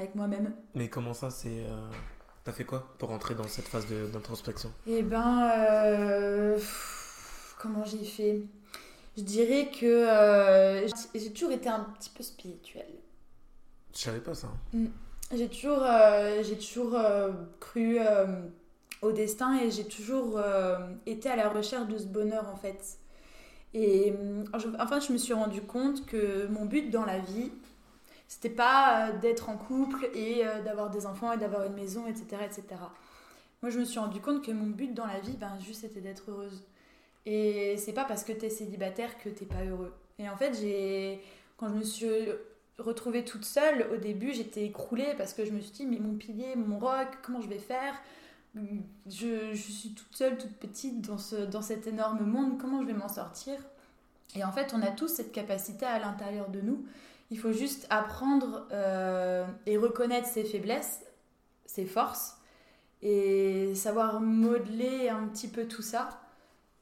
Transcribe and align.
avec 0.00 0.14
moi-même. 0.14 0.52
Mais 0.74 0.88
comment 0.88 1.14
ça, 1.14 1.30
c'est. 1.30 1.64
Euh, 1.64 1.88
t'as 2.44 2.52
fait 2.52 2.64
quoi 2.64 2.94
pour 2.98 3.10
entrer 3.10 3.34
dans 3.34 3.46
cette 3.48 3.68
phase 3.68 3.86
d'introspection? 4.12 4.72
Eh 4.86 5.02
ben. 5.02 5.50
euh, 5.56 6.58
Comment 7.58 7.84
j'ai 7.84 8.04
fait? 8.04 8.42
Je 9.16 9.22
dirais 9.22 9.70
que 9.70 9.84
euh, 9.86 10.88
j'ai 11.14 11.30
toujours 11.32 11.52
été 11.52 11.68
un 11.68 11.80
petit 11.98 12.10
peu 12.10 12.22
spirituelle. 12.22 12.94
Je 13.94 13.98
savais 13.98 14.20
pas 14.20 14.34
ça. 14.34 14.48
Mm. 14.72 14.86
J'ai 15.34 15.48
toujours, 15.48 15.84
j'ai 16.42 16.58
toujours 16.58 16.98
cru 17.60 17.98
au 19.02 19.12
destin 19.12 19.58
et 19.60 19.70
j'ai 19.70 19.84
toujours 19.84 20.40
été 21.06 21.28
à 21.28 21.36
la 21.36 21.48
recherche 21.50 21.86
de 21.88 21.98
ce 21.98 22.06
bonheur 22.06 22.48
en 22.52 22.56
fait. 22.56 22.98
Et 23.74 24.12
je- 24.58 24.68
enfin, 24.80 24.98
je 24.98 25.12
me 25.12 25.18
suis 25.18 25.32
rendu 25.34 25.60
compte 25.62 26.04
que 26.06 26.46
mon 26.48 26.64
but 26.64 26.90
dans 26.90 27.04
la 27.04 27.18
vie, 27.20 27.52
c'était 28.30 28.48
pas 28.48 29.08
euh, 29.08 29.18
d'être 29.18 29.48
en 29.48 29.56
couple 29.56 30.08
et 30.14 30.46
euh, 30.46 30.62
d'avoir 30.62 30.88
des 30.88 31.04
enfants 31.04 31.32
et 31.32 31.36
d'avoir 31.36 31.64
une 31.64 31.74
maison, 31.74 32.06
etc., 32.06 32.42
etc. 32.44 32.62
Moi, 33.60 33.70
je 33.70 33.80
me 33.80 33.84
suis 33.84 33.98
rendu 33.98 34.20
compte 34.20 34.44
que 34.44 34.52
mon 34.52 34.68
but 34.68 34.94
dans 34.94 35.04
la 35.04 35.18
vie, 35.18 35.36
ben, 35.36 35.58
juste 35.58 35.80
c'était 35.80 36.00
d'être 36.00 36.30
heureuse. 36.30 36.62
Et 37.26 37.76
c'est 37.76 37.92
pas 37.92 38.04
parce 38.04 38.22
que 38.22 38.30
t'es 38.32 38.48
célibataire 38.48 39.18
que 39.18 39.28
t'es 39.28 39.46
pas 39.46 39.64
heureux. 39.64 39.92
Et 40.20 40.28
en 40.28 40.36
fait, 40.36 40.54
j'ai 40.54 41.20
quand 41.56 41.70
je 41.70 41.74
me 41.74 41.82
suis 41.82 42.28
retrouvée 42.78 43.24
toute 43.24 43.44
seule, 43.44 43.88
au 43.92 43.96
début, 43.96 44.32
j'étais 44.32 44.64
écroulée 44.64 45.12
parce 45.18 45.34
que 45.34 45.44
je 45.44 45.50
me 45.50 45.60
suis 45.60 45.72
dit, 45.72 45.86
mais 45.86 45.98
mon 45.98 46.14
pilier, 46.14 46.54
mon 46.54 46.78
roc, 46.78 47.08
comment 47.22 47.40
je 47.40 47.48
vais 47.48 47.58
faire? 47.58 47.94
Je, 48.54 49.52
je 49.52 49.72
suis 49.72 49.92
toute 49.92 50.14
seule, 50.14 50.38
toute 50.38 50.54
petite 50.54 51.00
dans, 51.02 51.18
ce, 51.18 51.34
dans 51.34 51.62
cet 51.62 51.88
énorme 51.88 52.24
monde, 52.24 52.58
comment 52.60 52.80
je 52.80 52.86
vais 52.86 52.94
m'en 52.94 53.08
sortir? 53.08 53.58
Et 54.36 54.44
en 54.44 54.52
fait, 54.52 54.72
on 54.72 54.82
a 54.82 54.92
tous 54.92 55.08
cette 55.08 55.32
capacité 55.32 55.84
à 55.84 55.98
l'intérieur 55.98 56.48
de 56.48 56.60
nous. 56.60 56.86
Il 57.30 57.38
faut 57.38 57.52
juste 57.52 57.86
apprendre 57.90 58.66
euh, 58.72 59.46
et 59.66 59.76
reconnaître 59.76 60.26
ses 60.26 60.44
faiblesses, 60.44 61.00
ses 61.64 61.86
forces, 61.86 62.36
et 63.02 63.72
savoir 63.76 64.20
modeler 64.20 65.08
un 65.08 65.28
petit 65.28 65.46
peu 65.46 65.66
tout 65.66 65.82
ça 65.82 66.20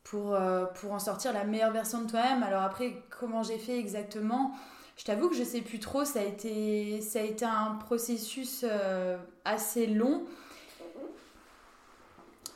pour, 0.05 0.35
euh, 0.35 0.65
pour 0.65 0.93
en 0.93 0.99
sortir 0.99 1.35
la 1.35 1.45
meilleure 1.45 1.71
version 1.71 2.03
de 2.03 2.09
toi-même. 2.09 2.43
Alors 2.43 2.63
après, 2.63 3.03
comment 3.11 3.43
j'ai 3.43 3.59
fait 3.59 3.79
exactement? 3.79 4.53
Je 4.97 5.05
t'avoue 5.05 5.29
que 5.29 5.37
je 5.37 5.45
sais 5.45 5.61
plus 5.61 5.81
trop, 5.81 6.05
ça 6.05 6.21
a 6.21 6.25
été, 6.25 7.03
ça 7.03 7.21
a 7.21 7.23
été 7.23 7.45
un 7.45 7.75
processus 7.75 8.65
euh, 8.65 9.19
assez 9.45 9.87
long. 9.87 10.25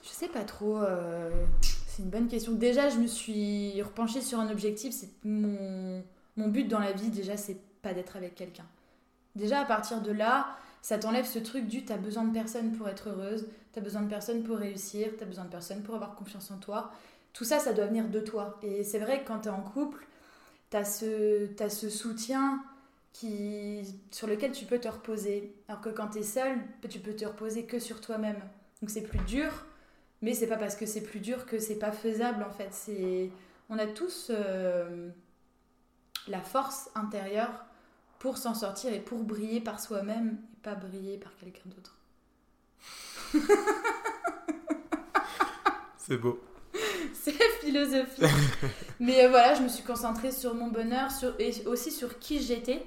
Je 0.02 0.08
sais 0.08 0.28
pas 0.28 0.44
trop, 0.44 0.80
c'est 1.86 2.02
une 2.02 2.10
bonne 2.10 2.28
question. 2.28 2.52
Déjà, 2.52 2.88
je 2.88 2.98
me 2.98 3.06
suis 3.06 3.80
repenchée 3.82 4.22
sur 4.22 4.40
un 4.40 4.50
objectif, 4.50 4.94
c'est 4.94 5.10
mon, 5.24 6.02
mon 6.36 6.48
but 6.48 6.64
dans 6.64 6.78
la 6.78 6.92
vie, 6.92 7.10
déjà, 7.10 7.36
c'est 7.36 7.58
pas 7.82 7.94
d'être 7.94 8.16
avec 8.16 8.34
quelqu'un. 8.34 8.66
Déjà, 9.34 9.60
à 9.60 9.64
partir 9.64 10.00
de 10.00 10.12
là, 10.12 10.56
ça 10.82 10.98
t'enlève 10.98 11.26
ce 11.26 11.38
truc 11.38 11.66
du 11.66 11.84
t'as 11.84 11.96
besoin 11.96 12.24
de 12.24 12.32
personne 12.32 12.72
pour 12.72 12.88
être 12.88 13.08
heureuse, 13.10 13.46
t'as 13.72 13.80
besoin 13.80 14.02
de 14.02 14.08
personne 14.08 14.42
pour 14.42 14.58
réussir, 14.58 15.10
t'as 15.18 15.24
besoin 15.24 15.44
de 15.44 15.50
personne 15.50 15.82
pour 15.82 15.94
avoir 15.94 16.14
confiance 16.14 16.50
en 16.50 16.58
toi. 16.58 16.92
Tout 17.32 17.44
ça, 17.44 17.58
ça 17.58 17.72
doit 17.72 17.86
venir 17.86 18.08
de 18.08 18.20
toi. 18.20 18.58
Et 18.62 18.84
c'est 18.84 18.98
vrai 18.98 19.22
que 19.22 19.28
quand 19.28 19.40
t'es 19.40 19.48
en 19.48 19.62
couple, 19.62 20.06
t'as 20.70 20.84
ce, 20.84 21.48
ce 21.56 21.88
soutien 21.88 22.62
qui, 23.12 23.82
sur 24.10 24.26
lequel 24.26 24.52
tu 24.52 24.64
peux 24.64 24.78
te 24.78 24.88
reposer. 24.88 25.54
Alors 25.68 25.80
que 25.80 25.88
quand 25.88 26.08
t'es 26.08 26.22
seul, 26.22 26.58
tu 26.88 26.98
peux 26.98 27.14
te 27.14 27.24
reposer 27.24 27.64
que 27.64 27.78
sur 27.78 28.00
toi-même. 28.00 28.40
Donc 28.80 28.90
c'est 28.90 29.02
plus 29.02 29.20
dur, 29.20 29.50
mais 30.20 30.34
c'est 30.34 30.46
pas 30.46 30.56
parce 30.56 30.76
que 30.76 30.86
c'est 30.86 31.02
plus 31.02 31.20
dur 31.20 31.46
que 31.46 31.58
c'est 31.58 31.78
pas 31.78 31.92
faisable 31.92 32.42
en 32.42 32.50
fait. 32.50 32.68
C'est, 32.72 33.30
on 33.70 33.78
a 33.78 33.86
tous 33.86 34.30
euh, 34.30 35.10
la 36.28 36.40
force 36.40 36.90
intérieure 36.94 37.64
pour 38.22 38.38
s'en 38.38 38.54
sortir 38.54 38.92
et 38.92 39.00
pour 39.00 39.24
briller 39.24 39.60
par 39.60 39.80
soi-même 39.80 40.38
et 40.54 40.60
pas 40.62 40.76
briller 40.76 41.18
par 41.18 41.32
quelqu'un 41.38 41.68
d'autre. 41.74 41.96
C'est 45.98 46.16
beau. 46.18 46.40
C'est 47.14 47.32
philosophique. 47.60 48.24
Mais 49.00 49.24
euh, 49.24 49.28
voilà, 49.28 49.54
je 49.54 49.62
me 49.62 49.68
suis 49.68 49.82
concentrée 49.82 50.30
sur 50.30 50.54
mon 50.54 50.68
bonheur 50.68 51.10
sur, 51.10 51.34
et 51.40 51.52
aussi 51.66 51.90
sur 51.90 52.20
qui 52.20 52.40
j'étais. 52.40 52.86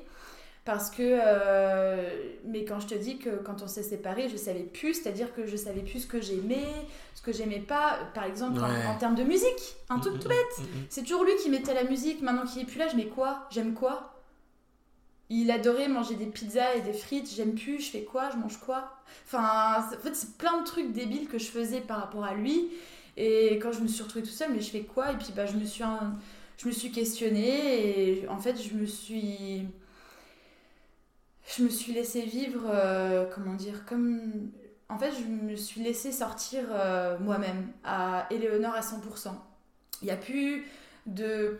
Parce 0.64 0.90
que, 0.90 1.04
euh, 1.04 2.10
mais 2.46 2.64
quand 2.64 2.80
je 2.80 2.88
te 2.88 2.96
dis 2.96 3.20
que 3.20 3.30
quand 3.44 3.62
on 3.62 3.68
s'est 3.68 3.84
séparés, 3.84 4.30
je 4.30 4.38
savais 4.38 4.64
plus, 4.64 4.94
c'est-à-dire 4.94 5.34
que 5.36 5.46
je 5.46 5.58
savais 5.58 5.82
plus 5.82 6.00
ce 6.00 6.08
que 6.08 6.22
j'aimais, 6.22 6.66
ce 7.14 7.22
que 7.22 7.34
j'aimais 7.34 7.60
pas, 7.60 8.00
par 8.14 8.24
exemple 8.24 8.62
en- 8.62 8.70
Ouais. 8.70 8.86
en, 8.88 8.98
termes 8.98 9.16
de 9.16 9.24
musique, 9.24 9.76
un 9.90 10.00
truc 10.00 10.18
tout 10.18 10.30
bête. 10.30 10.38
Mm, 10.60 10.62
mm, 10.64 10.66
mm. 10.82 10.86
C'est 10.90 11.02
toujours 11.04 11.26
lui 11.26 11.36
qui 11.44 11.50
mettait 11.50 11.74
la 11.74 11.84
musique, 11.84 12.22
maintenant 12.22 12.46
qu'il 12.46 12.62
est 12.62 12.66
plus 12.66 12.80
là, 12.80 12.88
je 12.88 12.96
mets 12.96 13.08
quoi? 13.08 13.48
J'aime 13.52 13.74
quoi? 13.74 14.15
Il 15.30 15.50
adorait 15.52 15.88
manger 15.88 16.16
des 16.16 16.28
pizzas 16.28 16.76
et 16.76 16.82
des 16.82 16.94
frites, 16.94 17.32
j'aime 17.36 17.56
plus, 17.56 17.80
je 17.82 17.90
fais 17.92 18.04
quoi? 18.04 18.30
Je 18.32 18.38
mange 18.38 18.60
quoi? 18.60 18.92
Enfin, 19.26 19.84
en 19.94 20.00
fait, 20.02 20.16
c'est 20.16 20.38
plein 20.38 20.60
de 20.62 20.66
trucs 20.66 20.92
débiles 20.92 21.28
que 21.28 21.40
je 21.40 21.46
faisais 21.48 21.82
par 21.82 22.00
rapport 22.00 22.24
à 22.26 22.36
lui. 22.36 22.70
Et 23.18 23.56
quand 23.62 23.72
je 23.72 23.80
me 23.82 23.88
suis 23.88 24.04
retrouvée 24.04 24.24
toute 24.26 24.34
seule, 24.36 24.54
mais 24.54 24.62
je 24.62 24.70
fais 24.70 24.82
quoi? 24.84 25.12
Et 25.12 25.18
puis 25.18 25.30
bah, 25.36 25.46
je 25.46 25.58
me 25.58 25.66
suis, 25.66 25.84
un- 25.84 26.16
je 26.58 26.68
me 26.68 26.72
suis 26.74 26.92
questionnée 26.92 28.20
et 28.22 28.28
en 28.28 28.38
fait, 28.40 28.56
je 28.62 28.76
me 28.76 28.86
suis, 28.86 29.66
je 31.58 31.64
me 31.64 31.70
suis 31.70 31.94
laissée 31.94 32.22
vivre, 32.24 32.64
euh, 32.68 33.26
comment 33.34 33.54
dire, 33.54 33.86
comme, 33.86 34.50
en 34.90 34.98
fait, 34.98 35.12
je 35.12 35.26
me 35.28 35.56
suis 35.56 35.82
laissée 35.82 36.12
sortir 36.12 36.64
euh, 36.72 37.18
moi-même, 37.20 37.72
à 37.84 38.28
Éléonore 38.32 38.74
à 38.74 38.82
100%. 38.82 39.44
Il 40.02 40.06
n'y 40.06 40.12
a 40.12 40.18
plus 40.18 40.66
de 41.06 41.60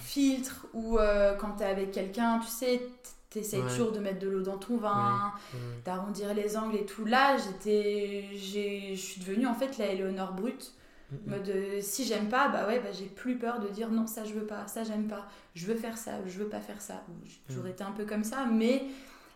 filtre 0.00 0.66
où 0.74 0.98
euh, 0.98 1.34
quand 1.36 1.52
t'es 1.52 1.64
avec 1.64 1.92
quelqu'un, 1.92 2.38
tu 2.40 2.48
sais, 2.48 2.82
t'essayes 3.30 3.62
Ouais. 3.62 3.68
toujours 3.68 3.92
de 3.92 3.98
mettre 4.00 4.18
de 4.20 4.28
l'eau 4.28 4.42
dans 4.42 4.58
ton 4.58 4.76
vin, 4.76 5.32
Ouais. 5.52 5.60
d'arrondir 5.84 6.34
les 6.34 6.56
angles 6.56 6.76
et 6.76 6.86
tout. 6.86 7.04
Là, 7.04 7.36
j'étais, 7.36 8.26
j'ai, 8.34 8.94
je 8.96 9.00
suis 9.00 9.20
devenue 9.20 9.46
en 9.46 9.54
fait 9.54 9.76
la 9.78 9.86
Éléonore 9.92 10.32
brute. 10.32 10.72
Mm, 11.10 11.16
mm. 11.16 11.30
mode, 11.30 11.48
euh, 11.48 11.80
si 11.82 12.04
j'aime 12.04 12.28
pas, 12.28 12.48
bah 12.48 12.66
ouais, 12.66 12.80
bah 12.80 12.90
j'ai 12.92 13.06
plus 13.06 13.36
peur 13.38 13.60
de 13.60 13.68
dire 13.68 13.90
non, 13.90 14.06
ça 14.06 14.24
je 14.24 14.32
veux 14.34 14.46
pas, 14.46 14.66
ça 14.68 14.84
j'aime 14.84 15.06
pas, 15.06 15.26
je 15.54 15.66
veux 15.66 15.74
faire 15.74 15.98
ça, 15.98 16.12
je 16.26 16.38
veux 16.38 16.48
pas 16.48 16.60
faire 16.60 16.80
ça. 16.80 17.02
Ou 17.08 17.12
J'ai 17.26 17.38
toujours 17.46 17.64
Mm. 17.64 17.68
été 17.68 17.84
un 17.84 17.92
peu 17.92 18.04
comme 18.04 18.24
ça, 18.24 18.46
mais 18.46 18.84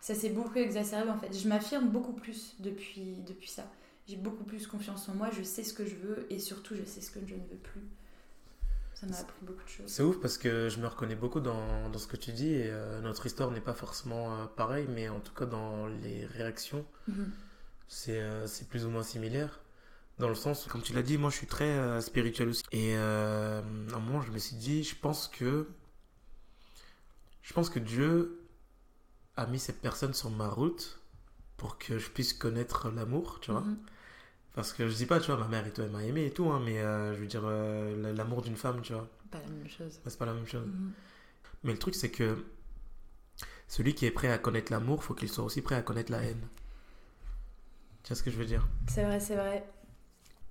ça 0.00 0.14
s'est 0.14 0.30
beaucoup 0.30 0.58
exacerbé 0.58 1.10
en 1.10 1.19
fait. 1.19 1.36
Je 1.36 1.48
m'affirme 1.48 1.88
beaucoup 1.88 2.12
plus 2.14 2.54
depuis, 2.60 3.16
depuis 3.26 3.48
ça. 3.48 3.64
J'ai 4.06 4.16
beaucoup 4.16 4.44
plus 4.44 4.66
confiance 4.66 5.08
en 5.10 5.14
moi, 5.14 5.28
je 5.36 5.42
sais 5.42 5.62
ce 5.62 5.75
que 5.75 5.84
je 5.84 5.94
veux 5.96 6.26
et 6.30 6.38
surtout 6.38 6.75
je 6.75 6.84
sais 6.84 7.00
ce 7.02 7.10
que 7.10 7.20
je 7.26 7.34
ne 7.34 7.40
veux 7.40 7.58
plus. 7.62 7.82
Ça 9.00 9.06
m'a 9.06 9.16
appris 9.16 9.38
beaucoup 9.42 9.62
de 9.62 9.69
choses. 9.69 9.86
C'est 9.86 10.03
ouf 10.03 10.19
parce 10.20 10.38
que 10.38 10.69
je 10.69 10.81
me 10.81 10.86
reconnais 10.86 11.14
beaucoup 11.14 11.41
dans, 11.41 11.88
dans 11.88 11.98
ce 11.98 12.06
que 12.09 12.16
tu 12.16 12.32
dis 12.32 12.53
et 12.53 12.69
euh, 12.70 13.00
notre 13.00 13.26
histoire 13.26 13.50
n'est 13.50 13.60
pas 13.60 13.75
forcément 13.75 14.34
euh, 14.41 14.47
pareille, 14.47 14.88
mais 14.88 15.09
en 15.09 15.20
tout 15.20 15.32
cas 15.34 15.47
dans 15.47 15.86
les 15.86 16.26
réactions, 16.26 16.84
Mhm. 17.06 17.31
c'est 17.87 18.20
euh, 18.20 18.47
c'est 18.47 18.69
plus 18.69 18.84
ou 18.84 18.91
moins 18.91 19.03
similaire. 19.04 19.60
Dans 20.19 20.28
le 20.28 20.34
sens, 20.34 20.66
où, 20.66 20.69
comme 20.70 20.82
tu 20.82 20.92
l'as 20.94 21.03
dit, 21.04 21.16
moi 21.16 21.31
je 21.31 21.37
suis 21.37 21.47
très 21.47 21.64
euh, 21.78 22.00
spirituel 22.00 22.48
aussi. 22.48 22.64
Et 22.72 22.97
euh, 22.97 23.62
à 23.92 23.97
un 23.97 24.00
moment, 24.00 24.20
je 24.20 24.32
me 24.32 24.38
suis 24.38 24.56
dit, 24.56 24.82
je 24.82 24.97
pense 24.97 25.28
que. 25.28 25.69
Je 27.42 27.53
pense 27.54 27.70
que 27.70 27.78
Dieu 27.78 28.41
a 29.37 29.47
mis 29.47 29.58
cette 29.60 29.81
personne 29.81 30.12
sur 30.12 30.31
ma 30.31 30.48
route 30.48 31.00
pour 31.56 31.78
que 31.78 31.98
je 31.98 32.10
puisse 32.10 32.32
connaître 32.32 32.91
l'amour, 32.91 33.38
tu 33.41 33.53
vois. 33.53 33.60
Mhm. 33.62 33.78
Parce 34.54 34.72
que 34.72 34.88
je 34.88 34.94
dis 34.94 35.06
pas, 35.06 35.20
tu 35.20 35.31
vois, 35.31 35.36
ma 35.41 35.47
mère 35.48 35.66
et 35.66 35.70
toi, 35.72 35.84
elle 35.84 35.91
m'a 35.91 36.03
aimé 36.03 36.26
et 36.26 36.31
tout, 36.32 36.50
hein, 36.50 36.60
mais 36.64 36.81
euh, 36.81 37.14
je 37.14 37.20
veux 37.20 37.26
dire, 37.26 37.42
euh, 37.44 38.12
l'amour 38.14 38.42
d'une 38.42 38.56
femme, 38.56 38.81
tu 38.82 38.92
vois, 38.92 39.09
Pas 39.31 39.38
la 39.41 39.48
même 39.48 39.69
chose. 39.69 40.00
c'est 40.04 40.19
pas 40.19 40.26
la 40.26 40.32
même 40.34 40.47
chose. 40.47 40.66
Mhm. 40.66 40.92
Mais 41.64 41.72
le 41.72 41.78
truc, 41.78 41.94
c'est 41.94 42.10
que 42.10 42.44
celui 43.69 43.94
qui 43.94 44.06
est 44.06 44.10
prêt 44.10 44.31
à 44.32 44.38
connaître 44.38 44.72
l'amour, 44.72 45.04
faut 45.04 45.14
qu'il 45.14 45.28
soit 45.28 45.44
aussi 45.44 45.62
prêt 45.62 45.76
à 45.76 45.82
connaître 45.82 46.10
la 46.10 46.22
haine. 46.22 46.41
Tu 48.03 48.08
vois 48.08 48.16
ce 48.16 48.22
que 48.22 48.31
je 48.31 48.37
veux 48.37 48.47
dire? 48.47 48.66
C'est 48.88 49.04
vrai, 49.04 49.20
c'est 49.20 49.37
vrai. 49.37 49.69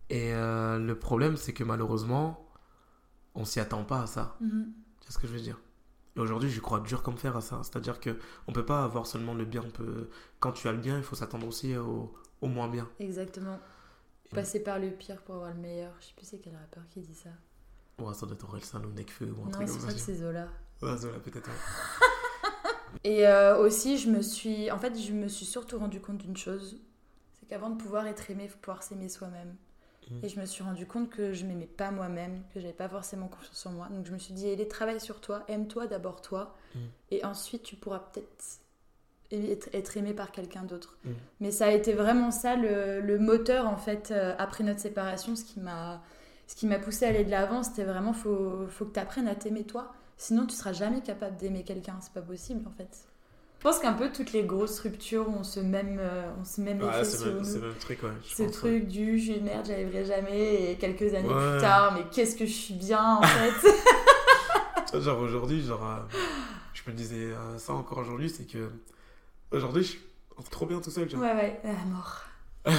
Et 0.09 0.33
euh, 0.33 0.77
le 0.79 0.97
problème, 0.97 1.35
c'est 1.35 1.53
que 1.53 1.63
malheureusement, 1.63 2.47
on 3.35 3.43
s'y 3.45 3.59
attend 3.59 3.83
pas 3.83 4.01
à 4.03 4.07
ça. 4.07 4.37
Mhm. 4.39 4.71
Tu 5.01 5.07
vois 5.07 5.13
ce 5.13 5.17
que 5.19 5.27
je 5.27 5.33
veux 5.33 5.39
dire? 5.41 5.59
Et 6.15 6.19
aujourd'hui, 6.19 6.49
je 6.49 6.61
crois 6.61 6.79
dur 6.79 7.03
comme 7.03 7.17
fer 7.17 7.35
à 7.35 7.41
ça. 7.41 7.59
C'est-à-dire 7.63 7.99
que 7.99 8.17
on 8.47 8.53
peut 8.53 8.65
pas 8.65 8.83
avoir 8.83 9.05
seulement 9.05 9.33
le 9.33 9.45
bien. 9.45 9.63
On 9.65 9.69
peut... 9.69 10.09
Quand 10.39 10.51
tu 10.51 10.67
as 10.67 10.71
le 10.71 10.77
bien, 10.79 10.97
il 10.97 11.03
faut 11.03 11.15
s'attendre 11.15 11.45
aussi 11.47 11.75
au, 11.75 12.13
au 12.41 12.47
moins 12.47 12.67
bien. 12.67 12.87
Exactement. 12.99 13.59
Passer 14.35 14.61
par 14.61 14.77
le 14.79 14.89
pire 14.91 15.21
pour 15.23 15.35
avoir 15.35 15.53
le 15.53 15.59
meilleur. 15.59 15.93
Je 15.99 16.05
sais 16.07 16.13
plus 16.15 16.25
c'est 16.25 16.39
quel 16.39 16.55
rappeur 16.55 16.83
qui 16.89 16.99
dit 17.01 17.15
ça. 17.15 17.29
Ouais, 17.99 18.13
ça 18.13 18.25
doit 18.25 18.35
être 18.35 18.43
Orelsan 18.43 18.83
ou 18.83 18.91
Nekfeu 18.91 19.25
ou 19.31 19.41
un 19.41 19.45
Non, 19.45 19.51
truc 19.51 19.67
c'est 19.67 19.73
comme 19.75 19.83
vrai 19.85 19.93
que 19.93 19.99
ça. 19.99 20.05
c'est 20.05 20.15
Zola. 20.15 20.47
Ouais, 20.81 20.97
ça, 20.97 21.07
là, 21.07 21.19
peut-être. 21.19 21.47
ouais. 21.47 21.53
Et 23.03 23.27
euh, 23.27 23.57
aussi, 23.57 23.97
je 23.97 24.09
me 24.09 24.21
suis, 24.21 24.69
en 24.71 24.77
fait, 24.79 24.97
je 24.99 25.13
me 25.13 25.27
suis 25.27 25.45
surtout 25.45 25.77
rendu 25.79 25.99
compte 26.01 26.17
d'une 26.19 26.37
chose, 26.37 26.77
c'est 27.39 27.45
qu'avant 27.47 27.69
de 27.69 27.81
pouvoir 27.81 28.05
être 28.07 28.29
aimé, 28.31 28.43
il 28.45 28.49
faut 28.49 28.57
pouvoir 28.59 28.83
s'aimer 28.83 29.09
soi-même. 29.09 29.55
Mhm. 30.11 30.19
Et 30.23 30.29
je 30.29 30.39
me 30.39 30.45
suis 30.45 30.63
rendu 30.63 30.85
compte 30.85 31.09
que 31.09 31.33
je 31.33 31.45
m'aimais 31.45 31.65
pas 31.67 31.91
moi-même, 31.91 32.43
que 32.53 32.59
j'avais 32.59 32.73
pas 32.73 32.87
forcément 32.89 33.27
confiance 33.27 33.65
en 33.65 33.71
moi. 33.71 33.87
Donc 33.89 34.05
je 34.05 34.11
me 34.13 34.17
suis 34.17 34.33
dit, 34.33 34.49
allez, 34.49 34.67
travaille 34.67 34.99
sur 35.01 35.19
toi, 35.21 35.43
aime-toi 35.47 35.87
d'abord 35.87 36.21
toi, 36.21 36.55
Mhm. 36.75 36.81
et 37.11 37.25
ensuite 37.25 37.63
tu 37.63 37.75
pourras 37.75 37.99
peut-être 37.99 38.59
être, 39.31 39.69
être 39.73 39.97
aimé 39.97 40.13
par 40.13 40.31
quelqu'un 40.31 40.63
d'autre. 40.63 40.97
Mhm. 41.05 41.13
Mais 41.41 41.51
ça 41.51 41.65
a 41.67 41.71
été 41.71 41.93
vraiment 41.93 42.31
ça 42.31 42.55
le, 42.55 43.01
le 43.01 43.19
moteur 43.19 43.67
en 43.67 43.77
fait 43.77 44.09
euh, 44.11 44.33
après 44.37 44.63
notre 44.63 44.79
séparation, 44.79 45.35
ce 45.35 45.43
qui 45.43 45.59
m'a, 45.59 46.01
ce 46.47 46.55
qui 46.55 46.67
m'a 46.67 46.79
poussé 46.79 47.05
à 47.05 47.09
aller 47.09 47.23
de 47.25 47.31
l'avant, 47.31 47.63
c'était 47.63 47.83
vraiment 47.83 48.13
faut, 48.13 48.67
faut 48.69 48.85
que 48.85 48.93
tu 48.93 48.99
apprennes 48.99 49.27
à 49.27 49.35
t'aimer 49.35 49.63
toi. 49.63 49.91
Sinon, 50.17 50.45
tu 50.47 50.55
seras 50.55 50.73
jamais 50.73 51.01
capable 51.01 51.35
d'aimer 51.37 51.63
quelqu'un. 51.63 51.95
C'est 52.01 52.13
pas 52.13 52.21
possible 52.21 52.61
en 52.67 52.71
fait. 52.71 52.89
Je 53.59 53.63
pense 53.63 53.79
qu'un 53.79 53.93
peu 53.93 54.11
toutes 54.11 54.33
les 54.33 54.43
grosses 54.43 54.79
ruptures 54.79 55.27
ont 55.29 55.43
ce 55.43 55.59
même, 55.59 55.97
euh, 55.99 56.29
ont 56.39 56.45
ce 56.45 56.61
même 56.61 56.79
Ouais, 56.81 56.89
effet 56.89 57.03
c'est 57.05 57.17
sur 57.17 57.25
le 57.25 57.31
même, 57.33 57.41
nous. 57.41 57.47
c'est 57.49 57.59
le 57.59 57.67
même 57.69 57.77
truc, 57.79 58.03
ouais. 58.03 58.09
je 58.23 58.35
Ce 58.35 58.43
pense, 58.43 58.51
truc 58.51 58.87
du 58.87 59.17
je 59.17 59.23
suis 59.23 59.33
une 59.37 59.45
merde, 59.45 59.65
j'y 59.65 59.73
arriverai 59.73 60.05
jamais, 60.05 60.71
et 60.71 60.75
quelques 60.75 61.11
années 61.15 61.27
Ouais. 61.27 61.51
plus 61.53 61.61
tard, 61.61 61.93
mais 61.95 62.03
qu'est-ce 62.11 62.35
que 62.35 62.45
je 62.45 62.51
suis 62.53 62.75
bien 62.75 63.15
en 63.15 63.21
fait? 63.23 64.99
Genre 65.01 65.19
aujourd'hui, 65.19 65.61
genre, 65.63 65.83
euh, 65.83 66.17
je 66.73 66.81
me 66.89 66.95
disais 66.95 67.15
euh, 67.31 67.57
ça 67.57 67.73
encore 67.73 67.97
aujourd'hui, 67.99 68.29
c'est 68.29 68.45
que 68.45 68.69
aujourd'hui, 69.51 69.83
je 69.83 69.87
suis 69.89 69.99
trop 70.51 70.65
bien 70.65 70.79
tout 70.79 70.91
seul. 70.91 71.09
Genre. 71.09 71.21
ouais, 71.21 71.33
ouais, 71.33 71.59
la 71.63 71.85
mort. 71.85 72.21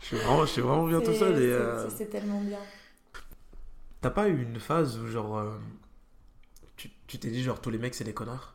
Je, 0.00 0.06
suis 0.06 0.16
vraiment, 0.16 0.46
je 0.46 0.50
suis 0.52 0.60
vraiment 0.62 0.86
bien 0.86 1.00
tout 1.00 1.12
seul. 1.12 1.32
Et 1.34 1.48
c'est- 1.48 1.52
euh, 1.52 1.90
c'est- 1.90 2.06
tellement 2.06 2.40
bien. 2.40 2.60
t'as 4.00 4.10
pas 4.10 4.28
eu 4.28 4.40
une 4.42 4.60
phase 4.60 4.96
où, 4.96 5.08
genre, 5.08 5.38
euh, 5.38 5.50
tu 6.76 6.88
tu 7.08 7.18
t'es 7.18 7.28
dit, 7.30 7.42
genre, 7.42 7.60
tous 7.60 7.70
les 7.70 7.78
mecs, 7.78 7.96
c'est 7.96 8.04
des 8.04 8.14
connards? 8.14 8.54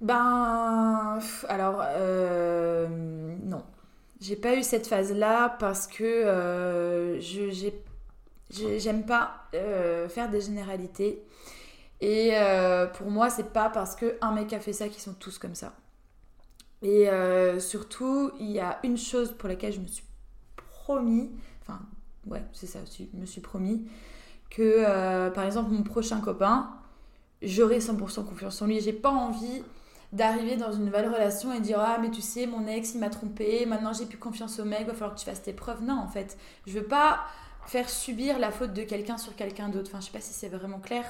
Ben, 0.00 1.18
alors, 1.48 1.82
euh, 1.84 2.88
non. 3.42 3.62
J'ai 4.20 4.36
pas 4.36 4.54
eu 4.56 4.62
cette 4.62 4.86
phase-là 4.86 5.50
parce 5.58 5.86
que 5.86 6.02
euh, 6.04 7.20
je 7.20 7.50
j'ai- 7.50 7.82
j'ai- 8.50 8.80
j'aime 8.80 9.04
pas 9.04 9.44
euh, 9.54 10.08
faire 10.08 10.30
des 10.30 10.40
généralités. 10.40 11.22
Et 12.00 12.30
euh, 12.34 12.86
pour 12.86 13.10
moi, 13.10 13.30
c'est 13.30 13.52
pas 13.52 13.70
parce 13.70 13.94
que 13.94 14.16
un 14.20 14.32
mec 14.32 14.52
a 14.52 14.60
fait 14.60 14.72
ça 14.72 14.88
qu'ils 14.88 15.02
sont 15.02 15.14
tous 15.14 15.38
comme 15.38 15.54
ça. 15.54 15.74
Et 16.82 17.08
euh, 17.08 17.60
surtout, 17.60 18.30
il 18.38 18.50
y 18.50 18.60
a 18.60 18.78
une 18.84 18.98
chose 18.98 19.32
pour 19.32 19.48
laquelle 19.48 19.72
je 19.72 19.80
me 19.80 19.86
suis 19.86 20.04
promis, 20.56 21.30
enfin, 21.62 21.80
ouais, 22.26 22.44
c'est 22.52 22.66
ça 22.66 22.80
aussi, 22.82 23.08
je 23.14 23.18
me 23.18 23.24
suis 23.24 23.40
promis, 23.40 23.88
que 24.50 24.62
euh, 24.62 25.30
par 25.30 25.44
exemple, 25.44 25.70
mon 25.70 25.82
prochain 25.82 26.20
copain, 26.20 26.70
j'aurai 27.40 27.78
100% 27.78 28.24
confiance 28.26 28.60
en 28.60 28.66
lui. 28.66 28.80
J'ai 28.80 28.92
pas 28.92 29.10
envie 29.10 29.62
d'arriver 30.12 30.56
dans 30.56 30.72
une 30.72 30.84
nouvelle 30.84 31.08
relation 31.08 31.52
et 31.52 31.60
dire 31.60 31.80
ah 31.80 31.98
mais 32.00 32.10
tu 32.10 32.20
sais 32.20 32.46
mon 32.46 32.68
ex 32.68 32.94
il 32.94 33.00
m'a 33.00 33.10
trompé 33.10 33.66
maintenant 33.66 33.92
j'ai 33.92 34.06
plus 34.06 34.16
confiance 34.16 34.60
au 34.60 34.64
mec 34.64 34.86
va 34.86 34.92
falloir 34.92 35.14
que 35.14 35.18
tu 35.18 35.24
fasses 35.26 35.42
tes 35.42 35.52
preuves 35.52 35.82
non 35.82 35.98
en 35.98 36.06
fait 36.06 36.38
je 36.68 36.72
veux 36.72 36.84
pas 36.84 37.24
faire 37.66 37.90
subir 37.90 38.38
la 38.38 38.52
faute 38.52 38.72
de 38.72 38.84
quelqu'un 38.84 39.18
sur 39.18 39.34
quelqu'un 39.34 39.70
d'autre 39.70 39.90
enfin 39.90 39.98
je 39.98 40.06
sais 40.06 40.12
pas 40.12 40.20
si 40.20 40.32
c'est 40.32 40.48
vraiment 40.48 40.78
clair 40.78 41.04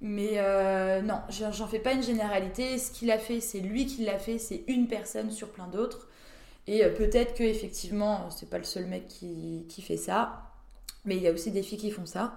mais 0.00 0.32
euh, 0.38 1.02
non 1.02 1.20
j'en 1.28 1.66
fais 1.66 1.78
pas 1.78 1.92
une 1.92 2.02
généralité 2.02 2.78
ce 2.78 2.90
qu'il 2.90 3.10
a 3.10 3.18
fait 3.18 3.40
c'est 3.40 3.60
lui 3.60 3.86
qui 3.86 4.04
l'a 4.04 4.18
fait 4.18 4.38
c'est 4.38 4.64
une 4.66 4.88
personne 4.88 5.30
sur 5.30 5.48
plein 5.50 5.66
d'autres 5.68 6.08
et 6.66 6.84
euh, 6.84 6.90
peut-être 6.94 7.34
que 7.34 7.42
effectivement 7.42 8.30
c'est 8.30 8.48
pas 8.48 8.58
le 8.58 8.64
seul 8.64 8.86
mec 8.86 9.08
qui, 9.08 9.66
qui 9.68 9.82
fait 9.82 9.96
ça 9.98 10.42
mais 11.04 11.16
il 11.16 11.22
y 11.22 11.28
a 11.28 11.32
aussi 11.32 11.50
des 11.50 11.62
filles 11.62 11.78
qui 11.78 11.90
font 11.90 12.06
ça 12.06 12.34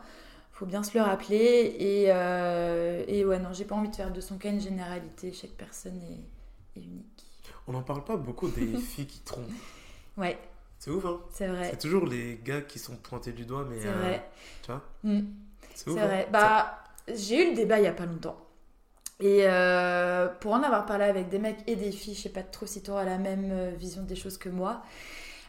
faut 0.55 0.67
bien 0.67 0.83
se 0.83 0.95
le 0.95 1.03
rappeler. 1.03 1.75
Et, 1.79 2.05
euh, 2.09 3.03
et 3.07 3.25
ouais, 3.25 3.39
non, 3.39 3.53
j'ai 3.53 3.65
pas 3.65 3.73
envie 3.73 3.89
de 3.89 3.95
faire 3.95 4.11
de 4.13 4.21
son 4.21 4.37
cas 4.37 4.49
une 4.51 4.61
généralité. 4.61 5.33
Chaque 5.33 5.49
personne 5.51 5.99
est, 6.03 6.79
est 6.79 6.83
unique. 6.83 7.25
On 7.67 7.71
n'en 7.71 7.81
parle 7.81 8.03
pas 8.03 8.17
beaucoup 8.17 8.47
des 8.49 8.77
filles 8.77 9.07
qui 9.07 9.19
trompent. 9.21 9.49
Ouais, 10.15 10.37
C'est 10.77 10.91
ouf, 10.91 11.03
hein 11.05 11.19
c'est 11.31 11.47
vrai. 11.47 11.69
C'est 11.71 11.79
toujours 11.79 12.05
les 12.05 12.39
gars 12.43 12.61
qui 12.61 12.77
sont 12.77 12.95
pointés 12.97 13.31
du 13.33 13.45
doigt, 13.45 13.65
mais. 13.67 13.81
C'est 13.81 13.87
euh, 13.87 13.93
vrai. 13.93 14.29
Tu 14.61 14.71
vois 14.71 14.83
Mm, 15.03 15.21
C'est 15.73 15.89
ouf. 15.89 15.97
hein. 15.97 16.05
vrai. 16.05 16.27
Bah, 16.31 16.82
j'ai 17.07 17.45
eu 17.45 17.49
le 17.51 17.55
débat 17.55 17.79
il 17.79 17.85
y 17.85 17.87
a 17.87 17.93
pas 17.93 18.05
longtemps. 18.05 18.37
Et 19.19 19.41
euh, 19.43 20.27
pour 20.27 20.53
en 20.53 20.63
avoir 20.63 20.85
parlé 20.85 21.05
avec 21.05 21.29
des 21.29 21.39
mecs 21.39 21.59
et 21.67 21.75
des 21.75 21.91
filles, 21.91 22.15
je 22.15 22.21
sais 22.21 22.29
pas 22.29 22.43
trop 22.43 22.65
si 22.65 22.81
tu 22.81 22.91
auras 22.91 23.05
la 23.05 23.17
même 23.17 23.51
euh, 23.51 23.71
vision 23.77 24.03
des 24.03 24.15
choses 24.15 24.37
que 24.37 24.49
moi. 24.49 24.83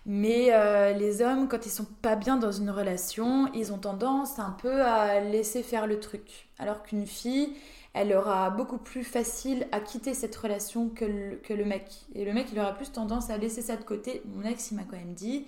Mais 0.07 0.53
euh, 0.53 0.93
les 0.93 1.23
hommes, 1.23 1.49
quand 1.49 1.65
ils 1.67 1.71
sont 1.71 1.87
pas 2.03 2.15
bien 2.17 2.37
dans 2.37 2.53
une 2.53 2.71
relation, 2.71 3.51
ils 3.55 3.73
ont 3.73 3.79
tendance 3.79 4.39
un 4.39 4.51
peu 4.51 4.83
à 4.83 5.21
laisser 5.21 5.63
faire 5.63 5.87
le 5.87 5.99
truc. 5.99 6.49
Alors 6.59 6.83
qu'une 6.83 7.07
fille, 7.07 7.55
elle 7.95 8.13
aura 8.13 8.51
beaucoup 8.51 8.79
plus 8.79 9.05
facile 9.05 9.67
à 9.73 9.81
quitter 9.81 10.15
cette 10.15 10.37
relation 10.37 10.89
que 10.91 11.05
le, 11.07 11.37
que 11.37 11.55
le 11.55 11.65
mec. 11.65 12.07
Et 12.15 12.25
le 12.25 12.33
mec, 12.35 12.49
il 12.53 12.59
aura 12.61 12.75
plus 12.75 12.93
tendance 12.93 13.31
à 13.31 13.39
laisser 13.39 13.63
ça 13.63 13.77
de 13.77 13.85
côté. 13.85 14.23
Mon 14.27 14.45
ex, 14.45 14.71
il 14.73 14.77
m'a 14.77 14.85
quand 14.85 14.97
même 14.97 15.15
dit 15.15 15.47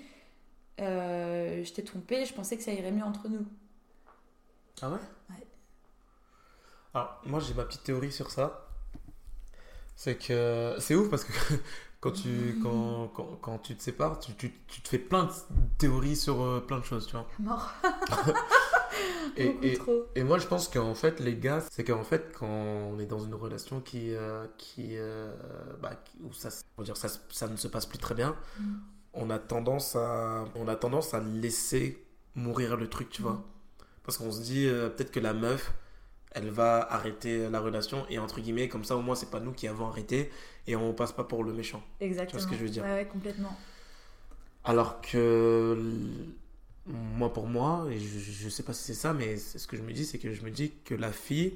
euh, 0.81 1.65
Je 1.65 1.73
t'ai 1.73 1.85
trompé, 1.85 2.25
je 2.25 2.35
pensais 2.35 2.57
que 2.57 2.63
ça 2.63 2.73
irait 2.73 2.93
mieux 2.93 3.05
entre 3.05 3.29
nous. 3.29 3.47
Ah 4.81 4.89
ouais? 4.91 4.99
Ouais. 5.31 5.47
Alors, 6.97 7.21
moi, 7.27 7.41
j'ai 7.41 7.53
ma 7.53 7.65
petite 7.65 7.83
théorie 7.85 8.11
sur 8.11 8.31
ça. 8.31 8.69
C'est 9.97 10.17
que 10.17 10.77
c'est 10.79 10.95
ouf 10.95 11.11
parce 11.11 11.25
que 11.25 11.33
quand 12.01 12.13
tu, 12.13 12.59
quand, 12.63 13.09
quand, 13.09 13.39
quand 13.43 13.59
tu 13.59 13.77
te 13.77 13.83
sépares, 13.83 14.19
tu, 14.19 14.35
tu, 14.35 14.51
tu 14.67 14.81
te 14.81 14.89
fais 14.89 14.99
plein 14.99 15.25
de 15.25 15.31
théories 15.77 16.17
sur 16.17 16.41
euh, 16.41 16.61
plein 16.67 16.79
de 16.79 16.85
choses, 16.85 17.07
tu 17.07 17.13
vois. 17.13 17.27
Mort. 17.39 17.71
Et, 19.37 19.49
Beaucoup 19.51 19.65
et, 19.67 19.75
trop. 19.75 20.07
et 20.15 20.23
moi, 20.23 20.39
je 20.39 20.47
pense 20.47 20.69
qu'en 20.69 20.95
fait, 20.95 21.21
les 21.21 21.37
gars, 21.37 21.63
c'est 21.71 21.85
qu'en 21.85 22.03
fait, 22.03 22.33
quand 22.39 22.47
on 22.49 22.99
est 22.99 23.05
dans 23.05 23.19
une 23.19 23.35
relation 23.35 23.81
qui, 23.83 24.15
euh, 24.15 24.47
qui, 24.57 24.97
euh, 24.97 25.31
bah, 25.83 26.03
où 26.23 26.33
ça, 26.33 26.49
on 26.79 26.83
dire, 26.83 26.97
ça, 26.97 27.09
ça 27.29 27.47
ne 27.47 27.57
se 27.57 27.69
passe 27.69 27.85
plus 27.85 27.99
très 27.99 28.15
bien, 28.15 28.35
Mm. 28.59 28.65
on 29.13 29.29
a 29.29 29.39
tendance 29.39 29.97
à, 29.97 30.47
on 30.55 30.67
a 30.67 30.77
tendance 30.77 31.13
à 31.13 31.21
laisser 31.21 32.03
mourir 32.35 32.79
le 32.79 32.89
truc, 32.89 33.11
tu 33.11 33.21
vois. 33.21 33.33
Mm. 33.33 33.45
Parce 34.03 34.17
qu'on 34.17 34.31
se 34.33 34.41
dit 34.41 34.67
peut-être 34.67 35.11
que 35.11 35.21
la 35.21 35.35
meuf, 35.35 35.75
elle 36.33 36.51
va 36.51 36.87
arrêter 36.93 37.49
la 37.49 37.61
relation 37.61 38.07
et 38.11 38.19
entre 38.19 38.41
guillemets, 38.41 38.69
comme 38.69 38.85
ça, 38.85 38.97
au 38.97 39.01
moins, 39.03 39.15
c'est 39.15 39.31
pas 39.31 39.41
nous 39.41 39.53
qui 39.53 39.69
avons 39.69 39.87
arrêté 39.89 40.31
et 40.67 40.77
on 40.77 40.93
passe 40.93 41.13
pas 41.13 41.25
pour 41.25 41.45
le 41.45 41.53
méchant. 41.53 41.83
Exactement. 42.01 42.43
ce 42.43 42.47
que 42.47 42.55
je 42.57 42.63
veux 42.63 42.69
dire? 42.69 42.85
Ouais, 42.85 43.07
complètement. 43.11 43.57
Alors 44.65 45.01
que 45.01 45.77
moi 46.87 47.33
pour 47.33 47.47
moi, 47.47 47.87
et 47.91 47.99
je, 47.99 48.19
je 48.19 48.49
sais 48.49 48.63
pas 48.63 48.73
si 48.73 48.83
c'est 48.85 48.95
ça, 48.95 49.13
mais 49.13 49.37
ce 49.39 49.67
que 49.67 49.77
je 49.77 49.83
me 49.83 49.93
dis, 49.93 50.05
c'est 50.05 50.19
que 50.19 50.33
je 50.33 50.43
me 50.43 50.51
dis 50.51 50.73
que 50.85 50.95
la 50.95 51.13
fille, 51.13 51.55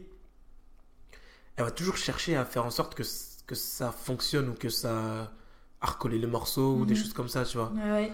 elle 1.57 1.65
va 1.65 1.71
toujours 1.71 1.97
chercher 1.97 2.37
à 2.37 2.45
faire 2.45 2.65
en 2.65 2.71
sorte 2.71 2.95
que, 2.95 3.03
que 3.47 3.55
ça 3.55 3.93
fonctionne 3.93 4.49
ou 4.49 4.55
que 4.55 4.69
ça 4.69 5.33
à 5.83 5.87
recoller 5.87 6.19
les 6.19 6.27
morceaux 6.27 6.75
ou 6.77 6.85
des 6.85 6.95
Mhm. 6.95 7.01
choses 7.01 7.13
comme 7.13 7.29
ça, 7.29 7.45
tu 7.45 7.57
vois. 7.59 7.73
Ouais, 7.73 7.91
ouais. 7.91 8.13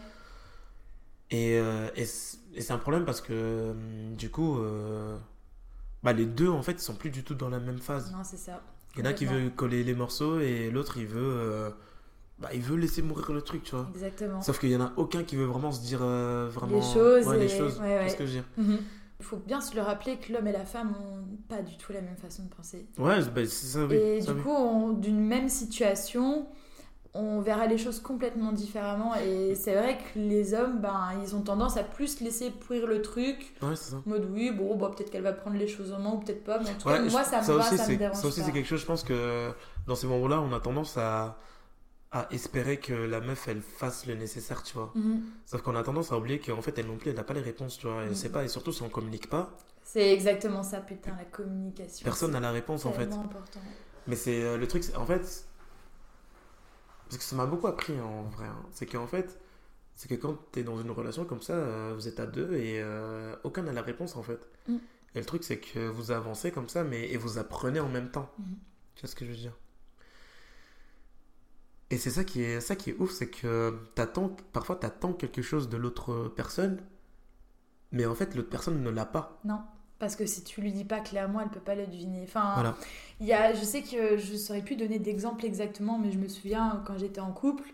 Et, 1.30 1.58
euh, 1.58 1.88
et 1.96 2.04
c'est 2.04 2.70
un 2.70 2.78
problème 2.78 3.04
parce 3.04 3.20
que 3.20 3.74
du 4.16 4.30
coup, 4.30 4.58
euh, 4.60 5.16
bah, 6.06 6.12
les 6.12 6.24
deux 6.24 6.48
en 6.48 6.62
fait, 6.62 6.80
sont 6.80 6.94
plus 6.94 7.10
du 7.10 7.22
tout 7.24 7.34
dans 7.34 7.48
la 7.50 7.58
même 7.58 7.78
phase. 7.80 8.10
Non, 8.12 8.22
c'est 8.24 8.36
ça. 8.38 8.62
Il 8.94 9.00
y 9.00 9.02
en 9.02 9.10
a 9.10 9.12
qui 9.12 9.26
veut 9.26 9.50
coller 9.50 9.84
les 9.84 9.94
morceaux 9.94 10.38
et 10.40 10.70
l'autre 10.70 10.96
il 10.96 11.06
veut, 11.06 11.20
euh, 11.20 11.70
bah, 12.38 12.48
il 12.54 12.62
veut 12.62 12.76
laisser 12.76 13.02
mourir 13.02 13.32
le 13.32 13.42
truc, 13.42 13.62
tu 13.64 13.74
vois. 13.74 13.88
Exactement. 13.92 14.40
Sauf 14.40 14.58
qu'il 14.58 14.70
y 14.70 14.76
en 14.76 14.80
a 14.80 14.92
aucun 14.96 15.22
qui 15.24 15.36
veut 15.36 15.44
vraiment 15.44 15.72
se 15.72 15.80
dire 15.82 15.98
euh, 16.02 16.48
vraiment 16.50 16.76
Les 16.76 16.82
choses 16.82 17.26
ouais, 17.26 17.38
les 17.38 17.52
et- 17.54 17.58
choses. 17.58 17.78
ouais, 17.80 17.98
ouais. 17.98 18.08
ce 18.08 18.16
que 18.16 18.24
je 18.24 18.30
veux 18.32 18.36
dire 18.40 18.44
Mhm. 18.56 18.78
Il 19.18 19.24
faut 19.24 19.36
bien 19.38 19.60
se 19.62 19.74
le 19.74 19.80
rappeler 19.82 20.18
que 20.18 20.30
l'homme 20.32 20.46
et 20.46 20.52
la 20.52 20.64
femme 20.66 20.92
ont 21.00 21.24
pas 21.48 21.62
du 21.62 21.76
tout 21.78 21.90
la 21.92 22.02
même 22.02 22.16
façon 22.18 22.44
de 22.44 22.48
penser. 22.54 22.86
Ouais, 22.98 23.18
bah, 23.34 23.40
c'est 23.46 23.66
ça, 23.66 23.84
oui. 23.86 23.94
et 23.96 24.20
ça, 24.22 24.32
du 24.32 24.38
oui. 24.40 24.44
coup, 24.44 24.94
d'une 25.00 25.20
même 25.20 25.48
situation, 25.48 26.46
on 27.18 27.40
verra 27.40 27.66
les 27.66 27.78
choses 27.78 28.00
complètement 28.00 28.52
différemment. 28.52 29.14
Et 29.16 29.54
c'est 29.54 29.74
vrai 29.74 29.96
que 29.98 30.18
les 30.18 30.54
hommes, 30.54 30.80
ben, 30.80 31.10
ils 31.22 31.34
ont 31.34 31.40
tendance 31.42 31.76
à 31.76 31.82
plus 31.84 32.20
laisser 32.20 32.50
pourrir 32.50 32.86
le 32.86 33.02
truc. 33.02 33.54
Ouais, 33.62 33.74
c'est 33.76 33.90
ça. 33.92 33.96
En 34.06 34.08
mode 34.08 34.28
oui, 34.32 34.50
bon, 34.50 34.76
bah, 34.76 34.90
peut-être 34.94 35.10
qu'elle 35.10 35.22
va 35.22 35.32
prendre 35.32 35.56
les 35.56 35.68
choses 35.68 35.92
en 35.92 35.98
main 35.98 36.10
ou 36.12 36.18
peut-être 36.18 36.44
pas. 36.44 36.58
Mais 36.58 36.70
en 36.70 36.74
tout 36.74 36.88
cas, 36.88 37.00
Ouais, 37.02 37.10
moi, 37.10 37.22
je- 37.24 37.28
ça 37.30 37.40
me 37.40 37.46
va, 37.46 37.54
aussi, 37.66 37.76
ça 37.76 37.82
me 37.84 37.88
c'est- 37.90 37.96
dérange 37.96 38.16
ça 38.16 38.26
aussi, 38.28 38.42
c'est 38.42 38.52
quelque 38.52 38.66
chose, 38.68 38.80
je 38.80 38.86
pense 38.86 39.02
que 39.02 39.50
dans 39.86 39.94
ces 39.94 40.06
moments-là, 40.06 40.40
on 40.40 40.52
a 40.52 40.60
tendance 40.60 40.96
à, 40.98 41.38
à 42.12 42.28
espérer 42.30 42.78
que 42.78 42.92
la 42.94 43.20
meuf, 43.20 43.48
elle 43.48 43.60
fasse 43.60 44.06
le 44.06 44.14
nécessaire, 44.14 44.62
tu 44.62 44.74
vois. 44.74 44.92
Mhm. 44.94 45.22
Sauf 45.44 45.62
qu'on 45.62 45.74
a 45.76 45.82
tendance 45.82 46.12
à 46.12 46.16
oublier 46.18 46.38
qu'en 46.38 46.62
fait, 46.62 46.78
elle 46.78 46.86
non 46.86 46.96
plus, 46.96 47.10
elle 47.10 47.16
n'a 47.16 47.24
pas 47.24 47.34
les 47.34 47.40
réponses, 47.40 47.78
tu 47.78 47.86
vois. 47.88 48.02
Elle 48.02 48.10
Mhm. 48.10 48.14
sait 48.14 48.28
pas, 48.30 48.44
et 48.44 48.48
surtout, 48.48 48.72
si 48.72 48.82
on 48.82 48.88
communique 48.88 49.28
pas, 49.28 49.50
C'est 49.82 50.12
exactement 50.12 50.62
ça, 50.62 50.80
putain, 50.80 51.12
la 51.18 51.24
communication. 51.24 52.04
personne 52.04 52.30
n'a 52.32 52.38
c'est 52.38 52.42
la 52.42 52.50
réponse, 52.52 52.86
en 52.86 52.92
fait. 52.92 53.06
tellement 53.06 53.22
important. 53.24 53.60
Mais 54.06 54.16
c'est 54.16 54.42
euh, 54.42 54.56
le 54.56 54.66
truc, 54.68 54.84
c'est- 54.84 54.96
en 54.96 55.04
fait, 55.06 55.44
parce 57.08 57.18
que 57.18 57.24
ça 57.24 57.36
m'a 57.36 57.46
beaucoup 57.46 57.66
appris 57.66 57.98
en 58.00 58.24
vrai, 58.24 58.46
hein. 58.46 58.62
c'est 58.72 58.86
qu'en 58.86 59.06
fait, 59.06 59.38
c'est 59.94 60.08
que 60.08 60.14
quand 60.14 60.36
tu 60.52 60.60
es 60.60 60.62
dans 60.62 60.80
une 60.80 60.90
relation 60.90 61.24
comme 61.24 61.40
ça, 61.40 61.54
euh, 61.54 61.92
vous 61.94 62.08
êtes 62.08 62.20
à 62.20 62.26
deux 62.26 62.54
et 62.54 62.80
euh, 62.82 63.34
aucun 63.44 63.62
n'a 63.62 63.72
la 63.72 63.82
réponse 63.82 64.16
en 64.16 64.22
fait. 64.22 64.40
Mm. 64.68 64.76
Et 65.14 65.18
le 65.20 65.24
truc, 65.24 65.44
c'est 65.44 65.58
que 65.58 65.88
vous 65.88 66.10
avancez 66.10 66.50
comme 66.52 66.68
ça, 66.68 66.84
mais 66.84 67.10
et 67.10 67.16
vous 67.16 67.38
apprenez 67.38 67.80
en 67.80 67.88
même 67.88 68.10
temps. 68.10 68.30
Mhm. 68.38 68.56
Tu 68.94 69.00
vois 69.00 69.08
ce 69.08 69.14
que 69.14 69.24
je 69.24 69.30
veux 69.30 69.36
dire? 69.36 69.54
Et 71.88 71.96
c'est 71.96 72.10
ça 72.10 72.22
qui 72.22 72.42
est 72.42 72.60
ça 72.60 72.76
qui 72.76 72.90
est 72.90 72.96
ouf, 72.98 73.12
c'est 73.12 73.30
que 73.30 73.78
t'attends, 73.94 74.36
parfois 74.52 74.76
t'attends 74.76 75.14
quelque 75.14 75.40
chose 75.40 75.70
de 75.70 75.78
l'autre 75.78 76.30
personne, 76.36 76.82
mais 77.92 78.04
en 78.04 78.14
fait 78.14 78.34
l'autre 78.34 78.50
personne 78.50 78.82
ne 78.82 78.90
l'a 78.90 79.06
pas. 79.06 79.40
Non, 79.44 79.60
parce 79.98 80.16
que 80.16 80.26
si 80.26 80.42
tu 80.44 80.60
lui 80.60 80.72
dis 80.72 80.84
pas 80.84 81.00
clairement, 81.00 81.40
elle 81.40 81.48
peut 81.48 81.60
pas 81.60 81.74
le 81.74 81.86
deviner. 81.86 82.20
Enfin, 82.24 82.52
Voilà. 82.54 82.74
il 83.20 83.26
y 83.26 83.32
a, 83.32 83.52
je 83.54 83.64
sais 83.64 83.82
que 83.82 84.16
je 84.18 84.36
saurais 84.36 84.62
plus 84.62 84.76
donner 84.76 84.98
d'exemple 84.98 85.44
exactement, 85.46 85.98
mais 85.98 86.10
je 86.12 86.18
me 86.18 86.28
souviens 86.28 86.82
quand 86.86 86.98
j'étais 86.98 87.20
en 87.20 87.32
couple, 87.32 87.70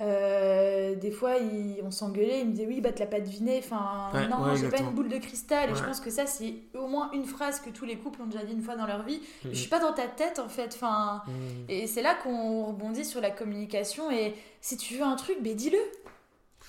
euh, 0.00 0.94
des 0.94 1.10
fois 1.10 1.36
il- 1.36 1.80
on 1.84 1.90
s'engueulait, 1.90 2.40
il 2.40 2.46
me 2.46 2.50
disait 2.52 2.66
oui, 2.66 2.80
bah 2.80 2.92
tu 2.92 3.00
l'as 3.00 3.06
pas 3.06 3.20
deviné. 3.20 3.58
Enfin, 3.58 4.08
Ouais, 4.14 4.26
non, 4.28 4.42
ouais, 4.44 4.56
j'ai 4.56 4.68
pas 4.68 4.78
une 4.80 4.90
boule 4.90 5.08
de 5.08 5.18
cristal. 5.18 5.70
Et 5.70 5.74
je 5.74 5.82
pense 5.84 6.00
que 6.00 6.10
ça, 6.10 6.26
c'est 6.26 6.54
au 6.74 6.86
moins 6.86 7.10
une 7.12 7.24
phrase 7.24 7.60
que 7.60 7.70
tous 7.70 7.84
les 7.84 7.96
couples 7.96 8.22
ont 8.22 8.26
déjà 8.26 8.44
dit 8.44 8.52
une 8.52 8.62
fois 8.62 8.76
dans 8.76 8.86
leur 8.86 9.02
vie. 9.02 9.20
Mhm. 9.44 9.50
Je 9.52 9.58
suis 9.58 9.68
pas 9.68 9.80
dans 9.80 9.92
ta 9.92 10.06
tête 10.06 10.38
en 10.38 10.48
fait. 10.48 10.72
Enfin. 10.74 11.22
Mhm. 11.26 11.34
Et 11.68 11.86
c'est 11.86 12.02
là 12.02 12.14
qu'on 12.14 12.64
rebondit 12.64 13.04
sur 13.04 13.20
la 13.20 13.30
communication. 13.30 14.10
Et 14.10 14.34
si 14.60 14.76
tu 14.76 14.94
veux 14.96 15.02
un 15.04 15.16
truc, 15.16 15.36
ben 15.42 15.54
dis-le. 15.54 15.78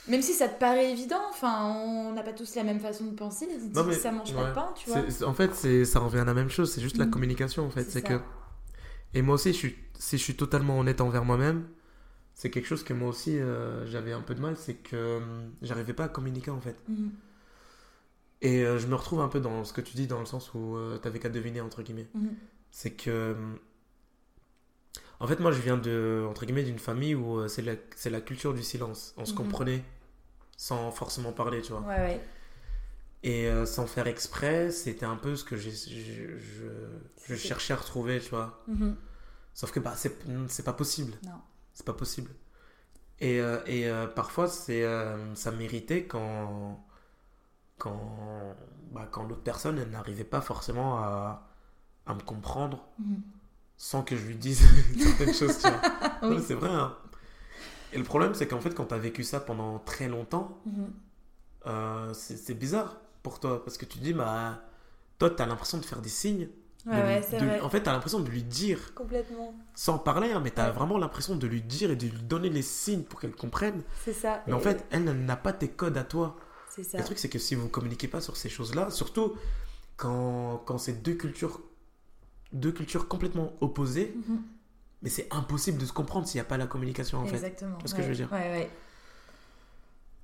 Même 0.07 0.21
si 0.21 0.33
ça 0.33 0.49
te 0.49 0.59
paraît 0.59 0.91
évident, 0.91 1.21
enfin, 1.29 1.63
on 1.65 2.11
n'a 2.13 2.23
pas 2.23 2.33
tous 2.33 2.55
la 2.55 2.63
même 2.63 2.79
façon 2.79 3.05
de 3.05 3.15
penser. 3.15 3.47
Non, 3.73 3.83
mais- 3.85 3.93
ça 3.93 4.11
mange 4.11 4.33
pas 4.33 4.41
ouais. 4.43 4.49
de 4.49 4.53
pain, 4.53 4.73
tu 4.75 4.89
vois. 4.89 5.01
En 5.27 5.33
fait, 5.33 5.53
c'est, 5.55 5.85
ça 5.85 5.99
revient 5.99 6.19
à 6.19 6.25
la 6.25 6.33
même 6.33 6.49
chose, 6.49 6.71
c'est 6.73 6.81
juste 6.81 6.97
la 6.97 7.05
Mhm. 7.05 7.11
communication 7.11 7.65
en 7.65 7.69
fait. 7.69 7.83
C'est 7.89 8.01
que 8.01 8.19
Et 9.13 9.21
moi 9.21 9.35
aussi, 9.35 9.53
je 9.53 9.57
suis, 9.57 9.75
si 9.99 10.17
je 10.17 10.23
suis 10.23 10.35
totalement 10.35 10.79
honnête 10.79 10.99
envers 10.99 11.23
moi-même, 11.23 11.67
c'est 12.33 12.49
quelque 12.49 12.65
chose 12.65 12.83
que 12.83 12.93
moi 12.93 13.09
aussi 13.09 13.39
euh, 13.39 13.85
j'avais 13.85 14.11
un 14.11 14.21
peu 14.21 14.33
de 14.35 14.41
mal, 14.41 14.57
c'est 14.57 14.73
que 14.73 14.95
euh, 14.95 15.19
j'arrivais 15.61 15.93
pas 15.93 16.05
à 16.05 16.09
communiquer 16.09 16.49
en 16.51 16.59
fait. 16.59 16.75
Mhm. 16.89 17.11
Et 18.41 18.65
euh, 18.65 18.77
je 18.79 18.87
me 18.87 18.95
retrouve 18.95 19.21
un 19.21 19.27
peu 19.29 19.39
dans 19.39 19.63
ce 19.63 19.71
que 19.71 19.81
tu 19.81 19.95
dis, 19.95 20.07
dans 20.07 20.19
le 20.19 20.25
sens 20.25 20.53
où 20.55 20.75
tu 20.95 20.99
t'avais 20.99 21.19
qu'à 21.19 21.29
deviner, 21.29 21.61
entre 21.61 21.81
guillemets. 21.83 22.07
Mhm. 22.15 22.35
C'est 22.71 22.91
que. 22.91 23.35
En 25.19 25.27
fait, 25.27 25.39
moi, 25.39 25.51
je 25.51 25.61
viens 25.61 25.77
de, 25.77 26.25
entre 26.29 26.45
guillemets, 26.45 26.63
d'une 26.63 26.79
famille 26.79 27.15
où 27.15 27.37
euh, 27.39 27.47
c'est 27.47 27.61
la, 27.61 27.73
c'est 27.95 28.09
la 28.09 28.19
culture 28.19 28.53
du 28.53 28.61
silence. 28.63 29.13
On 29.15 29.23
se 29.25 29.33
comprenait 29.33 29.83
sans 30.67 30.91
forcément 30.91 31.33
parler, 31.33 31.61
tu 31.61 31.71
vois. 31.73 31.81
Ouais, 31.81 31.99
ouais. 32.07 32.21
Et 33.23 33.47
euh, 33.47 33.65
sans 33.65 33.85
faire 33.87 34.07
exprès, 34.07 34.71
c'était 34.71 35.05
un 35.05 35.17
peu 35.17 35.35
ce 35.35 35.43
que 35.43 35.57
je, 35.57 35.69
je, 35.69 36.37
je 36.39 37.35
C'est- 37.35 37.37
cherchais 37.37 37.73
à 37.73 37.77
retrouver, 37.77 38.19
tu 38.21 38.29
vois. 38.29 38.63
Mhm. 38.67 38.95
Sauf 39.53 39.71
que 39.71 39.79
bah, 39.81 39.93
c'est, 39.95 40.63
pas 40.63 40.73
possible. 40.73 41.13
Non. 41.23 41.39
C'est 41.73 41.85
pas 41.85 41.93
possible. 41.93 42.31
Et, 43.19 43.39
euh, 43.41 43.59
et 43.65 43.87
euh, 43.89 44.07
parfois, 44.07 44.47
c'est, 44.47 44.83
ça 45.35 45.51
méritait 45.51 46.05
quand, 46.05 46.85
quand, 47.77 48.55
bah, 48.91 49.07
quand 49.11 49.23
l'autre 49.23 49.43
personne 49.43 49.83
n'arrivait 49.91 50.23
pas 50.23 50.41
forcément 50.41 50.97
à, 50.99 51.47
à 52.05 52.13
me 52.13 52.21
comprendre 52.21 52.85
Mhm. 52.99 53.21
sans 53.77 54.01
que 54.03 54.15
je 54.15 54.25
lui 54.27 54.35
dise 54.37 54.61
certaines 54.99 55.33
choses. 55.33 55.57
Tu 55.59 55.67
vois. 55.67 55.81
Oui. 56.23 56.41
C'est 56.47 56.53
vrai. 56.55 56.69
hein. 56.69 56.95
Et 57.93 57.97
le 57.97 58.03
problème, 58.03 58.33
c'est 58.33 58.47
qu'en 58.47 58.59
fait, 58.59 58.73
quand 58.73 58.85
tu 58.85 58.93
as 58.93 58.97
vécu 58.99 59.23
ça 59.23 59.39
pendant 59.39 59.79
très 59.79 60.07
longtemps, 60.07 60.59
Mhm. 60.65 60.91
euh, 61.67 62.13
c'est 62.13 62.53
bizarre 62.57 62.97
pour 63.21 63.39
toi. 63.39 63.63
Parce 63.63 63.77
que 63.77 63.85
tu 63.85 63.99
te 63.99 64.03
dis, 64.03 64.13
bah, 64.13 64.61
toi, 65.19 65.29
tu 65.29 65.41
as 65.41 65.45
l'impression 65.45 65.77
de 65.77 65.85
faire 65.85 66.01
des 66.01 66.09
signes. 66.09 66.49
Ouais, 66.85 67.01
ouais, 67.01 67.21
de- 67.31 67.37
vrai. 67.45 67.61
En 67.61 67.69
fait, 67.69 67.81
tu 67.81 67.87
as 67.89 67.93
l'impression 67.93 68.19
de 68.19 68.29
lui 68.29 68.43
dire, 68.43 68.93
Complètement. 68.93 69.53
sans 69.73 69.97
parler, 69.97 70.33
hein, 70.33 70.41
mais 70.43 70.51
tu 70.51 70.59
as 70.59 70.65
Ouais. 70.67 70.71
vraiment 70.73 70.97
l'impression 70.97 71.37
de 71.37 71.47
lui 71.47 71.61
dire 71.61 71.91
et 71.91 71.95
de 71.95 72.07
lui 72.07 72.21
donner 72.23 72.49
les 72.49 72.61
signes 72.61 73.03
pour 73.03 73.21
qu'elle 73.21 73.33
comprenne. 73.35 73.83
C'est 74.03 74.11
ça. 74.11 74.43
Mais 74.47 74.53
en 74.53 74.59
fait, 74.59 74.85
elle 74.91 75.07
elle 75.07 75.23
n'a 75.23 75.37
pas 75.37 75.53
tes 75.53 75.69
codes 75.69 75.95
à 75.97 76.03
toi. 76.03 76.35
c'est 76.69 76.83
ça. 76.83 76.97
Le 76.97 77.03
truc, 77.05 77.19
c'est 77.19 77.29
que 77.29 77.37
si 77.39 77.53
vous 77.55 77.65
ne 77.65 77.69
communiquez 77.69 78.07
pas 78.09 78.19
sur 78.19 78.35
ces 78.35 78.49
choses-là, 78.49 78.89
surtout 78.89 79.35
quand, 79.95 80.61
quand 80.65 80.77
c'est 80.79 81.03
deux 81.03 81.13
cultures, 81.13 81.61
deux 82.51 82.71
cultures 82.71 83.07
complètement 83.07 83.53
opposées, 83.61 84.13
Mhm. 84.27 84.41
Mais 85.03 85.09
c'est 85.09 85.27
impossible 85.31 85.77
de 85.77 85.85
se 85.85 85.93
comprendre 85.93 86.27
s'il 86.27 86.39
n'y 86.39 86.41
a 86.41 86.49
pas 86.49 86.57
la 86.57 86.67
communication, 86.67 87.19
en 87.19 87.25
fait. 87.27 87.35
Exactement. 87.35 87.75
Tu 87.77 87.81
vois 87.83 87.89
ce 87.89 87.93
que 87.95 87.97
ouais. 87.99 88.03
je 88.03 88.09
veux 88.09 88.15
dire 88.15 88.31
Ouais, 88.31 88.39
ouais. 88.51 88.71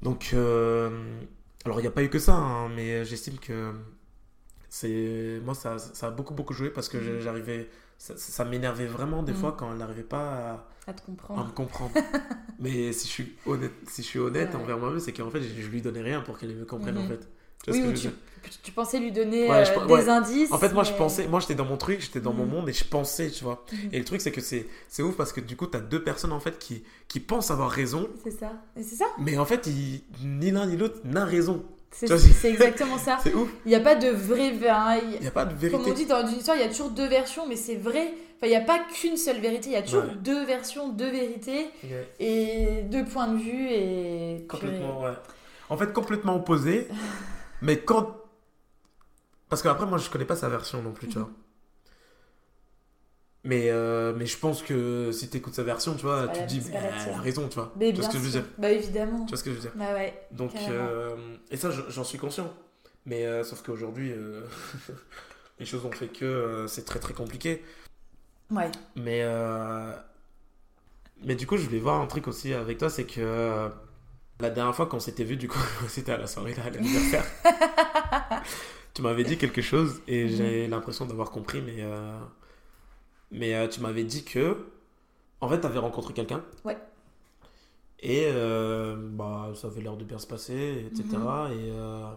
Donc, 0.02 0.32
euh, 0.34 1.20
alors 1.66 1.80
il 1.80 1.84
n'y 1.84 1.88
a 1.88 1.92
pas 1.92 2.04
eu 2.04 2.10
que 2.10 2.20
ça, 2.20 2.36
hein, 2.36 2.70
mais 2.70 3.04
j'estime 3.06 3.38
que 3.38 3.74
c'est 4.70 5.42
moi 5.44 5.56
ça, 5.56 5.80
ça 5.80 6.08
a 6.08 6.12
beaucoup 6.12 6.34
beaucoup 6.34 6.54
joué 6.54 6.70
parce 6.70 6.90
que 6.90 6.98
Mhm. 6.98 7.22
j'arrivais, 7.22 7.70
ça, 7.98 8.16
ça 8.18 8.46
m'énervait 8.46 8.86
vraiment 8.88 9.24
des 9.24 9.34
Mhm. 9.34 9.40
fois 9.40 9.54
quand 9.58 9.72
elle 9.72 9.78
n'arrivait 9.80 10.04
pas 10.04 10.70
À 10.88 10.94
te 10.94 11.02
à, 11.36 11.42
à 11.42 11.44
comprendre. 11.44 11.46
me 11.46 11.52
comprendre. 11.52 11.96
mais 12.60 12.94
si 12.94 13.08
je 13.08 13.12
suis 13.14 13.38
honnête, 13.46 13.74
si 13.88 14.04
je 14.04 14.08
suis 14.08 14.20
honnête 14.20 14.56
Ouais. 14.56 14.62
envers 14.62 14.78
moi-même, 14.80 15.00
c'est 15.00 15.14
qu'en 15.14 15.32
fait 15.32 15.42
je, 15.42 15.62
je 15.62 15.68
lui 15.70 15.82
donnais 15.82 16.02
rien 16.04 16.22
pour 16.22 16.38
qu'elle 16.40 16.56
me 16.56 16.66
comprenne 16.66 16.98
en 16.98 17.04
Mhm. 17.04 17.08
fait. 17.08 17.30
Tu 17.64 17.72
vois 17.72 17.80
Oui, 17.80 17.80
ce 17.80 17.84
que 17.84 17.84
ou 17.84 17.84
je 17.84 17.88
veux 17.88 17.94
tu, 17.96 18.02
dire 18.02 18.12
tu 18.64 18.72
pensais 18.72 19.00
lui 19.00 19.12
donner 19.12 19.50
Ouais, 19.50 19.66
je 19.66 19.72
euh, 19.78 19.86
des 19.86 19.94
ouais. 19.94 20.10
indices. 20.10 20.52
En 20.52 20.58
fait, 20.58 20.74
moi 20.74 20.84
je 20.84 20.94
pensais, 20.94 21.28
moi 21.28 21.40
j'étais 21.40 21.56
dans 21.56 21.66
mon 21.66 21.78
truc, 21.78 22.00
j'étais 22.02 22.22
dans 22.22 22.34
mon 22.34 22.46
Mhm. 22.46 22.52
monde 22.52 22.70
et 22.70 22.74
je 22.74 22.84
pensais, 22.86 23.30
tu 23.30 23.44
vois. 23.44 23.64
Mhm. 23.72 23.90
Et 23.92 24.00
le 24.00 24.06
truc 24.06 24.22
c'est 24.22 24.32
que 24.32 24.42
c'est 24.42 24.66
c'est 24.88 25.04
ouf 25.04 25.16
parce 25.18 25.34
que 25.34 25.42
du 25.42 25.56
coup 25.56 25.68
tu 25.68 25.78
as 25.78 25.82
deux 25.82 26.02
personnes 26.04 26.32
en 26.32 26.40
fait 26.40 26.58
qui 26.58 26.84
qui 27.10 27.20
pensent 27.20 27.52
avoir 27.52 27.70
raison, 27.70 28.10
C'est 28.24 28.32
ça. 28.32 28.54
Et 28.78 28.82
c'est 28.84 28.96
ça. 28.96 29.06
mais 29.20 29.38
en 29.38 29.46
fait 29.46 29.68
ils- 29.68 30.02
ni 30.24 30.52
l'un 30.52 30.66
ni 30.68 30.78
l'autre 30.78 31.00
n'a 31.04 31.26
raison. 31.26 31.64
C'est 31.92 32.10
exactement 32.46 32.98
ça. 32.98 33.18
C'est 33.24 33.34
ouf. 33.34 33.50
Il 33.66 33.70
n'y 33.70 33.76
a 33.76 33.80
pas 33.82 33.96
de 33.96 34.10
vrai. 34.10 34.54
hein, 34.70 35.00
il- 35.14 35.20
n'y 35.22 35.28
a 35.28 35.32
pas 35.32 35.46
de 35.46 35.50
Comme 35.70 35.82
on 35.82 35.84
vérité. 35.84 35.94
dit 35.94 36.06
dans 36.06 36.26
une 36.28 36.38
histoire, 36.38 36.56
il 36.56 36.62
y 36.62 36.66
a 36.66 36.70
toujours 36.70 36.92
deux 36.92 37.08
versions, 37.08 37.46
mais 37.48 37.56
c'est 37.56 37.76
vrai. 37.76 38.14
Enfin, 38.38 38.46
il 38.48 38.50
n'y 38.50 38.56
a 38.56 38.62
pas 38.62 38.80
qu'une 38.94 39.18
seule 39.18 39.40
vérité. 39.42 39.70
Il 39.70 39.74
y 39.74 39.76
a 39.76 39.82
toujours 39.82 40.04
Ouais. 40.04 40.16
deux 40.24 40.46
versions, 40.46 40.90
deux 40.90 41.10
vérités 41.12 41.66
et 42.20 42.84
deux 42.84 43.04
points 43.06 43.28
de 43.28 43.38
vue 43.38 43.68
et. 43.72 44.46
Complètement, 44.48 45.02
ouais. 45.04 45.12
En 45.70 45.78
fait, 45.78 45.92
complètement 45.94 46.36
opposé. 46.38 46.88
mais 47.62 47.80
quand. 47.82 48.16
Parce 49.50 49.62
qu'après, 49.64 49.86
moi, 49.86 49.98
je 49.98 50.10
connais 50.10 50.26
pas 50.26 50.36
sa 50.36 50.50
version 50.50 50.82
non 50.82 50.92
plus, 50.92 51.08
tu 51.08 51.18
Mhm. 51.18 51.24
vois. 51.26 51.34
Mais, 53.46 53.70
euh, 53.72 54.14
mais 54.16 54.26
je 54.26 54.38
pense 54.38 54.62
que 54.62 55.12
si 55.14 55.30
tu 55.30 55.38
écoutes 55.38 55.56
sa 55.56 55.64
version, 55.64 55.96
tu 55.96 56.02
vois, 56.04 56.28
tu 56.28 56.42
te 56.42 56.48
dis, 56.48 56.60
bah, 56.60 56.80
elle 57.08 57.14
a 57.14 57.20
raison, 57.20 57.48
tu 57.48 57.56
vois. 57.56 57.74
Mais 57.78 57.90
tu 57.92 57.96
vois 58.02 58.04
ce 58.06 58.10
que 58.10 58.18
je 58.18 58.24
veux 58.24 58.30
dire 58.32 58.46
Bah 58.58 58.70
évidemment. 58.70 59.24
Tu 59.26 59.30
vois 59.30 59.38
ce 59.38 59.44
que 59.44 59.50
je 59.52 59.56
veux 59.56 59.62
dire 59.62 59.72
Bah 59.76 59.94
ouais. 59.94 60.28
Donc, 60.32 60.54
euh, 60.68 61.38
et 61.50 61.56
ça, 61.58 61.72
je- 61.72 61.84
j'en 61.90 62.04
suis 62.04 62.18
conscient. 62.18 62.54
Mais 63.06 63.26
euh, 63.26 63.44
sauf 63.46 63.64
qu'aujourd'hui, 63.64 64.14
les 65.60 65.66
choses 65.66 65.86
ont 65.86 65.92
fait 65.92 66.10
que 66.10 66.66
c'est 66.68 66.84
très 66.84 67.00
très 67.00 67.14
compliqué. 67.14 67.64
Ouais. 68.52 68.70
Mais, 68.98 69.24
mais 71.24 71.36
du 71.36 71.48
coup, 71.48 71.58
je 71.58 71.64
voulais 71.64 71.80
voir 71.80 72.00
un 72.02 72.08
truc 72.08 72.28
aussi 72.28 72.54
avec 72.54 72.78
toi, 72.78 72.90
c'est 72.90 73.06
que 73.06 73.70
la 74.40 74.50
dernière 74.50 74.76
fois 74.76 74.86
qu'on 74.86 75.00
s'était 75.00 75.24
vu, 75.24 75.38
du 75.38 75.48
coup, 75.48 75.60
c'était 75.88 76.12
à 76.14 76.18
la 76.18 76.28
soirée 76.28 76.54
là, 76.56 76.64
à 76.66 76.70
l'anniversaire. 76.70 77.24
tu 78.94 79.02
m'avais 79.02 79.24
dit 79.24 79.38
quelque 79.38 79.62
chose 79.62 80.02
et 80.08 80.24
Mhm. 80.26 80.30
j'ai 80.30 80.68
l'impression 80.68 81.06
d'avoir 81.06 81.32
compris, 81.32 81.62
mais, 81.62 81.78
euh, 81.80 82.20
mais 83.32 83.54
euh, 83.56 83.68
tu 83.68 83.82
m'avais 83.82 84.04
dit 84.04 84.24
que, 84.24 84.66
en 85.42 85.50
fait, 85.50 85.60
tu 85.60 85.66
avais 85.68 85.80
rencontré 85.80 86.14
quelqu'un. 86.14 86.44
Ouais. 86.66 86.78
Et 88.02 88.26
euh, 88.28 88.96
bah, 88.98 89.52
ça 89.56 89.68
avait 89.68 89.82
l'air 89.82 89.98
de 89.98 90.06
bien 90.06 90.20
se 90.20 90.28
passer, 90.28 90.86
etc. 90.88 91.04
Mhm. 91.18 91.52
Et, 91.52 91.72
euh, 91.74 92.12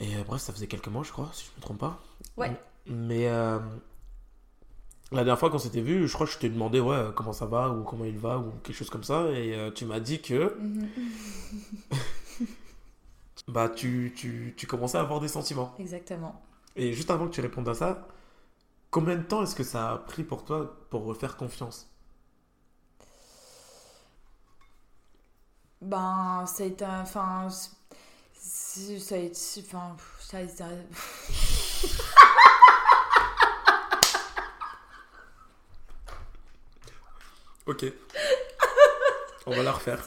et 0.00 0.24
bref, 0.26 0.40
ça 0.40 0.52
faisait 0.52 0.66
quelques 0.66 0.88
mois, 0.88 1.04
je 1.04 1.12
crois, 1.12 1.30
si 1.32 1.44
je 1.46 1.50
ne 1.52 1.56
me 1.56 1.60
trompe 1.62 1.78
pas. 1.78 2.00
Ouais. 2.36 2.50
Mais 2.86 3.28
euh, 3.28 3.58
la 5.14 5.24
dernière 5.24 5.38
fois 5.38 5.50
qu'on 5.50 5.58
s'était 5.58 5.80
vu, 5.80 6.06
je 6.08 6.12
crois 6.12 6.26
que 6.26 6.32
je 6.32 6.38
t'ai 6.38 6.48
demandé 6.48 6.80
ouais, 6.80 6.94
euh, 6.96 7.12
comment 7.12 7.32
ça 7.32 7.46
va 7.46 7.70
ou 7.70 7.82
comment 7.84 8.04
il 8.04 8.18
va 8.18 8.38
ou 8.38 8.50
quelque 8.62 8.76
chose 8.76 8.90
comme 8.90 9.04
ça. 9.04 9.30
Et 9.30 9.54
euh, 9.54 9.70
tu 9.70 9.84
m'as 9.86 10.00
dit 10.00 10.20
que 10.22 10.56
bah, 13.48 13.68
tu, 13.68 14.12
tu, 14.16 14.54
tu 14.56 14.66
commençais 14.66 14.98
à 14.98 15.02
avoir 15.02 15.20
des 15.20 15.28
sentiments. 15.28 15.74
Exactement. 15.78 16.40
Et 16.76 16.92
juste 16.92 17.10
avant 17.10 17.26
que 17.26 17.32
tu 17.32 17.40
répondes 17.40 17.68
à 17.68 17.74
ça, 17.74 18.06
combien 18.90 19.16
de 19.16 19.22
temps 19.22 19.42
est-ce 19.42 19.54
que 19.54 19.64
ça 19.64 19.92
a 19.92 19.96
pris 19.98 20.24
pour 20.24 20.44
toi 20.44 20.76
pour 20.90 21.04
refaire 21.04 21.36
confiance? 21.36 21.88
Ben, 25.80 26.44
ça 26.46 26.62
a 26.62 26.66
été. 26.66 26.84
un- 26.84 27.02
Enfin. 27.02 27.48
c'est- 27.50 28.98
Ça 28.98 29.14
a 29.16 29.18
été. 29.18 29.38
Enfin. 29.66 29.96
Ça 30.18 30.38
a 30.38 30.42
été. 30.42 30.64
Ok. 37.66 37.84
On 39.46 39.50
va 39.52 39.62
la 39.62 39.72
refaire. 39.72 40.04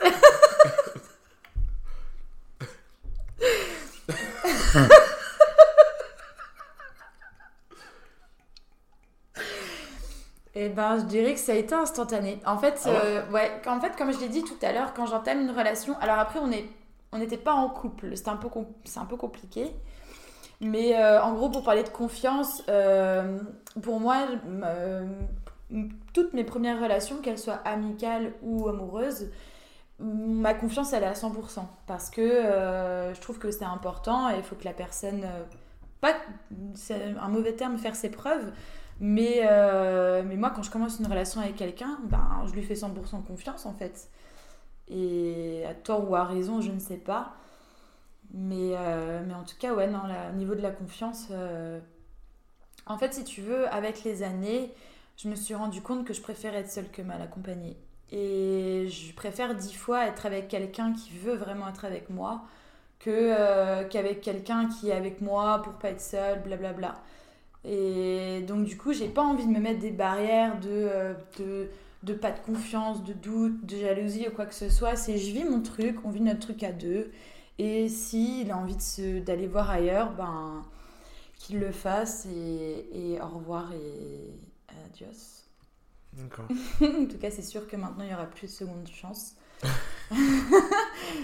Eh 10.59 10.69
ben, 10.69 10.97
je 10.97 11.03
dirais 11.03 11.35
que 11.35 11.39
ça 11.39 11.51
a 11.51 11.55
été 11.55 11.75
instantané. 11.75 12.39
En 12.43 12.57
fait, 12.57 12.81
Ah 12.85 12.89
ouais 12.89 12.99
euh, 13.03 13.29
ouais, 13.29 13.61
en 13.67 13.79
fait, 13.79 13.95
comme 13.95 14.11
je 14.11 14.17
l'ai 14.17 14.27
dit 14.27 14.43
tout 14.43 14.57
à 14.63 14.71
l'heure, 14.71 14.91
quand 14.95 15.05
j'entame 15.05 15.41
une 15.41 15.51
relation, 15.51 15.95
alors 15.99 16.17
après, 16.17 16.39
on 16.39 16.51
est, 16.51 16.65
on 17.11 17.19
n'était 17.19 17.37
pas 17.37 17.53
en 17.53 17.69
couple, 17.69 18.07
un 18.25 18.35
peu, 18.37 18.49
c'est 18.83 18.99
un 18.99 19.05
peu 19.05 19.17
compliqué. 19.17 19.71
Mais 20.59 20.99
euh, 20.99 21.21
en 21.21 21.33
gros, 21.33 21.49
pour 21.49 21.63
parler 21.63 21.83
de 21.83 21.89
confiance, 21.89 22.63
euh, 22.69 23.37
pour 23.83 23.99
moi, 23.99 24.25
toutes 26.13 26.33
mes 26.33 26.43
premières 26.43 26.81
relations, 26.81 27.21
qu'elles 27.21 27.39
soient 27.39 27.61
amicales 27.65 28.33
ou 28.41 28.67
amoureuses, 28.67 29.29
ma 29.99 30.53
confiance, 30.53 30.93
elle 30.93 31.03
est 31.03 31.07
à 31.07 31.13
100%. 31.13 31.65
Parce 31.85 32.09
que 32.09 32.21
euh, 32.21 33.13
je 33.13 33.21
trouve 33.21 33.39
que 33.39 33.51
c'est 33.51 33.65
important 33.65 34.29
et 34.29 34.37
il 34.37 34.43
faut 34.43 34.55
que 34.55 34.65
la 34.65 34.73
personne, 34.73 35.23
euh, 35.23 35.43
pas, 36.01 36.15
c'est 36.75 37.15
un 37.19 37.27
mauvais 37.29 37.53
terme, 37.53 37.77
faire 37.77 37.95
ses 37.95 38.09
preuves, 38.09 38.51
mais, 38.99 39.41
euh, 39.43 40.23
mais 40.25 40.35
moi, 40.35 40.51
quand 40.51 40.63
je 40.63 40.71
commence 40.71 40.99
une 40.99 41.07
relation 41.07 41.41
avec 41.41 41.55
quelqu'un, 41.55 41.99
ben, 42.03 42.43
je 42.47 42.53
lui 42.53 42.63
fais 42.63 42.75
100% 42.75 43.23
confiance 43.23 43.65
en 43.65 43.73
fait. 43.73 44.09
Et 44.87 45.63
à 45.67 45.73
tort 45.73 46.09
ou 46.09 46.15
à 46.15 46.23
raison, 46.23 46.61
je 46.61 46.71
ne 46.71 46.79
sais 46.79 46.97
pas. 46.97 47.33
Mais, 48.33 48.75
mais 49.25 49.33
en 49.33 49.43
tout 49.43 49.55
cas, 49.59 49.73
ouais, 49.73 49.87
non, 49.87 50.01
au 50.31 50.35
niveau 50.35 50.55
de 50.55 50.61
la 50.61 50.71
confiance, 50.71 51.29
en 52.85 52.97
fait, 52.97 53.13
si 53.13 53.23
tu 53.23 53.41
veux, 53.41 53.67
avec 53.73 54.03
les 54.03 54.23
années, 54.23 54.73
je 55.17 55.27
me 55.27 55.35
suis 55.35 55.55
rendu 55.55 55.81
compte 55.81 56.05
que 56.05 56.13
je 56.13 56.21
préfère 56.21 56.55
être 56.55 56.69
seule 56.69 56.89
que 56.89 57.01
mal 57.01 57.21
accompagnée. 57.21 57.77
Et 58.11 58.87
je 58.87 59.13
préfère 59.13 59.55
dix 59.55 59.73
fois 59.73 60.05
être 60.07 60.25
avec 60.25 60.47
quelqu'un 60.47 60.93
qui 60.93 61.11
veut 61.11 61.35
vraiment 61.35 61.67
être 61.67 61.85
avec 61.85 62.09
moi 62.09 62.43
que 62.99 63.09
euh, 63.11 63.83
qu'avec 63.87 64.21
quelqu'un 64.21 64.69
qui 64.69 64.89
est 64.89 64.93
avec 64.93 65.21
moi 65.21 65.61
pour 65.63 65.73
pas 65.73 65.89
être 65.89 66.01
seule, 66.01 66.41
blablabla. 66.43 66.95
Et 67.65 68.41
donc, 68.47 68.65
du 68.65 68.77
coup, 68.77 68.93
j'ai 68.93 69.09
pas 69.09 69.23
envie 69.23 69.45
de 69.45 69.51
me 69.51 69.59
mettre 69.59 69.79
des 69.79 69.91
barrières 69.91 70.59
de, 70.59 70.69
euh, 70.69 71.13
de, 71.39 71.67
de 72.03 72.13
pas 72.13 72.31
de 72.31 72.39
confiance, 72.39 73.03
de 73.03 73.13
doute, 73.13 73.65
de 73.65 73.75
jalousie 73.77 74.27
ou 74.27 74.31
quoi 74.31 74.45
que 74.45 74.55
ce 74.55 74.69
soit. 74.69 74.95
C'est 74.95 75.17
je 75.17 75.31
vis 75.31 75.43
mon 75.43 75.61
truc, 75.61 75.97
on 76.05 76.09
vit 76.09 76.21
notre 76.21 76.39
truc 76.39 76.63
à 76.63 76.71
deux. 76.71 77.11
Et 77.59 77.89
s'il 77.89 78.51
a 78.51 78.57
envie 78.57 78.77
d'aller 79.25 79.47
voir 79.47 79.69
ailleurs, 79.69 80.11
ben 80.13 80.63
qu'il 81.35 81.59
le 81.59 81.71
fasse 81.71 82.25
et, 82.27 82.87
et 82.93 83.21
au 83.21 83.27
revoir 83.27 83.71
et, 83.73 84.31
adios. 84.87 85.43
D'accord. 86.13 86.45
en 86.81 87.05
tout 87.05 87.17
cas, 87.19 87.29
c'est 87.31 87.41
sûr 87.43 87.67
que 87.67 87.75
maintenant, 87.75 88.03
il 88.03 88.07
n'y 88.07 88.13
aura 88.13 88.25
plus 88.25 88.47
de 88.47 88.51
seconde 88.51 88.87
chance. 88.87 89.35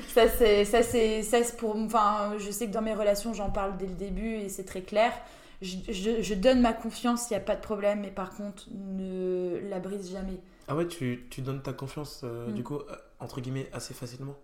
ça, 0.07 0.27
c'est, 0.27 0.65
ça, 0.65 0.83
c'est, 0.83 1.23
ça, 1.23 1.43
c'est 1.43 1.57
pour. 1.57 1.75
Enfin, 1.75 2.35
je 2.37 2.51
sais 2.51 2.67
que 2.67 2.71
dans 2.71 2.81
mes 2.81 2.93
relations, 2.93 3.33
j'en 3.33 3.49
parle 3.51 3.77
dès 3.77 3.87
le 3.87 3.93
début 3.95 4.35
et 4.35 4.49
c'est 4.49 4.65
très 4.65 4.81
clair. 4.81 5.13
Je, 5.61 5.77
je- 5.89 6.21
je 6.21 6.33
donne 6.33 6.61
ma 6.61 6.73
confiance, 6.73 7.29
il 7.29 7.33
n'y 7.33 7.37
a 7.37 7.41
pas 7.41 7.55
de 7.55 7.61
problème, 7.61 8.01
mais 8.01 8.11
par 8.11 8.35
contre, 8.35 8.67
ne 8.73 9.59
la 9.69 9.79
brise 9.79 10.11
jamais. 10.11 10.39
Ah 10.67 10.75
ouais, 10.75 10.87
tu, 10.87 11.27
tu 11.29 11.41
donnes 11.41 11.61
ta 11.61 11.73
confiance, 11.73 12.21
euh, 12.23 12.49
Mm. 12.49 12.53
du 12.53 12.63
coup, 12.63 12.75
euh, 12.79 12.95
entre 13.19 13.39
guillemets, 13.41 13.69
assez 13.71 13.93
facilement? 13.93 14.35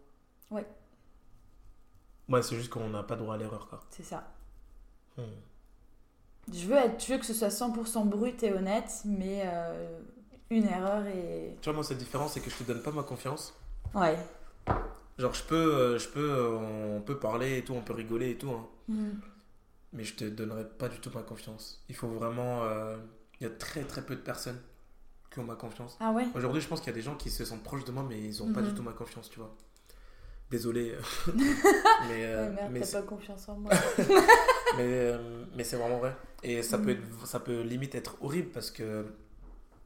Ouais. 0.51 0.65
Ouais, 2.29 2.41
c'est 2.41 2.55
juste 2.55 2.69
qu'on 2.69 2.89
n'a 2.89 3.03
pas 3.03 3.15
droit 3.15 3.35
à 3.35 3.37
l'erreur, 3.37 3.67
quoi. 3.67 3.81
C'est 3.89 4.03
ça. 4.03 4.31
Hmm. 5.17 5.23
Je 6.53 6.65
veux, 6.67 6.75
être, 6.75 7.03
je 7.05 7.13
veux 7.13 7.19
que 7.19 7.25
ce 7.25 7.33
soit 7.33 7.49
100% 7.49 8.07
brut 8.07 8.41
et 8.43 8.51
honnête, 8.53 8.91
mais 9.05 9.43
euh, 9.45 9.99
une 10.49 10.65
erreur 10.65 11.05
et. 11.07 11.55
Tu 11.61 11.65
vois, 11.69 11.73
moi, 11.73 11.83
cette 11.83 11.97
différence, 11.97 12.33
c'est 12.33 12.39
que 12.39 12.49
je 12.49 12.55
te 12.57 12.63
donne 12.63 12.81
pas 12.81 12.91
ma 12.91 13.03
confiance. 13.03 13.53
Ouais. 13.93 14.17
Genre, 15.17 15.33
je 15.33 15.43
peux, 15.43 15.55
euh, 15.55 15.97
je 15.99 16.07
peux, 16.07 16.31
euh, 16.31 16.97
on 16.97 17.01
peut 17.01 17.17
parler 17.17 17.57
et 17.57 17.63
tout, 17.63 17.73
on 17.73 17.81
peut 17.81 17.93
rigoler 17.93 18.31
et 18.31 18.37
tout, 18.37 18.51
hein. 18.51 18.65
Mm. 18.87 19.09
mais 19.93 20.03
je 20.03 20.15
te 20.15 20.23
donnerai 20.25 20.63
pas 20.65 20.87
du 20.89 20.97
tout 20.99 21.11
ma 21.13 21.21
confiance. 21.21 21.83
Il 21.89 21.95
faut 21.95 22.07
vraiment. 22.07 22.63
euh, 22.63 22.97
Il 23.39 23.43
y 23.43 23.47
a 23.47 23.53
très 23.53 23.83
très 23.83 24.01
peu 24.01 24.15
de 24.15 24.21
personnes 24.21 24.59
qui 25.31 25.39
ont 25.39 25.43
ma 25.43 25.55
confiance. 25.55 25.97
Ah 25.99 26.11
ouais? 26.11 26.25
Aujourd'hui, 26.35 26.61
je 26.61 26.67
pense 26.67 26.79
qu'il 26.79 26.87
y 26.87 26.93
a 26.93 26.95
des 26.95 27.01
gens 27.03 27.15
qui 27.15 27.29
se 27.29 27.45
sentent 27.45 27.63
proches 27.63 27.85
de 27.85 27.91
moi, 27.91 28.03
mais 28.07 28.19
ils 28.19 28.41
ont 28.41 28.51
pas 28.51 28.61
du 28.61 28.73
tout 28.73 28.81
ma 28.83 28.93
confiance, 28.93 29.29
tu 29.29 29.39
vois. 29.39 29.53
Désolé. 30.49 30.95
mais 31.35 32.25
euh, 32.25 32.47
Ouais, 32.47 32.55
merde, 32.55 32.71
mais 32.71 32.79
t'as 32.79 33.01
pas 33.01 33.07
confiance 33.07 33.47
en 33.49 33.57
moi. 33.57 33.71
mais, 34.77 34.83
euh, 34.85 35.45
mais 35.55 35.63
c'est 35.63 35.75
vraiment 35.77 35.97
vrai. 35.99 36.15
Et 36.43 36.61
ça, 36.63 36.77
peut 36.77 36.91
être, 36.91 37.25
ça 37.27 37.39
peut 37.39 37.61
limite 37.61 37.95
être 37.95 38.15
horrible 38.21 38.49
parce 38.51 38.71
que 38.71 39.05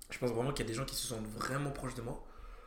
je 0.10 0.18
pense 0.20 0.32
vraiment 0.32 0.52
qu'il 0.52 0.66
y 0.66 0.68
a 0.70 0.72
des 0.72 0.76
gens 0.78 0.86
qui 0.86 0.96
se 0.96 1.08
sentent 1.08 1.28
vraiment 1.28 1.72
proches 1.72 1.96
de 1.96 2.02
moi, 2.02 2.24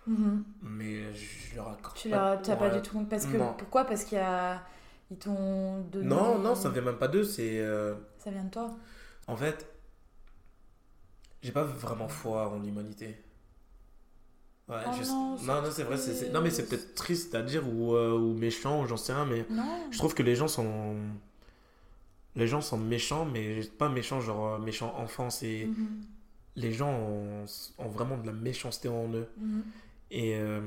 Mhm. 0.06 0.44
mais 0.62 1.14
je 1.14 1.54
leur 1.56 1.68
accorde 1.68 1.96
Tu 1.96 2.08
pas- 2.10 2.34
leur 2.34 2.42
t'as 2.42 2.56
pas 2.56 2.70
du 2.70 2.82
tout. 2.82 3.04
Parce 3.04 3.26
que, 3.26 3.36
Non. 3.36 3.54
pourquoi? 3.56 3.84
Parce 3.84 4.04
qu'il 4.04 4.18
y 4.18 4.20
a. 4.20 4.62
Ils 5.10 5.18
t'ont 5.18 5.82
donné. 5.82 6.06
Non, 6.06 6.38
non, 6.38 6.54
ça 6.56 6.68
vient 6.70 6.82
même 6.82 6.98
pas 6.98 7.06
d'eux. 7.08 7.22
C'est. 7.24 7.60
euh, 7.60 7.94
Ça 8.18 8.30
vient 8.32 8.42
de 8.44 8.50
toi. 8.50 8.74
En 9.28 9.36
fait, 9.36 9.66
j'ai 11.42 11.52
pas 11.52 11.62
vraiment 11.62 12.08
foi 12.08 12.48
en 12.48 12.58
l'humanité. 12.58 13.22
Ouais, 14.68 14.76
Oh 14.84 14.90
je- 15.00 15.06
non, 15.06 15.30
non, 15.30 15.36
c'est 15.38 15.46
non, 15.46 15.70
c'est 15.70 15.82
vrai. 15.84 16.30
Non, 16.32 16.40
mais 16.40 16.50
c'est 16.50 16.66
peut-être 16.68 16.94
triste 16.96 17.36
à 17.36 17.42
dire 17.42 17.62
ou, 17.72 17.94
euh, 17.94 18.18
ou 18.18 18.32
méchant, 18.34 18.82
ou 18.82 18.86
j'en 18.86 18.96
sais 18.96 19.12
rien, 19.12 19.24
mais 19.24 19.46
Non. 19.48 19.62
je 19.92 19.98
trouve 19.98 20.12
que 20.14 20.24
les 20.24 20.34
gens 20.34 20.48
sont. 20.48 20.96
Les 22.36 22.46
gens 22.46 22.60
sont 22.60 22.78
méchants, 22.78 23.24
mais 23.24 23.64
pas 23.78 23.88
méchants, 23.88 24.20
genre 24.20 24.54
euh, 24.54 24.58
méchants 24.58 24.94
enfance. 24.98 25.42
Et 25.42 25.66
Mhm. 25.66 26.02
les 26.56 26.72
gens 26.72 26.90
ont, 26.92 27.44
ont 27.78 27.88
vraiment 27.88 28.18
de 28.18 28.26
la 28.26 28.32
méchanceté 28.32 28.88
en 28.88 29.12
eux. 29.12 29.28
Mhm. 29.38 29.62
Et. 30.10 30.36
euh, 30.36 30.60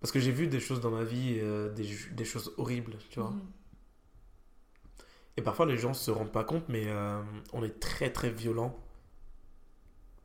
Parce 0.00 0.12
que 0.12 0.20
j'ai 0.20 0.30
vu 0.32 0.46
des 0.46 0.60
choses 0.60 0.80
dans 0.80 0.90
ma 0.92 1.02
vie, 1.04 1.38
euh, 1.40 1.72
des, 1.74 1.88
des 2.12 2.24
choses 2.24 2.52
horribles, 2.56 2.96
tu 3.10 3.20
vois. 3.20 3.30
Mhm. 3.30 3.40
Et 5.36 5.42
parfois, 5.42 5.66
les 5.66 5.76
gens 5.76 5.92
se 5.94 6.10
rendent 6.10 6.32
pas 6.32 6.44
compte, 6.44 6.68
mais 6.68 6.84
euh, 6.86 7.20
on 7.52 7.62
est 7.64 7.78
très 7.80 8.10
très 8.12 8.30
violent. 8.30 8.76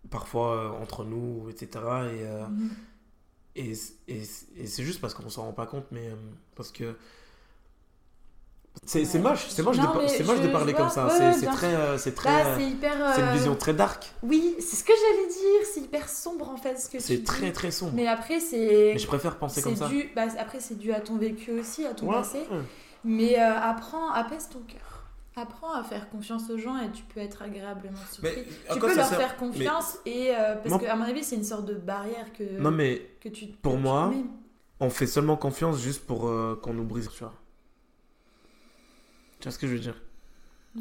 Parfois, 0.10 0.78
entre 0.82 1.04
nous, 1.06 1.50
etc. 1.50 1.68
Et, 3.56 3.62
et, 3.70 3.74
et, 4.08 4.22
et 4.58 4.68
c'est 4.68 4.84
juste 4.84 5.00
parce 5.02 5.14
qu'on 5.14 5.30
s'en 5.30 5.44
rend 5.44 5.54
pas 5.54 5.66
compte, 5.68 5.86
mais 5.92 6.10
parce 6.56 6.72
que. 6.72 6.96
C'est 8.86 9.06
Ouais. 9.14 9.20
moche, 9.20 9.46
c'est 9.50 9.62
moche, 9.64 9.78
de, 9.78 9.82
Non, 9.84 9.94
mais 9.98 10.08
c'est 10.10 10.24
moche 10.26 10.42
de 10.42 10.48
parler 10.50 10.74
comme 10.74 10.88
vois. 10.88 10.94
ça. 10.94 11.06
Ouais, 11.06 11.12
c'est 11.18 11.34
c'est 11.34 11.40
bien 11.42 11.54
très. 11.54 11.74
euh, 11.76 11.98
C'est 11.98 12.12
très. 12.14 12.30
Bah, 12.44 12.50
euh, 12.50 13.12
c'est 13.16 13.22
une 13.22 13.28
euh, 13.28 13.32
vision 13.34 13.56
très 13.56 13.74
dark. 13.74 14.12
Oui, 14.24 14.56
c'est 14.60 14.76
ce 14.76 14.84
que 14.84 14.92
j'allais 14.94 15.28
dire. 15.28 15.68
C'est 15.74 15.80
hyper 15.82 16.10
sombre 16.10 16.50
en 16.50 16.58
fait 16.58 16.78
ce 16.78 16.88
que 16.90 16.98
tu 16.98 17.04
C'est 17.04 17.18
dis. 17.18 17.24
très 17.24 17.52
très 17.54 17.72
sombre. 17.72 17.94
Mais, 17.96 18.04
Mais 18.04 18.08
après, 18.10 18.40
c'est. 18.40 18.98
je 18.98 19.08
préfère 19.08 19.38
penser 19.38 19.62
comme 19.62 19.76
ça. 19.76 19.88
dû, 19.88 20.10
bah, 20.16 20.24
après, 20.38 20.60
c'est 20.60 20.78
dû 20.78 20.92
à 20.92 21.00
ton 21.00 21.16
vécu 21.18 21.52
aussi, 21.52 21.86
à 21.86 21.94
ton 21.94 22.08
Ouais. 22.08 22.16
passé. 22.16 22.40
Mais 23.06 23.40
euh, 23.40 23.58
apprends, 23.60 24.10
apaise 24.12 24.50
ton 24.52 24.60
cœur. 24.60 25.06
Apprends 25.36 25.74
à 25.74 25.84
faire 25.84 26.10
confiance 26.10 26.50
aux 26.52 26.58
gens 26.58 26.78
et 26.78 26.92
tu 26.92 27.04
peux 27.04 27.20
être 27.20 27.42
agréablement 27.42 27.98
surpris. 28.12 28.32
Mais 28.36 28.46
à 28.70 28.74
tu 28.76 28.80
peux 28.80 28.96
leur 28.96 29.06
sert 29.08 29.18
faire 29.18 29.38
confiance 29.38 29.98
et 30.06 30.30
euh, 30.30 30.56
parce 30.56 30.70
Moi- 30.70 30.80
qu'à 30.80 30.96
mon 30.96 31.06
avis 31.06 31.24
c'est 31.24 31.36
une 31.36 31.44
sorte 31.44 31.66
de 31.66 31.74
barrière 31.74 32.32
que 32.38 32.44
Non, 32.60 32.70
mais 32.70 33.02
que 33.20 33.30
tu 33.30 33.48
pour 33.48 33.74
que 33.74 33.78
moi, 33.80 34.12
on 34.80 34.92
fait 34.92 35.08
seulement 35.08 35.36
confiance 35.36 35.82
juste 35.82 36.06
pour 36.06 36.28
euh, 36.28 36.60
qu'on 36.62 36.74
nous 36.76 36.84
brise, 36.84 37.10
tu 37.12 37.24
vois. 37.24 37.34
Tu 39.44 39.50
vois 39.50 39.52
ce 39.52 39.60
que 39.60 39.68
je 39.68 39.74
veux 39.74 39.80
dire? 39.80 40.02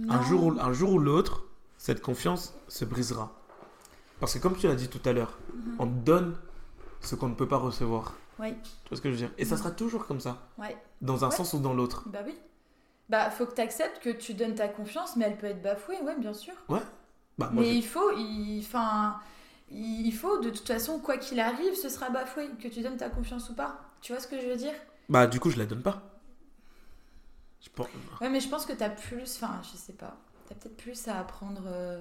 Un 0.09 0.23
jour, 0.23 0.45
ou, 0.45 0.57
un 0.61 0.73
jour 0.73 0.93
ou 0.93 0.99
l'autre, 1.01 1.43
cette 1.79 2.01
confiance 2.01 2.55
se 2.69 2.85
brisera. 2.85 3.33
Parce 4.21 4.35
que 4.35 4.39
comme 4.39 4.57
tu 4.57 4.69
l'as 4.69 4.77
dit 4.77 4.87
tout 4.87 5.01
à 5.05 5.13
l'heure, 5.13 5.37
Mhm. 5.53 5.77
on 5.81 5.87
donne 5.87 6.37
ce 7.01 7.17
qu'on 7.17 7.29
ne 7.29 7.35
peut 7.35 7.49
pas 7.49 7.57
recevoir. 7.57 8.15
Ouais, 8.39 8.55
Tu 8.85 8.89
vois 8.91 8.97
ce 8.99 9.03
que 9.03 9.09
je 9.09 9.15
veux 9.15 9.19
dire? 9.19 9.33
Et 9.37 9.45
ça 9.45 9.57
sera 9.57 9.73
toujours 9.73 10.07
comme 10.07 10.21
ça, 10.21 10.47
ouais. 10.59 10.77
dans 11.01 11.25
un 11.25 11.31
Ouais. 11.31 11.35
sens 11.35 11.55
ou 11.55 11.59
dans 11.59 11.75
l'autre. 11.75 12.05
Bah 12.07 12.21
oui. 12.25 12.37
Bah 13.09 13.31
faut 13.31 13.47
que 13.47 13.55
tu 13.57 13.61
acceptes 13.63 14.01
que 14.01 14.11
tu 14.11 14.33
donnes 14.35 14.55
ta 14.55 14.69
confiance 14.69 15.17
mais 15.17 15.25
elle 15.25 15.37
peut 15.39 15.49
être 15.49 15.61
bafouée, 15.61 16.01
ouais, 16.03 16.17
bien 16.21 16.33
sûr. 16.33 16.55
Bah, 16.69 16.81
moi, 17.39 17.51
mais 17.65 17.75
il 17.77 17.85
faut 17.85 18.13
il 18.17 18.61
enfin 18.61 19.17
il 19.73 20.13
faut 20.13 20.39
de 20.39 20.51
toute 20.51 20.69
façon 20.69 21.01
quoi 21.01 21.17
qu'il 21.17 21.41
arrive, 21.41 21.75
ce 21.75 21.89
sera 21.89 22.11
bafoué 22.11 22.49
que 22.63 22.69
tu 22.69 22.81
donnes 22.81 22.97
ta 22.97 23.09
confiance 23.11 23.51
ou 23.51 23.55
pas. 23.55 23.81
Tu 24.03 24.13
vois 24.13 24.21
ce 24.23 24.29
que 24.29 24.41
je 24.41 24.47
veux 24.47 24.57
dire? 24.57 24.75
Bah, 25.09 25.27
du 25.27 25.41
coup, 25.41 25.51
je 25.51 25.59
la 25.59 25.67
donne 25.67 25.83
pas. 25.83 26.01
Je 27.63 27.71
pense... 27.71 27.89
Ouais, 28.21 28.29
mais 28.29 28.41
je 28.41 28.49
pense 28.49 28.67
que 28.67 28.73
t'as 28.73 28.91
plus, 28.91 29.37
enfin, 29.37 29.61
je 29.63 29.77
sais 29.77 29.93
pas, 29.93 30.17
t'as 30.49 30.55
peut-être 30.57 30.77
plus 30.77 31.09
à 31.09 31.19
apprendre 31.19 31.63
euh, 31.67 32.01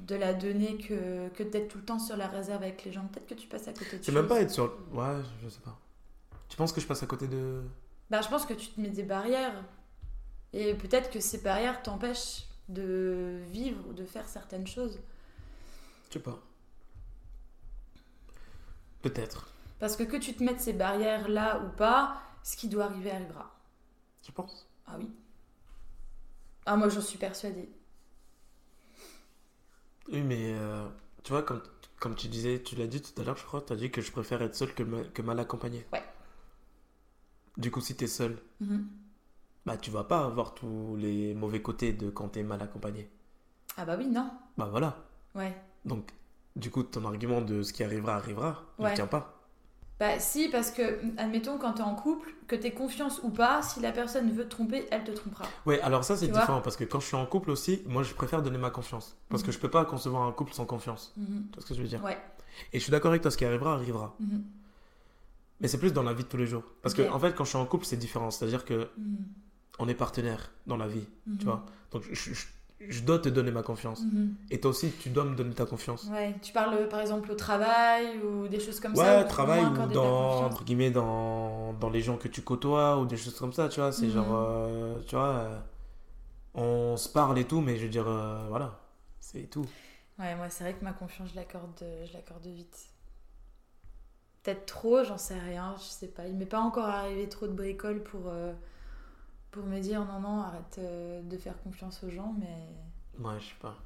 de 0.00 0.14
la 0.14 0.34
donner 0.34 0.76
que, 0.78 1.28
que 1.30 1.42
d'être 1.42 1.68
tout 1.68 1.78
le 1.78 1.84
temps 1.84 1.98
sur 1.98 2.16
la 2.16 2.28
réserve 2.28 2.62
avec 2.62 2.84
les 2.84 2.92
gens. 2.92 3.06
Peut-être 3.06 3.26
que 3.26 3.34
tu 3.34 3.46
passes 3.46 3.68
à 3.68 3.72
côté 3.72 3.98
de 3.98 4.04
C'est 4.04 4.12
même 4.12 4.26
pas 4.26 4.40
être 4.40 4.50
sur. 4.50 4.64
Ouais, 4.92 5.16
je 5.42 5.48
sais 5.48 5.60
pas. 5.60 5.78
Tu 6.48 6.56
penses 6.56 6.72
que 6.72 6.80
je 6.80 6.86
passe 6.86 7.02
à 7.02 7.06
côté 7.06 7.26
de. 7.26 7.62
Bah, 8.10 8.20
je 8.20 8.28
pense 8.28 8.44
que 8.44 8.54
tu 8.54 8.68
te 8.68 8.80
mets 8.80 8.90
des 8.90 9.02
barrières. 9.02 9.64
Et 10.52 10.74
peut-être 10.74 11.10
que 11.10 11.20
ces 11.20 11.38
barrières 11.38 11.82
t'empêchent 11.82 12.44
de 12.68 13.40
vivre 13.50 13.82
ou 13.88 13.92
de 13.92 14.04
faire 14.04 14.28
certaines 14.28 14.66
choses. 14.66 15.00
Je 16.08 16.14
sais 16.14 16.20
pas. 16.20 16.38
Peut-être. 19.02 19.48
Parce 19.80 19.96
que 19.96 20.02
que 20.04 20.16
tu 20.16 20.34
te 20.34 20.42
mettes 20.42 20.60
ces 20.60 20.72
barrières 20.72 21.28
là 21.28 21.60
ou 21.60 21.68
pas, 21.76 22.22
ce 22.42 22.56
qui 22.56 22.68
doit 22.68 22.84
arriver 22.84 23.10
arrivera. 23.10 23.53
Je 24.26 24.32
pense. 24.32 24.66
Ah 24.86 24.96
oui. 24.98 25.10
Ah, 26.66 26.76
moi 26.76 26.88
j'en 26.88 27.00
suis 27.00 27.18
persuadée. 27.18 27.68
Oui, 30.12 30.20
mais 30.22 30.52
euh, 30.54 30.86
tu 31.22 31.32
vois, 31.32 31.42
comme, 31.42 31.62
comme 31.98 32.14
tu 32.14 32.28
disais, 32.28 32.62
tu 32.62 32.76
l'as 32.76 32.86
dit 32.86 33.00
tout 33.00 33.18
à 33.20 33.24
l'heure, 33.24 33.36
je 33.36 33.44
crois, 33.44 33.62
tu 33.62 33.72
as 33.72 33.76
dit 33.76 33.90
que 33.90 34.00
je 34.02 34.12
préfère 34.12 34.42
être 34.42 34.54
seul 34.54 34.74
que, 34.74 34.82
ma- 34.82 35.04
que 35.04 35.22
mal 35.22 35.38
accompagné. 35.40 35.86
Ouais. 35.92 36.02
Du 37.56 37.70
coup, 37.70 37.80
si 37.80 37.96
t'es 37.96 38.06
seul, 38.06 38.38
Mhm. 38.60 38.86
bah 39.66 39.76
tu 39.76 39.90
vas 39.90 40.04
pas 40.04 40.24
avoir 40.24 40.54
tous 40.54 40.96
les 40.96 41.34
mauvais 41.34 41.62
côtés 41.62 41.92
de 41.92 42.10
quand 42.10 42.28
t'es 42.30 42.42
mal 42.42 42.60
accompagné. 42.62 43.08
Ah 43.76 43.84
bah 43.84 43.96
oui, 43.98 44.06
non. 44.06 44.30
Bah 44.58 44.66
voilà. 44.70 45.04
Ouais. 45.34 45.54
Donc, 45.84 46.10
du 46.56 46.70
coup, 46.70 46.82
ton 46.82 47.04
argument 47.06 47.40
de 47.40 47.62
ce 47.62 47.72
qui 47.72 47.82
arrivera, 47.84 48.16
arrivera, 48.16 48.64
Ouais. 48.78 48.94
tient 48.94 49.06
pas. 49.06 49.33
Bah 50.00 50.18
si, 50.18 50.48
parce 50.48 50.70
que, 50.72 51.00
admettons, 51.18 51.56
quand 51.56 51.74
t'es 51.74 51.82
en 51.82 51.94
couple, 51.94 52.28
que 52.48 52.56
t'aies 52.56 52.72
confiance 52.72 53.20
ou 53.22 53.30
pas, 53.30 53.62
si 53.62 53.78
la 53.80 53.92
personne 53.92 54.30
veut 54.32 54.44
te 54.44 54.48
tromper, 54.50 54.86
elle 54.90 55.04
te 55.04 55.12
trompera. 55.12 55.44
Ouais, 55.66 55.80
alors 55.82 56.02
ça, 56.04 56.16
c'est 56.16 56.26
différent 56.28 56.60
parce 56.60 56.76
que 56.76 56.82
quand 56.84 56.98
je 57.00 57.06
suis 57.06 57.16
en 57.16 57.24
couple 57.26 57.50
aussi, 57.50 57.80
moi, 57.86 58.02
je 58.02 58.12
préfère 58.12 58.42
donner 58.42 58.58
ma 58.58 58.70
confiance. 58.70 59.16
Parce 59.28 59.42
que 59.42 59.48
Mhm. 59.48 59.52
je 59.54 59.58
peux 59.60 59.70
pas 59.70 59.84
concevoir 59.84 60.22
un 60.24 60.32
couple 60.32 60.52
sans 60.52 60.66
confiance. 60.66 61.12
Mhm. 61.16 61.46
Tu 61.50 61.54
vois 61.54 61.62
ce 61.62 61.66
que 61.68 61.74
je 61.74 61.80
veux 61.82 61.88
dire 61.88 62.02
Ouais. 62.02 62.18
Et 62.72 62.78
je 62.78 62.82
suis 62.82 62.90
d'accord 62.90 63.10
avec 63.10 63.22
toi, 63.22 63.30
ce 63.30 63.36
qui 63.36 63.44
arrivera, 63.44 63.74
arrivera. 63.74 64.16
Mhm. 64.18 64.42
Mais 65.60 65.68
c'est 65.68 65.78
plus 65.78 65.92
dans 65.92 66.02
la 66.02 66.12
vie 66.12 66.24
de 66.24 66.28
tous 66.28 66.36
les 66.36 66.46
jours. 66.46 66.64
Parce 66.82 66.94
Ok. 66.98 67.06
que, 67.06 67.10
en 67.10 67.18
fait, 67.20 67.32
quand 67.34 67.44
je 67.44 67.50
suis 67.50 67.58
en 67.58 67.64
couple, 67.66 67.84
c'est 67.84 67.96
différent. 67.96 68.30
C'est-à-dire 68.32 68.64
que 68.64 68.90
on 69.78 69.88
est 69.88 69.94
partenaires 69.94 70.50
dans 70.66 70.76
la 70.76 70.88
vie, 70.88 71.06
tu 71.38 71.44
vois. 71.44 71.64
Donc, 71.92 72.02
je, 72.10 72.32
je- 72.34 72.46
je 72.88 73.02
dois 73.02 73.18
te 73.18 73.28
donner 73.28 73.50
ma 73.50 73.62
confiance. 73.62 74.00
Mhm. 74.02 74.34
Et 74.50 74.60
toi 74.60 74.70
aussi, 74.70 74.90
tu 75.00 75.08
dois 75.10 75.24
me 75.24 75.34
donner 75.34 75.54
ta 75.54 75.66
confiance. 75.66 76.08
Ouais, 76.12 76.34
tu 76.42 76.52
parles 76.52 76.88
par 76.88 77.00
exemple 77.00 77.30
au 77.30 77.34
travail 77.34 78.18
ou 78.18 78.48
des 78.48 78.60
choses 78.60 78.80
comme 78.80 78.94
ça. 78.94 79.18
Ouais, 79.18 79.24
travail 79.26 79.64
ou 79.64 79.92
dans, 79.92 80.44
entre 80.46 80.64
guillemets, 80.64 80.90
dans, 80.90 81.72
dans 81.74 81.90
les 81.90 82.00
gens 82.00 82.16
que 82.16 82.28
tu 82.28 82.42
côtoies 82.42 82.98
ou 82.98 83.06
des 83.06 83.16
choses 83.16 83.38
comme 83.38 83.52
ça, 83.52 83.68
tu 83.68 83.80
vois. 83.80 83.92
C'est 83.92 84.06
Mhm. 84.06 84.12
genre, 84.12 84.34
euh, 84.34 84.98
tu 85.06 85.16
vois, 85.16 85.28
euh, 85.34 85.58
on 86.54 86.96
se 86.96 87.08
parle 87.08 87.38
et 87.38 87.44
tout, 87.44 87.60
mais 87.60 87.76
je 87.76 87.84
veux 87.84 87.88
dire, 87.90 88.08
euh, 88.08 88.46
voilà, 88.48 88.80
c'est 89.20 89.50
tout. 89.50 89.66
Ouais, 90.18 90.34
moi 90.36 90.48
c'est 90.48 90.64
vrai 90.64 90.74
que 90.74 90.84
ma 90.84 90.92
confiance, 90.92 91.30
je 91.30 91.36
l'accorde, 91.36 91.82
je 92.06 92.12
l'accorde 92.12 92.46
vite. 92.46 92.86
Peut-être 94.42 94.66
trop, 94.66 95.02
j'en 95.04 95.18
sais 95.18 95.38
rien, 95.38 95.74
je 95.78 95.84
sais 95.84 96.06
pas. 96.08 96.26
Il 96.26 96.34
m'est 96.36 96.44
pas 96.46 96.60
encore 96.60 96.84
arrivé 96.86 97.28
trop 97.28 97.46
de 97.46 97.52
bricoles 97.52 98.02
pour, 98.02 98.30
pour 99.54 99.64
me 99.66 99.78
dire 99.80 100.04
non, 100.04 100.20
non, 100.20 100.40
arrête 100.40 100.76
euh, 100.78 101.22
de 101.22 101.36
faire 101.38 101.60
confiance 101.62 102.02
aux 102.04 102.10
gens, 102.10 102.34
mais 102.38 102.68
Ouais, 103.24 103.34
je 103.38 103.44
sais 103.46 103.54
pas. 103.60 103.76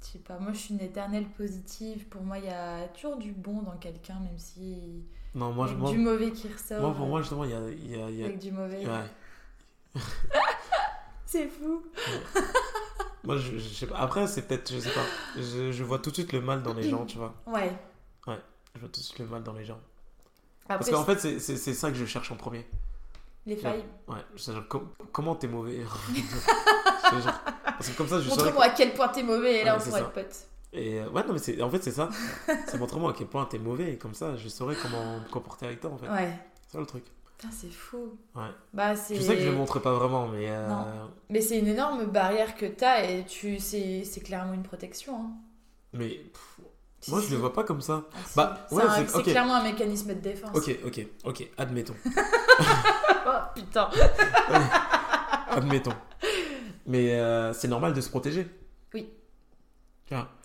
je 0.00 0.06
sais 0.06 0.18
pas. 0.18 0.38
Moi 0.38 0.52
je 0.52 0.58
suis 0.58 0.74
une 0.74 0.80
éternelle 0.80 1.26
positive. 1.36 2.06
Pour 2.08 2.22
moi, 2.22 2.38
il 2.38 2.46
y 2.46 2.48
a 2.50 2.88
toujours 2.88 3.16
du 3.18 3.32
bon 3.32 3.62
dans 3.62 3.76
quelqu'un, 3.76 4.18
même 4.20 4.38
si 4.38 5.04
Non, 5.34 5.52
moi, 5.52 5.66
il 5.66 5.72
y 5.72 5.74
je, 5.74 5.78
moi, 5.78 5.90
du 5.90 5.98
mauvais 5.98 6.30
qui 6.32 6.48
ressort. 6.48 6.80
moi, 6.80 6.94
pour 6.94 7.06
moi, 7.06 7.20
justement, 7.20 7.44
il 7.44 7.50
y 7.50 7.54
a. 7.54 7.68
il 7.68 7.90
Y 7.90 8.02
a, 8.02 8.10
y 8.10 8.22
a- 8.22 8.26
avec 8.26 8.38
du 8.38 8.50
mauvais. 8.52 8.86
ouais. 8.86 10.00
C'est 11.26 11.48
fou. 11.48 11.82
Moi, 13.24 13.36
je, 13.36 13.58
je 13.58 13.68
sais 13.68 13.86
pas. 13.86 13.96
Après, 13.98 14.26
c'est 14.26 14.42
peut-être, 14.48 14.72
je 14.72 14.78
sais 14.78 14.90
pas. 14.92 15.04
Je, 15.36 15.70
je 15.72 15.84
vois 15.84 15.98
tout 15.98 16.08
de 16.08 16.14
suite 16.14 16.32
le 16.32 16.40
mal 16.40 16.62
dans 16.62 16.72
les 16.72 16.88
gens, 16.88 17.04
tu 17.04 17.18
vois. 17.18 17.34
Ouais. 17.46 17.70
Je 18.26 18.80
vois 18.80 18.88
tout 18.90 19.00
de 19.00 19.04
suite 19.04 19.18
le 19.18 19.26
mal 19.26 19.42
dans 19.42 19.52
les 19.52 19.64
gens. 19.64 19.80
Après, 20.68 20.78
Parce 20.78 20.90
qu'en 20.90 21.04
fait, 21.04 21.38
c'est 21.38 21.56
ça 21.74 21.90
que 21.90 21.96
je 21.96 22.04
cherche 22.06 22.30
en 22.32 22.36
premier. 22.36 22.66
Les 23.46 23.56
failles. 23.56 23.84
Ouais, 24.06 24.16
c'est 24.36 24.52
genre, 24.52 24.66
com- 24.68 24.88
comment 25.12 25.34
t'es 25.34 25.48
mauvais? 25.48 25.80
Genre- 27.10 27.40
Parce 27.64 27.88
que 27.88 27.96
comme 27.96 28.08
ça, 28.08 28.20
je. 28.20 28.28
Montre-moi 28.28 28.64
à 28.64 28.70
quel 28.70 28.92
point 28.92 29.08
t'es 29.08 29.22
mauvais 29.22 29.60
et 29.60 29.64
là 29.64 29.76
Ouais, 29.76 29.82
on 29.82 29.84
pourra 29.86 30.00
être 30.00 30.12
potes. 30.12 30.46
Et 30.74 31.00
euh, 31.00 31.08
ouais, 31.08 31.24
non, 31.26 31.32
mais 31.34 31.62
en 31.62 31.70
fait, 31.70 31.82
c'est 31.82 31.90
ça. 31.92 32.10
c'est 32.66 32.76
montre-moi 32.78 33.12
à 33.12 33.14
quel 33.16 33.26
point 33.28 33.46
t'es 33.46 33.58
mauvais 33.58 33.94
et 33.94 33.96
comme 33.98 34.12
ça, 34.14 34.36
je 34.36 34.48
saurais 34.48 34.76
comment 34.76 35.18
me 35.20 35.28
comporter 35.30 35.66
avec 35.66 35.80
toi 35.80 35.90
en 35.92 35.96
fait. 35.98 36.08
Ouais. 36.08 36.38
C'est 36.66 36.72
ça 36.72 36.80
le 36.80 36.86
truc. 36.86 37.04
Putain, 37.38 37.50
c'est 37.52 37.70
fou. 37.70 38.18
Ouais. 38.34 38.42
Bah, 38.74 38.94
c'est. 38.96 39.14
Je 39.14 39.22
sais 39.22 39.36
que 39.36 39.40
je 39.42 39.48
le 39.48 39.56
montre 39.56 39.78
pas 39.78 39.94
vraiment, 39.94 40.28
mais. 40.28 40.46
euh, 40.50 40.68
Non. 40.68 40.84
Mais 41.30 41.40
c'est 41.40 41.58
une 41.58 41.68
énorme 41.68 42.04
barrière 42.06 42.54
que 42.56 42.66
t'as 42.66 43.04
et 43.04 43.24
tu... 43.24 43.58
c'est 43.60 44.04
c'est 44.04 44.20
clairement 44.20 44.52
une 44.54 44.62
protection. 44.64 45.14
Hein. 45.18 45.30
Mais 45.94 46.08
pff, 46.08 46.60
Si, 47.00 47.10
moi, 47.10 47.20
je 47.20 47.26
si. 47.26 47.32
le 47.32 47.38
vois 47.38 47.52
pas 47.52 47.62
comme 47.64 47.80
ça. 47.80 48.04
Ah. 48.12 48.16
Bah, 48.34 48.66
c'est 48.68 48.76
ouais, 48.76 49.22
clairement 49.22 49.56
un 49.56 49.62
mécanisme 49.62 50.08
de 50.14 50.20
défense. 50.20 50.50
Ok, 50.54 50.78
ok, 50.84 51.06
ok, 51.24 51.50
admettons. 51.56 51.94
Oh 53.30 53.40
putain. 53.54 53.90
admettons. 55.50 55.92
Mais 56.86 57.12
euh, 57.12 57.52
c'est 57.52 57.68
normal 57.68 57.92
de 57.92 58.00
se 58.00 58.08
protéger. 58.08 58.48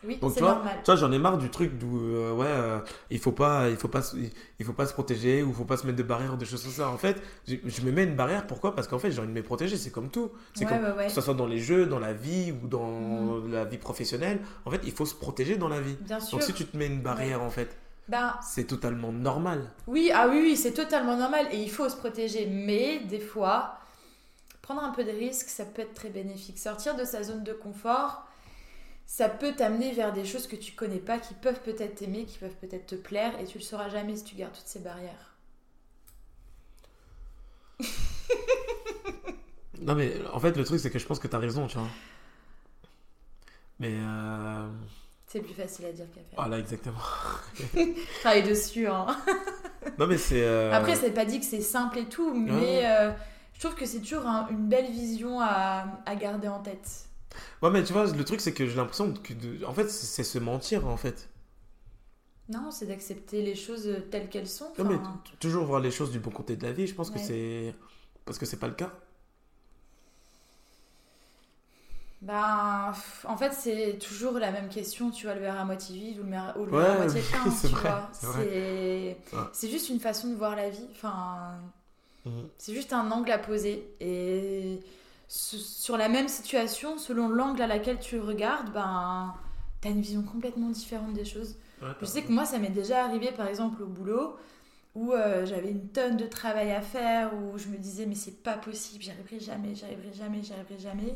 Oui. 0.06 0.18
Donc 0.18 0.32
c'est 0.32 0.38
tu 0.40 0.44
vois, 0.44 0.56
normal. 0.56 0.76
tu 0.80 0.86
vois, 0.86 0.96
j'en 0.98 1.12
ai 1.12 1.18
marre 1.20 1.38
du 1.38 1.50
truc 1.50 1.78
d'où 1.78 1.98
euh, 1.98 2.34
ouais, 2.34 2.46
euh, 2.48 2.80
il 3.10 3.20
faut 3.20 3.32
pas, 3.32 3.70
il 3.70 3.78
faut 3.78 3.88
pas, 3.88 4.02
se- 4.02 4.18
il 4.18 4.66
faut 4.66 4.74
pas 4.74 4.86
se 4.86 4.94
protéger 4.94 5.42
ou 5.42 5.50
il 5.50 5.54
faut 5.56 5.64
pas 5.64 5.78
se 5.78 5.86
mettre 5.86 5.98
de 5.98 6.04
barrières, 6.04 6.36
de 6.38 6.44
choses 6.44 6.64
comme 6.64 6.72
ça. 6.74 6.90
En 6.90 6.98
fait, 6.98 7.22
je, 7.48 7.56
je 7.64 7.82
me 7.82 7.92
mets 7.92 8.04
une 8.04 8.16
barrière. 8.16 8.46
Pourquoi? 8.46 8.76
Parce 8.76 8.88
qu'en 8.90 9.00
fait, 9.00 9.12
j'ai 9.12 9.20
envie 9.20 9.30
de 9.30 9.34
me 9.34 9.42
protéger. 9.44 9.78
C'est 9.78 9.92
comme 9.92 10.10
tout. 10.10 10.32
C'est 10.54 10.66
Ouais, 10.66 10.72
comme 10.72 10.84
ouais, 10.84 10.92
ouais. 10.98 11.08
que 11.08 11.14
ce 11.14 11.22
soit 11.22 11.34
dans 11.34 11.48
les 11.48 11.60
jeux, 11.60 11.86
dans 11.86 12.00
la 12.00 12.12
vie 12.14 12.52
ou 12.62 12.68
dans 12.68 12.88
Mhm. 12.88 13.52
la 13.54 13.64
vie 13.66 13.78
professionnelle. 13.78 14.42
En 14.66 14.72
fait, 14.72 14.82
il 14.84 14.92
faut 14.92 15.06
se 15.06 15.16
protéger 15.16 15.56
dans 15.56 15.70
la 15.70 15.80
vie. 15.80 15.96
Bien 16.02 16.20
sûr. 16.20 16.38
Donc 16.38 16.44
si 16.44 16.54
tu 16.54 16.66
te 16.66 16.76
mets 16.76 16.88
une 16.88 17.02
barrière, 17.02 17.42
en 17.42 17.50
fait, 17.50 17.70
Ben, 18.10 18.36
c'est 18.42 18.66
totalement 18.66 19.14
normal. 19.14 19.72
oui, 19.88 20.12
ah 20.14 20.28
oui, 20.30 20.40
oui, 20.42 20.58
c'est 20.58 20.74
totalement 20.74 21.16
normal 21.16 21.48
et 21.54 21.58
il 21.64 21.72
faut 21.72 21.88
se 21.88 21.96
protéger. 21.96 22.48
Mais 22.48 23.00
des 23.06 23.22
fois, 23.22 23.78
prendre 24.62 24.84
un 24.84 24.92
peu 24.92 25.06
de 25.06 25.10
risque, 25.12 25.48
ça 25.48 25.64
peut 25.64 25.82
être 25.84 25.94
très 25.94 26.10
bénéfique. 26.10 26.60
Sortir 26.60 26.96
de 26.98 27.06
sa 27.06 27.24
zone 27.24 27.44
de 27.46 27.54
confort, 27.54 28.28
ça 29.06 29.30
peut 29.30 29.54
t'amener 29.54 29.92
vers 29.94 30.12
des 30.14 30.26
choses 30.26 30.48
que 30.48 30.56
tu 30.56 30.72
connais 30.74 31.00
pas, 31.00 31.20
qui 31.20 31.34
peuvent 31.36 31.62
peut-être 31.62 31.96
t'aimer, 31.96 32.26
qui 32.26 32.38
peuvent 32.40 32.56
peut-être 32.62 32.88
te 32.88 32.96
plaire 32.96 33.40
et 33.40 33.46
tu 33.46 33.58
le 33.60 33.64
sauras 33.64 33.90
jamais 33.90 34.16
si 34.16 34.24
tu 34.24 34.36
gardes 34.36 34.54
toutes 34.54 34.68
ces 34.68 34.80
barrières. 34.80 35.36
Non 39.82 39.96
mais 39.96 40.14
en 40.32 40.40
fait, 40.40 40.56
le 40.56 40.64
truc 40.64 40.80
c'est 40.80 40.90
que 40.90 41.00
je 41.00 41.06
pense 41.06 41.20
que 41.20 41.28
t'as 41.28 41.40
raison, 41.40 41.68
tu 41.68 41.78
vois. 41.78 41.88
Mais 43.80 43.92
euh... 43.94 44.68
C'est 45.28 45.42
plus 45.42 45.54
facile 45.54 45.86
à 45.88 45.92
dire 45.92 46.06
qu'à 46.14 46.22
faire. 46.22 46.38
voilà, 46.38 46.60
exactement. 46.60 47.00
Travaille 48.22 48.44
dessus, 48.44 48.88
hein. 48.88 49.08
Non 49.98 50.08
mais 50.08 50.18
c'est. 50.18 50.42
euh, 50.44 50.72
Après, 50.72 50.96
c'est 50.96 51.12
pas 51.12 51.26
dit 51.26 51.40
que 51.40 51.46
c'est 51.46 51.60
simple 51.60 51.98
et 51.98 52.06
tout, 52.06 52.34
mais 52.34 52.52
Ouais. 52.52 52.86
euh, 52.86 53.12
je 53.54 53.60
trouve 53.60 53.76
que 53.76 53.86
c'est 53.86 54.00
toujours 54.00 54.26
un- 54.26 54.48
une 54.50 54.68
belle 54.70 54.90
vision 54.92 55.42
à, 55.42 55.86
à 56.06 56.16
garder 56.16 56.48
en 56.48 56.60
tête. 56.60 57.06
Ouais, 57.62 57.70
mais 57.72 57.84
tu 57.84 57.94
vois, 57.94 58.06
le 58.06 58.24
truc 58.26 58.42
c'est 58.42 58.54
que 58.54 58.68
j'ai 58.68 58.76
l'impression 58.76 59.14
que, 59.14 59.34
de- 59.34 59.66
en 59.66 59.74
fait, 59.74 59.90
c'est 59.90 60.24
se 60.24 60.40
mentir 60.40 60.88
en 60.88 60.98
fait. 60.98 61.30
Non, 62.50 62.72
c'est 62.72 62.86
d'accepter 62.88 63.42
les 63.42 63.56
choses 63.56 63.90
telles 64.12 64.30
qu'elles 64.30 64.50
sont. 64.50 64.72
Non 64.78 64.84
mais 64.86 64.98
toujours 65.40 65.66
voir 65.66 65.80
les 65.80 65.92
choses 65.92 66.12
du 66.12 66.20
bon 66.20 66.30
côté 66.32 66.56
de 66.58 66.64
la 66.66 66.74
vie. 66.74 66.88
Je 66.88 66.94
pense 66.94 67.10
que 67.10 67.20
c'est 67.20 67.74
parce 68.26 68.38
que 68.38 68.46
c'est 68.46 68.60
pas 68.60 68.68
le 68.68 68.74
cas. 68.76 68.92
Ben, 72.22 72.94
en 73.26 73.36
fait, 73.38 73.52
c'est 73.54 73.98
toujours 74.00 74.34
la 74.40 74.52
même 74.52 74.70
question, 74.70 75.12
tu 75.12 75.26
vois, 75.26 75.36
le 75.36 75.42
verre 75.42 75.60
à 75.60 75.66
moitié 75.66 75.98
vide 76.00 76.20
ou 76.20 76.24
le 76.24 76.30
verre, 76.30 76.56
Ouais, 76.72 76.86
à 76.90 76.96
moitié 76.96 77.22
plein, 77.22 77.44
tu 77.62 77.68
vrai, 77.68 77.82
vois. 77.82 78.10
c'est 78.14 78.28
Ouais. 78.28 79.18
juste 79.70 79.90
une 79.90 80.00
façon 80.00 80.30
de 80.30 80.36
voir 80.36 80.56
la 80.56 80.70
vie. 80.70 80.88
Enfin, 80.92 81.56
Mhm. 82.26 82.50
c'est 82.58 82.74
juste 82.74 82.94
un 82.94 83.12
angle 83.12 83.32
à 83.32 83.38
poser. 83.40 83.88
Et 84.00 84.80
sur 85.38 85.98
la 85.98 86.10
même 86.10 86.28
situation, 86.28 86.98
selon 86.98 87.28
l'angle 87.30 87.62
à 87.62 87.68
laquelle 87.68 88.00
tu 88.00 88.20
regardes, 88.20 88.72
ben, 88.74 89.34
t'as 89.82 89.90
une 89.90 90.02
vision 90.02 90.22
complètement 90.24 90.70
différente 90.70 91.14
des 91.14 91.26
choses. 91.26 91.56
Ouais, 91.82 91.90
Je 92.02 92.06
sais 92.06 92.24
que 92.24 92.32
moi, 92.32 92.46
ça 92.46 92.60
m'est 92.60 92.70
déjà 92.70 93.04
arrivé, 93.06 93.32
par 93.32 93.48
exemple, 93.48 93.82
au 93.84 93.88
boulot, 93.88 94.36
où 94.96 95.14
euh, 95.14 95.46
j'avais 95.46 95.72
une 95.72 95.90
tonne 95.90 96.18
de 96.18 96.28
travail 96.28 96.72
à 96.72 96.82
faire, 96.82 97.34
où 97.36 97.58
je 97.58 97.68
me 97.68 97.78
disais, 97.78 98.06
mais 98.06 98.16
c'est 98.16 98.44
pas 98.44 98.58
possible, 98.58 99.04
j'y 99.04 99.12
arriverai 99.12 99.40
jamais, 99.40 99.76
j'y 99.76 99.86
arriverai 99.86 100.14
jamais, 100.14 100.44
j'y 100.44 100.54
arriverai 100.54 100.80
jamais. 100.80 101.16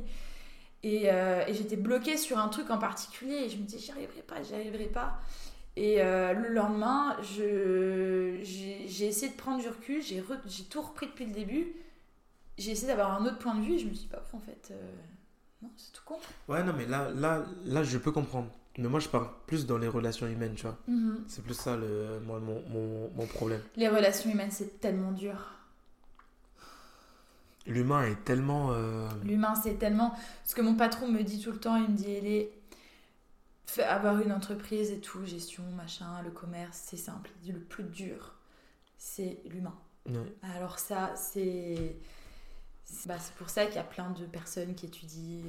Et, 0.84 1.12
euh, 1.12 1.44
et 1.48 1.54
j'étais 1.54 1.76
bloquée 1.76 2.18
sur 2.18 2.38
un 2.38 2.50
truc 2.50 2.70
en 2.70 2.78
particulier, 2.78 3.36
et 3.46 3.50
je 3.50 3.58
me 3.58 3.64
disais, 3.64 3.80
j'y 3.80 3.92
arriverai 3.92 4.22
pas, 4.22 4.44
j'y 4.44 4.54
arriverai 4.54 4.86
pas. 4.88 5.20
Et 5.78 6.02
euh, 6.02 6.34
le 6.34 6.50
lendemain, 6.50 7.18
je- 7.24 8.40
j'ai 8.44 9.08
essayé 9.08 9.32
de 9.32 9.38
prendre 9.38 9.62
du 9.62 9.70
recul, 9.70 10.02
j'ai 10.04 10.22
re- 10.22 10.40
j'ai 10.48 10.64
tout 10.66 10.82
repris 10.82 11.08
depuis 11.08 11.26
le 11.26 11.32
début. 11.34 11.74
J'ai 12.58 12.72
essayé 12.72 12.88
d'avoir 12.88 13.20
un 13.22 13.26
autre 13.26 13.38
point 13.40 13.56
de 13.56 13.62
vue, 13.62 13.74
et 13.76 13.80
je 13.80 13.86
me 13.86 13.94
suis 13.94 14.06
dit, 14.06 14.10
bah, 14.12 14.24
en 14.34 14.40
fait, 14.40 14.70
euh, 14.72 14.92
non, 15.62 15.70
c'est 15.78 15.92
tout 15.94 16.02
con. 16.06 16.16
Ouais, 16.48 16.64
non, 16.64 16.74
mais 16.74 16.86
là, 16.86 17.10
là, 17.12 17.46
là, 17.66 17.84
je 17.84 17.98
peux 17.98 18.12
comprendre. 18.12 18.50
Mais 18.80 18.88
moi, 18.88 19.00
je 19.00 19.10
parle 19.10 19.28
plus 19.48 19.66
dans 19.66 19.78
les 19.78 19.88
relations 19.88 20.28
humaines, 20.28 20.54
tu 20.56 20.64
vois. 20.64 20.78
Mhm. 20.88 21.24
C'est 21.28 21.44
plus 21.44 21.56
ça, 21.56 21.76
le, 21.76 22.20
moi, 22.26 22.40
mon, 22.40 22.62
mon, 22.70 23.10
mon 23.16 23.26
problème. 23.28 23.62
Les 23.76 23.88
relations 23.90 24.30
humaines, 24.32 24.52
c'est 24.52 24.80
tellement 24.80 25.12
dur. 25.12 25.36
L'humain 27.66 28.06
est 28.06 28.24
tellement. 28.24 28.72
euh, 28.72 29.10
L'humain, 29.24 29.54
c'est 29.56 29.76
tellement. 29.78 30.14
Ce 30.46 30.56
que 30.56 30.62
mon 30.62 30.76
patron 30.76 31.08
me 31.10 31.22
dit 31.24 31.42
tout 31.42 31.52
le 31.52 31.60
temps, 31.60 31.76
il 31.76 31.90
me 31.90 31.98
dit 31.98 32.12
Elé, 32.12 32.52
fais 33.66 33.84
avoir 33.84 34.20
une 34.22 34.32
entreprise 34.32 34.92
et 34.92 35.00
tout, 35.00 35.26
gestion, 35.26 35.64
machin, 35.76 36.22
le 36.24 36.32
commerce, 36.32 36.82
c'est 36.86 36.98
simple. 36.98 37.30
Il 37.42 37.46
dit 37.48 37.52
le 37.52 37.60
plus 37.60 37.84
dur, 37.84 38.36
c'est 38.98 39.40
l'humain. 39.46 39.76
Alors, 40.56 40.80
ça, 40.80 41.14
c'est. 41.18 41.98
C'est- 42.90 43.08
Bah, 43.08 43.16
c'est 43.20 43.34
pour 43.36 43.50
ça 43.50 43.66
qu'il 43.66 43.76
y 43.76 43.80
a 43.80 43.84
plein 43.84 44.10
de 44.12 44.26
personnes 44.26 44.74
qui 44.76 44.86
étudient 44.88 45.44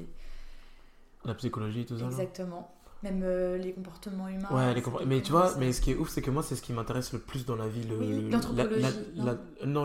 La 1.25 1.35
psychologie, 1.35 1.87
tout 1.87 1.99
ça. 1.99 2.05
exactement. 2.07 2.75
Même 3.05 3.23
euh, 3.23 3.57
les 3.59 3.73
comportements 3.73 4.27
humains. 4.29 4.49
Ouais, 4.51 4.75
les 4.75 4.81
des 4.81 4.91
mais 5.07 5.23
tu 5.23 5.31
vois, 5.31 5.55
mais 5.57 5.73
ce 5.73 5.81
qui 5.81 5.93
est 5.93 5.97
ouf, 5.97 6.09
c'est 6.11 6.21
que 6.21 6.33
moi, 6.33 6.43
c'est 6.43 6.57
ce 6.57 6.63
qui 6.63 6.73
m'intéresse 6.73 7.13
le 7.13 7.21
plus 7.21 7.47
dans 7.47 7.55
la 7.55 7.69
vie. 7.69 7.85
Le, 7.85 7.97
Oui, 7.97 8.07
oui, 8.09 8.23
la- 8.25 8.31
l'anthropologie, 8.39 8.83
la- 8.83 9.25
non 9.25 9.39
la- 9.61 9.67
non, 9.67 9.85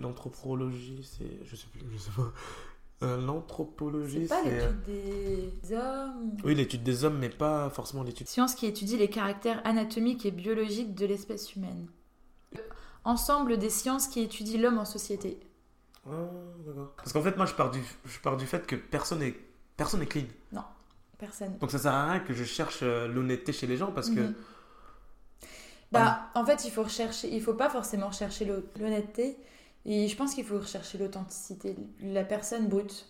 l'anthropologie, 0.00 1.00
c'est, 1.02 1.44
je 1.44 1.56
sais 1.56 1.66
plus, 1.72 1.80
je 1.92 1.98
sais 1.98 2.10
pas. 2.16 2.32
Euh, 3.02 3.20
l'anthropologie, 3.20 4.26
C'est 4.26 4.28
pas 4.28 4.42
euh, 4.48 4.70
l'étude 4.70 4.82
des 5.62 5.74
hommes. 5.76 6.36
Oui, 6.44 6.54
l'étude 6.56 6.82
des 6.82 7.04
hommes, 7.04 7.18
mais 7.18 7.28
pas 7.28 7.70
forcément 7.70 8.02
l'étude. 8.04 8.28
Science 8.28 8.54
qui 8.56 8.66
étudie 8.66 8.96
les 8.96 9.08
caractères 9.08 9.60
anatomiques 9.64 10.24
et 10.26 10.30
biologiques 10.32 10.94
de 10.96 11.06
l'espèce 11.06 11.54
humaine. 11.54 11.86
Ensemble 13.04 13.56
des 13.58 13.70
sciences 13.70 14.06
qui 14.08 14.20
étudient 14.20 14.60
l'homme 14.60 14.78
en 14.78 14.84
société. 14.84 15.38
Ah, 16.10 16.30
d'accord. 16.66 16.92
Parce 16.96 17.12
qu'en 17.12 17.22
fait, 17.22 17.36
moi, 17.36 17.46
je 17.46 17.54
pars 17.54 17.70
du, 17.70 17.80
je 18.04 18.18
pars 18.20 18.36
du 18.36 18.46
fait 18.46 18.66
que 18.66 18.76
personne 18.76 19.22
est, 19.22 19.34
personne 19.76 20.02
est 20.02 20.06
clean. 20.06 20.26
Personne. 21.18 21.58
Donc 21.58 21.72
ça 21.72 21.78
sert 21.78 21.92
à 21.92 22.12
rien 22.12 22.20
que 22.20 22.32
je 22.32 22.44
cherche 22.44 22.78
euh, 22.82 23.08
l'honnêteté 23.08 23.52
chez 23.52 23.66
les 23.66 23.76
gens 23.76 23.90
parce 23.90 24.08
que. 24.08 24.20
Mhm. 24.20 24.34
Bah, 25.90 26.30
en 26.34 26.44
fait, 26.44 26.64
il 26.64 26.70
faut 26.70 26.82
rechercher, 26.82 27.34
il 27.34 27.40
faut 27.42 27.54
pas 27.54 27.70
forcément 27.70 28.08
rechercher 28.08 28.44
l'hon- 28.44 28.62
l'honnêteté, 28.78 29.36
et 29.86 30.06
je 30.06 30.16
pense 30.16 30.34
qu'il 30.34 30.44
faut 30.44 30.58
rechercher 30.58 30.98
l'authenticité, 30.98 31.76
la 32.00 32.24
personne 32.24 32.68
brute, 32.68 33.06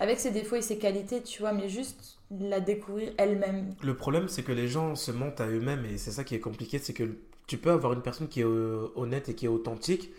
avec 0.00 0.18
ses 0.18 0.32
défauts 0.32 0.56
et 0.56 0.62
ses 0.62 0.78
qualités, 0.78 1.22
tu 1.22 1.40
vois, 1.40 1.52
mais 1.52 1.68
juste 1.68 2.18
la 2.30 2.60
découvrir 2.60 3.12
elle-même. 3.18 3.74
Le 3.82 3.96
problème, 3.96 4.28
c'est 4.28 4.42
que 4.42 4.52
les 4.52 4.66
gens 4.66 4.96
se 4.96 5.12
mentent 5.12 5.40
à 5.40 5.46
eux-mêmes 5.46 5.84
et 5.84 5.96
c'est 5.96 6.10
ça 6.10 6.24
qui 6.24 6.34
est 6.34 6.40
compliqué. 6.40 6.78
C'est 6.78 6.92
que 6.94 7.16
tu 7.46 7.56
peux 7.56 7.70
avoir 7.70 7.92
une 7.92 8.02
personne 8.02 8.28
qui 8.28 8.40
est 8.40 8.44
euh, 8.44 8.88
honnête 8.96 9.28
et 9.28 9.34
qui 9.34 9.44
est 9.46 9.48
authentique, 9.48 10.10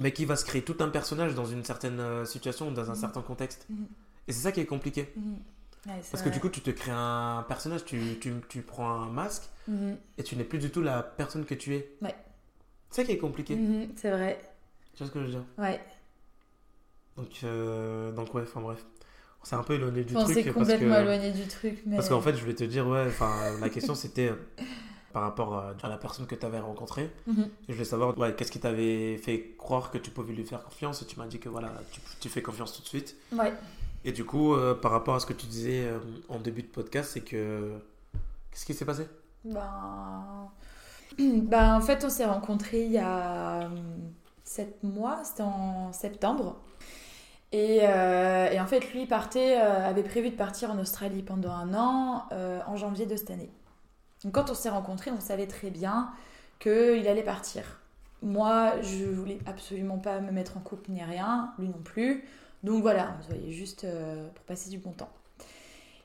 mais 0.00 0.12
qui 0.12 0.24
va 0.24 0.36
se 0.36 0.44
créer 0.44 0.62
tout 0.62 0.76
un 0.80 0.88
personnage 0.88 1.34
dans 1.34 1.44
une 1.46 1.64
certaine 1.64 2.00
euh, 2.00 2.24
situation, 2.24 2.70
dans 2.70 2.90
un 2.90 2.94
Mhm. 2.94 3.00
certain 3.00 3.22
contexte. 3.22 3.66
Mhm. 3.70 3.86
Et 4.28 4.32
c'est 4.32 4.40
ça 4.42 4.52
qui 4.52 4.60
est 4.60 4.66
compliqué. 4.66 5.12
Mhm. 5.16 5.32
Ouais, 5.86 5.92
Parce 6.10 6.22
que 6.22 6.28
vrai. 6.28 6.30
du 6.30 6.40
coup, 6.40 6.48
tu 6.48 6.60
te 6.62 6.70
crées 6.70 6.92
un 6.94 7.44
personnage, 7.46 7.84
tu, 7.84 8.18
tu, 8.18 8.32
tu 8.48 8.62
prends 8.62 8.88
un 9.02 9.10
masque 9.10 9.42
et 10.18 10.22
tu 10.22 10.34
n'es 10.36 10.44
plus 10.44 10.58
du 10.58 10.70
tout 10.70 10.80
la 10.82 11.02
personne 11.02 11.44
que 11.44 11.54
tu 11.54 11.74
es. 11.74 11.90
Ouais. 12.00 12.14
C'est 12.90 13.02
ça 13.02 13.04
qui 13.04 13.12
est 13.12 13.18
compliqué. 13.18 13.58
C'est 13.96 14.10
vrai. 14.10 14.40
Tu 14.94 14.98
vois 15.02 15.08
ce 15.08 15.12
que 15.12 15.20
je 15.20 15.24
veux 15.26 15.30
dire? 15.32 15.44
Ouais. 15.58 15.80
donc, 17.16 17.28
euh, 17.44 18.10
donc, 18.12 18.34
ouais, 18.34 18.42
enfin 18.42 18.60
bref. 18.60 18.84
On 19.42 19.44
s'est 19.44 19.56
un 19.56 19.62
peu 19.62 19.74
éloigné 19.74 20.04
du 20.04 20.16
On 20.16 20.22
truc. 20.24 20.34
s'est 20.36 20.42
parce 20.44 20.54
complètement 20.56 20.94
que- 20.96 21.00
éloigné 21.02 21.30
du 21.32 21.46
truc, 21.46 21.82
mais. 21.86 21.96
Parce 21.96 22.08
qu'en 22.08 22.20
fait, 22.22 22.34
je 22.34 22.40
voulais 22.40 22.54
te 22.54 22.64
dire, 22.64 22.86
ouais, 22.88 23.04
enfin, 23.06 23.34
la 23.60 23.68
question 23.68 23.94
c'était 23.94 24.28
euh, 24.30 24.36
par 25.14 25.22
rapport 25.22 25.56
euh, 25.56 25.72
à 25.82 25.88
la 25.88 25.96
personne 25.96 26.26
que 26.26 26.34
tu 26.34 26.44
avais 26.44 26.58
rencontrée. 26.58 27.10
Mhm. 27.26 27.48
Je 27.68 27.72
voulais 27.72 27.84
savoir, 27.86 28.18
ouais, 28.18 28.34
qu'est-ce 28.34 28.52
qui 28.52 28.60
t'avait 28.60 29.16
fait 29.16 29.54
croire 29.56 29.90
que 29.90 29.96
tu 29.98 30.10
pouvais 30.10 30.34
lui 30.34 30.44
faire 30.44 30.62
confiance 30.62 31.00
et 31.00 31.06
tu 31.06 31.18
m'as 31.18 31.26
dit 31.26 31.38
que 31.38 31.48
voilà, 31.48 31.70
tu, 31.90 32.00
tu 32.20 32.28
fais 32.28 32.42
confiance 32.42 32.74
tout 32.74 32.82
de 32.82 32.88
suite. 32.88 33.16
Ouais. 33.32 33.54
Et 34.04 34.12
du 34.12 34.24
coup, 34.26 34.54
euh, 34.54 34.74
par 34.74 34.90
rapport 34.90 35.14
à 35.14 35.20
ce 35.20 35.26
que 35.26 35.32
tu 35.32 35.46
disais 35.46 35.84
euh, 35.84 35.98
en 36.28 36.38
début 36.38 36.62
de 36.62 36.68
podcast, 36.68 37.12
c'est 37.14 37.22
que. 37.22 37.72
Qu'est-ce 38.50 38.66
qui 38.66 38.74
s'est 38.74 38.84
passé? 38.84 39.06
Ben... 39.44 40.50
ben, 41.18 41.76
en 41.76 41.80
fait, 41.80 42.04
on 42.04 42.10
s'est 42.10 42.26
rencontrés 42.26 42.84
il 42.84 42.92
y 42.92 42.98
a 42.98 43.70
7 44.44 44.82
mois, 44.82 45.22
c'était 45.24 45.42
en 45.42 45.92
septembre. 45.92 46.60
Et, 47.54 47.82
euh, 47.82 48.50
et 48.50 48.58
en 48.58 48.66
fait, 48.66 48.92
lui 48.92 49.06
partait, 49.06 49.60
euh, 49.60 49.88
avait 49.88 50.02
prévu 50.02 50.30
de 50.30 50.34
partir 50.34 50.72
en 50.72 50.78
Australie 50.80 51.22
pendant 51.22 51.52
un 51.52 51.72
an, 51.72 52.24
euh, 52.32 52.58
en 52.66 52.76
janvier 52.76 53.06
de 53.06 53.14
cette 53.14 53.30
année. 53.30 53.48
Donc 54.24 54.34
quand 54.34 54.50
on 54.50 54.54
s'est 54.54 54.70
rencontrés, 54.70 55.10
on 55.10 55.20
savait 55.20 55.46
très 55.46 55.70
bien 55.70 56.10
qu'il 56.58 57.06
allait 57.06 57.22
partir. 57.22 57.80
Moi, 58.22 58.80
je 58.80 59.04
voulais 59.04 59.38
absolument 59.46 59.98
pas 59.98 60.20
me 60.20 60.32
mettre 60.32 60.56
en 60.56 60.60
couple 60.60 60.90
ni 60.90 61.04
rien, 61.04 61.52
lui 61.58 61.68
non 61.68 61.82
plus. 61.84 62.24
Donc 62.62 62.80
voilà, 62.80 63.14
on 63.18 63.22
se 63.22 63.28
voyait 63.28 63.52
juste 63.52 63.84
euh, 63.84 64.26
pour 64.34 64.44
passer 64.46 64.70
du 64.70 64.78
bon 64.78 64.92
temps. 64.92 65.12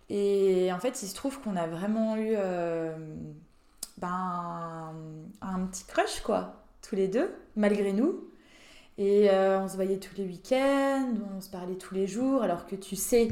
Et 0.10 0.70
en 0.74 0.80
fait, 0.80 1.02
il 1.02 1.08
se 1.08 1.16
trouve 1.16 1.40
qu'on 1.40 1.56
a 1.56 1.68
vraiment 1.68 2.18
eu 2.18 2.34
euh, 2.36 2.94
ben, 4.00 4.94
un 5.42 5.60
petit 5.68 5.86
crush, 5.86 6.20
quoi, 6.22 6.64
tous 6.82 6.96
les 6.96 7.08
deux, 7.08 7.34
malgré 7.56 7.94
nous. 7.94 8.28
Et 8.98 9.30
euh, 9.30 9.62
on 9.62 9.70
se 9.70 9.76
voyait 9.76 9.98
tous 9.98 10.16
les 10.18 10.26
week-ends, 10.26 11.14
on 11.34 11.40
se 11.40 11.50
parlait 11.50 11.76
tous 11.76 11.96
les 11.96 12.06
jours, 12.08 12.44
alors 12.44 12.66
que 12.66 12.76
tu 12.76 12.98
sais 12.98 13.30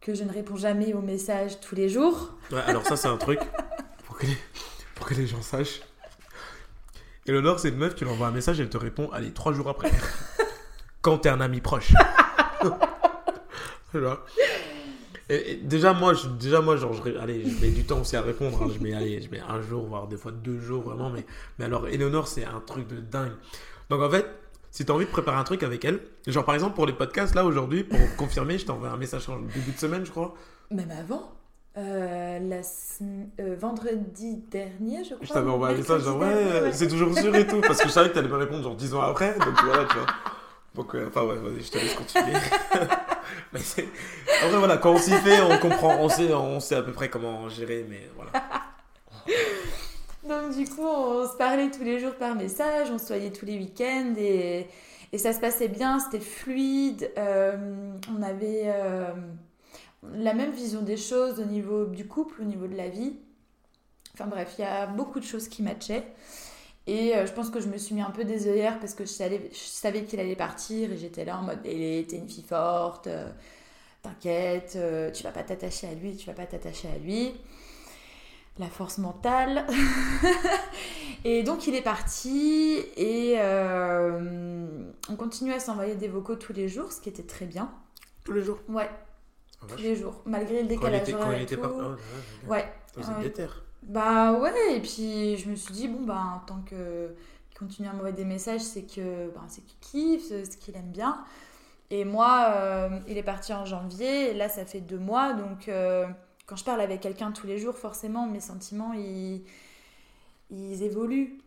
que 0.00 0.12
je 0.12 0.24
ne 0.24 0.32
réponds 0.32 0.56
jamais 0.56 0.92
aux 0.92 1.02
messages 1.02 1.60
tous 1.60 1.76
les 1.76 1.88
jours. 1.88 2.34
Ouais, 2.50 2.62
alors 2.66 2.84
ça, 2.84 2.96
c'est 2.96 3.06
un 3.06 3.16
truc 3.16 3.38
que, 4.24 4.30
les, 4.30 4.38
pour 4.94 5.06
que 5.06 5.14
les 5.14 5.26
gens 5.26 5.42
sachent. 5.42 5.80
Eleanor, 7.26 7.58
c'est 7.58 7.70
une 7.70 7.76
meuf, 7.76 7.94
tu 7.94 8.04
lui 8.04 8.10
envoies 8.12 8.26
un 8.26 8.32
message, 8.32 8.60
elle 8.60 8.68
te 8.68 8.76
répond, 8.76 9.10
allez, 9.12 9.32
trois 9.32 9.52
jours 9.52 9.68
après. 9.68 9.90
Quand 11.02 11.18
t'es 11.18 11.28
un 11.30 11.40
ami 11.40 11.60
proche. 11.60 11.92
Voilà. 13.92 14.18
Et, 15.30 15.52
et 15.52 15.56
déjà, 15.56 15.92
moi, 15.94 16.12
je, 16.14 16.26
déjà, 16.28 16.60
moi 16.60 16.76
genre, 16.76 16.92
je, 16.92 17.16
allez, 17.16 17.48
je 17.48 17.60
mets 17.60 17.70
du 17.70 17.84
temps 17.84 18.00
aussi 18.00 18.16
à 18.16 18.22
répondre. 18.22 18.62
hein. 18.62 18.70
Je, 18.74 18.82
mets, 18.82 18.92
allez, 18.94 19.22
je 19.22 19.30
mets 19.30 19.40
un 19.40 19.62
jour, 19.62 19.86
voire 19.86 20.06
des 20.06 20.16
fois 20.16 20.32
deux 20.32 20.58
jours, 20.60 20.82
vraiment. 20.82 21.10
Mais, 21.10 21.24
mais 21.58 21.64
alors, 21.66 21.86
Eleanor, 21.88 22.28
c'est 22.28 22.44
un 22.44 22.60
truc 22.60 22.86
de 22.88 22.96
dingue. 23.00 23.32
Donc, 23.88 24.02
en 24.02 24.10
fait, 24.10 24.26
si 24.70 24.84
tu 24.84 24.92
as 24.92 24.94
envie 24.94 25.06
de 25.06 25.10
préparer 25.10 25.36
un 25.38 25.44
truc 25.44 25.62
avec 25.62 25.84
elle, 25.84 26.00
genre 26.26 26.44
par 26.44 26.54
exemple 26.54 26.74
pour 26.74 26.84
les 26.86 26.92
podcasts, 26.92 27.34
là, 27.34 27.44
aujourd'hui, 27.44 27.84
pour 27.84 27.98
confirmer, 28.16 28.58
je 28.58 28.66
t'envoie 28.66 28.90
un 28.90 28.96
message 28.96 29.28
en 29.28 29.38
début 29.38 29.72
de 29.72 29.78
semaine, 29.78 30.04
je 30.04 30.10
crois. 30.10 30.34
Même 30.70 30.90
avant, 30.90 31.32
euh, 31.76 32.38
la 32.38 32.60
euh, 33.40 33.56
vendredi 33.58 34.36
dernier, 34.48 35.02
je 35.02 35.14
crois. 35.14 35.26
Je 35.26 35.32
t'avais 35.32 35.50
envoyé 35.50 35.74
un 35.74 35.78
message, 35.78 36.02
genre, 36.02 36.18
ouais, 36.18 36.70
c'est 36.72 36.86
toujours 36.86 37.16
sûr 37.18 37.34
et 37.34 37.46
tout. 37.46 37.60
Parce 37.60 37.80
que 37.80 37.88
je 37.88 37.92
savais 37.92 38.10
que 38.10 38.14
t'allais 38.14 38.28
me 38.28 38.36
répondre, 38.36 38.62
genre, 38.62 38.76
10 38.76 38.94
ans 38.94 39.00
après. 39.00 39.34
Donc, 39.34 39.60
voilà, 39.64 39.84
tu 39.86 39.96
vois. 39.96 40.06
Donc, 40.76 40.94
euh, 40.94 41.08
enfin, 41.08 41.22
ouais, 41.24 41.34
vas-y, 41.34 41.62
je 41.64 41.70
te 41.72 41.78
laisse 41.78 41.94
continuer. 41.94 42.32
mais. 43.52 43.60
En 44.44 44.48
vrai, 44.48 44.58
voilà, 44.58 44.76
quand 44.76 44.92
on 44.92 44.98
s'y 44.98 45.12
fait, 45.12 45.40
on 45.42 45.58
comprend, 45.58 45.96
on 45.98 46.08
sait, 46.08 46.32
on 46.32 46.60
sait 46.60 46.76
à 46.76 46.82
peu 46.82 46.92
près 46.92 47.08
comment 47.08 47.48
gérer, 47.48 47.84
mais 47.88 48.08
voilà. 48.14 48.30
Donc 50.28 50.56
du 50.56 50.64
coup, 50.64 50.86
on 50.86 51.28
se 51.28 51.36
parlait 51.36 51.70
tous 51.70 51.84
les 51.84 52.00
jours 52.00 52.14
par 52.14 52.34
message, 52.34 52.88
on 52.90 52.98
se 52.98 53.08
voyait 53.08 53.30
tous 53.30 53.44
les 53.44 53.58
week-ends 53.58 54.14
et, 54.16 54.66
et 55.12 55.18
ça 55.18 55.34
se 55.34 55.40
passait 55.40 55.68
bien, 55.68 55.98
c'était 55.98 56.24
fluide. 56.24 57.10
on 57.16 58.22
avait 58.22 58.72
la 60.12 60.34
même 60.34 60.52
vision 60.52 60.82
des 60.82 60.96
choses 60.96 61.40
au 61.40 61.44
niveau 61.44 61.86
du 61.86 62.06
couple, 62.06 62.42
au 62.42 62.44
niveau 62.44 62.66
de 62.66 62.76
la 62.76 62.88
vie. 62.88 63.14
Enfin 64.14 64.26
bref, 64.26 64.54
il 64.58 64.62
y 64.62 64.64
a 64.64 64.86
beaucoup 64.86 65.20
de 65.20 65.24
choses 65.24 65.48
qui 65.48 65.62
matchaient. 65.62 66.06
Et 66.86 67.16
euh, 67.16 67.26
je 67.26 67.32
pense 67.32 67.50
que 67.50 67.60
je 67.60 67.68
me 67.68 67.78
suis 67.78 67.94
mis 67.94 68.02
un 68.02 68.10
peu 68.10 68.24
des 68.24 68.46
œillères 68.46 68.78
parce 68.78 68.94
que 68.94 69.04
je 69.04 69.10
savais, 69.10 70.04
qu'il 70.04 70.20
allait 70.20 70.36
partir 70.36 70.92
et 70.92 70.96
j'étais 70.98 71.24
là 71.24 71.38
en 71.38 71.42
mode, 71.42 71.60
Hélé, 71.64 72.06
t'es 72.06 72.16
une 72.16 72.28
fille 72.28 72.44
forte, 72.44 73.06
euh, 73.06 73.30
t'inquiète, 74.02 74.74
euh, 74.76 75.10
tu 75.10 75.22
vas 75.24 75.32
pas 75.32 75.42
t'attacher 75.42 75.88
à 75.88 75.94
lui, 75.94 76.14
tu 76.14 76.26
vas 76.26 76.34
pas 76.34 76.46
t'attacher 76.46 76.88
à 76.88 76.98
lui. 76.98 77.32
La 78.58 78.68
force 78.68 78.98
mentale. 78.98 79.66
et 81.24 81.42
donc 81.42 81.66
il 81.66 81.74
est 81.74 81.82
parti 81.82 82.78
et 82.96 83.34
euh, 83.38 84.92
on 85.08 85.16
continuait 85.16 85.54
à 85.54 85.60
s'envoyer 85.60 85.96
des 85.96 86.06
vocaux 86.06 86.36
tous 86.36 86.52
les 86.52 86.68
jours, 86.68 86.92
ce 86.92 87.00
qui 87.00 87.08
était 87.08 87.24
très 87.24 87.46
bien. 87.46 87.72
Tous 88.24 88.32
les 88.32 88.42
jours. 88.42 88.58
Ouais, 88.68 88.88
tous 89.64 89.74
vache. 89.74 89.82
les 89.82 89.96
jours, 89.96 90.22
malgré 90.26 90.62
le 90.62 90.68
décalage 90.68 91.02
était, 91.02 91.12
quand 91.12 91.32
il 91.32 91.42
était 91.42 91.56
pas. 91.56 91.72
Ah, 91.76 92.50
ouais, 92.50 92.72
déter. 93.22 93.46
bah 93.82 94.32
ouais, 94.32 94.76
et 94.76 94.80
puis 94.80 95.36
je 95.36 95.48
me 95.48 95.56
suis 95.56 95.74
dit, 95.74 95.88
bon, 95.88 96.04
bah, 96.04 96.42
tant 96.46 96.62
que 96.62 97.14
qu'il 97.50 97.58
continue 97.58 97.88
à 97.88 97.92
m'envoyer 97.92 98.14
des 98.14 98.24
messages, 98.24 98.62
c'est 98.62 98.82
que 98.82 99.28
bah, 99.34 99.42
c'est 99.48 99.64
qu'il 99.64 99.78
kiffe, 99.80 100.24
c'est 100.28 100.44
ce 100.44 100.56
qu'il 100.56 100.76
aime 100.76 100.90
bien. 100.90 101.24
Et 101.90 102.04
moi, 102.04 102.52
euh, 102.56 102.98
il 103.08 103.18
est 103.18 103.22
parti 103.22 103.52
en 103.52 103.64
janvier, 103.64 104.30
et 104.30 104.34
là, 104.34 104.48
ça 104.48 104.64
fait 104.64 104.80
deux 104.80 104.98
mois, 104.98 105.34
donc 105.34 105.68
euh, 105.68 106.06
quand 106.46 106.56
je 106.56 106.64
parle 106.64 106.80
avec 106.80 107.00
quelqu'un 107.00 107.30
tous 107.30 107.46
les 107.46 107.58
jours, 107.58 107.74
forcément, 107.76 108.26
mes 108.26 108.40
sentiments, 108.40 108.92
ils, 108.94 109.42
ils 110.50 110.82
évoluent. 110.82 111.38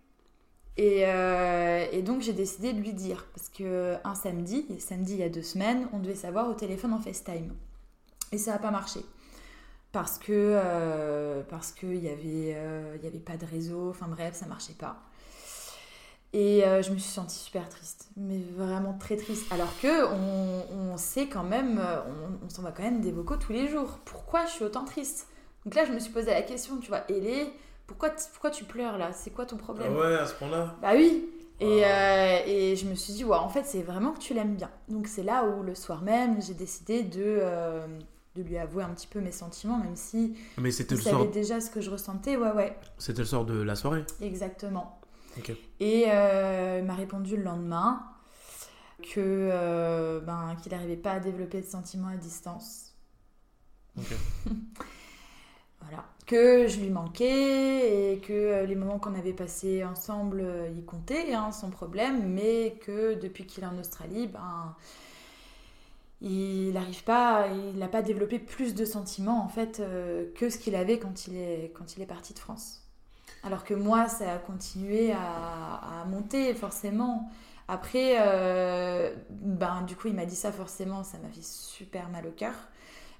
Et, 0.77 1.05
euh, 1.07 1.85
et 1.91 2.03
donc, 2.03 2.21
j'ai 2.21 2.33
décidé 2.33 2.71
de 2.71 2.79
lui 2.79 2.93
dire, 2.93 3.27
parce 3.33 3.49
que 3.49 3.95
un 4.03 4.13
samedi, 4.13 4.65
samedi 4.79 5.13
il 5.13 5.19
y 5.19 5.23
a 5.23 5.29
deux 5.29 5.41
semaines, 5.41 5.87
on 5.91 5.99
devait 5.99 6.15
savoir 6.15 6.47
au 6.47 6.53
téléphone 6.53 6.93
en 6.93 6.99
FaceTime. 6.99 7.51
Et 8.31 8.37
ça 8.37 8.51
n'a 8.51 8.59
pas 8.59 8.71
marché. 8.71 9.01
Parce 9.91 10.17
que 10.17 10.31
euh, 10.31 11.41
parce 11.49 11.71
que 11.71 11.87
il 11.87 12.03
y 12.03 12.09
avait 12.09 12.53
euh, 12.55 12.97
y 13.01 13.07
avait 13.07 13.19
pas 13.19 13.37
de 13.37 13.45
réseau. 13.45 13.89
Enfin 13.89 14.07
bref 14.07 14.35
ça 14.35 14.45
marchait 14.45 14.73
pas. 14.73 14.97
Et 16.33 16.65
euh, 16.65 16.81
je 16.81 16.91
me 16.91 16.97
suis 16.97 17.09
sentie 17.09 17.37
super 17.37 17.67
triste. 17.69 18.09
Mais 18.17 18.39
vraiment 18.55 18.93
très 18.99 19.15
triste. 19.15 19.45
Alors 19.51 19.71
que 19.81 20.05
on, 20.07 20.65
on 20.93 20.97
sait 20.97 21.27
quand 21.27 21.43
même 21.43 21.81
on, 21.81 22.45
on 22.45 22.49
s'envoie 22.49 22.71
quand 22.71 22.83
même 22.83 23.01
des 23.01 23.11
vocaux 23.11 23.37
tous 23.37 23.53
les 23.53 23.67
jours. 23.69 23.99
Pourquoi 24.05 24.45
je 24.45 24.51
suis 24.51 24.65
autant 24.65 24.83
triste? 24.83 25.27
Donc 25.65 25.73
là 25.75 25.85
je 25.85 25.91
me 25.93 25.99
suis 25.99 26.11
posé 26.11 26.31
la 26.31 26.41
question 26.41 26.77
tu 26.79 26.89
vois. 26.89 27.09
Hélé 27.09 27.47
pourquoi 27.87 28.09
pourquoi 28.33 28.51
tu 28.51 28.65
pleures 28.65 28.97
là? 28.97 29.13
C'est 29.13 29.31
quoi 29.31 29.45
ton 29.45 29.55
Ah 29.55 29.63
problème 29.63 29.95
ouais, 29.95 30.15
à 30.17 30.25
ce 30.25 30.33
point-là? 30.35 30.75
bah 30.81 30.91
oui. 30.95 31.25
Et, 31.59 31.83
Ah. 31.85 31.87
euh, 31.87 32.39
et 32.45 32.75
je 32.75 32.85
me 32.85 32.93
suis 32.93 33.13
dit, 33.13 33.23
ouais, 33.23 33.35
en 33.35 33.49
fait, 33.49 33.63
c'est 33.65 33.81
vraiment 33.81 34.11
que 34.11 34.19
tu 34.19 34.35
l'aimes 34.35 34.53
bien. 34.55 34.69
Donc 34.89 35.07
c'est 35.07 35.23
là 35.23 35.43
où 35.45 35.63
le 35.63 35.73
soir 35.73 36.03
même, 36.03 36.39
j'ai 36.39 36.53
décidé 36.53 37.01
de, 37.01 37.23
euh, 37.41 37.87
de 38.37 38.43
lui 38.43 38.57
avouer 38.57 38.83
un 38.83 38.89
petit 38.89 39.07
peu 39.07 39.19
mes 39.19 39.31
sentiments, 39.31 39.77
même 39.79 39.95
si 39.95 40.35
Mais 40.57 40.71
c'était 40.71 40.95
il 40.95 40.97
le, 40.99 41.03
savait 41.03 41.15
soir... 41.17 41.31
déjà 41.31 41.59
ce 41.61 41.69
que 41.69 41.81
je 41.81 41.89
ressentais. 41.89 42.37
Ouais, 42.37 42.51
ouais, 42.51 42.77
c'était 42.97 43.19
le 43.21 43.25
soir 43.25 43.45
de 43.45 43.61
la 43.61 43.75
soirée. 43.75 44.03
exactement. 44.21 44.99
Ok. 45.37 45.51
Et 45.79 46.05
euh, 46.07 46.77
il 46.79 46.85
m'a 46.85 46.95
répondu 46.95 47.37
le 47.37 47.43
lendemain 47.43 48.01
que 49.03 49.19
euh, 49.19 50.19
ben, 50.21 50.55
qu'il 50.61 50.71
n'arrivait 50.71 50.95
pas 50.95 51.11
à 51.13 51.19
développer 51.19 51.61
de 51.61 51.67
sentiments 51.67 52.07
à 52.09 52.17
distance. 52.17 52.93
Voilà. 55.81 56.03
Que 56.25 56.67
je 56.67 56.79
lui 56.79 56.89
manquais 56.89 58.13
et 58.13 58.19
que 58.19 58.33
euh, 58.33 58.65
les 58.65 58.75
moments 58.75 58.99
qu'on 58.99 59.13
avait 59.13 59.31
passés 59.33 59.83
ensemble, 59.85 60.41
euh, 60.41 60.69
y 60.77 60.83
comptaient, 60.83 61.33
hein, 61.33 61.51
sans 61.51 61.69
problème, 61.69 62.27
mais 62.33 62.77
que 62.85 63.13
depuis 63.13 63.45
qu'il 63.45 63.63
est 63.63 63.67
en 63.67 63.77
Australie, 63.77 64.27
ben, 64.27 64.75
il 66.21 66.71
n'arrive 66.73 67.03
pas, 67.03 67.47
il 67.47 67.77
n'a 67.77 67.87
pas 67.87 68.01
développé 68.01 68.39
plus 68.39 68.73
de 68.73 68.85
sentiments 68.85 69.43
en 69.43 69.47
fait 69.47 69.79
euh, 69.79 70.31
que 70.35 70.49
ce 70.49 70.57
qu'il 70.57 70.75
avait 70.75 70.97
quand 70.97 71.27
il, 71.27 71.35
est, 71.35 71.71
quand 71.75 71.95
il 71.95 72.01
est 72.01 72.07
parti 72.07 72.33
de 72.33 72.39
France. 72.39 72.83
Alors 73.43 73.63
que 73.63 73.73
moi, 73.73 74.07
ça 74.07 74.33
a 74.33 74.37
continué 74.39 75.11
à, 75.11 76.05
monter 76.09 76.53
forcément. 76.55 77.29
Après, 77.67 78.15
euh, 78.19 79.15
ben, 79.29 79.83
du 79.83 79.95
coup, 79.95 80.07
il 80.07 80.15
m'a 80.15 80.25
dit 80.25 80.35
ça 80.35 80.51
forcément, 80.51 81.03
ça 81.03 81.17
m'a 81.19 81.29
fait 81.29 81.43
super 81.43 82.09
mal 82.09 82.25
au 82.27 82.31
cœur. 82.31 82.53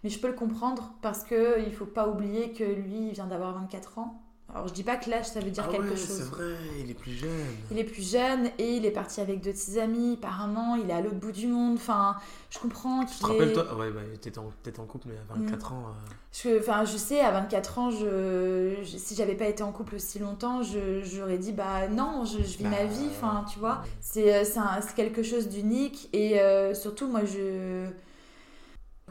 Mais 0.03 0.10
je 0.10 0.19
peux 0.19 0.27
le 0.27 0.33
comprendre 0.33 0.93
parce 1.01 1.23
que 1.23 1.60
il 1.65 1.73
faut 1.73 1.86
pas 1.86 2.07
oublier 2.07 2.51
que 2.51 2.63
lui 2.63 3.10
il 3.10 3.13
vient 3.13 3.27
d'avoir 3.27 3.53
24 3.53 3.99
ans. 3.99 4.21
Alors 4.53 4.67
je 4.67 4.73
dis 4.73 4.83
pas 4.83 4.95
que 4.97 5.10
l'âge 5.10 5.25
ça 5.25 5.39
veut 5.41 5.51
dire 5.51 5.65
ah 5.65 5.71
quelque 5.71 5.91
ouais, 5.91 5.97
chose. 5.97 6.07
c'est 6.07 6.23
vrai, 6.23 6.55
il 6.79 6.89
est 6.89 6.93
plus 6.93 7.13
jeune. 7.13 7.55
Il 7.71 7.79
est 7.79 7.83
plus 7.83 8.10
jeune 8.12 8.49
et 8.57 8.75
il 8.77 8.86
est 8.86 8.91
parti 8.91 9.19
avec 9.21 9.41
deux 9.41 9.51
de 9.51 9.57
ses 9.57 9.77
amis. 9.77 10.17
An, 10.23 10.75
il 10.75 10.89
est 10.89 10.93
à 10.93 11.01
l'autre 11.01 11.15
bout 11.17 11.31
du 11.31 11.47
monde. 11.47 11.75
Enfin, 11.75 12.15
je 12.49 12.60
comprends 12.60 13.05
Tu 13.05 13.17
te 13.19 13.25
rappelles, 13.25 13.51
toi? 13.53 13.75
Ouais, 13.75 13.91
bah, 13.91 14.01
t'étais 14.21 14.39
en, 14.39 14.45
en 14.45 14.86
couple, 14.86 15.07
mais 15.10 15.17
à 15.17 15.33
24 15.33 15.73
ans. 15.73 15.86
euh, 15.89 16.13
Je, 16.33 16.60
enfin, 16.60 16.86
je 16.86 16.97
sais, 16.97 17.19
à 17.19 17.31
24 17.31 17.79
ans, 17.79 17.91
je, 17.91 18.75
je- 18.83 18.97
si 18.97 19.15
j'avais 19.15 19.36
pas 19.36 19.47
été 19.47 19.63
en 19.63 19.71
couple 19.71 19.95
aussi 19.95 20.19
longtemps, 20.19 20.62
je- 20.62 21.03
j'aurais 21.03 21.38
dit 21.38 21.51
bah 21.51 21.88
non, 21.88 22.25
je, 22.25 22.38
je 22.43 22.57
vis 22.57 22.63
bah, 22.63 22.69
ma 22.69 22.86
vie. 22.86 23.07
Enfin, 23.10 23.45
tu 23.51 23.60
vois, 23.60 23.81
euh, 24.17 24.43
c'est 24.45 24.95
quelque 24.95 25.23
chose 25.23 25.49
d'unique 25.49 26.10
et 26.13 26.39
euh, 26.39 26.73
surtout, 26.73 27.07
moi, 27.07 27.25
je. 27.25 27.88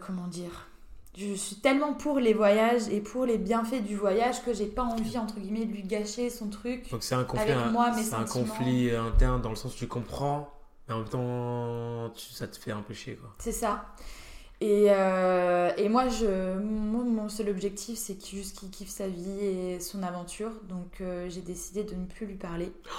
Comment 0.01 0.27
dire? 0.29 0.69
Je 1.17 1.33
suis 1.35 1.57
tellement 1.57 1.95
pour 1.95 2.19
les 2.19 2.35
voyages 2.35 2.89
et 2.91 3.01
pour 3.01 3.25
les 3.25 3.39
bienfaits 3.39 3.83
du 3.83 3.97
voyage 3.97 4.45
que 4.45 4.53
j'ai 4.53 4.67
pas 4.67 4.83
envie, 4.83 5.17
entre 5.17 5.41
guillemets, 5.41 5.65
de 5.65 5.73
lui 5.73 5.83
gâcher 5.83 6.29
son 6.29 6.49
truc. 6.49 6.91
Donc 6.91 7.03
c'est 7.03 7.15
un 7.15 7.25
conflit, 7.25 7.53
Avec 7.53 7.73
moi, 7.73 7.91
mes 7.91 8.15
un 8.15 8.25
conflit 8.25 8.91
interne 8.95 9.41
dans 9.41 9.51
le 9.51 9.57
sens 9.57 9.75
où 9.75 9.79
tu 9.79 9.89
comprends, 9.89 10.51
mais 10.89 10.95
en 10.95 10.99
même 10.99 11.09
temps, 11.09 12.11
tu- 12.15 12.33
ça 12.33 12.47
te 12.47 12.57
fait 12.59 12.73
un 12.73 12.83
peu 12.83 12.93
chier, 12.93 13.17
quoi. 13.17 13.33
C'est 13.39 13.53
ça. 13.53 13.87
Et, 14.61 14.87
euh, 14.89 15.71
et 15.77 15.89
moi, 15.91 16.09
je, 16.09 16.59
mon 16.59 17.29
seul 17.29 17.51
objectif, 17.51 17.99
c'est 17.99 18.15
qu'il 18.17 18.39
juste 18.39 18.59
qu'il 18.59 18.71
kiffe 18.71 18.89
sa 18.89 19.07
vie 19.07 19.41
et 19.45 19.81
son 19.81 20.03
aventure. 20.03 20.51
Donc, 20.69 21.01
euh, 21.01 21.29
j'ai 21.29 21.43
décidé 21.43 21.85
de 21.85 21.95
ne 21.95 22.05
plus 22.07 22.27
lui 22.27 22.37
parler. 22.37 22.73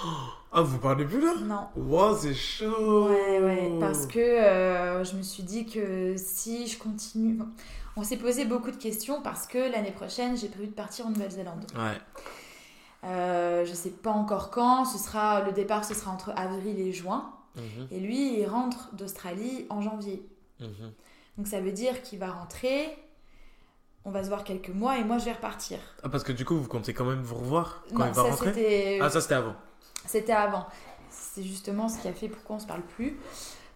Ah, 0.50 0.62
vous 0.62 0.78
parlez 0.78 1.04
plus 1.04 1.20
là? 1.20 1.34
Non. 1.42 1.66
Wow, 1.76 2.16
c'est 2.16 2.32
chaud 2.32 3.08
Ouais, 3.10 3.38
ouais. 3.38 3.70
Parce 3.78 4.06
que 4.06 4.18
euh, 4.18 5.04
je 5.04 5.14
me 5.16 5.20
suis 5.22 5.42
dit 5.42 5.66
que 5.66 6.14
si 6.16 6.66
je 6.66 6.78
continue. 6.78 7.38
On 7.98 8.04
s'est 8.04 8.16
posé 8.16 8.44
beaucoup 8.44 8.70
de 8.70 8.76
questions 8.76 9.20
parce 9.22 9.46
que 9.46 9.58
l'année 9.58 9.90
prochaine, 9.90 10.36
j'ai 10.36 10.48
prévu 10.48 10.68
de 10.68 10.72
partir 10.72 11.06
en 11.06 11.10
Nouvelle-Zélande. 11.10 11.66
Ouais. 11.74 11.98
Euh, 13.04 13.64
je 13.64 13.74
sais 13.74 13.90
pas 13.90 14.12
encore 14.12 14.50
quand. 14.50 14.84
Ce 14.84 14.98
sera, 14.98 15.42
le 15.42 15.52
départ, 15.52 15.84
ce 15.84 15.94
sera 15.94 16.12
entre 16.12 16.32
avril 16.36 16.78
et 16.78 16.92
juin. 16.92 17.32
Mhm. 17.56 17.88
Et 17.90 17.98
lui, 17.98 18.38
il 18.38 18.46
rentre 18.46 18.94
d'Australie 18.94 19.66
en 19.68 19.82
janvier. 19.82 20.24
Mhm. 20.60 20.92
Donc 21.38 21.46
ça 21.48 21.60
veut 21.60 21.72
dire 21.72 22.02
qu'il 22.02 22.18
va 22.20 22.30
rentrer, 22.30 22.96
on 24.04 24.10
va 24.10 24.22
se 24.22 24.28
voir 24.28 24.44
quelques 24.44 24.70
mois 24.70 24.98
et 24.98 25.04
moi 25.04 25.18
je 25.18 25.24
vais 25.24 25.32
repartir. 25.32 25.78
Ah, 26.02 26.08
parce 26.08 26.24
que 26.24 26.32
du 26.32 26.44
coup, 26.44 26.56
vous 26.56 26.68
comptez 26.68 26.94
quand 26.94 27.04
même 27.04 27.22
vous 27.22 27.36
revoir 27.36 27.84
quand 27.90 28.00
non, 28.00 28.06
il 28.06 28.14
va 28.14 28.14
ça 28.14 28.22
rentrer? 28.22 28.98
Ah, 29.00 29.10
ça 29.10 29.20
c'était 29.20 29.34
avant. 29.34 29.54
c'était 30.04 30.32
avant. 30.32 30.66
C'est 31.10 31.44
justement 31.44 31.88
ce 31.88 32.00
qui 32.00 32.08
a 32.08 32.12
fait 32.12 32.28
pourquoi 32.28 32.56
on 32.56 32.58
se 32.58 32.66
parle 32.66 32.82
plus. 32.82 33.18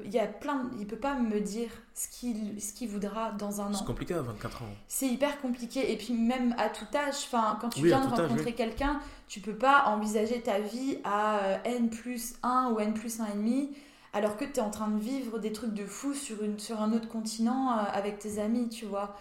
Il 0.04 0.10
y 0.12 0.18
a 0.18 0.26
plein, 0.26 0.70
il 0.78 0.86
peut 0.86 0.96
pas 0.96 1.14
me 1.14 1.40
dire 1.40 1.70
ce 1.94 2.08
qu'il 2.08 2.60
ce 2.60 2.72
qu'il 2.72 2.88
voudra 2.88 3.32
dans 3.32 3.60
un 3.60 3.72
C'est 3.72 3.82
an. 3.82 3.84
compliqué 3.84 4.14
à 4.14 4.22
24 4.22 4.62
ans. 4.62 4.66
C'est 4.88 5.06
hyper 5.08 5.40
compliqué 5.40 5.92
et 5.92 5.96
puis 5.96 6.12
même 6.14 6.54
à 6.58 6.68
tout 6.68 6.86
âge, 6.94 7.14
enfin 7.26 7.58
quand 7.60 7.68
tu 7.68 7.80
Oui, 7.80 7.88
viens 7.88 8.00
de 8.00 8.08
rencontrer 8.08 8.54
quelqu'un, 8.54 9.00
tu 9.28 9.40
peux 9.40 9.54
pas 9.56 9.84
envisager 9.86 10.40
ta 10.42 10.58
vie 10.60 10.98
à 11.04 11.38
euh, 11.38 11.56
n 11.64 11.90
plus 11.90 12.34
1 12.42 12.72
ou 12.72 12.80
n 12.80 12.94
plus 12.94 13.20
1,5 13.20 13.68
alors 14.14 14.36
que 14.36 14.44
tu 14.44 14.54
es 14.54 14.60
en 14.60 14.70
train 14.70 14.88
de 14.88 14.98
vivre 15.00 15.38
des 15.38 15.52
trucs 15.52 15.72
de 15.74 15.86
fou 15.86 16.12
sur, 16.14 16.42
une, 16.42 16.58
sur 16.58 16.80
un 16.82 16.92
autre 16.92 17.08
continent 17.08 17.72
euh, 17.72 17.82
avec 17.92 18.18
tes 18.18 18.38
amis, 18.38 18.68
tu 18.68 18.84
vois. 18.84 19.16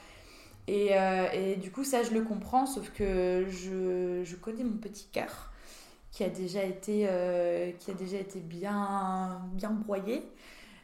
Et, 0.67 0.89
euh, 0.91 1.27
et 1.33 1.55
du 1.57 1.71
coup, 1.71 1.83
ça, 1.83 2.03
je 2.03 2.11
le 2.11 2.21
comprends, 2.23 2.65
sauf 2.65 2.91
que 2.91 3.45
je, 3.49 4.21
je 4.23 4.35
connais 4.35 4.63
mon 4.63 4.77
petit 4.77 5.07
cœur 5.11 5.51
qui 6.11 6.23
a 6.23 6.29
déjà 6.29 6.63
été, 6.63 7.07
euh, 7.09 7.71
qui 7.79 7.89
a 7.91 7.93
déjà 7.93 8.17
été 8.17 8.39
bien, 8.39 9.41
bien 9.53 9.71
broyé. 9.71 10.23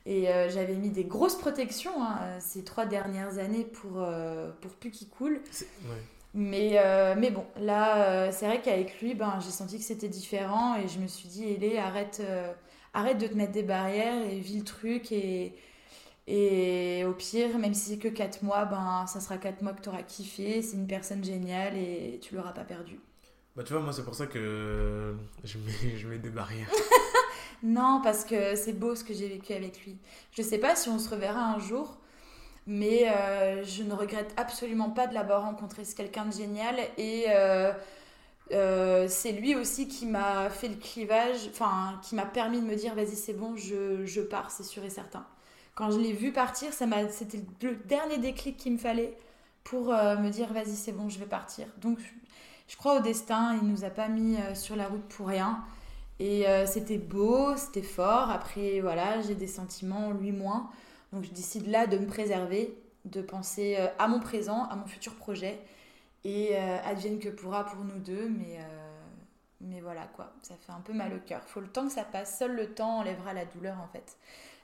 Et 0.07 0.29
euh, 0.29 0.49
j'avais 0.49 0.75
mis 0.75 0.89
des 0.89 1.03
grosses 1.03 1.37
protections 1.37 2.01
hein, 2.01 2.39
ces 2.39 2.63
trois 2.63 2.85
dernières 2.85 3.37
années 3.39 3.65
pour, 3.65 4.01
euh, 4.01 4.49
pour 4.61 4.71
plus 4.71 4.89
qu'il 4.89 5.09
coule. 5.09 5.41
Ouais. 5.83 6.01
Mais, 6.33 6.73
euh, 6.75 7.15
mais 7.17 7.31
bon, 7.31 7.45
là, 7.59 8.27
euh, 8.27 8.29
c'est 8.31 8.45
vrai 8.45 8.61
qu'avec 8.61 9.01
lui, 9.01 9.15
ben, 9.15 9.39
j'ai 9.39 9.49
senti 9.49 9.79
que 9.79 9.83
c'était 9.83 10.07
différent 10.07 10.75
et 10.75 10.87
je 10.87 10.99
me 10.99 11.07
suis 11.07 11.27
dit, 11.27 11.45
Hélé, 11.45 11.77
arrête, 11.77 12.21
euh, 12.23 12.53
arrête 12.93 13.17
de 13.17 13.27
te 13.27 13.33
mettre 13.33 13.53
des 13.53 13.63
barrières 13.63 14.21
et 14.29 14.39
vis 14.39 14.59
le 14.59 14.63
truc. 14.63 15.11
Et, 15.11 15.55
et 16.27 17.03
au 17.05 17.13
pire, 17.13 17.57
même 17.57 17.73
si 17.73 17.91
c'est 17.91 17.97
que 17.97 18.07
4 18.07 18.43
mois, 18.43 18.65
ben, 18.65 19.05
ça 19.07 19.19
sera 19.19 19.37
4 19.37 19.61
mois 19.61 19.73
que 19.73 19.81
tu 19.81 19.89
auras 19.89 20.03
kiffé. 20.03 20.61
C'est 20.61 20.75
une 20.75 20.87
personne 20.87 21.23
géniale 21.23 21.75
et 21.75 22.19
tu 22.21 22.35
l'auras 22.35 22.51
pas 22.51 22.65
perdu. 22.65 22.99
Bah, 23.55 23.63
tu 23.63 23.73
vois, 23.73 23.81
moi, 23.81 23.91
c'est 23.91 24.05
pour 24.05 24.15
ça 24.15 24.27
que 24.27 25.15
je 25.43 25.57
mets, 25.57 25.97
je 25.97 26.07
mets 26.07 26.19
des 26.19 26.29
barrières. 26.29 26.69
Non, 27.63 28.01
parce 28.03 28.23
que 28.23 28.55
c'est 28.55 28.73
beau 28.73 28.95
ce 28.95 29.03
que 29.03 29.13
j'ai 29.13 29.27
vécu 29.27 29.53
avec 29.53 29.83
lui. 29.83 29.97
Je 30.31 30.41
sais 30.41 30.59
pas 30.59 30.75
si 30.75 30.89
on 30.89 30.99
se 30.99 31.09
reverra 31.09 31.41
un 31.41 31.59
jour, 31.59 31.97
mais 32.67 33.09
euh, 33.09 33.63
je 33.63 33.81
ne 33.83 33.93
regrette 33.93 34.33
absolument 34.37 34.91
pas 34.91 35.07
de 35.07 35.13
l'avoir 35.13 35.43
rencontré. 35.43 35.83
C'est 35.83 35.95
quelqu'un 35.95 36.25
de 36.25 36.33
génial 36.33 36.75
et 36.97 37.25
euh, 37.29 37.71
euh, 38.51 39.07
c'est 39.09 39.31
lui 39.31 39.55
aussi 39.55 39.87
qui 39.87 40.05
m'a 40.05 40.49
fait 40.49 40.67
le 40.67 40.75
clivage, 40.75 41.47
enfin, 41.49 41.99
qui 42.03 42.13
m'a 42.15 42.25
permis 42.25 42.61
de 42.61 42.65
me 42.65 42.75
dire 42.75 42.93
vas-y, 42.93 43.15
c'est 43.15 43.33
bon, 43.33 43.55
je, 43.55 44.05
je 44.05 44.21
pars, 44.21 44.51
c'est 44.51 44.63
sûr 44.63 44.83
et 44.83 44.89
certain. 44.89 45.25
Quand 45.73 45.91
je 45.91 45.99
l'ai 45.99 46.13
vu 46.13 46.31
partir, 46.31 46.73
ça 46.73 46.85
m'a, 46.85 47.07
c'était 47.09 47.39
le 47.61 47.75
dernier 47.75 48.17
déclic 48.17 48.57
qu'il 48.57 48.73
me 48.73 48.77
fallait 48.77 49.17
pour 49.63 49.87
me 49.87 50.29
dire 50.29 50.53
vas-y, 50.53 50.75
c'est 50.75 50.91
bon, 50.91 51.09
je 51.09 51.19
vais 51.19 51.25
partir. 51.25 51.67
Donc, 51.81 51.99
je, 52.67 52.77
crois 52.77 52.97
au 52.97 53.01
destin, 53.01 53.57
il 53.61 53.67
nous 53.67 53.83
a 53.83 53.89
pas 53.89 54.07
mis 54.07 54.37
sur 54.55 54.75
la 54.75 54.87
route 54.87 55.03
pour 55.09 55.27
rien. 55.27 55.63
Et 56.19 56.47
euh, 56.47 56.65
c'était 56.65 56.97
beau, 56.97 57.55
c'était 57.55 57.83
fort. 57.83 58.29
Après, 58.29 58.79
voilà, 58.81 59.21
j'ai 59.21 59.35
des 59.35 59.47
sentiments, 59.47 60.11
lui 60.11 60.31
moins. 60.31 60.69
Donc 61.13 61.23
je 61.23 61.31
décide 61.31 61.67
là 61.67 61.87
de 61.87 61.97
me 61.97 62.07
préserver, 62.07 62.75
de 63.05 63.21
penser 63.21 63.75
euh, 63.79 63.87
à 63.99 64.07
mon 64.07 64.19
présent, 64.19 64.65
à 64.65 64.75
mon 64.75 64.85
futur 64.85 65.15
projet. 65.15 65.59
Et 66.23 66.49
euh, 66.53 66.77
advienne 66.85 67.19
que 67.19 67.29
pourra 67.29 67.65
pour 67.65 67.83
nous 67.83 67.99
deux. 67.99 68.29
Mais, 68.29 69.81
voilà 69.81 70.07
quoi, 70.15 70.33
ça 70.41 70.55
fait 70.55 70.71
un 70.71 70.81
peu 70.81 70.93
mal 70.93 71.13
au 71.13 71.19
cœur. 71.19 71.41
Faut 71.45 71.61
le 71.61 71.67
temps 71.67 71.85
que 71.85 71.93
ça 71.93 72.03
passe. 72.03 72.37
Seul 72.37 72.55
le 72.55 72.73
temps 72.73 72.99
enlèvera 72.99 73.33
la 73.33 73.45
douleur 73.45 73.77
en 73.79 73.87
fait. 73.87 74.17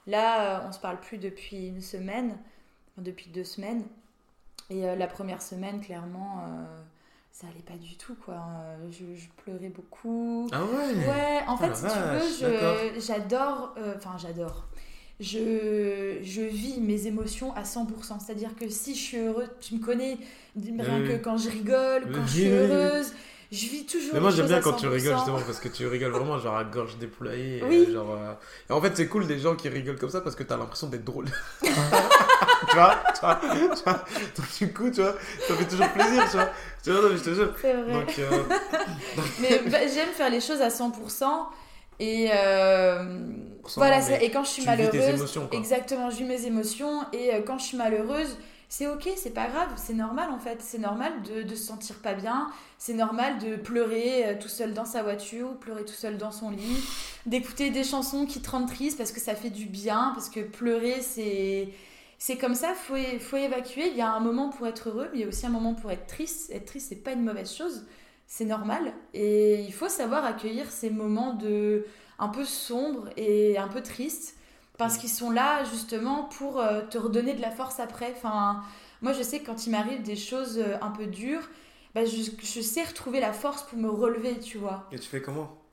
Là, 0.06 0.66
on 0.68 0.72
se 0.72 0.78
parle 0.78 1.00
plus 1.00 1.18
depuis 1.18 1.68
une 1.68 1.80
semaine, 1.80 2.36
depuis 2.98 3.30
deux 3.30 3.44
semaines. 3.44 3.84
Et 4.68 4.82
la 4.82 5.06
première 5.06 5.40
semaine, 5.40 5.80
clairement, 5.80 6.44
ça 7.36 7.48
allait 7.48 7.64
pas 7.66 7.76
du 7.82 7.96
tout 7.96 8.14
quoi. 8.24 8.34
Euh, 8.34 8.76
Je, 8.92 9.20
je 9.20 9.26
pleurais 9.42 9.68
beaucoup. 9.74 10.48
Ah 10.52 10.62
ouais 10.62 10.94
Ouais, 11.06 11.40
en 11.48 11.54
Oh 11.54 11.56
fait, 11.58 11.74
si 11.74 11.82
tu 11.82 12.44
veux, 12.44 13.00
j'adore. 13.00 13.74
euh, 13.76 13.94
Enfin, 13.96 14.12
j'adore. 14.18 14.68
Je, 15.20 16.18
je 16.22 16.40
vis 16.42 16.80
mes 16.80 17.06
émotions 17.08 17.52
à 17.56 17.62
100%. 17.62 17.86
C'est-à-dire 18.24 18.54
que 18.56 18.68
si 18.68 18.94
je 18.94 19.00
suis 19.00 19.18
heureuse, 19.18 19.48
tu 19.60 19.74
me 19.74 19.80
connais, 19.84 20.16
rien 20.56 21.02
que 21.06 21.16
quand 21.22 21.36
je 21.36 21.50
rigole, 21.50 22.04
quand 22.14 22.24
je 22.26 22.32
suis 22.32 22.48
heureuse, 22.48 23.12
je 23.50 23.66
vis 23.68 23.84
toujours. 23.86 24.14
Mais 24.14 24.20
moi 24.20 24.30
j'aime 24.30 24.46
bien 24.46 24.60
quand 24.60 24.72
tu 24.74 24.86
100%. 24.86 24.90
rigoles 24.90 25.14
justement 25.16 25.38
parce 25.40 25.58
que 25.60 25.68
tu 25.68 25.86
rigoles 25.88 26.10
vraiment 26.12 26.38
genre 26.38 26.56
à 26.56 26.64
gorge 26.64 26.98
déployée. 26.98 27.58
et, 27.58 27.62
Oui. 27.64 27.92
genre, 27.92 28.12
euh, 28.12 28.32
Et 28.70 28.72
en 28.72 28.80
fait 28.80 28.96
c'est 28.96 29.06
cool 29.08 29.26
des 29.26 29.38
gens 29.40 29.54
qui 29.56 29.68
rigolent 29.68 29.98
comme 29.98 30.10
ça 30.10 30.20
parce 30.20 30.34
que 30.36 30.42
t'as 30.44 30.56
l'impression 30.56 30.86
d'être 30.88 31.04
drôle. 31.04 31.26
tu 32.74 33.20
vois, 33.20 33.40
tu 33.40 33.48
vois, 33.48 33.76
tu 33.76 33.82
vois 33.84 34.04
Donc 34.36 34.58
du 34.58 34.72
coup 34.72 34.90
tu 34.90 35.00
vois, 35.00 35.14
ça 35.46 35.54
fait 35.54 35.64
toujours 35.64 35.88
plaisir 35.88 36.24
tu 36.30 36.36
vois. 36.36 36.48
Tu 36.84 36.90
vois, 36.92 37.00
non, 37.00 37.08
mais 37.10 37.16
je 37.16 37.22
te 37.22 37.34
jure. 37.34 37.54
C'est 37.60 37.72
vrai. 37.72 37.92
Donc 37.92 38.18
euh, 38.18 38.42
Mais 39.40 39.58
bah, 39.70 39.78
j'aime 39.86 40.10
faire 40.10 40.28
les 40.28 40.40
choses 40.40 40.60
à 40.60 40.68
100%. 40.68 41.24
Et 42.00 42.28
euh, 42.34 43.30
voilà, 43.76 44.20
et 44.20 44.30
quand 44.30 44.44
je 44.44 44.50
suis 44.50 44.64
tu 44.64 44.68
vis 44.68 44.76
tes 44.76 44.98
malheureuse, 44.98 45.20
émotions, 45.20 45.46
quoi. 45.46 45.58
exactement, 45.58 46.10
je 46.10 46.16
vis 46.16 46.24
mes 46.24 46.44
émotions. 46.44 47.04
Et 47.12 47.32
euh, 47.32 47.40
quand 47.46 47.56
je 47.58 47.64
suis 47.64 47.76
malheureuse, 47.76 48.36
c'est 48.68 48.88
ok, 48.88 49.08
c'est 49.16 49.32
pas 49.32 49.46
grave, 49.46 49.68
c'est 49.76 49.94
normal 49.94 50.28
en 50.30 50.38
fait. 50.38 50.58
C'est 50.60 50.78
normal 50.78 51.12
de, 51.22 51.42
de 51.42 51.54
se 51.54 51.64
sentir 51.64 51.96
pas 51.96 52.14
bien. 52.14 52.50
C'est 52.78 52.94
normal 52.94 53.38
de 53.38 53.56
pleurer 53.56 54.36
tout 54.40 54.48
seul 54.48 54.74
dans 54.74 54.84
sa 54.84 55.02
voiture, 55.02 55.52
ou 55.52 55.54
pleurer 55.54 55.84
tout 55.84 55.94
seul 55.94 56.18
dans 56.18 56.32
son 56.32 56.50
lit, 56.50 56.84
d'écouter 57.24 57.70
des 57.70 57.84
chansons 57.84 58.26
qui 58.26 58.42
te 58.42 58.50
rendent 58.50 58.68
triste 58.68 58.98
parce 58.98 59.12
que 59.12 59.20
ça 59.20 59.34
fait 59.34 59.50
du 59.50 59.66
bien, 59.66 60.10
parce 60.14 60.28
que 60.28 60.40
pleurer 60.40 61.00
c'est. 61.00 61.68
C'est 62.26 62.38
comme 62.38 62.54
ça, 62.54 62.72
faut, 62.72 62.96
faut 63.20 63.36
évacuer. 63.36 63.88
Il 63.88 63.96
y 63.98 64.00
a 64.00 64.10
un 64.10 64.20
moment 64.20 64.48
pour 64.48 64.66
être 64.66 64.88
heureux, 64.88 65.10
mais 65.12 65.18
il 65.18 65.20
y 65.20 65.24
a 65.24 65.28
aussi 65.28 65.44
un 65.44 65.50
moment 65.50 65.74
pour 65.74 65.90
être 65.90 66.06
triste. 66.06 66.50
Être 66.50 66.64
triste, 66.64 66.86
c'est 66.88 67.04
pas 67.04 67.12
une 67.12 67.22
mauvaise 67.22 67.52
chose 67.52 67.84
c'est 68.26 68.46
normal 68.46 68.94
et 69.12 69.60
il 69.60 69.72
faut 69.74 69.90
savoir 69.90 70.24
accueillir 70.24 70.70
ces 70.70 70.88
moments 70.88 71.34
de 71.34 71.84
un 72.18 72.28
peu 72.28 72.46
sombres 72.46 73.10
et 73.18 73.58
un 73.58 73.68
peu 73.68 73.82
tristes 73.82 74.36
parce 74.78 74.96
qu'ils 74.96 75.10
sont 75.10 75.30
là 75.30 75.64
justement 75.64 76.24
pour 76.38 76.58
euh, 76.58 76.80
te 76.88 76.96
redonner 76.96 77.34
de 77.34 77.42
la 77.42 77.50
force 77.50 77.78
après. 77.78 78.14
Enfin, 78.16 78.62
moi 79.02 79.12
je 79.12 79.22
sais 79.22 79.40
que 79.40 79.46
quand 79.46 79.66
il 79.66 79.70
m'arrive 79.70 80.00
des 80.00 80.16
choses 80.16 80.58
euh, 80.58 80.76
un 80.80 80.90
peu 80.90 81.04
dures, 81.06 81.46
bah, 81.94 82.06
je, 82.06 82.30
je 82.42 82.60
sais 82.62 82.84
retrouver 82.84 83.20
la 83.20 83.34
force 83.34 83.64
pour 83.64 83.78
me 83.78 83.90
relever, 83.90 84.40
tu 84.40 84.56
vois. 84.56 84.88
Et 84.90 84.98
tu 84.98 85.08
fais 85.08 85.20
comment? 85.20 85.63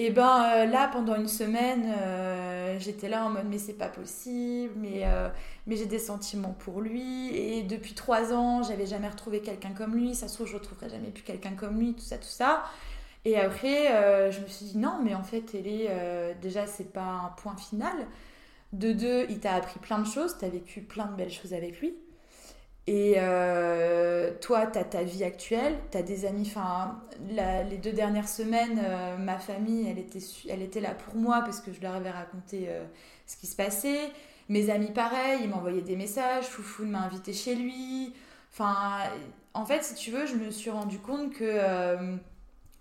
Et 0.00 0.10
ben 0.10 0.44
euh, 0.44 0.66
là, 0.66 0.88
pendant 0.92 1.16
une 1.16 1.26
semaine, 1.26 1.92
euh, 1.98 2.78
j'étais 2.78 3.08
là 3.08 3.24
en 3.24 3.30
mode 3.30 3.46
mais 3.50 3.58
c'est 3.58 3.72
pas 3.72 3.88
possible, 3.88 4.72
mais, 4.76 5.02
euh, 5.02 5.28
mais 5.66 5.74
j'ai 5.74 5.86
des 5.86 5.98
sentiments 5.98 6.54
pour 6.56 6.80
lui. 6.80 7.34
Et 7.36 7.64
depuis 7.64 7.94
trois 7.94 8.32
ans, 8.32 8.62
j'avais 8.62 8.86
jamais 8.86 9.08
retrouvé 9.08 9.40
quelqu'un 9.40 9.70
comme 9.70 9.96
lui. 9.96 10.14
Ça 10.14 10.28
se 10.28 10.34
trouve, 10.34 10.46
je 10.46 10.54
retrouverai 10.54 10.88
jamais 10.88 11.08
plus 11.08 11.24
quelqu'un 11.24 11.50
comme 11.50 11.80
lui, 11.80 11.94
tout 11.94 12.04
ça, 12.04 12.16
tout 12.16 12.28
ça. 12.28 12.62
Et 13.24 13.36
après, 13.40 14.30
je 14.30 14.40
me 14.40 14.46
suis 14.46 14.66
dit 14.66 14.78
non, 14.78 15.00
mais 15.02 15.16
en 15.16 15.24
fait, 15.24 15.52
elle 15.54 15.66
est 15.66 15.90
déjà, 16.40 16.68
c'est 16.68 16.92
pas 16.92 17.02
un 17.26 17.28
point 17.36 17.56
final. 17.56 18.06
De 18.72 18.92
deux, 18.92 19.26
il 19.28 19.40
t'a 19.40 19.54
appris 19.54 19.80
plein 19.80 19.98
de 19.98 20.06
choses, 20.06 20.36
t'as 20.38 20.48
vécu 20.48 20.80
plein 20.82 21.06
de 21.06 21.16
belles 21.16 21.32
choses 21.32 21.54
avec 21.54 21.80
lui. 21.80 21.96
Et 22.88 23.16
euh, 23.18 24.32
toi, 24.40 24.66
tu 24.66 24.78
as 24.78 24.84
ta 24.84 25.02
vie 25.02 25.22
actuelle, 25.22 25.78
tu 25.90 25.98
as 25.98 26.02
des 26.02 26.24
amis. 26.24 26.44
Enfin, 26.46 26.98
les 27.28 27.76
deux 27.76 27.92
dernières 27.92 28.30
semaines, 28.30 28.80
euh, 28.82 29.18
ma 29.18 29.38
famille, 29.38 29.86
elle 29.90 29.98
était, 29.98 30.20
elle 30.48 30.62
était 30.62 30.80
là 30.80 30.94
pour 30.94 31.14
moi 31.14 31.42
parce 31.42 31.60
que 31.60 31.70
je 31.70 31.82
leur 31.82 31.94
avais 31.94 32.10
raconté 32.10 32.64
euh, 32.68 32.82
ce 33.26 33.36
qui 33.36 33.46
se 33.46 33.54
passait. 33.54 34.10
Mes 34.48 34.70
amis, 34.70 34.90
pareil, 34.90 35.40
ils 35.42 35.50
m'envoyaient 35.50 35.82
des 35.82 35.96
messages. 35.96 36.46
Foufou 36.46 36.86
m'a 36.86 37.00
invité 37.00 37.34
chez 37.34 37.56
lui. 37.56 38.14
Enfin, 38.54 39.00
en 39.52 39.66
fait, 39.66 39.84
si 39.84 39.94
tu 39.94 40.10
veux, 40.10 40.24
je 40.24 40.36
me 40.36 40.50
suis 40.50 40.70
rendu 40.70 40.98
compte 40.98 41.34
que 41.34 41.60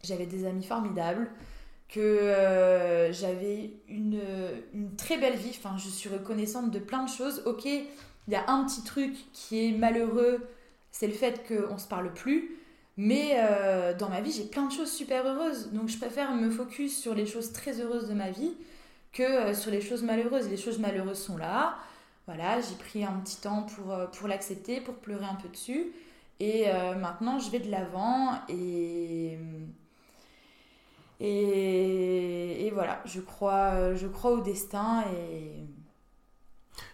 j'avais 0.03 0.25
des 0.25 0.45
amis 0.45 0.63
formidables, 0.63 1.29
que 1.89 3.09
j'avais 3.11 3.73
une, 3.89 4.21
une 4.73 4.95
très 4.95 5.17
belle 5.17 5.35
vie. 5.35 5.51
Enfin, 5.61 5.75
je 5.77 5.89
suis 5.89 6.07
reconnaissante 6.07 6.71
de 6.71 6.79
plein 6.79 7.03
de 7.03 7.09
choses. 7.09 7.43
Ok, 7.45 7.67
il 8.27 8.33
y 8.33 8.35
a 8.35 8.49
un 8.49 8.65
petit 8.65 8.83
truc 8.83 9.15
qui 9.33 9.65
est 9.65 9.71
malheureux, 9.71 10.45
c'est 10.91 11.07
le 11.07 11.13
fait 11.13 11.43
qu'on 11.47 11.77
se 11.77 11.87
parle 11.87 12.13
plus. 12.13 12.57
Mais 12.97 13.35
euh, 13.37 13.93
dans 13.95 14.09
ma 14.09 14.21
vie, 14.21 14.31
j'ai 14.31 14.43
plein 14.43 14.65
de 14.65 14.71
choses 14.71 14.91
super 14.91 15.25
heureuses. 15.25 15.71
Donc 15.71 15.87
je 15.87 15.97
préfère 15.97 16.33
me 16.33 16.49
focus 16.49 16.99
sur 16.99 17.13
les 17.13 17.25
choses 17.27 17.53
très 17.53 17.79
heureuses 17.79 18.09
de 18.09 18.13
ma 18.13 18.31
vie 18.31 18.53
que 19.13 19.23
euh, 19.23 19.53
sur 19.53 19.71
les 19.71 19.81
choses 19.81 20.03
malheureuses. 20.03 20.49
Les 20.49 20.57
choses 20.57 20.79
malheureuses 20.79 21.19
sont 21.19 21.37
là. 21.37 21.77
Voilà, 22.25 22.59
j'ai 22.59 22.75
pris 22.75 23.05
un 23.05 23.13
petit 23.23 23.37
temps 23.39 23.63
pour, 23.63 23.93
euh, 23.93 24.07
l'accepter, 24.27 24.81
pour 24.81 24.95
pleurer 24.95 25.25
un 25.25 25.35
peu 25.35 25.47
dessus. 25.47 25.93
Et 26.39 26.65
maintenant, 26.99 27.39
je 27.39 27.49
vais 27.49 27.57
de 27.57 27.71
l'avant 27.71 28.35
et, 28.47 29.39
et, 31.19 32.67
et 32.67 32.69
voilà, 32.69 33.01
je 33.05 33.21
crois, 33.21 33.95
je 33.95 34.05
crois 34.05 34.33
au 34.33 34.41
destin 34.41 35.03
et 35.15 35.65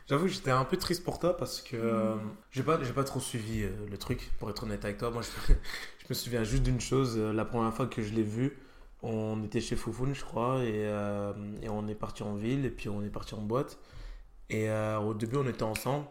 J'avoue, 0.08 0.28
j'étais 0.28 0.52
un 0.52 0.66
peu 0.66 0.78
triste 0.78 1.04
pour 1.04 1.20
toi 1.20 1.36
parce 1.38 1.62
que 1.62 1.76
euh, 1.78 2.16
j'ai 2.52 2.64
pas, 2.64 2.82
j'ai 2.84 2.94
pas 2.94 3.04
trop 3.04 3.20
suivi 3.20 3.64
euh, 3.64 3.70
le 3.90 3.98
truc, 3.98 4.32
pour 4.40 4.50
être 4.50 4.64
honnête 4.64 4.84
avec 4.86 4.98
toi. 4.98 5.12
Moi, 5.12 5.22
je, 5.22 5.54
je 6.00 6.06
me 6.10 6.14
souviens 6.14 6.44
juste 6.44 6.64
d'une 6.64 6.82
chose. 6.82 7.16
euh, 7.18 7.32
la 7.34 7.46
première 7.46 7.74
fois 7.74 7.88
que 7.88 8.02
je 8.02 8.14
l'ai 8.14 8.24
vu, 8.24 8.58
on 9.02 9.44
était 9.44 9.62
chez 9.62 9.76
Foufoun, 9.76 10.14
je 10.14 10.24
crois, 10.24 10.64
et, 10.64 10.72
euh, 10.86 11.34
et 11.62 11.70
on 11.70 11.88
est 11.88 11.96
parti 11.96 12.24
en 12.24 12.36
ville, 12.36 12.66
et 12.66 12.70
puis 12.70 12.90
on 12.90 13.04
est 13.04 13.10
parti 13.10 13.34
en 13.36 13.42
boîte. 13.42 13.78
Et 14.50 14.70
au 14.70 15.14
début, 15.16 15.38
on 15.38 15.48
était 15.48 15.64
ensemble. 15.64 16.06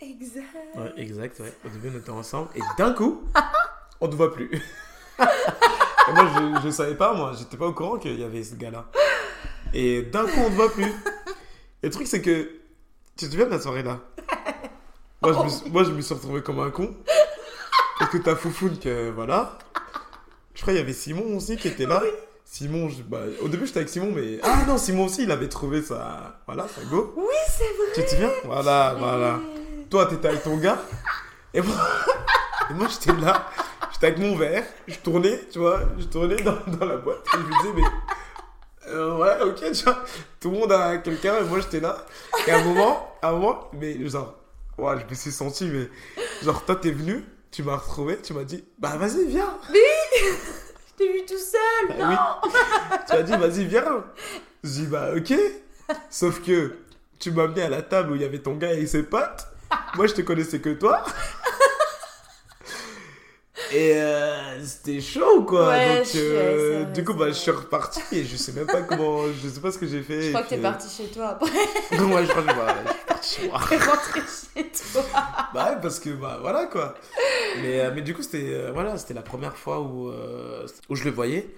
Exact. 0.00 0.44
Ouais, 0.74 0.92
exact, 0.96 1.38
ouais. 1.40 1.52
Au 1.64 1.68
début, 1.68 1.90
on 1.94 1.98
était 1.98 2.10
ensemble 2.10 2.48
et 2.56 2.60
d'un 2.78 2.92
coup, 2.94 3.22
on 4.00 4.08
ne 4.08 4.14
voit 4.14 4.32
plus. 4.32 4.50
et 5.20 6.12
moi, 6.12 6.26
je, 6.34 6.60
je 6.64 6.70
savais 6.70 6.96
pas, 6.96 7.14
moi, 7.14 7.32
j'étais 7.38 7.56
pas 7.56 7.66
au 7.66 7.74
courant 7.74 7.98
qu'il 7.98 8.18
y 8.18 8.24
avait 8.24 8.42
ce 8.42 8.56
gars-là. 8.56 8.86
Et 9.72 10.02
d'un 10.02 10.24
coup, 10.24 10.40
on 10.40 10.50
ne 10.50 10.54
voit 10.56 10.72
plus. 10.72 10.86
Et 11.82 11.86
le 11.86 11.90
truc, 11.90 12.06
c'est 12.08 12.22
que. 12.22 12.59
Tu 13.20 13.26
te 13.26 13.30
souviens 13.32 13.46
de 13.46 13.50
la 13.50 13.60
soirée 13.60 13.82
là 13.82 13.98
moi 15.22 15.32
je, 15.34 15.44
me, 15.44 15.48
suis- 15.50 15.70
moi, 15.70 15.84
je 15.84 15.90
me 15.90 16.00
suis 16.00 16.14
retrouvé 16.14 16.42
comme 16.42 16.58
un 16.60 16.70
con. 16.70 16.94
Parce 17.98 18.10
que 18.10 18.16
t'as 18.18 18.34
Foufoune 18.34 18.78
que. 18.78 19.10
Voilà. 19.10 19.58
Je 20.54 20.62
crois 20.62 20.72
qu'il 20.72 20.80
y 20.80 20.82
avait 20.82 20.94
Simon 20.94 21.36
aussi 21.36 21.56
qui 21.58 21.68
était 21.68 21.84
là. 21.86 22.02
Simon, 22.46 22.88
je- 22.88 23.02
bah, 23.02 23.18
au 23.42 23.48
début, 23.48 23.66
j'étais 23.66 23.80
avec 23.80 23.90
Simon, 23.90 24.10
mais. 24.16 24.38
Ah 24.42 24.64
non, 24.66 24.78
Simon 24.78 25.04
aussi, 25.04 25.24
il 25.24 25.30
avait 25.30 25.48
trouvé 25.50 25.82
sa. 25.82 26.40
Voilà, 26.46 26.66
sa 26.68 26.82
go. 26.84 27.12
Oui, 27.16 27.24
c'est 27.48 27.64
vrai. 27.64 27.92
Tu 27.94 28.02
te 28.04 28.08
souviens? 28.10 28.30
Voilà, 28.44 28.94
voilà. 28.98 29.38
Toi, 29.90 30.06
t'étais 30.06 30.28
avec 30.28 30.42
ton 30.42 30.56
gars. 30.56 30.78
Et 31.52 31.60
moi, 31.60 31.76
et 32.70 32.72
moi 32.74 32.86
j'étais 32.88 33.12
là. 33.20 33.50
J'étais 33.92 34.06
avec 34.06 34.18
mon 34.18 34.34
verre. 34.34 34.64
Je 34.88 34.96
tournais, 34.96 35.40
tu 35.52 35.58
vois. 35.58 35.80
Je 35.98 36.04
tournais 36.06 36.36
dans, 36.42 36.56
dans 36.78 36.86
la 36.86 36.96
boîte. 36.96 37.26
Et 37.34 37.36
je 37.36 37.42
me 37.42 37.58
disais, 37.60 37.72
mais. 37.76 37.88
Euh, 38.90 39.16
ouais, 39.16 39.40
ok, 39.42 39.72
tu 39.72 39.84
vois. 39.84 40.04
Tout 40.40 40.50
le 40.50 40.58
monde 40.58 40.72
a 40.72 40.98
quelqu'un 40.98 41.38
et 41.38 41.44
moi, 41.44 41.60
j'étais 41.60 41.80
là. 41.80 42.04
Et 42.46 42.50
à 42.50 42.58
un 42.58 42.64
moment, 42.64 43.14
à 43.22 43.28
un 43.28 43.32
moment, 43.32 43.70
mais 43.72 44.08
genre. 44.08 44.36
Ouais, 44.78 44.94
je 44.98 45.04
me 45.10 45.14
suis 45.14 45.32
senti, 45.32 45.66
mais. 45.66 45.88
Genre, 46.42 46.64
toi, 46.64 46.76
t'es 46.76 46.90
venu. 46.90 47.24
Tu 47.50 47.62
m'as 47.62 47.76
retrouvé. 47.76 48.18
Tu 48.22 48.32
m'as 48.32 48.44
dit, 48.44 48.64
bah 48.78 48.96
vas-y, 48.96 49.26
viens. 49.26 49.58
Je 49.72 50.94
t'ai 50.96 51.12
vu 51.12 51.24
tout 51.26 51.38
seul. 51.38 51.98
Bah 51.98 52.40
non. 52.42 52.50
oui. 52.50 52.98
Tu 53.08 53.16
m'as 53.16 53.22
dit, 53.22 53.36
vas-y, 53.36 53.64
viens. 53.66 54.04
Je 54.62 54.70
dis, 54.70 54.86
bah 54.86 55.10
ok. 55.16 55.34
Sauf 56.10 56.42
que 56.42 56.76
tu 57.18 57.30
m'as 57.32 57.44
amené 57.44 57.62
à 57.62 57.68
la 57.68 57.82
table 57.82 58.12
où 58.12 58.14
il 58.14 58.22
y 58.22 58.24
avait 58.24 58.38
ton 58.38 58.54
gars 58.54 58.72
et 58.72 58.86
ses 58.86 59.02
potes. 59.02 59.46
Moi, 59.96 60.06
je 60.06 60.14
te 60.14 60.22
connaissais 60.22 60.60
que 60.60 60.70
toi. 60.70 61.04
Et 63.72 63.94
euh, 63.94 64.64
c'était 64.64 65.00
chaud, 65.00 65.44
quoi. 65.44 65.68
Ouais, 65.68 65.98
Donc, 65.98 66.06
euh, 66.16 66.82
vrai, 66.84 66.92
du 66.92 67.04
coup, 67.04 67.14
bah, 67.14 67.28
je 67.28 67.32
suis 67.34 67.50
reparti 67.50 68.00
et 68.12 68.24
je 68.24 68.36
sais 68.36 68.52
même 68.52 68.66
pas 68.66 68.82
comment. 68.82 69.24
Je 69.42 69.48
sais 69.48 69.60
pas 69.60 69.70
ce 69.70 69.78
que 69.78 69.86
j'ai 69.86 70.02
fait. 70.02 70.22
Je 70.22 70.28
crois 70.30 70.42
que 70.42 70.48
t'es 70.48 70.58
parti 70.58 70.88
chez 70.88 71.08
toi 71.10 71.28
après. 71.28 71.50
euh, 71.92 72.04
ouais, 72.06 72.24
je 72.26 72.30
crois 72.30 72.42
que 72.42 72.46
bah, 72.48 72.74
je 72.82 72.88
suis 72.88 73.06
parti 73.06 73.40
chez 73.40 73.48
moi. 73.48 73.60
T'es 73.68 73.76
rentré 73.78 74.20
chez 74.20 74.64
toi. 74.92 75.02
Bah 75.54 75.70
ouais, 75.70 75.78
parce 75.80 76.00
que 76.00 76.10
bah 76.10 76.38
voilà 76.40 76.66
quoi. 76.66 76.94
Mais, 77.62 77.80
euh, 77.80 77.90
mais 77.94 78.02
du 78.02 78.14
coup, 78.14 78.22
c'était 78.22 78.70
voilà, 78.72 78.96
c'était 78.98 79.14
la 79.14 79.22
première 79.22 79.56
fois 79.56 79.80
où, 79.80 80.10
où 80.88 80.94
je 80.96 81.04
le 81.04 81.10
voyais. 81.10 81.48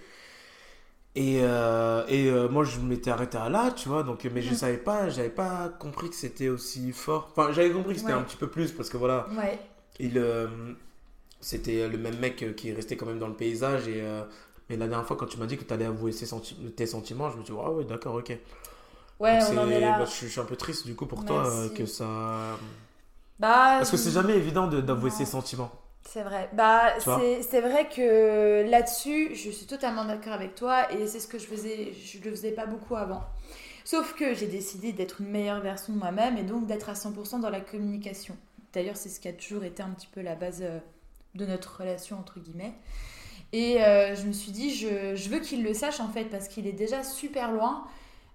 Et, 1.14 1.40
euh, 1.42 2.04
et 2.08 2.30
euh, 2.30 2.48
moi, 2.48 2.64
je 2.64 2.78
m'étais 2.80 3.10
arrêté 3.10 3.36
à 3.36 3.50
là, 3.50 3.70
tu 3.76 3.88
vois. 3.88 4.02
Donc, 4.02 4.26
mais 4.32 4.40
je 4.40 4.54
savais 4.54 4.78
pas, 4.78 5.10
j'avais 5.10 5.28
pas 5.28 5.70
compris 5.78 6.08
que 6.08 6.16
c'était 6.16 6.48
aussi 6.48 6.90
fort. 6.92 7.28
Enfin, 7.36 7.52
j'avais 7.52 7.70
compris 7.70 7.94
que 7.94 8.00
c'était 8.00 8.12
Ouais. 8.12 8.18
un 8.18 8.22
petit 8.22 8.36
peu 8.38 8.48
plus 8.48 8.72
parce 8.72 8.88
que 8.88 8.96
voilà, 8.96 9.26
Ouais. 9.36 9.58
il, 10.00 10.16
euh, 10.16 10.46
c'était 11.42 11.88
le 11.88 11.98
même 11.98 12.18
mec 12.18 12.42
euh, 12.42 12.52
qui 12.54 12.72
restait 12.72 12.96
quand 12.96 13.06
même 13.06 13.18
dans 13.18 13.28
le 13.28 13.34
paysage. 13.34 13.88
Et, 13.88 14.00
euh, 14.00 14.22
et 14.70 14.76
la 14.76 14.88
dernière 14.88 15.06
fois, 15.06 15.16
quand 15.16 15.26
tu 15.26 15.38
m'as 15.38 15.46
dit 15.46 15.58
que 15.58 15.64
tu 15.64 15.74
allais 15.74 15.84
avouer 15.84 16.12
ses 16.12 16.24
senti- 16.24 16.56
tes 16.74 16.86
sentiments, 16.86 17.30
je 17.30 17.36
me 17.36 17.44
suis 17.44 17.52
dit, 17.52 17.60
ah 17.62 17.70
ouais, 17.70 17.84
d'accord, 17.84 18.14
ok. 18.14 18.32
Ouais, 19.20 19.38
Donc, 19.38 19.48
on 19.52 19.58
en 19.58 19.68
est 19.68 19.80
là. 19.80 19.98
bah, 19.98 20.04
je, 20.06 20.26
suis, 20.26 20.40
un 20.40 20.44
peu 20.44 20.56
triste 20.56 20.86
du 20.86 20.94
coup 20.94 21.06
pour 21.06 21.24
toi 21.24 21.46
euh, 21.46 21.68
que 21.68 21.84
ça. 21.84 22.56
Bah, 23.38 23.76
Parce 23.78 23.90
que 23.90 23.96
c'est 23.96 24.10
jamais 24.10 24.36
évident 24.36 24.66
de- 24.68 24.80
d'avouer 24.80 25.10
ses 25.10 25.26
sentiments. 25.26 25.70
C'est 26.08 26.22
vrai. 26.22 26.50
Bah, 26.52 26.94
c'est 26.98 27.42
c'est 27.42 27.60
vrai 27.60 27.88
que 27.88 28.68
là-dessus, 28.68 29.34
je 29.34 29.50
suis 29.50 29.66
totalement 29.66 30.04
d'accord 30.04 30.32
avec 30.32 30.54
toi 30.54 30.92
et 30.92 31.06
c'est 31.06 31.20
ce 31.20 31.28
que 31.28 31.38
je 31.38 31.46
faisais. 31.46 31.92
Je 31.92 32.18
le 32.24 32.30
faisais 32.30 32.50
pas 32.50 32.66
beaucoup 32.66 32.96
avant. 32.96 33.22
Sauf 33.84 34.14
que 34.14 34.34
j'ai 34.34 34.46
décidé 34.46 34.92
d'être 34.92 35.20
une 35.20 35.28
meilleure 35.28 35.60
version 35.60 35.92
de 35.92 35.98
moi-même 35.98 36.38
et 36.38 36.44
donc 36.44 36.66
d'être 36.66 36.88
à 36.88 36.94
100% 36.94 37.40
dans 37.40 37.50
la 37.50 37.60
communication. 37.60 38.36
D'ailleurs, 38.72 38.96
c'est 38.96 39.08
ce 39.08 39.20
qui 39.20 39.28
a 39.28 39.32
toujours 39.32 39.64
été 39.64 39.82
un 39.82 39.90
petit 39.90 40.06
peu 40.06 40.22
la 40.22 40.34
base 40.34 40.60
euh, 40.62 40.78
de 41.34 41.46
notre 41.46 41.78
relation, 41.80 42.18
entre 42.18 42.40
guillemets. 42.40 42.74
Et 43.52 43.82
euh, 43.82 44.14
je 44.14 44.26
me 44.26 44.32
suis 44.32 44.50
dit, 44.50 44.74
je, 44.74 45.28
veux 45.28 45.40
qu'il 45.40 45.62
le 45.62 45.74
sache 45.74 46.00
en 46.00 46.08
fait, 46.08 46.24
parce 46.24 46.48
qu'il 46.48 46.66
est 46.66 46.72
déjà 46.72 47.02
super 47.02 47.52
loin. 47.52 47.86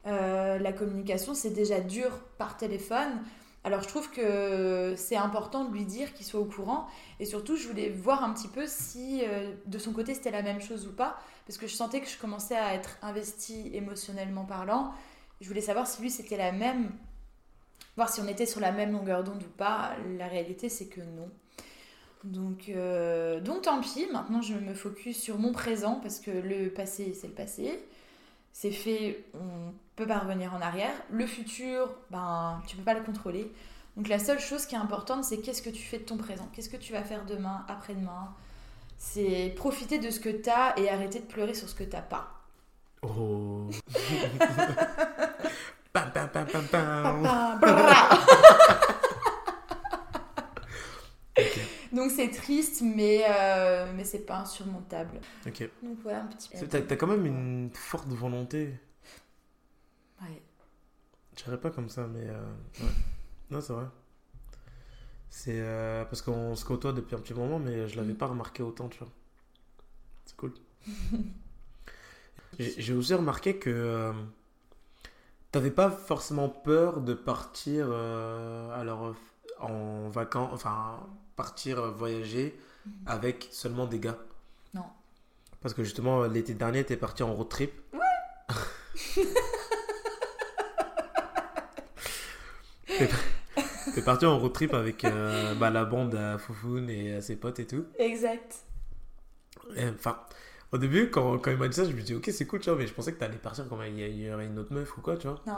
Euh, 0.05 0.59
la 0.59 0.71
communication, 0.71 1.33
c'est 1.33 1.49
déjà 1.49 1.79
dur 1.79 2.19
par 2.37 2.55
téléphone. 2.57 3.21
Alors 3.63 3.81
je 3.81 3.87
trouve 3.87 4.09
que 4.11 4.93
c'est 4.95 5.17
important 5.17 5.65
de 5.65 5.73
lui 5.73 5.83
dire 5.83 6.13
qu'il 6.13 6.25
soit 6.25 6.39
au 6.39 6.45
courant. 6.45 6.87
Et 7.19 7.25
surtout, 7.25 7.57
je 7.57 7.67
voulais 7.67 7.89
voir 7.89 8.23
un 8.23 8.31
petit 8.33 8.47
peu 8.47 8.65
si 8.67 9.21
euh, 9.23 9.53
de 9.65 9.79
son 9.79 9.91
côté 9.91 10.13
c'était 10.13 10.31
la 10.31 10.43
même 10.43 10.61
chose 10.61 10.87
ou 10.87 10.93
pas. 10.93 11.17
Parce 11.47 11.57
que 11.57 11.67
je 11.67 11.73
sentais 11.73 11.99
que 11.99 12.07
je 12.07 12.17
commençais 12.17 12.55
à 12.55 12.75
être 12.75 12.97
investie 13.01 13.71
émotionnellement 13.73 14.45
parlant. 14.45 14.93
Je 15.41 15.47
voulais 15.47 15.61
savoir 15.61 15.87
si 15.87 16.01
lui 16.01 16.11
c'était 16.11 16.37
la 16.37 16.51
même. 16.51 16.91
Voir 17.95 18.09
si 18.09 18.21
on 18.21 18.27
était 18.27 18.45
sur 18.45 18.61
la 18.61 18.71
même 18.71 18.91
longueur 18.91 19.23
d'onde 19.23 19.41
ou 19.41 19.57
pas. 19.57 19.95
La 20.17 20.27
réalité, 20.27 20.69
c'est 20.69 20.87
que 20.87 21.01
non. 21.01 21.31
Donc, 22.23 22.69
euh, 22.69 23.39
donc 23.39 23.63
tant 23.63 23.79
pis, 23.79 24.07
maintenant 24.11 24.41
je 24.41 24.55
me 24.55 24.73
focus 24.73 25.21
sur 25.21 25.37
mon 25.37 25.51
présent 25.51 25.99
parce 26.01 26.19
que 26.19 26.31
le 26.31 26.69
passé 26.69 27.13
c'est 27.13 27.27
le 27.27 27.33
passé. 27.33 27.79
C'est 28.53 28.71
fait, 28.71 29.23
on 29.35 29.73
peut 29.95 30.07
pas 30.07 30.19
revenir 30.19 30.53
en 30.53 30.61
arrière. 30.61 30.93
Le 31.11 31.27
futur, 31.27 31.89
ben 32.09 32.61
tu 32.67 32.75
peux 32.75 32.83
pas 32.83 32.95
le 32.95 33.03
contrôler. 33.03 33.51
Donc 33.95 34.09
la 34.09 34.19
seule 34.19 34.39
chose 34.39 34.65
qui 34.65 34.75
est 34.75 34.79
importante 34.79 35.23
c'est 35.23 35.37
qu'est-ce 35.37 35.61
que 35.61 35.69
tu 35.69 35.83
fais 35.83 35.99
de 35.99 36.03
ton 36.03 36.17
présent, 36.17 36.47
qu'est-ce 36.53 36.69
que 36.69 36.77
tu 36.77 36.93
vas 36.93 37.03
faire 37.03 37.25
demain, 37.25 37.65
après-demain? 37.67 38.33
C'est 38.97 39.53
profiter 39.55 39.99
de 39.99 40.09
ce 40.09 40.19
que 40.19 40.29
tu 40.29 40.49
as 40.49 40.77
et 40.79 40.89
arrêter 40.89 41.19
de 41.19 41.25
pleurer 41.25 41.53
sur 41.53 41.69
ce 41.69 41.75
que 41.75 41.83
t'as 41.83 42.01
pas. 42.01 42.31
Oh. 43.03 43.69
pam, 45.93 46.11
pam, 46.11 46.29
pam. 46.29 46.47
Papa, 46.47 47.57
brrra. 47.61 48.09
Donc 51.97 52.11
c'est 52.11 52.29
triste, 52.29 52.81
mais, 52.81 53.25
euh, 53.27 53.91
mais 53.95 54.03
c'est 54.03 54.25
pas 54.25 54.37
insurmontable. 54.39 55.19
Ok. 55.45 55.69
Donc 55.83 55.97
voilà 56.03 56.21
un 56.23 56.27
petit 56.27 56.49
peu. 56.49 56.65
T'as 56.67 56.81
t'as 56.81 56.95
quand 56.95 57.07
même 57.07 57.25
une 57.25 57.69
forte 57.73 58.07
volonté. 58.09 58.73
Ouais. 60.21 60.41
Je 61.37 61.43
dirais 61.43 61.59
pas 61.59 61.71
comme 61.71 61.89
ça, 61.89 62.07
mais. 62.07 62.27
euh, 62.27 62.53
ouais. 62.81 62.89
Non, 63.51 63.61
c'est 63.61 63.73
vrai. 63.73 63.85
C'est 65.29 65.59
euh, 65.59 66.03
parce 66.05 66.21
qu'on 66.21 66.55
se 66.55 66.65
côtoie 66.65 66.93
depuis 66.93 67.15
un 67.15 67.19
petit 67.19 67.33
moment, 67.33 67.59
mais 67.59 67.87
je 67.87 67.95
l'avais 67.97 68.13
Mm. 68.13 68.17
pas 68.17 68.27
remarqué 68.27 68.63
autant, 68.63 68.89
tu 68.89 68.99
vois. 68.99 69.09
C'est 70.25 70.35
cool. 70.35 70.53
J'ai 72.59 72.73
j'ai 72.81 72.93
aussi 72.93 73.13
remarqué 73.13 73.57
que 73.57 74.11
t'avais 75.51 75.71
pas 75.71 75.89
forcément 75.89 76.49
peur 76.49 77.01
de 77.01 77.13
partir 77.13 77.91
alors 77.91 79.15
en 79.59 80.09
vacances, 80.09 80.51
enfin 80.53 80.99
partir 81.37 81.79
euh, 81.79 81.91
voyager 81.91 82.59
Mhm. 82.85 82.91
avec 83.05 83.47
seulement 83.51 83.85
des 83.85 83.99
gars. 83.99 84.17
Non. 84.73 84.83
Parce 85.61 85.73
que 85.73 85.83
justement 85.83 86.23
l'été 86.23 86.53
dernier 86.53 86.83
t'es 86.85 86.95
parti 86.97 87.21
en 87.23 87.33
road 87.33 87.49
trip. 87.49 87.71
T'es 92.87 93.09
T'es 93.95 94.01
parti 94.03 94.25
en 94.25 94.37
road 94.39 94.53
trip 94.53 94.73
avec 94.73 95.03
euh, 95.05 95.55
bah, 95.55 95.69
la 95.69 95.83
bande 95.85 96.13
à 96.15 96.37
Foufoune 96.37 96.89
et 96.89 97.15
à 97.15 97.21
ses 97.21 97.35
potes 97.35 97.59
et 97.59 97.65
tout. 97.65 97.85
Exact. 97.97 98.55
Enfin, 99.93 100.19
au 100.71 100.77
début, 100.77 101.09
quand, 101.09 101.37
quand 101.39 101.51
il 101.51 101.57
m'a 101.57 101.67
dit 101.67 101.75
ça, 101.75 101.83
je 101.85 101.91
me 101.91 102.01
dis, 102.01 102.13
ok, 102.13 102.29
c'est 102.31 102.45
cool, 102.45 102.59
tu 102.59 102.69
vois, 102.69 102.77
mais 102.79 102.85
je 102.87 102.93
pensais 102.93 103.11
que 103.13 103.19
t'allais 103.19 103.37
partir 103.37 103.65
quand 103.67 103.81
il 103.83 103.97
y, 103.97 104.01
il 104.03 104.21
y 104.21 104.31
aurait 104.31 104.45
une 104.45 104.59
autre 104.59 104.71
meuf 104.73 104.95
ou 104.97 105.01
quoi, 105.01 105.17
tu 105.17 105.27
vois. 105.27 105.41
Non. 105.47 105.57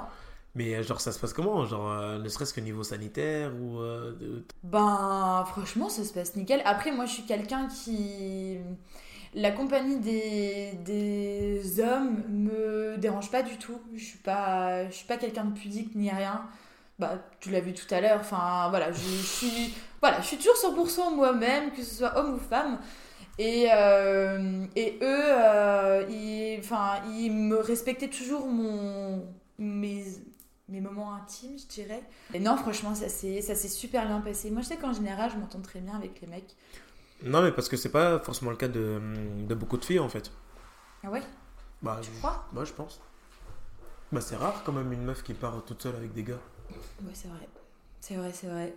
Mais 0.55 0.75
euh, 0.75 0.83
genre, 0.83 1.01
ça 1.01 1.11
se 1.11 1.19
passe 1.19 1.33
comment? 1.33 1.65
Genre, 1.65 1.89
euh, 1.91 2.19
ne 2.19 2.29
serait-ce 2.29 2.53
que 2.53 2.61
niveau 2.61 2.83
sanitaire 2.83 3.53
ou. 3.55 3.79
euh, 3.79 4.43
Ben, 4.63 5.45
franchement, 5.47 5.87
ça 5.89 6.03
se 6.03 6.11
passe 6.13 6.35
nickel. 6.35 6.61
Après, 6.65 6.91
moi, 6.91 7.05
je 7.05 7.13
suis 7.13 7.23
quelqu'un 7.23 7.67
qui. 7.67 8.57
La 9.35 9.51
compagnie 9.51 9.97
des, 9.99 10.73
des 10.85 11.79
hommes 11.81 12.23
me 12.29 12.97
dérange 12.97 13.31
pas 13.31 13.43
du 13.43 13.57
tout. 13.57 13.79
Je 13.95 14.03
suis 14.03 14.17
pas, 14.19 14.87
je 14.89 14.95
suis 14.95 15.05
pas 15.07 15.17
quelqu'un 15.17 15.45
de 15.45 15.53
pudique 15.59 15.95
ni 15.95 16.09
rien. 16.09 16.45
Bah, 16.99 17.13
tu 17.39 17.51
l'as 17.51 17.61
vu 17.61 17.73
tout 17.73 17.93
à 17.93 18.01
l'heure. 18.01 18.19
Enfin, 18.21 18.67
voilà, 18.69 18.91
je, 18.91 18.99
suis, 18.99 19.73
voilà, 20.01 20.19
je 20.21 20.27
suis 20.27 20.37
toujours 20.37 20.55
100% 20.57 21.15
moi-même, 21.15 21.71
que 21.71 21.83
ce 21.83 21.95
soit 21.95 22.17
homme 22.17 22.35
ou 22.35 22.39
femme. 22.39 22.79
Et, 23.39 23.67
euh, 23.73 24.65
et 24.75 24.99
eux, 25.01 26.05
ils, 26.09 26.61
ils 27.17 27.31
me 27.31 27.57
respectaient 27.57 28.09
toujours 28.09 28.47
mon, 28.47 29.25
mes, 29.59 30.05
mes 30.69 30.81
moments 30.81 31.13
intimes, 31.13 31.57
je 31.57 31.65
dirais. 31.67 32.01
Et 32.33 32.39
non, 32.39 32.55
franchement, 32.57 32.95
ça 32.95 33.09
s'est 33.09 33.41
super 33.67 34.05
bien 34.07 34.21
passé. 34.21 34.51
Moi, 34.51 34.61
je 34.61 34.67
sais 34.67 34.77
qu'en 34.77 34.93
général, 34.93 35.31
je 35.31 35.37
m'entends 35.37 35.61
très 35.61 35.79
bien 35.79 35.95
avec 35.95 36.21
les 36.21 36.27
mecs. 36.27 36.55
Non, 37.23 37.41
mais 37.41 37.51
parce 37.51 37.67
que 37.67 37.75
c'est 37.77 37.89
pas 37.91 38.19
forcément 38.19 38.51
le 38.51 38.57
cas 38.57 38.67
de, 38.69 39.01
de 39.47 39.55
beaucoup 39.55 39.77
de 39.77 39.83
filles 39.83 39.99
en 39.99 40.07
fait. 40.09 40.31
Ah 41.03 41.09
ouais? 41.09 41.21
Bah, 41.81 41.99
Tu 42.01 42.09
je- 42.13 42.17
crois? 42.19 42.45
Bah, 42.53 42.63
je 42.65 42.71
pense. 42.73 43.01
Bah, 44.11 44.21
c'est 44.21 44.35
rare 44.35 44.63
quand 44.63 44.71
même 44.71 44.91
une 44.91 45.03
meuf 45.03 45.21
qui 45.23 45.33
part 45.33 45.63
toute 45.65 45.81
seule 45.83 45.95
avec 45.95 46.13
des 46.13 46.23
gars. 46.23 46.39
Ouais, 47.03 47.11
c'est 47.13 47.27
vrai. 47.27 47.47
C'est 47.99 48.15
vrai, 48.15 48.31
c'est 48.33 48.47
vrai. 48.47 48.73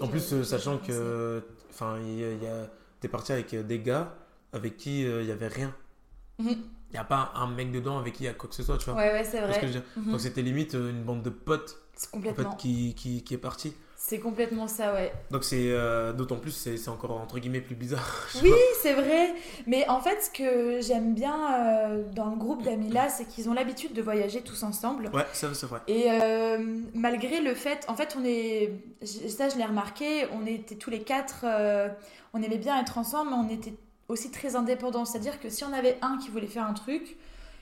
En 0.00 0.06
plus, 0.08 0.32
euh, 0.32 0.44
sachant 0.44 0.78
que. 0.78 1.42
Enfin, 1.70 1.98
y 1.98 2.22
a- 2.24 2.32
y 2.34 2.46
a- 2.46 2.70
t'es 3.00 3.08
parti 3.08 3.32
avec 3.32 3.52
euh, 3.54 3.62
des 3.62 3.80
gars 3.80 4.14
avec 4.52 4.76
qui 4.76 5.04
euh, 5.04 5.22
il 5.22 5.28
y 5.28 5.32
avait 5.32 5.48
rien. 5.48 5.74
Mhm. 6.38 6.56
Il 6.92 6.96
y 6.96 6.98
a 7.00 7.04
pas 7.04 7.32
un 7.34 7.46
mec 7.48 7.72
dedans 7.72 7.98
avec 7.98 8.14
qui 8.14 8.24
il 8.24 8.26
y 8.26 8.28
a 8.28 8.34
quoi 8.34 8.48
que 8.48 8.54
ce 8.54 8.62
soit, 8.62 8.76
tu 8.78 8.84
vois. 8.90 8.94
Ouais, 8.94 9.12
ouais, 9.12 9.24
c'est 9.24 9.38
que 9.40 9.44
vrai. 9.46 9.58
je 9.60 9.66
veux 9.66 9.72
dire 9.72 9.82
Mhm. 9.96 10.10
Donc, 10.12 10.20
c'était 10.20 10.42
limite 10.42 10.74
euh, 10.74 10.90
une 10.90 11.02
bande 11.02 11.22
de 11.22 11.30
potes 11.30 11.78
C'est 11.94 12.08
en 12.14 12.20
fait, 12.20 12.28
complètement. 12.28 12.56
qui, 12.56 12.94
qui, 12.94 13.22
qui 13.24 13.34
est 13.34 13.38
partie. 13.38 13.74
C'est 14.04 14.18
complètement 14.18 14.66
ça, 14.66 14.92
ouais. 14.94 15.12
Donc 15.30 15.44
c'est 15.44 15.70
euh, 15.70 16.12
d'autant 16.12 16.34
plus 16.36 16.50
c'est 16.50 16.88
encore 16.88 17.12
entre 17.20 17.38
guillemets 17.38 17.60
plus 17.60 17.76
bizarre. 17.76 18.26
Oui, 18.42 18.50
c'est 18.82 18.94
vrai. 18.94 19.32
Mais 19.68 19.88
en 19.88 20.00
fait, 20.00 20.20
ce 20.24 20.28
que 20.30 20.80
j'aime 20.80 21.14
bien 21.14 21.36
euh, 21.54 22.02
dans 22.12 22.28
le 22.30 22.34
groupe 22.36 22.64
d'amis 22.64 22.90
là, 22.90 23.08
c'est 23.08 23.26
qu'ils 23.26 23.48
ont 23.48 23.54
l'habitude 23.54 23.92
de 23.92 24.02
voyager 24.02 24.40
tous 24.42 24.64
ensemble. 24.64 25.08
Ouais, 25.14 25.24
ça 25.32 25.54
c'est 25.54 25.66
vrai. 25.66 25.78
Et 25.86 26.06
euh, 26.10 26.58
malgré 26.94 27.40
le 27.40 27.54
fait, 27.54 27.84
en 27.86 27.94
fait, 27.94 28.16
on 28.18 28.24
est, 28.24 28.72
ça 29.04 29.48
je 29.48 29.56
l'ai 29.56 29.64
remarqué, 29.64 30.26
on 30.32 30.46
était 30.46 30.74
tous 30.74 30.90
les 30.90 31.02
quatre, 31.04 31.44
on 32.34 32.42
aimait 32.42 32.58
bien 32.58 32.80
être 32.80 32.98
ensemble, 32.98 33.30
mais 33.30 33.36
on 33.36 33.48
était 33.54 33.74
aussi 34.08 34.30
très 34.30 34.56
indépendants. 34.56 35.04
C'est-à-dire 35.04 35.40
que 35.40 35.48
si 35.48 35.64
on 35.64 35.72
avait 35.72 35.98
un 36.02 36.18
qui 36.18 36.30
voulait 36.30 36.46
faire 36.46 36.66
un 36.66 36.74
truc, 36.74 37.16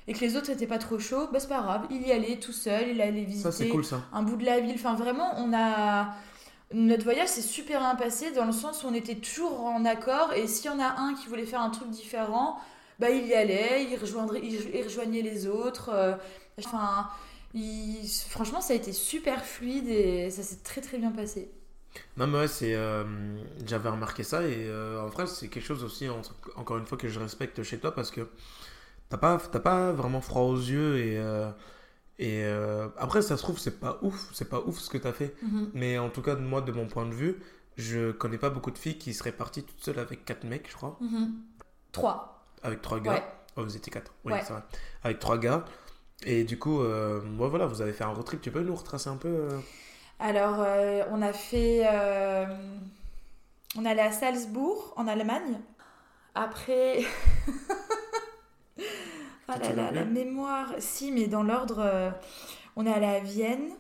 et 0.09 0.13
que 0.13 0.21
les 0.21 0.37
autres 0.37 0.51
n'étaient 0.51 0.67
pas 0.67 0.79
trop 0.79 0.99
chauds, 0.99 1.29
bah 1.33 1.39
c'est 1.39 1.49
pas 1.49 1.61
grave, 1.61 1.87
il 1.91 2.07
y 2.07 2.11
allait 2.11 2.37
tout 2.37 2.53
seul, 2.53 2.89
il 2.89 3.01
allait 3.01 3.23
visiter 3.23 3.69
cool, 3.69 3.85
ça. 3.85 4.03
un 4.13 4.23
bout 4.23 4.37
de 4.37 4.45
la 4.45 4.59
ville. 4.59 4.75
Enfin, 4.75 4.95
vraiment, 4.95 5.35
on 5.37 5.53
a 5.53 6.15
notre 6.73 7.05
voyage 7.05 7.29
s'est 7.29 7.43
super 7.43 7.81
bien 7.81 7.97
passé 7.97 8.31
dans 8.31 8.45
le 8.45 8.53
sens 8.53 8.85
où 8.85 8.87
on 8.87 8.95
était 8.95 9.17
toujours 9.17 9.65
en 9.65 9.85
accord 9.85 10.33
et 10.33 10.47
s'il 10.47 10.67
y 10.67 10.75
en 10.75 10.79
a 10.79 11.01
un 11.01 11.15
qui 11.15 11.27
voulait 11.27 11.47
faire 11.47 11.61
un 11.61 11.71
truc 11.71 11.91
différent, 11.91 12.59
bah 13.01 13.11
il 13.11 13.27
y 13.27 13.35
allait, 13.35 13.87
il, 13.91 13.97
rejoindrait, 13.97 14.41
il 14.43 14.83
rejoignait 14.83 15.23
les 15.23 15.49
autres. 15.49 15.91
Euh, 15.93 16.15
enfin, 16.59 17.09
franchement, 18.29 18.61
ça 18.61 18.73
a 18.73 18.77
été 18.77 18.93
super 18.93 19.45
fluide 19.45 19.89
et 19.89 20.31
ça 20.31 20.43
s'est 20.43 20.63
très 20.63 20.81
très 20.81 20.99
bien 20.99 21.11
passé. 21.11 21.51
Non, 22.17 22.27
mais 22.27 22.39
ouais, 22.39 22.49
c'est, 22.49 22.75
euh, 22.75 23.05
j'avais 23.67 23.89
remarqué 23.89 24.23
ça 24.23 24.43
et 24.47 24.67
euh, 24.69 25.03
en 25.03 25.09
vrai, 25.09 25.27
c'est 25.27 25.49
quelque 25.49 25.65
chose 25.65 25.85
aussi, 25.85 26.09
encore 26.57 26.79
une 26.79 26.87
fois, 26.87 26.97
que 26.99 27.09
je 27.09 27.19
respecte 27.19 27.63
chez 27.63 27.79
toi 27.79 27.95
parce 27.95 28.11
que 28.11 28.29
t'as 29.09 29.17
pas, 29.17 29.39
pas 29.39 29.93
vraiment 29.93 30.21
froid 30.21 30.43
aux 30.43 30.57
yeux 30.57 30.99
et 30.99 31.21
et 32.21 32.45
euh, 32.45 32.89
après, 32.99 33.23
ça 33.23 33.39
se 33.39 33.43
trouve, 33.43 33.59
c'est 33.59 33.81
pas 33.81 33.99
ouf, 34.03 34.29
c'est 34.35 34.51
pas 34.51 34.61
ouf 34.61 34.79
ce 34.79 34.91
que 34.91 34.99
tu 34.99 35.07
as 35.07 35.13
fait. 35.15 35.35
Mhm. 35.43 35.71
Mais 35.73 35.99
en 35.99 36.11
tout 36.11 36.21
cas, 36.21 36.37
moi, 36.37 36.61
de 36.61 36.71
mon 36.71 36.87
point 36.87 37.07
de 37.07 37.15
vue, 37.15 37.41
je 37.79 38.13
connais 38.13 38.37
pas 38.37 38.51
beaucoup 38.51 38.71
de 38.71 38.77
filles 38.77 38.99
qui 38.99 39.15
seraient 39.15 39.33
parties 39.33 39.63
toutes 39.63 39.83
seules 39.83 39.99
avec 39.99 40.27
quatre 40.27 40.45
mecs, 40.45 40.69
je 40.69 40.77
crois. 40.77 40.99
Mhm. 41.01 41.33
Trois. 41.93 42.45
Avec 42.63 42.83
trois 42.83 43.01
gars. 43.01 43.25
Oh, 43.57 43.65
vous 43.65 43.75
étiez 43.75 43.91
quatre. 43.91 44.13
Oui, 44.27 44.35
c'est 44.43 44.53
vrai. 44.53 44.63
Avec 45.03 45.19
trois 45.19 45.39
gars. 45.39 45.65
Et 46.27 46.45
du 46.45 46.59
coup, 46.59 46.83
moi, 46.83 47.49
voilà, 47.49 47.65
vous 47.65 47.81
avez 47.81 47.95
fait 47.95 48.05
un 48.05 48.09
road 48.09 48.27
trip. 48.27 48.43
Tu 48.43 48.51
peux 48.51 48.61
nous 48.61 48.77
retracer 48.77 49.09
un 49.09 49.17
peu 49.17 49.49
euh 50.21 50.25
Alors, 50.25 51.09
on 51.11 51.23
a 51.23 51.33
fait. 51.33 51.87
On 53.77 53.85
allait 53.85 54.03
à 54.03 54.13
Salzbourg, 54.13 54.95
en 54.97 55.07
Allemagne. 55.07 55.61
Après. 56.35 57.01
Ah 59.53 59.91
la 59.93 60.05
mémoire. 60.05 60.75
Si, 60.79 61.11
mais 61.13 61.27
dans 61.27 61.43
l'ordre, 61.43 61.81
euh, 61.81 62.11
on 62.77 62.87
est 62.87 62.93
allé 62.93 63.07
à 63.07 63.21
Vienne. 63.21 63.71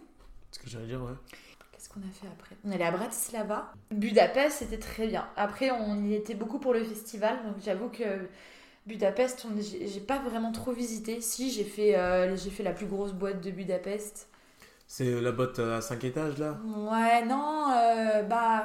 Ce 0.51 0.59
que 0.59 0.68
j'allais 0.68 0.86
dire, 0.86 1.03
ouais. 1.03 1.12
Qu'est-ce 1.72 1.88
qu'on 1.88 2.01
a 2.01 2.12
fait 2.12 2.26
après? 2.26 2.57
On 2.64 2.70
est 2.72 2.74
allé 2.74 2.84
à 2.84 2.91
Bratislava. 2.91 3.72
Budapest, 3.91 4.59
c'était 4.59 4.78
très 4.78 5.07
bien. 5.07 5.28
Après, 5.36 5.70
on 5.70 6.05
y 6.05 6.14
était 6.14 6.34
beaucoup 6.34 6.59
pour 6.59 6.72
le 6.72 6.82
festival, 6.82 7.36
donc 7.45 7.57
j'avoue 7.64 7.88
que 7.88 8.28
Budapest, 8.86 9.47
j'ai 9.61 10.01
pas 10.01 10.18
vraiment 10.18 10.53
trop 10.53 10.72
visité. 10.72 11.20
Si, 11.20 11.51
j'ai 11.51 11.64
fait, 11.64 11.97
euh, 11.97 12.36
j'ai 12.36 12.51
fait 12.51 12.64
la 12.64 12.72
plus 12.72 12.86
grosse 12.86 13.12
boîte 13.12 13.41
de 13.41 13.51
Budapest. 13.51 14.28
C'est 14.93 15.20
la 15.20 15.30
boîte 15.30 15.61
à 15.61 15.80
5 15.80 16.03
étages 16.03 16.38
là? 16.38 16.59
Ouais, 16.64 17.24
non, 17.24 17.68
euh, 17.70 18.24
bah. 18.24 18.64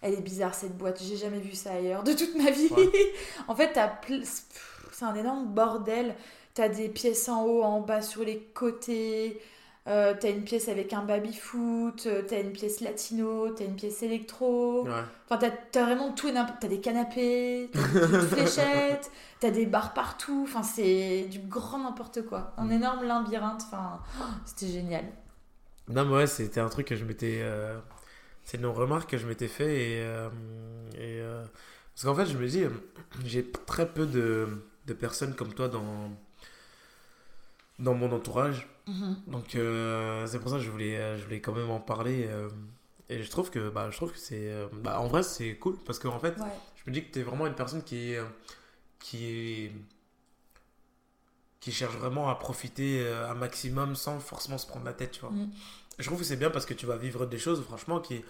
elle 0.00 0.14
est 0.14 0.20
bizarre 0.20 0.54
cette 0.54 0.78
boîte, 0.78 1.02
j'ai 1.02 1.16
jamais 1.16 1.40
vu 1.40 1.56
ça 1.56 1.72
ailleurs 1.72 2.04
de 2.04 2.12
toute 2.12 2.36
ma 2.36 2.52
vie. 2.52 2.70
en 3.48 3.56
fait, 3.56 3.72
t'as 3.72 3.90
c'est 4.92 5.04
un 5.04 5.16
énorme 5.16 5.46
bordel. 5.46 6.14
T'as 6.54 6.68
des 6.68 6.88
pièces 6.88 7.28
en 7.28 7.44
haut, 7.44 7.64
en 7.64 7.80
bas, 7.80 8.00
sur 8.00 8.22
les 8.22 8.38
côtés. 8.54 9.42
Euh, 9.88 10.14
t'as 10.18 10.30
une 10.30 10.42
pièce 10.42 10.68
avec 10.68 10.92
un 10.92 11.02
baby-foot, 11.02 12.04
euh, 12.06 12.22
t'as 12.26 12.40
une 12.40 12.52
pièce 12.52 12.80
latino, 12.80 13.48
t'as 13.50 13.64
une 13.64 13.74
pièce 13.74 14.02
électro. 14.02 14.86
Enfin, 15.28 15.50
t'as, 15.72 15.84
vraiment 15.84 16.12
tout 16.12 16.28
et 16.28 16.32
n'importe. 16.32 16.60
T'as 16.60 16.68
des 16.68 16.80
canapés, 16.80 17.70
t'as 17.72 18.06
des 18.06 18.26
fléchettes, 18.26 19.10
t'as 19.40 19.50
des 19.50 19.64
bars 19.64 19.94
partout. 19.94 20.44
Enfin, 20.46 20.62
c'est 20.62 21.22
du 21.30 21.38
grand 21.38 21.78
n'importe 21.78 22.26
quoi. 22.26 22.52
Un 22.58 22.66
mm. 22.66 22.72
énorme 22.72 23.04
labyrinthe. 23.04 23.62
Enfin, 23.66 24.00
c'était 24.44 24.70
génial. 24.70 25.04
Non, 25.88 26.04
mais 26.04 26.16
ouais, 26.16 26.26
c'était 26.26 26.60
un 26.60 26.68
truc 26.68 26.88
que 26.88 26.96
je 26.96 27.04
m'étais. 27.04 27.38
Euh, 27.40 27.78
c'est 28.44 28.58
une 28.58 28.66
remarque 28.66 29.10
que 29.10 29.18
je 29.18 29.26
m'étais 29.26 29.48
fait 29.48 29.74
et. 29.74 29.98
et 31.00 31.22
Parce 31.94 32.04
qu'en 32.04 32.14
fait, 32.14 32.26
je 32.26 32.36
me 32.36 32.46
dis, 32.46 32.64
j'ai 33.24 33.50
très 33.50 33.88
peu 33.88 34.04
de 34.04 34.48
de 34.88 34.94
personnes 34.94 35.34
comme 35.34 35.52
toi 35.52 35.68
dans, 35.68 36.10
dans 37.78 37.94
mon 37.94 38.10
entourage. 38.12 38.68
Mhm. 38.86 39.16
Donc 39.26 39.54
euh, 39.54 40.26
c'est 40.26 40.38
pour 40.38 40.50
ça 40.50 40.56
que 40.56 40.62
je 40.62 40.70
voulais, 40.70 40.96
euh, 40.96 41.18
je 41.18 41.24
voulais 41.24 41.40
quand 41.40 41.52
même 41.52 41.70
en 41.70 41.80
parler. 41.80 42.26
Euh, 42.28 42.48
et 43.08 43.22
je 43.22 43.30
trouve 43.30 43.50
que, 43.50 43.70
bah, 43.70 43.88
je 43.90 43.96
trouve 43.96 44.12
que 44.12 44.18
c'est... 44.18 44.52
bah, 44.82 45.00
en 45.00 45.06
vrai, 45.06 45.22
c'est 45.22 45.56
cool 45.56 45.76
parce 45.86 45.98
qu'en 45.98 46.14
en 46.14 46.18
fait, 46.18 46.34
je 46.36 46.90
me 46.90 46.94
dis 46.94 47.02
que 47.04 47.10
tu 47.12 47.20
es 47.20 47.22
vraiment 47.22 47.46
une 47.46 47.54
personne 47.54 47.82
qui 47.82 48.14
qui 48.98 49.70
qui 51.60 51.72
cherche 51.72 51.96
vraiment 51.96 52.28
à 52.28 52.34
profiter 52.34 53.06
un 53.08 53.34
maximum 53.34 53.96
sans 53.96 54.20
forcément 54.20 54.58
se 54.58 54.66
prendre 54.66 54.84
la 54.84 54.92
tête, 54.92 55.12
tu 55.12 55.20
vois. 55.20 55.30
Mhm. 55.30 55.50
Je 55.98 56.04
trouve 56.04 56.18
que 56.18 56.24
c'est 56.24 56.36
bien 56.36 56.50
parce 56.50 56.66
que 56.66 56.74
tu 56.74 56.86
vas 56.86 56.96
vivre 56.96 57.26
des 57.26 57.38
choses, 57.38 57.62
franchement, 57.64 57.98
qui 58.00 58.22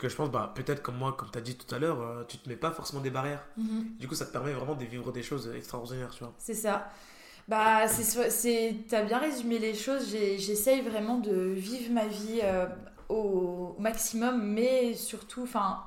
que 0.00 0.08
je 0.08 0.16
pense, 0.16 0.30
bah, 0.30 0.52
peut-être 0.54 0.82
comme 0.82 0.96
moi, 0.96 1.12
comme 1.12 1.30
tu 1.30 1.38
as 1.38 1.42
dit 1.42 1.56
tout 1.56 1.72
à 1.74 1.78
l'heure, 1.78 2.00
euh, 2.00 2.24
tu 2.26 2.38
te 2.38 2.48
mets 2.48 2.56
pas 2.56 2.72
forcément 2.72 3.02
des 3.02 3.10
barrières. 3.10 3.46
Mhm. 3.56 3.96
Du 3.98 4.08
coup, 4.08 4.14
ça 4.14 4.26
te 4.26 4.32
permet 4.32 4.52
vraiment 4.52 4.74
de 4.74 4.84
vivre 4.84 5.12
des 5.12 5.22
choses 5.22 5.52
extraordinaires, 5.54 6.10
tu 6.10 6.24
vois. 6.24 6.32
C'est 6.38 6.54
ça. 6.54 6.90
Bah, 7.50 7.88
c'est, 7.88 8.76
as 8.92 9.02
bien 9.02 9.18
résumé 9.18 9.58
les 9.58 9.74
choses. 9.74 10.08
j'essaye 10.08 10.82
vraiment 10.82 11.18
de 11.18 11.34
vivre 11.34 11.92
ma 11.92 12.06
vie 12.06 12.38
euh, 12.44 12.68
au, 13.08 13.74
maximum, 13.80 14.40
mais 14.40 14.94
surtout, 14.94 15.42
enfin, 15.42 15.82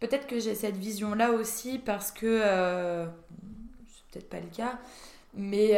peut-être 0.00 0.26
que 0.26 0.40
j'ai 0.40 0.54
cette 0.54 0.78
vision-là 0.78 1.32
aussi 1.32 1.78
parce 1.78 2.10
que 2.10 2.24
euh, 2.24 3.04
c'est 3.04 4.04
peut-être 4.12 4.30
pas 4.30 4.40
le 4.40 4.46
cas, 4.46 4.78
mais 5.34 5.74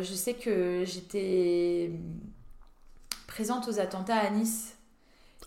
je 0.00 0.14
sais 0.14 0.34
que 0.34 0.84
j'étais 0.84 1.90
présente 3.26 3.66
aux 3.66 3.80
attentats 3.80 4.18
à 4.18 4.30
Nice. 4.30 4.76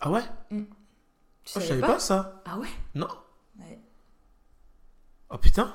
Ah 0.02 0.10
ouais? 0.10 0.24
Mm. 0.50 0.64
Oh, 0.68 1.60
je 1.60 1.60
savais 1.60 1.80
pas, 1.80 1.98
ça. 1.98 2.42
Ah 2.44 2.58
ouais? 2.58 2.68
Non. 2.94 3.08
Ouais. 3.60 3.78
Oh 5.30 5.38
putain. 5.38 5.72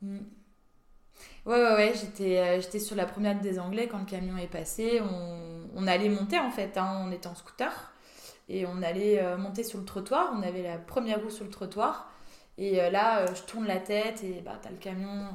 Mm. 0.00 0.18
Ouais, 1.46 1.56
ouais, 1.56 1.74
ouais, 1.74 1.92
j'étais, 1.94 2.38
euh, 2.38 2.60
j'étais 2.60 2.78
sur 2.78 2.96
la 2.96 3.04
promenade 3.04 3.40
des 3.42 3.58
Anglais 3.58 3.86
quand 3.86 3.98
le 3.98 4.06
camion 4.06 4.36
est 4.38 4.46
passé. 4.46 5.00
On, 5.02 5.68
on 5.74 5.86
allait 5.86 6.08
monter 6.08 6.38
en 6.38 6.50
fait, 6.50 6.78
hein. 6.78 7.02
on 7.06 7.12
était 7.12 7.26
en 7.26 7.34
scooter. 7.34 7.92
Et 8.48 8.66
on 8.66 8.82
allait 8.82 9.22
euh, 9.22 9.36
monter 9.36 9.62
sur 9.62 9.78
le 9.78 9.84
trottoir. 9.84 10.32
On 10.34 10.42
avait 10.42 10.62
la 10.62 10.78
première 10.78 11.22
roue 11.22 11.30
sur 11.30 11.44
le 11.44 11.50
trottoir. 11.50 12.10
Et 12.56 12.80
euh, 12.80 12.90
là, 12.90 13.26
je 13.34 13.42
tourne 13.42 13.66
la 13.66 13.78
tête 13.78 14.22
et 14.24 14.40
bah, 14.42 14.58
t'as 14.62 14.70
le 14.70 14.76
camion 14.76 15.28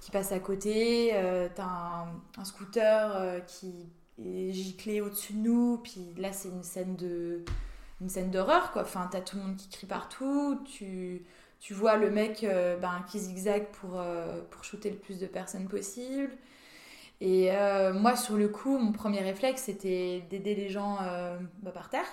qui 0.00 0.10
passe 0.12 0.32
à 0.32 0.38
côté. 0.38 1.12
t'as 1.56 1.64
un, 1.64 2.06
un, 2.36 2.44
scooter 2.44 3.44
qui 3.46 3.88
est 4.24 4.52
giclé 4.52 5.00
au-dessus 5.00 5.32
de 5.32 5.38
nous. 5.38 5.78
Puis 5.82 6.14
là, 6.18 6.32
c'est 6.32 6.48
une 6.48 6.62
scène 6.62 6.94
de 6.96 7.44
une 8.00 8.08
scène 8.08 8.30
d'horreur, 8.30 8.70
quoi. 8.72 8.82
Enfin, 8.82 9.08
t'as 9.10 9.20
tout 9.20 9.36
le 9.36 9.42
monde 9.42 9.56
qui 9.56 9.68
crie 9.68 9.86
partout, 9.86 10.60
tu, 10.64 11.24
tu 11.60 11.74
vois 11.74 11.96
le 11.96 12.10
mec 12.10 12.44
euh, 12.44 12.76
ben, 12.76 13.04
qui 13.10 13.18
zigzague 13.18 13.66
pour, 13.80 13.98
euh, 13.98 14.40
pour 14.50 14.64
shooter 14.64 14.90
le 14.90 14.96
plus 14.96 15.18
de 15.18 15.26
personnes 15.26 15.68
possible. 15.68 16.30
Et 17.20 17.50
euh, 17.50 17.92
moi, 17.92 18.14
sur 18.14 18.36
le 18.36 18.48
coup, 18.48 18.78
mon 18.78 18.92
premier 18.92 19.20
réflexe, 19.20 19.62
c'était 19.62 20.22
d'aider 20.30 20.54
les 20.54 20.68
gens 20.68 20.98
bah, 21.62 21.72
par 21.72 21.90
terre. 21.90 22.06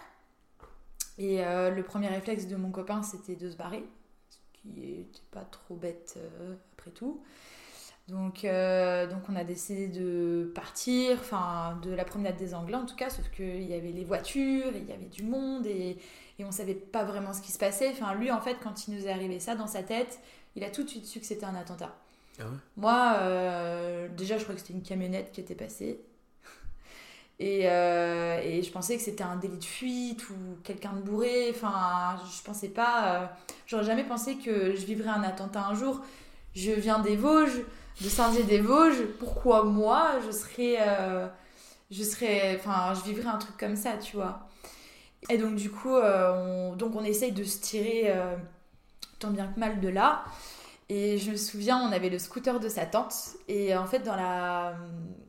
Et 1.17 1.37
le 1.37 1.81
premier 1.83 2.07
réflexe 2.07 2.47
de 2.47 2.55
mon 2.55 2.71
copain, 2.71 3.03
c'était 3.03 3.35
de 3.35 3.49
se 3.49 3.55
barrer, 3.55 3.83
ce 4.29 4.37
qui 4.53 4.67
n'était 4.67 5.21
pas 5.31 5.45
trop 5.45 5.75
bête 5.75 6.17
après 6.73 6.91
tout. 6.91 7.21
Donc, 8.07 8.41
donc 8.43 9.29
on 9.29 9.35
a 9.35 9.43
décidé 9.43 9.87
de 9.87 10.51
partir, 10.55 11.17
enfin 11.19 11.79
de 11.83 11.91
la 11.91 12.03
promenade 12.03 12.35
des 12.35 12.53
Anglais 12.53 12.75
en 12.75 12.85
tout 12.85 12.97
cas, 12.97 13.09
sauf 13.09 13.29
qu'il 13.29 13.63
y 13.63 13.73
avait 13.73 13.91
les 13.91 14.03
voitures, 14.03 14.71
il 14.75 14.85
y 14.89 14.91
avait 14.91 15.05
du 15.05 15.23
monde 15.23 15.65
et, 15.67 15.97
et 16.39 16.45
on 16.45 16.51
savait 16.51 16.75
pas 16.75 17.03
vraiment 17.03 17.33
ce 17.33 17.41
qui 17.41 17.51
se 17.51 17.57
passait. 17.57 17.89
Enfin 17.91 18.13
lui 18.15 18.31
en 18.31 18.41
fait 18.41 18.57
quand 18.63 18.87
il 18.87 18.95
nous 18.95 19.07
est 19.07 19.11
arrivé 19.11 19.39
ça 19.39 19.55
dans 19.55 19.67
sa 19.67 19.83
tête, 19.83 20.19
il 20.55 20.63
a 20.63 20.69
tout 20.69 20.83
de 20.83 20.89
suite 20.89 21.05
su 21.05 21.19
que 21.19 21.25
c'était 21.25 21.45
un 21.45 21.55
attentat. 21.55 21.95
Ah 22.39 22.43
ouais? 22.43 22.57
Moi 22.77 23.13
euh, 23.19 24.07
déjà 24.09 24.37
je 24.37 24.43
crois 24.43 24.55
que 24.55 24.61
c'était 24.61 24.73
une 24.73 24.83
camionnette 24.83 25.31
qui 25.31 25.41
était 25.41 25.55
passée. 25.55 25.99
Et, 27.39 27.63
euh, 27.65 28.39
et, 28.41 28.63
je 28.63 28.71
pensais 28.71 28.95
que 28.95 29.01
c'était 29.01 29.25
un 29.25 29.35
délit 29.35 29.57
de 29.57 29.63
fuite 29.65 30.29
ou 30.29 30.35
quelqu'un 30.63 30.93
de 30.93 31.01
bourré. 31.01 31.49
Enfin, 31.49 32.15
je 32.33 32.41
pensais 32.41 32.69
pas. 32.69 33.35
J'aurais 33.67 33.83
jamais 33.83 34.05
pensé 34.05 34.37
que 34.37 34.73
je 34.73 34.85
vivrais 34.85 35.09
un 35.09 35.21
attentat 35.21 35.65
un 35.67 35.75
jour. 35.75 35.99
Je 36.55 36.71
viens 36.71 36.99
des 36.99 37.17
Vosges 37.17 37.61
de 38.01 38.09
Saint-Dié-des-Vosges, 38.09 39.05
pourquoi 39.19 39.63
moi 39.63 40.19
je 40.25 40.31
serais. 40.31 40.77
Euh, 40.79 41.27
je 41.91 42.03
serais. 42.03 42.55
Enfin, 42.59 42.93
je 42.93 43.01
vivrais 43.09 43.29
un 43.29 43.37
truc 43.37 43.57
comme 43.57 43.75
ça, 43.75 43.97
tu 43.97 44.15
vois? 44.15 44.47
Et 45.29 45.37
donc, 45.37 45.55
du 45.55 45.71
coup, 45.71 45.95
euh, 45.95 46.71
on, 46.71 46.75
donc 46.75 46.95
on 46.95 47.03
essaye 47.03 47.31
de 47.31 47.43
se 47.43 47.59
tirer 47.59 48.03
euh, 48.07 48.35
tant 49.19 49.31
bien 49.31 49.47
que 49.47 49.59
mal 49.59 49.79
de 49.79 49.89
là. 49.89 50.23
Et 50.87 51.17
je 51.17 51.31
me 51.31 51.35
souviens, 51.35 51.79
on 51.79 51.91
avait 51.91 52.09
le 52.09 52.19
scooter 52.19 52.59
de 52.59 52.69
sa 52.69 52.85
tante. 52.85 53.15
Et 53.47 53.75
en 53.75 53.87
fait, 53.87 53.99
dans 53.99 54.15
la, 54.15 54.75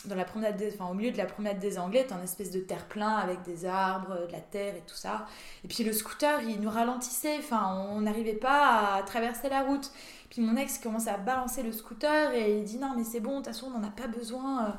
dans 0.05 0.15
la 0.15 0.25
promenade 0.25 0.63
enfin, 0.75 0.91
au 0.91 0.95
milieu 0.95 1.11
de 1.11 1.17
la 1.17 1.25
promenade 1.25 1.59
des 1.59 1.79
Anglais, 1.79 2.05
t'as 2.07 2.17
un 2.17 2.23
espèce 2.23 2.51
de 2.51 2.61
terre-plein 2.61 3.15
avec 3.15 3.43
des 3.43 3.65
arbres, 3.65 4.27
de 4.27 4.33
la 4.33 4.41
terre 4.41 4.75
et 4.77 4.83
tout 4.87 4.95
ça. 4.95 5.27
Et 5.65 5.69
puis 5.69 5.83
le 5.83 5.95
scooter, 5.95 6.43
il 6.43 6.61
nous 6.61 6.69
ralentissait. 6.69 7.39
Enfin, 7.39 7.87
on 7.91 8.03
n'arrivait 8.03 8.35
pas 8.35 8.97
à 8.97 9.03
traverser 9.03 9.49
la 9.49 9.63
route. 9.63 9.91
Puis 10.29 10.43
mon 10.43 10.57
ex 10.57 10.79
commence 10.79 11.07
à 11.07 11.17
balancer 11.17 11.63
le 11.63 11.73
scooter 11.73 12.35
et 12.35 12.59
il 12.59 12.65
dit 12.65 12.77
non, 12.77 12.93
mais 12.95 13.05
c'est 13.05 13.21
bon, 13.21 13.31
de 13.31 13.37
toute 13.37 13.47
façon, 13.47 13.69
on 13.75 13.79
n'en 13.79 13.87
a 13.87 13.91
pas 13.91 14.09
besoin. 14.09 14.77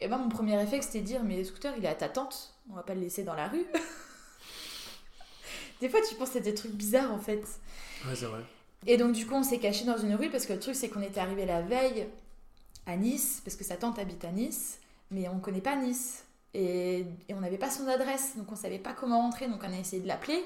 Et 0.00 0.08
ben, 0.08 0.16
mon 0.16 0.30
premier 0.30 0.56
réflexe, 0.56 0.86
c'était 0.86 1.00
de 1.00 1.06
dire 1.06 1.22
mais 1.22 1.36
le 1.36 1.44
scooter, 1.44 1.74
il 1.76 1.84
est 1.84 1.88
à 1.88 1.94
ta 1.94 2.08
tante. 2.08 2.54
On 2.70 2.76
va 2.76 2.82
pas 2.82 2.94
le 2.94 3.00
laisser 3.00 3.24
dans 3.24 3.34
la 3.34 3.48
rue. 3.48 3.66
des 5.84 5.90
fois, 5.90 6.00
tu 6.00 6.14
penses 6.14 6.34
à 6.34 6.40
des 6.40 6.54
trucs 6.54 6.72
bizarres 6.72 7.12
en 7.12 7.18
fait. 7.18 7.42
Ouais, 8.06 8.14
c'est 8.14 8.24
vrai. 8.24 8.40
Et 8.86 8.96
donc, 8.96 9.12
du 9.12 9.26
coup, 9.26 9.34
on 9.34 9.42
s'est 9.42 9.58
caché 9.58 9.84
dans 9.84 9.98
une 9.98 10.14
rue 10.14 10.30
parce 10.30 10.46
que 10.46 10.54
le 10.54 10.58
truc, 10.58 10.74
c'est 10.74 10.88
qu'on 10.88 11.02
était 11.02 11.20
arrivé 11.20 11.44
la 11.44 11.60
veille 11.60 12.06
à 12.86 12.96
Nice, 12.96 13.42
parce 13.44 13.54
que 13.54 13.64
sa 13.64 13.76
tante 13.76 13.98
habite 13.98 14.24
à 14.24 14.30
Nice, 14.30 14.78
mais 15.10 15.28
on 15.28 15.34
ne 15.34 15.40
connaît 15.40 15.60
pas 15.60 15.76
Nice. 15.76 16.24
Et, 16.54 17.04
on 17.28 17.40
n'avait 17.40 17.58
pas 17.58 17.68
son 17.68 17.86
adresse, 17.86 18.34
donc 18.38 18.46
on 18.48 18.54
ne 18.54 18.58
savait 18.58 18.78
pas 18.78 18.94
comment 18.94 19.20
rentrer, 19.20 19.46
donc 19.46 19.60
on 19.62 19.70
a 19.70 19.78
essayé 19.78 20.00
de 20.00 20.08
l'appeler. 20.08 20.42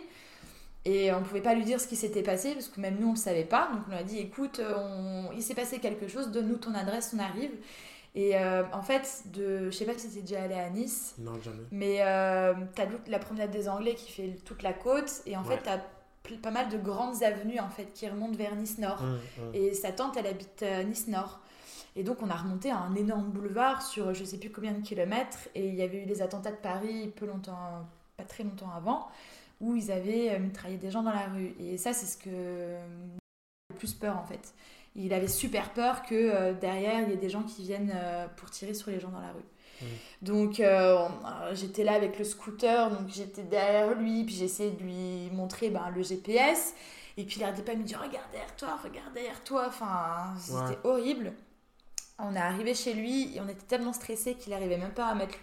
Et 0.84 1.12
on 1.12 1.20
ne 1.20 1.24
pouvait 1.24 1.40
pas 1.40 1.54
lui 1.54 1.64
dire 1.64 1.80
ce 1.80 1.86
qui 1.86 1.94
s'était 1.94 2.24
passé, 2.24 2.54
parce 2.54 2.66
que 2.66 2.80
même 2.80 2.96
nous, 2.98 3.06
on 3.06 3.12
ne 3.12 3.16
le 3.16 3.20
savait 3.20 3.44
pas. 3.44 3.70
Donc 3.72 3.82
on 3.86 3.90
lui 3.92 3.98
a 3.98 4.02
dit, 4.02 4.18
écoute, 4.18 4.60
il 5.36 5.42
s'est 5.44 5.54
passé 5.54 5.78
quelque 5.78 6.08
chose, 6.08 6.32
donne-nous 6.32 6.56
ton 6.56 6.74
adresse, 6.74 7.12
on 7.14 7.20
arrive. 7.20 7.52
Et 8.14 8.36
euh, 8.36 8.64
en 8.72 8.82
fait, 8.82 9.24
de, 9.32 9.70
je 9.70 9.76
sais 9.76 9.84
pas 9.84 9.96
si 9.96 10.10
tu 10.10 10.20
déjà 10.20 10.42
allé 10.42 10.54
à 10.54 10.70
Nice. 10.70 11.14
Non, 11.18 11.40
jamais. 11.40 11.62
Mais 11.70 11.98
euh, 12.00 12.54
tu 12.74 12.82
as 12.82 12.88
la 13.06 13.18
promenade 13.18 13.50
des 13.50 13.68
Anglais 13.68 13.94
qui 13.94 14.10
fait 14.10 14.34
toute 14.44 14.62
la 14.62 14.72
côte. 14.72 15.22
Et 15.26 15.36
en 15.36 15.44
fait, 15.44 15.62
tu 15.62 15.68
as 15.68 15.80
pas 16.36 16.50
mal 16.50 16.68
de 16.68 16.76
grandes 16.76 17.22
avenues 17.22 17.60
en 17.60 17.70
fait 17.70 17.92
qui 17.94 18.08
remontent 18.08 18.36
vers 18.36 18.54
Nice 18.54 18.78
Nord. 18.78 19.02
Mmh, 19.02 19.14
mmh. 19.14 19.54
Et 19.54 19.74
sa 19.74 19.92
tante, 19.92 20.16
elle 20.16 20.26
habite 20.26 20.62
à 20.62 20.84
Nice 20.84 21.08
Nord. 21.08 21.40
Et 21.96 22.04
donc 22.04 22.18
on 22.22 22.30
a 22.30 22.36
remonté 22.36 22.70
un 22.70 22.94
énorme 22.94 23.30
boulevard 23.30 23.82
sur 23.82 24.14
je 24.14 24.24
sais 24.24 24.38
plus 24.38 24.50
combien 24.50 24.72
de 24.72 24.82
kilomètres. 24.82 25.48
Et 25.54 25.68
il 25.68 25.74
y 25.74 25.82
avait 25.82 26.02
eu 26.02 26.06
les 26.06 26.22
attentats 26.22 26.52
de 26.52 26.56
Paris 26.56 27.12
peu 27.16 27.26
longtemps, 27.26 27.86
pas 28.16 28.24
très 28.24 28.44
longtemps 28.44 28.70
avant, 28.76 29.08
où 29.60 29.74
ils 29.74 29.90
avaient 29.90 30.34
euh, 30.34 30.38
mitraillé 30.38 30.76
des 30.76 30.90
gens 30.90 31.02
dans 31.02 31.12
la 31.12 31.26
rue. 31.26 31.54
Et 31.58 31.76
ça, 31.76 31.92
c'est 31.92 32.06
ce 32.06 32.16
que 32.16 32.30
le 32.30 33.76
plus 33.76 33.94
peur 33.94 34.16
en 34.16 34.24
fait. 34.24 34.54
Il 35.00 35.14
avait 35.14 35.28
super 35.28 35.72
peur 35.72 36.02
que 36.02 36.14
euh, 36.14 36.52
derrière 36.52 37.02
il 37.02 37.10
y 37.10 37.12
ait 37.12 37.16
des 37.16 37.30
gens 37.30 37.44
qui 37.44 37.62
viennent 37.62 37.92
euh, 37.94 38.26
pour 38.36 38.50
tirer 38.50 38.74
sur 38.74 38.90
les 38.90 38.98
gens 38.98 39.10
dans 39.10 39.20
la 39.20 39.32
rue. 39.32 39.86
Donc 40.22 40.58
euh, 40.58 41.06
j'étais 41.52 41.84
là 41.84 41.92
avec 41.92 42.18
le 42.18 42.24
scooter, 42.24 42.90
donc 42.90 43.08
j'étais 43.08 43.44
derrière 43.44 43.94
lui, 43.94 44.24
puis 44.24 44.34
j'essayais 44.34 44.72
de 44.72 44.82
lui 44.82 45.30
montrer 45.32 45.70
ben, 45.70 45.88
le 45.94 46.02
GPS. 46.02 46.74
Et 47.16 47.22
puis 47.22 47.36
il 47.36 47.42
n'arrêtait 47.42 47.62
pas 47.62 47.74
de 47.74 47.78
me 47.78 47.84
dire 47.84 48.00
regarde 48.00 48.26
derrière 48.32 48.56
toi, 48.56 48.76
regarde 48.82 49.12
derrière 49.14 49.44
toi. 49.44 49.66
Enfin, 49.68 50.34
c'était 50.36 50.80
horrible. 50.82 51.32
On 52.18 52.34
est 52.34 52.40
arrivé 52.40 52.74
chez 52.74 52.92
lui 52.92 53.36
et 53.36 53.40
on 53.40 53.48
était 53.48 53.66
tellement 53.68 53.92
stressé 53.92 54.34
qu'il 54.34 54.52
n'arrivait 54.52 54.78
même 54.78 54.90
pas 54.90 55.06
à 55.06 55.14
mettre 55.14 55.38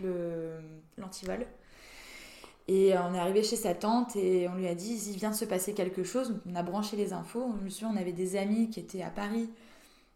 l'antivol. 0.98 1.48
Et 2.68 2.98
on 2.98 3.14
est 3.14 3.20
arrivé 3.20 3.44
chez 3.44 3.56
sa 3.56 3.76
tante 3.76 4.16
et 4.16 4.48
on 4.50 4.56
lui 4.56 4.68
a 4.68 4.74
dit 4.74 5.12
il 5.12 5.18
vient 5.18 5.30
de 5.30 5.36
se 5.36 5.46
passer 5.46 5.74
quelque 5.74 6.04
chose. 6.04 6.40
On 6.50 6.56
a 6.56 6.64
branché 6.64 6.98
les 6.98 7.14
infos. 7.14 7.54
Je 7.60 7.86
me 7.86 7.92
on 7.92 7.96
avait 7.96 8.12
des 8.12 8.36
amis 8.38 8.70
qui 8.70 8.80
étaient 8.80 9.04
à 9.04 9.12
Paris, 9.12 9.50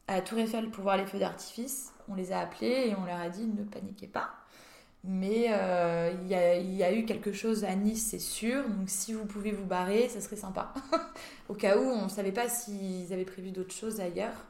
à 0.07 0.21
Tour 0.21 0.39
Eiffel, 0.39 0.69
pour 0.71 0.83
voir 0.83 0.97
les 0.97 1.05
feux 1.05 1.19
d'artifice 1.19 1.91
on 2.09 2.15
les 2.15 2.31
a 2.31 2.39
appelés 2.39 2.87
et 2.89 2.95
on 2.95 3.05
leur 3.05 3.19
a 3.19 3.29
dit 3.29 3.45
ne 3.45 3.63
paniquez 3.63 4.07
pas. 4.07 4.31
Mais 5.05 5.45
euh, 5.49 6.11
il 6.21 6.27
y, 6.27 6.83
a 6.83 6.93
eu 6.93 7.05
quelque 7.05 7.31
chose 7.31 7.63
à 7.63 7.73
Nice, 7.73 8.07
c'est 8.11 8.19
sûr. 8.19 8.67
Donc 8.67 8.89
si 8.89 9.13
vous 9.13 9.25
pouvez 9.25 9.51
vous 9.53 9.65
barrer, 9.65 10.09
ça 10.09 10.19
serait 10.19 10.35
sympa. 10.35 10.73
Au 11.49 11.53
cas 11.53 11.77
où, 11.77 11.81
on 11.81 12.03
ne 12.03 12.09
savait 12.09 12.33
pas 12.33 12.49
s'ils 12.49 13.13
avaient 13.13 13.23
prévu 13.23 13.51
d'autres 13.51 13.73
choses 13.73 14.01
ailleurs. 14.01 14.45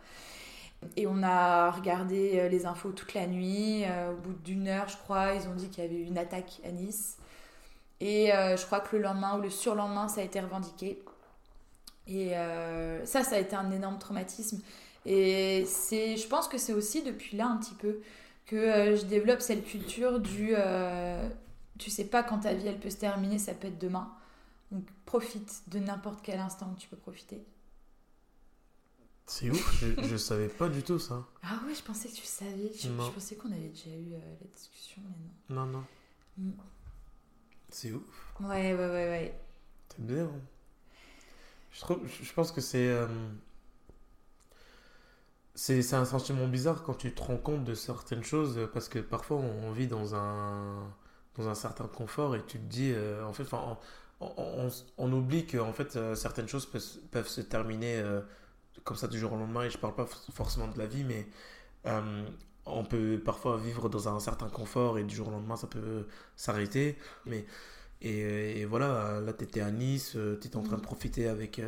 Et 0.95 1.05
on 1.05 1.21
a 1.21 1.69
regardé 1.69 2.39
euh, 2.39 2.49
les 2.49 2.65
infos 2.65 2.91
toute 2.91 3.13
la 3.13 3.27
nuit. 3.27 3.83
Euh, 3.85 4.13
au 4.13 4.15
bout 4.15 4.33
d'une 4.43 4.67
heure, 4.67 4.87
je 4.87 4.97
crois, 4.97 5.35
ils 5.35 5.47
ont 5.47 5.53
dit 5.53 5.69
qu'il 5.69 5.83
y 5.83 5.87
avait 5.87 5.97
eu 5.97 6.05
une 6.05 6.17
attaque 6.17 6.61
à 6.65 6.71
Nice. 6.71 7.17
Et 8.01 8.31
je 8.31 8.65
crois 8.65 8.79
que 8.79 8.95
le 8.95 9.01
lendemain 9.01 9.37
ou 9.37 9.41
le 9.41 9.49
surlendemain, 9.49 10.07
ça 10.07 10.21
a 10.21 10.23
été 10.23 10.39
revendiqué. 10.39 11.01
Et 12.07 12.31
ça, 13.05 13.23
ça 13.23 13.35
a 13.35 13.39
été 13.39 13.55
un 13.55 13.71
énorme 13.71 13.99
traumatisme. 13.99 14.61
Et 15.05 15.65
c'est, 15.65 16.17
je 16.17 16.27
pense 16.27 16.47
que 16.47 16.57
c'est 16.57 16.73
aussi 16.73 17.03
depuis 17.03 17.37
là 17.37 17.47
un 17.47 17.57
petit 17.57 17.73
peu 17.75 17.99
que 18.49 18.55
euh, 18.55 18.95
je 18.95 19.05
développe 19.05 19.41
cette 19.41 19.63
culture 19.63 20.19
du 20.19 20.53
euh, 20.57 21.29
tu 21.77 21.91
sais 21.91 22.05
pas 22.05 22.23
quand 22.23 22.39
ta 22.39 22.53
vie 22.53 22.67
elle 22.67 22.79
peut 22.79 22.89
se 22.89 22.97
terminer, 22.97 23.37
ça 23.37 23.53
peut 23.53 23.67
être 23.67 23.77
demain. 23.77 24.11
Donc 24.71 24.83
profite 25.05 25.63
de 25.67 25.79
n'importe 25.79 26.21
quel 26.23 26.39
instant 26.39 26.73
que 26.73 26.79
tu 26.79 26.87
peux 26.87 26.97
profiter. 26.97 27.43
C'est 29.27 29.51
ouf, 29.51 29.79
je, 29.79 30.03
je 30.03 30.17
savais 30.17 30.47
pas 30.47 30.67
du 30.67 30.81
tout 30.81 30.97
ça. 30.97 31.23
Ah 31.43 31.59
ouais, 31.67 31.75
je 31.75 31.83
pensais 31.83 32.09
que 32.09 32.15
tu 32.15 32.25
savais. 32.25 32.71
Je, 32.75 32.89
pensais 32.89 33.35
qu'on 33.35 33.51
avait 33.51 33.69
déjà 33.69 33.91
eu 33.91 34.13
euh, 34.13 34.35
la 34.41 34.47
discussion, 34.47 35.03
mais 35.05 35.55
non. 35.55 35.65
Non, 35.65 35.71
non. 35.71 35.85
Mm. 36.37 36.51
C'est 37.71 37.91
ouf. 37.91 38.33
Ouais, 38.39 38.73
ouais, 38.73 38.75
ouais, 38.75 39.09
ouais. 39.09 39.39
C'est 39.89 40.05
bien. 40.05 40.25
Hein. 40.25 40.41
Je, 41.71 41.79
trouve, 41.81 41.99
je 42.07 42.33
pense 42.33 42.51
que 42.51 42.61
c'est 42.61 42.95
c'est 45.55 45.93
un 45.93 46.05
sentiment 46.05 46.47
bizarre 46.47 46.83
quand 46.83 46.93
tu 46.93 47.13
te 47.13 47.21
rends 47.21 47.37
compte 47.37 47.65
de 47.65 47.73
certaines 47.73 48.23
choses 48.23 48.69
parce 48.73 48.87
que 48.87 48.99
parfois 48.99 49.37
on 49.37 49.71
vit 49.71 49.87
dans 49.87 50.15
un, 50.15 50.89
dans 51.39 51.47
un 51.47 51.55
certain 51.55 51.87
confort 51.87 52.35
et 52.35 52.45
tu 52.45 52.59
te 52.59 52.63
dis, 52.65 52.91
euh, 52.93 53.25
en 53.25 53.33
fait, 53.33 53.45
on, 53.53 53.77
on, 54.19 54.69
on, 54.97 55.13
oublie 55.13 55.45
que 55.45 55.57
en 55.57 55.73
fait, 55.73 55.95
euh, 55.95 56.15
certaines 56.15 56.47
choses 56.47 56.65
peuvent, 56.65 57.27
se 57.27 57.41
terminer 57.41 57.97
euh, 57.97 58.21
comme 58.83 58.97
ça 58.97 59.07
du 59.07 59.17
jour 59.19 59.33
au 59.33 59.37
lendemain 59.37 59.63
et 59.63 59.69
je 59.69 59.77
parle 59.77 59.95
pas 59.95 60.05
forcément 60.33 60.67
de 60.67 60.77
la 60.77 60.85
vie, 60.85 61.03
mais 61.03 61.27
on 62.73 62.83
peut 62.83 63.21
parfois 63.23 63.57
vivre 63.57 63.89
dans 63.89 64.09
un 64.09 64.19
certain 64.19 64.49
confort 64.49 64.97
et 64.97 65.03
du 65.03 65.15
jour 65.15 65.27
au 65.27 65.31
lendemain 65.31 65.55
ça 65.55 65.67
peut 65.67 66.07
s'arrêter. 66.35 66.97
Mais, 67.25 67.45
et, 68.01 68.61
et, 68.61 68.65
voilà, 68.65 69.19
là 69.21 69.33
tu 69.33 69.43
étais 69.43 69.61
à 69.61 69.71
Nice, 69.71 70.11
tu 70.41 70.47
étais 70.47 70.55
en 70.55 70.63
train 70.63 70.77
de 70.77 70.81
profiter 70.81 71.27
avec, 71.27 71.61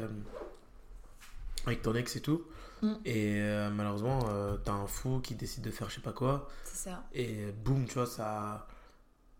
avec 1.65 1.81
ton 1.81 1.95
ex 1.95 2.15
et 2.15 2.21
tout. 2.21 2.43
Mm. 2.81 2.93
Et 3.05 3.35
euh, 3.39 3.69
malheureusement, 3.69 4.19
euh, 4.29 4.57
t'as 4.63 4.73
un 4.73 4.87
fou 4.87 5.19
qui 5.21 5.35
décide 5.35 5.63
de 5.63 5.71
faire 5.71 5.89
je 5.89 5.95
sais 5.95 6.01
pas 6.01 6.13
quoi. 6.13 6.47
C'est 6.63 6.89
ça. 6.89 7.03
Et 7.13 7.51
boum, 7.63 7.85
tu 7.85 7.95
vois, 7.95 8.05
ça. 8.05 8.67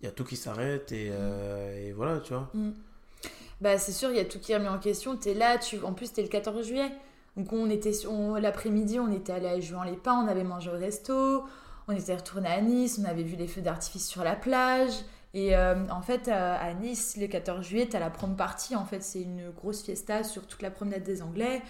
Il 0.02 0.06
y 0.06 0.08
a 0.08 0.12
tout 0.12 0.24
qui 0.24 0.36
s'arrête 0.36 0.92
et, 0.92 1.10
euh, 1.12 1.88
et, 1.88 1.92
voilà, 1.92 2.20
tu 2.20 2.34
vois. 2.34 2.50
Mm. 2.54 2.72
Bah, 3.62 3.78
c'est 3.78 3.92
sûr, 3.92 4.10
il 4.10 4.18
y 4.18 4.20
a 4.20 4.26
tout 4.26 4.40
qui 4.40 4.52
est 4.52 4.58
remis 4.58 4.68
en 4.68 4.80
question. 4.80 5.16
T'es 5.16 5.36
là, 5.36 5.60
tu... 5.60 5.80
en 5.84 5.94
plus, 5.94 6.08
c'était 6.08 6.24
le 6.24 6.28
14 6.28 6.66
juillet. 6.66 6.92
Donc, 7.38 7.54
on 7.54 7.70
était 7.70 7.94
l'après-midi, 8.40 9.00
on 9.00 9.12
était 9.12 9.34
allé 9.34 9.48
à 9.48 9.60
Juan-les-Pins, 9.60 10.24
on 10.26 10.28
avait 10.28 10.44
mangé 10.44 10.70
au 10.70 10.78
resto, 10.78 11.44
on 11.88 11.96
était 11.96 12.16
retourné 12.16 12.50
à 12.50 12.62
Nice, 12.62 13.00
on 13.02 13.10
avait 13.10 13.24
vu 13.24 13.36
les 13.36 13.48
feux 13.48 13.62
d'artifice 13.62 14.08
sur 14.08 14.24
la 14.24 14.36
plage. 14.36 14.94
Et 15.34 15.56
en 15.56 16.02
fait, 16.02 16.28
à 16.28 16.74
Nice, 16.74 17.16
le 17.18 17.28
14 17.28 17.66
juillet, 17.66 17.88
t'as 17.90 18.00
la 18.00 18.10
prom 18.10 18.36
partie. 18.36 18.76
En 18.76 18.84
fait, 18.84 19.02
c'est 19.02 19.22
une 19.22 19.50
grosse 19.52 19.82
fiesta 19.82 20.26
sur 20.26 20.46
toute 20.46 20.62
la 20.62 20.72
promenade 20.72 21.04
des 21.04 21.22
Anglais 21.22 21.62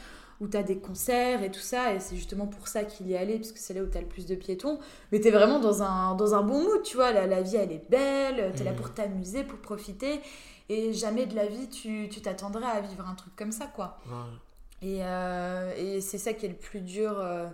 où 0.41 0.47
tu 0.47 0.57
as 0.57 0.63
des 0.63 0.79
concerts 0.79 1.43
et 1.43 1.51
tout 1.51 1.59
ça, 1.61 1.93
et 1.93 1.99
c'est 1.99 2.15
justement 2.15 2.47
pour 2.47 2.67
ça 2.67 2.83
qu'il 2.83 3.07
y 3.07 3.13
est 3.13 3.17
allé, 3.17 3.37
parce 3.37 3.51
que 3.51 3.59
c'est 3.59 3.75
là 3.75 3.83
où 3.83 3.87
tu 3.87 3.97
as 3.97 4.01
le 4.01 4.07
plus 4.07 4.25
de 4.25 4.33
piétons. 4.33 4.79
Mais 5.11 5.21
tu 5.21 5.27
es 5.27 5.31
vraiment 5.31 5.59
dans 5.59 5.83
un, 5.83 6.15
dans 6.15 6.33
un 6.33 6.41
bon 6.41 6.63
mood, 6.63 6.81
tu 6.81 6.97
vois, 6.97 7.11
la, 7.11 7.27
la 7.27 7.43
vie 7.43 7.57
elle 7.57 7.71
est 7.71 7.89
belle, 7.89 8.51
tu 8.55 8.61
es 8.61 8.65
là 8.65 8.71
mmh. 8.71 8.75
pour 8.75 8.91
t'amuser, 8.91 9.43
pour 9.43 9.59
profiter, 9.59 10.19
et 10.67 10.93
jamais 10.93 11.27
de 11.27 11.35
la 11.35 11.45
vie 11.45 11.69
tu 11.69 12.09
t'attendrais 12.09 12.65
à 12.65 12.81
vivre 12.81 13.07
un 13.07 13.13
truc 13.13 13.35
comme 13.35 13.51
ça, 13.51 13.67
quoi. 13.67 13.99
Et, 14.81 14.99
euh, 15.01 15.73
et 15.77 16.01
c'est 16.01 16.17
ça 16.17 16.33
qui 16.33 16.45
est 16.45 16.49
le 16.49 16.55
plus 16.55 16.81
dur. 16.81 17.13
Euh, 17.19 17.47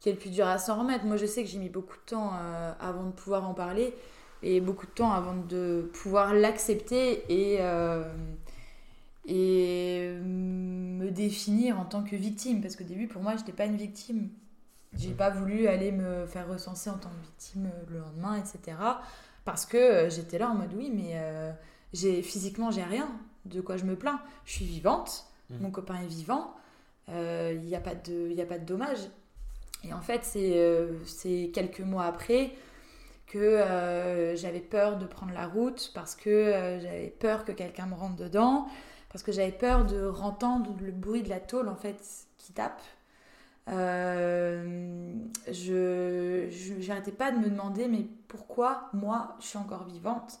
qui 0.00 0.10
est 0.10 0.12
le 0.12 0.18
plus 0.18 0.30
dur 0.30 0.46
à 0.46 0.58
s'en 0.58 0.78
remettre. 0.78 1.04
Moi, 1.06 1.16
je 1.16 1.24
sais 1.24 1.42
que 1.42 1.48
j'ai 1.48 1.58
mis 1.58 1.70
beaucoup 1.70 1.96
de 1.96 2.04
temps 2.04 2.32
euh, 2.34 2.72
avant 2.78 3.04
de 3.04 3.12
pouvoir 3.12 3.48
en 3.48 3.54
parler 3.54 3.94
et 4.42 4.60
beaucoup 4.60 4.84
de 4.84 4.90
temps 4.90 5.12
avant 5.12 5.34
de 5.34 5.90
pouvoir 5.94 6.34
l'accepter 6.34 7.24
et, 7.32 7.58
et 9.24 10.10
me 10.22 11.10
définir 11.10 11.80
en 11.80 11.86
tant 11.86 12.04
que 12.04 12.14
victime. 12.14 12.60
Parce 12.60 12.76
qu'au 12.76 12.84
début, 12.84 13.08
pour 13.08 13.22
moi, 13.22 13.32
je 13.32 13.40
n'étais 13.40 13.52
pas 13.52 13.64
une 13.64 13.78
victime. 13.78 14.28
J'ai 14.92 15.12
pas 15.12 15.30
voulu 15.30 15.66
aller 15.68 15.90
me 15.90 16.26
faire 16.26 16.46
recenser 16.46 16.90
en 16.90 16.98
tant 16.98 17.08
que 17.08 17.22
victime 17.24 17.70
le 17.88 17.98
lendemain, 17.98 18.36
etc. 18.36 18.76
Parce 19.46 19.64
que 19.64 20.10
j'étais 20.10 20.38
là 20.38 20.50
en 20.50 20.54
mode 20.54 20.74
oui, 20.76 20.92
mais 20.94 21.18
j'ai 21.94 22.22
physiquement, 22.22 22.70
j'ai 22.70 22.84
rien. 22.84 23.08
De 23.46 23.62
quoi 23.62 23.76
je 23.78 23.84
me 23.84 23.96
plains 23.96 24.20
Je 24.44 24.52
suis 24.52 24.64
vivante, 24.64 25.24
mmh. 25.50 25.58
mon 25.60 25.70
copain 25.70 25.96
est 26.02 26.06
vivant, 26.08 26.54
il 27.08 27.14
euh, 27.14 27.54
n'y 27.54 27.76
a, 27.76 27.80
pas 27.80 27.94
de, 27.94 28.40
a 28.40 28.46
pas 28.46 28.58
de 28.58 28.64
dommage. 28.64 29.08
Et 29.84 29.92
en 29.92 30.00
fait, 30.00 30.24
c'est 30.24 31.50
quelques 31.52 31.80
mois 31.80 32.04
après 32.04 32.52
que 33.26 34.34
j'avais 34.36 34.60
peur 34.60 34.98
de 34.98 35.06
prendre 35.06 35.32
la 35.32 35.46
route 35.46 35.92
parce 35.94 36.16
que 36.16 36.78
j'avais 36.82 37.14
peur 37.18 37.44
que 37.44 37.52
quelqu'un 37.52 37.86
me 37.86 37.94
rentre 37.94 38.16
dedans 38.16 38.66
parce 39.16 39.22
que 39.22 39.32
j'avais 39.32 39.52
peur 39.52 39.84
de 39.84 40.10
entendre 40.20 40.76
le 40.80 40.92
bruit 40.92 41.22
de 41.22 41.28
la 41.28 41.40
tôle 41.40 41.68
en 41.68 41.76
fait 41.76 42.26
qui 42.36 42.52
tape. 42.52 42.82
Euh, 43.68 45.14
je 45.50 46.46
j'arrêtais 46.80 47.12
pas 47.12 47.32
de 47.32 47.38
me 47.38 47.48
demander 47.48 47.88
mais 47.88 48.06
pourquoi 48.28 48.90
moi 48.92 49.36
je 49.40 49.46
suis 49.46 49.58
encore 49.58 49.84
vivante 49.84 50.38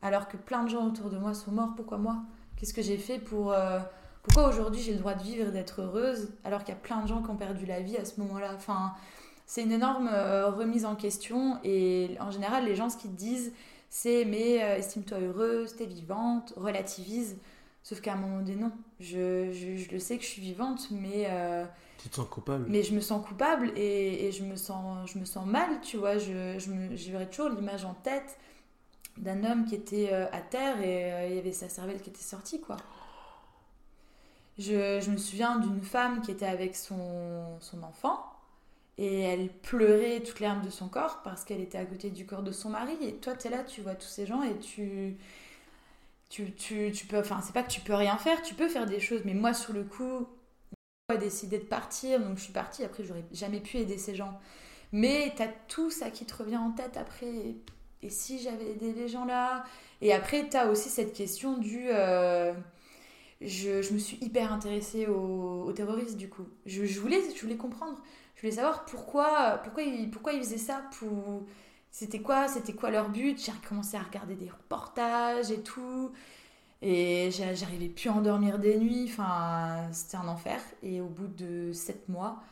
alors 0.00 0.26
que 0.26 0.38
plein 0.38 0.64
de 0.64 0.70
gens 0.70 0.86
autour 0.86 1.10
de 1.10 1.18
moi 1.18 1.34
sont 1.34 1.50
morts 1.50 1.74
pourquoi 1.76 1.98
moi? 1.98 2.18
Qu'est-ce 2.56 2.72
que 2.72 2.80
j'ai 2.80 2.96
fait 2.96 3.18
pour 3.18 3.52
euh, 3.52 3.80
Pourquoi 4.22 4.48
aujourd'hui 4.48 4.80
j'ai 4.80 4.92
le 4.92 4.98
droit 4.98 5.14
de 5.14 5.22
vivre 5.22 5.48
et 5.48 5.50
d'être 5.50 5.82
heureuse 5.82 6.30
alors 6.44 6.62
qu'il 6.62 6.74
y 6.74 6.76
a 6.76 6.80
plein 6.80 7.02
de 7.02 7.08
gens 7.08 7.22
qui 7.22 7.30
ont 7.30 7.36
perdu 7.36 7.66
la 7.66 7.80
vie 7.80 7.96
à 7.96 8.04
ce 8.04 8.20
moment-là? 8.20 8.52
Enfin, 8.54 8.94
c'est 9.46 9.62
une 9.62 9.72
énorme 9.72 10.08
euh, 10.12 10.48
remise 10.50 10.84
en 10.84 10.94
question 10.94 11.58
et 11.64 12.16
en 12.20 12.30
général, 12.30 12.64
les 12.64 12.76
gens, 12.76 12.88
ce 12.88 12.96
qu'ils 12.96 13.10
te 13.10 13.16
disent, 13.16 13.52
c'est 13.90 14.24
mais 14.24 14.62
euh, 14.62 14.76
estime-toi 14.76 15.18
heureuse, 15.18 15.74
t'es 15.76 15.86
vivante, 15.86 16.54
relativise. 16.56 17.36
Sauf 17.82 18.00
qu'à 18.00 18.12
un 18.12 18.16
moment 18.16 18.38
donné, 18.38 18.54
non. 18.54 18.70
Je, 19.00 19.50
je, 19.50 19.90
le 19.90 19.98
sais 19.98 20.16
que 20.16 20.22
je 20.22 20.28
suis 20.28 20.40
vivante, 20.40 20.88
mais. 20.92 21.26
Euh, 21.28 21.64
tu 21.98 22.08
te 22.08 22.14
sens 22.14 22.28
coupable 22.28 22.64
Mais 22.68 22.84
je 22.84 22.94
me 22.94 23.00
sens 23.00 23.26
coupable 23.26 23.72
et, 23.76 24.26
et, 24.26 24.32
je, 24.32 24.44
me 24.44 24.54
sens, 24.54 25.10
je 25.10 25.18
me 25.18 25.24
sens 25.24 25.44
mal, 25.46 25.80
tu 25.82 25.96
vois. 25.96 26.16
Je, 26.18 26.58
je 26.58 26.70
j'aurais 27.10 27.28
toujours 27.28 27.50
l'image 27.50 27.84
en 27.84 27.94
tête 27.94 28.38
d'un 29.18 29.44
homme 29.44 29.66
qui 29.66 29.74
était 29.74 30.12
à 30.12 30.40
terre 30.40 30.80
et 30.80 31.28
il 31.28 31.36
y 31.36 31.38
avait 31.38 31.52
sa 31.52 31.68
cervelle 31.68 32.00
qui 32.00 32.10
était 32.10 32.22
sortie, 32.22 32.60
quoi. 32.60 32.76
Je, 34.58 35.10
me 35.10 35.16
souviens 35.16 35.56
d'une 35.58 35.82
femme 35.82 36.20
qui 36.20 36.30
était 36.30 36.46
avec 36.46 36.76
son, 36.76 37.58
son 37.60 37.82
enfant 37.82 38.32
et 38.98 39.20
elle 39.20 39.48
pleurait 39.48 40.20
toutes 40.20 40.40
les 40.40 40.46
larmes 40.46 40.64
de 40.64 40.70
son 40.70 40.88
corps 40.88 41.22
parce 41.22 41.44
qu'elle 41.44 41.60
était 41.60 41.78
à 41.78 41.86
côté 41.86 42.10
du 42.10 42.26
corps 42.26 42.42
de 42.42 42.52
son 42.52 42.70
mari. 42.70 42.92
Et 43.00 43.14
toi, 43.14 43.34
tu 43.34 43.48
es 43.48 43.50
là, 43.50 43.64
tu 43.64 43.80
vois 43.80 43.94
tous 43.94 44.08
ces 44.08 44.26
gens 44.26 44.42
et 44.42 44.58
tu. 44.58 45.16
Tu, 46.28 46.52
tu, 46.54 46.92
tu 46.92 47.06
peux. 47.06 47.18
Enfin, 47.18 47.40
c'est 47.42 47.52
pas 47.52 47.62
que 47.62 47.70
tu 47.70 47.80
peux 47.80 47.94
rien 47.94 48.16
faire, 48.16 48.40
tu 48.42 48.54
peux 48.54 48.68
faire 48.68 48.86
des 48.86 49.00
choses. 49.00 49.22
Mais 49.24 49.34
moi, 49.34 49.52
sur 49.54 49.72
le 49.72 49.84
coup, 49.84 50.26
j'ai 51.10 51.18
décidé 51.18 51.58
de 51.58 51.64
partir, 51.64 52.20
donc 52.20 52.38
je 52.38 52.44
suis 52.44 52.52
partie. 52.52 52.84
Après, 52.84 53.04
j'aurais 53.04 53.24
jamais 53.32 53.60
pu 53.60 53.78
aider 53.78 53.98
ces 53.98 54.14
gens. 54.14 54.38
Mais 54.92 55.32
tu 55.36 55.42
as 55.42 55.48
tout 55.68 55.90
ça 55.90 56.10
qui 56.10 56.24
te 56.26 56.34
revient 56.34 56.56
en 56.58 56.72
tête 56.72 56.96
après. 56.96 57.56
Et 58.02 58.10
si 58.10 58.40
j'avais 58.40 58.72
aidé 58.72 58.92
les 58.92 59.08
gens 59.08 59.24
là? 59.24 59.64
Et 60.00 60.12
après, 60.12 60.48
tu 60.48 60.56
as 60.56 60.68
aussi 60.68 60.90
cette 60.90 61.12
question 61.14 61.58
du. 61.58 61.88
Euh, 61.90 62.52
je, 63.46 63.92
me 63.92 63.98
suis 63.98 64.18
hyper 64.20 64.52
intéressée 64.52 65.06
aux, 65.06 65.72
terroristes 65.72 66.16
du 66.16 66.28
coup. 66.28 66.46
Je, 66.66 66.82
voulais, 67.00 67.20
je 67.34 67.40
voulais 67.40 67.56
comprendre. 67.56 68.00
Je 68.36 68.42
voulais 68.42 68.52
savoir 68.52 68.84
pourquoi, 68.84 69.58
pourquoi, 69.62 69.82
ils, 69.82 70.42
faisaient 70.42 70.58
ça. 70.58 70.82
Pour... 70.98 71.46
C'était 71.90 72.20
quoi, 72.20 72.46
quoi 72.78 72.90
leur 72.90 73.10
but? 73.10 73.38
J'ai 73.44 73.52
commencé 73.68 73.96
à 73.96 74.02
regarder 74.02 74.34
des 74.34 74.48
reportages 74.48 75.50
et 75.50 75.62
tout. 75.62 76.12
Et 76.82 77.30
j'arrivais 77.30 77.88
plus 77.88 78.08
à 78.08 78.14
endormir 78.14 78.58
des 78.58 78.78
nuits. 78.78 79.06
Enfin, 79.08 79.88
c'était 79.92 80.16
un 80.16 80.28
enfer. 80.28 80.60
Et 80.82 81.00
au 81.00 81.08
bout 81.08 81.28
de 81.28 81.72
sept 81.72 82.08
mois, 82.08 82.42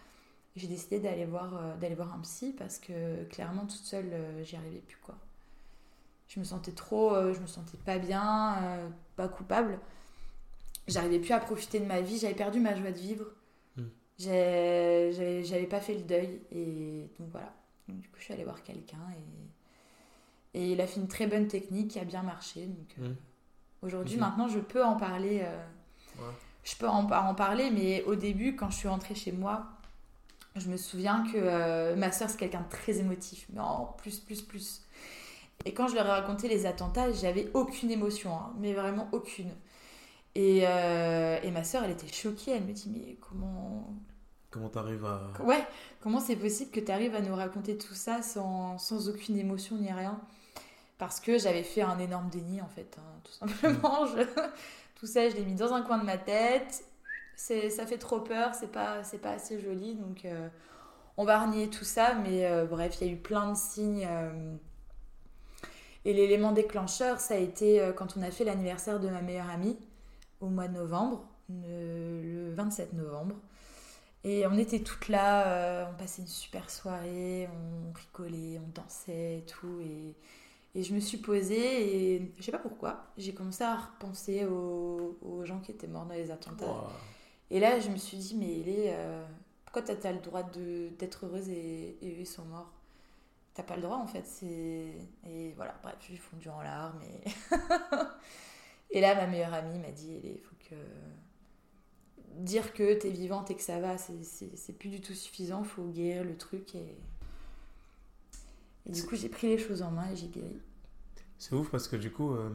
j'ai 0.56 0.68
décidé 0.68 1.00
d'aller 1.00 1.24
voir, 1.24 1.54
euh, 1.56 1.94
voir 1.94 2.14
un 2.14 2.20
psy 2.20 2.54
parce 2.56 2.78
que 2.78 3.24
clairement, 3.24 3.62
toute 3.62 3.84
seule, 3.84 4.10
euh, 4.12 4.44
j'y 4.44 4.56
arrivais 4.56 4.80
plus. 4.80 4.98
quoi. 4.98 5.16
Je 6.28 6.38
me 6.38 6.44
sentais 6.44 6.72
trop, 6.72 7.14
euh, 7.14 7.34
je 7.34 7.40
me 7.40 7.46
sentais 7.46 7.78
pas 7.78 7.98
bien, 7.98 8.92
pas 9.16 9.28
coupable. 9.28 9.80
J'arrivais 10.90 11.18
plus 11.18 11.32
à 11.32 11.40
profiter 11.40 11.80
de 11.80 11.86
ma 11.86 12.00
vie. 12.00 12.18
J'avais 12.18 12.34
perdu 12.34 12.60
ma 12.60 12.74
joie 12.74 12.90
de 12.90 12.98
vivre 12.98 13.26
j'avais 14.20 15.66
pas 15.68 15.80
fait 15.80 15.94
le 15.94 16.02
deuil 16.02 16.40
et 16.52 17.08
donc 17.18 17.28
voilà. 17.30 17.52
du 17.88 18.08
coup, 18.08 18.16
je 18.18 18.24
suis 18.24 18.34
allée 18.34 18.44
voir 18.44 18.62
quelqu'un 18.62 18.98
et, 20.54 20.58
et 20.58 20.72
il 20.72 20.80
a 20.80 20.86
fait 20.86 21.00
une 21.00 21.08
très 21.08 21.26
bonne 21.26 21.46
technique 21.48 21.88
qui 21.92 21.98
a 21.98 22.04
bien 22.04 22.22
marché. 22.22 22.66
Donc 22.66 22.88
euh, 23.00 23.08
mmh. 23.08 23.16
aujourd'hui, 23.82 24.18
maintenant, 24.18 24.48
je 24.48 24.58
peux 24.58 24.84
en 24.84 24.96
parler. 24.96 25.40
Euh, 25.42 25.58
je 26.64 26.76
peux 26.76 26.88
en, 26.88 27.10
en, 27.10 27.34
parler, 27.34 27.70
mais 27.70 28.02
au 28.04 28.14
début, 28.14 28.54
quand 28.54 28.70
je 28.70 28.76
suis 28.76 28.88
rentrée 28.88 29.14
chez 29.14 29.32
moi, 29.32 29.66
je 30.56 30.68
me 30.68 30.76
souviens 30.76 31.24
que 31.32 31.38
euh, 31.38 31.96
ma 31.96 32.12
soeur, 32.12 32.28
c'est 32.28 32.36
quelqu'un 32.36 32.60
de 32.60 32.68
très 32.68 32.98
émotif, 32.98 33.46
mais 33.52 33.60
en 33.60 33.86
plus, 33.86 34.18
plus, 34.18 34.42
plus. 34.42 34.82
Et 35.64 35.72
quand 35.72 35.88
je 35.88 35.94
leur 35.94 36.06
ai 36.06 36.10
raconté 36.10 36.48
les 36.48 36.66
attentats, 36.66 37.12
j'avais 37.12 37.48
aucune 37.54 37.90
émotion, 37.90 38.34
hein, 38.34 38.52
mais 38.58 38.74
vraiment 38.74 39.08
aucune. 39.12 39.50
Et, 40.34 40.58
et, 40.58 41.50
ma 41.50 41.64
soeur, 41.64 41.84
elle 41.84 41.90
était 41.90 42.12
choquée. 42.12 42.52
Elle 42.52 42.64
me 42.64 42.72
dit 42.72 42.88
Mais 42.88 43.16
comment, 43.20 43.94
Comment 44.50 44.68
t'arrives 44.68 45.04
à... 45.04 45.30
Ouais, 45.44 45.64
comment 46.00 46.18
c'est 46.18 46.34
possible 46.34 46.72
que 46.72 46.80
tu 46.80 46.90
arrives 46.90 47.14
à 47.14 47.20
nous 47.20 47.34
raconter 47.34 47.78
tout 47.78 47.94
ça 47.94 48.20
sans, 48.20 48.78
sans, 48.78 49.08
aucune 49.08 49.36
émotion 49.38 49.76
ni 49.76 49.92
rien? 49.92 50.20
Parce 50.98 51.20
que 51.20 51.38
j'avais 51.38 51.62
fait 51.62 51.82
un 51.82 51.98
énorme 52.00 52.28
déni 52.28 52.60
en 52.60 52.68
fait, 52.68 52.96
hein, 52.98 53.20
tout 53.22 53.32
simplement. 53.32 54.06
Mm. 54.06 54.26
tout 54.96 55.06
ça, 55.06 55.28
je 55.28 55.36
l'ai 55.36 55.44
mis 55.44 55.54
dans 55.54 55.72
un 55.72 55.82
coin 55.82 55.98
de 55.98 56.04
ma 56.04 56.18
tête. 56.18 56.84
C'est, 57.36 57.70
ça 57.70 57.86
fait 57.86 57.96
trop 57.96 58.20
peur, 58.20 58.54
c'est 58.54 58.72
pas, 58.72 59.04
c'est 59.04 59.18
pas 59.18 59.30
assez 59.30 59.60
joli, 59.60 59.94
donc 59.94 60.24
euh, 60.24 60.48
on 61.16 61.24
va 61.24 61.38
renier 61.38 61.70
tout 61.70 61.84
ça. 61.84 62.14
Mais 62.14 62.44
euh, 62.44 62.66
bref, 62.66 62.98
il 63.00 63.06
y 63.06 63.10
a 63.10 63.12
eu 63.12 63.16
plein 63.16 63.52
de 63.52 63.56
signes. 63.56 64.06
Euh, 64.10 64.56
et 66.04 66.12
l'élément 66.12 66.50
déclencheur, 66.50 67.20
ça 67.20 67.34
a 67.34 67.36
été 67.36 67.92
quand 67.94 68.16
on 68.16 68.22
a 68.22 68.30
fait 68.30 68.44
l'anniversaire 68.44 68.98
de 68.98 69.08
ma 69.08 69.20
meilleure 69.20 69.50
amie 69.50 69.78
au 70.40 70.48
mois 70.48 70.68
de 70.68 70.74
novembre, 70.74 71.26
le 71.48 72.52
27 72.54 72.92
novembre. 72.94 73.36
Et 74.22 74.46
on 74.46 74.56
était 74.58 74.80
toutes 74.80 75.08
là, 75.08 75.46
euh, 75.46 75.86
on 75.90 75.96
passait 75.96 76.22
une 76.22 76.28
super 76.28 76.68
soirée, 76.68 77.48
on 77.48 77.92
rigolait, 77.92 78.58
on 78.58 78.68
dansait 78.74 79.38
et 79.38 79.44
tout. 79.46 79.80
Et, 79.80 80.14
et 80.78 80.82
je 80.82 80.94
me 80.94 81.00
suis 81.00 81.16
posée 81.18 82.16
et 82.16 82.34
je 82.36 82.42
sais 82.42 82.52
pas 82.52 82.58
pourquoi, 82.58 83.06
j'ai 83.16 83.32
commencé 83.32 83.64
à 83.64 83.76
repenser 83.76 84.44
aux, 84.44 85.18
aux, 85.22 85.44
gens 85.44 85.60
qui 85.60 85.70
étaient 85.70 85.86
morts 85.86 86.04
dans 86.04 86.14
les 86.14 86.30
attentats. 86.30 86.84
Et 87.50 87.60
là, 87.60 87.80
je 87.80 87.88
me 87.88 87.96
suis 87.96 88.18
dit, 88.18 88.36
mais 88.36 88.60
est, 88.60 88.94
euh, 88.94 89.24
pourquoi 89.64 89.82
t'as 89.82 90.08
as 90.08 90.12
le 90.12 90.20
droit 90.20 90.42
d'être 90.42 91.26
heureuse 91.26 91.48
et, 91.48 91.96
et, 92.02 92.12
eux 92.12 92.20
ils 92.20 92.26
sont 92.26 92.44
morts? 92.44 92.70
T'as 93.54 93.62
pas 93.62 93.76
le 93.76 93.82
droit 93.82 93.96
en 93.96 94.06
fait. 94.06 94.26
Et 94.44 95.52
voilà, 95.56 95.74
bref, 95.82 95.96
je 96.00 96.06
suis 96.06 96.16
fondue 96.18 96.50
en 96.50 96.60
larmes. 96.60 97.00
Et, 97.02 97.30
et 98.90 99.00
là, 99.00 99.14
ma 99.14 99.26
meilleure 99.26 99.54
amie 99.54 99.78
m'a 99.78 99.90
dit, 99.90 100.20
il 100.24 100.40
faut 100.40 100.56
que 100.68 100.74
dire 102.38 102.72
que 102.72 102.98
tu 102.98 103.06
es 103.06 103.10
vivante 103.10 103.50
et 103.50 103.54
que 103.54 103.62
ça 103.62 103.80
va, 103.80 103.96
c'est 103.98 104.72
plus 104.78 104.88
du 104.88 105.00
tout 105.00 105.14
suffisant. 105.14 105.62
faut 105.64 105.86
guérir 105.88 106.24
le 106.24 106.36
truc. 106.36 106.74
Et, 106.74 106.96
et 108.86 108.92
du 108.92 109.02
coup, 109.04 109.16
j'ai 109.16 109.28
pris 109.28 109.48
les 109.48 109.58
choses 109.58 109.82
en 109.82 109.90
main 109.90 110.10
et 110.10 110.16
j'ai 110.16 110.28
guéri. 110.28 110.60
C'est 111.38 111.54
ouf 111.54 111.70
parce 111.70 111.88
que 111.88 111.96
du 111.96 112.10
coup, 112.10 112.34
euh, 112.34 112.50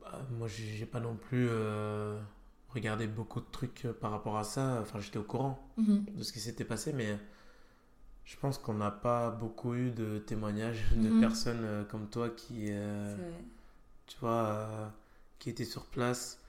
bah, 0.00 0.26
moi, 0.32 0.48
j'ai 0.48 0.86
pas 0.86 1.00
non 1.00 1.16
plus 1.16 1.48
euh, 1.50 2.20
regardé 2.70 3.06
beaucoup 3.06 3.40
de 3.40 3.50
trucs 3.50 3.86
par 4.00 4.10
rapport 4.10 4.36
à 4.36 4.44
ça. 4.44 4.78
Enfin, 4.80 5.00
j'étais 5.00 5.18
au 5.18 5.24
courant 5.24 5.58
mhm. 5.76 6.04
de 6.16 6.22
ce 6.22 6.32
qui 6.32 6.40
s'était 6.40 6.64
passé, 6.64 6.92
mais 6.92 7.18
je 8.24 8.36
pense 8.36 8.58
qu'on 8.58 8.74
n'a 8.74 8.90
pas 8.90 9.30
beaucoup 9.30 9.74
eu 9.74 9.90
de 9.90 10.18
témoignages 10.18 10.84
de 10.94 11.08
mhm. 11.08 11.20
personnes 11.20 11.64
euh, 11.64 11.84
comme 11.84 12.08
toi 12.08 12.30
qui, 12.30 12.70
tu 14.10 14.16
vois, 14.20 14.92
qui 15.38 15.48
étaient 15.50 15.64
sur 15.64 15.86
place 15.86 16.40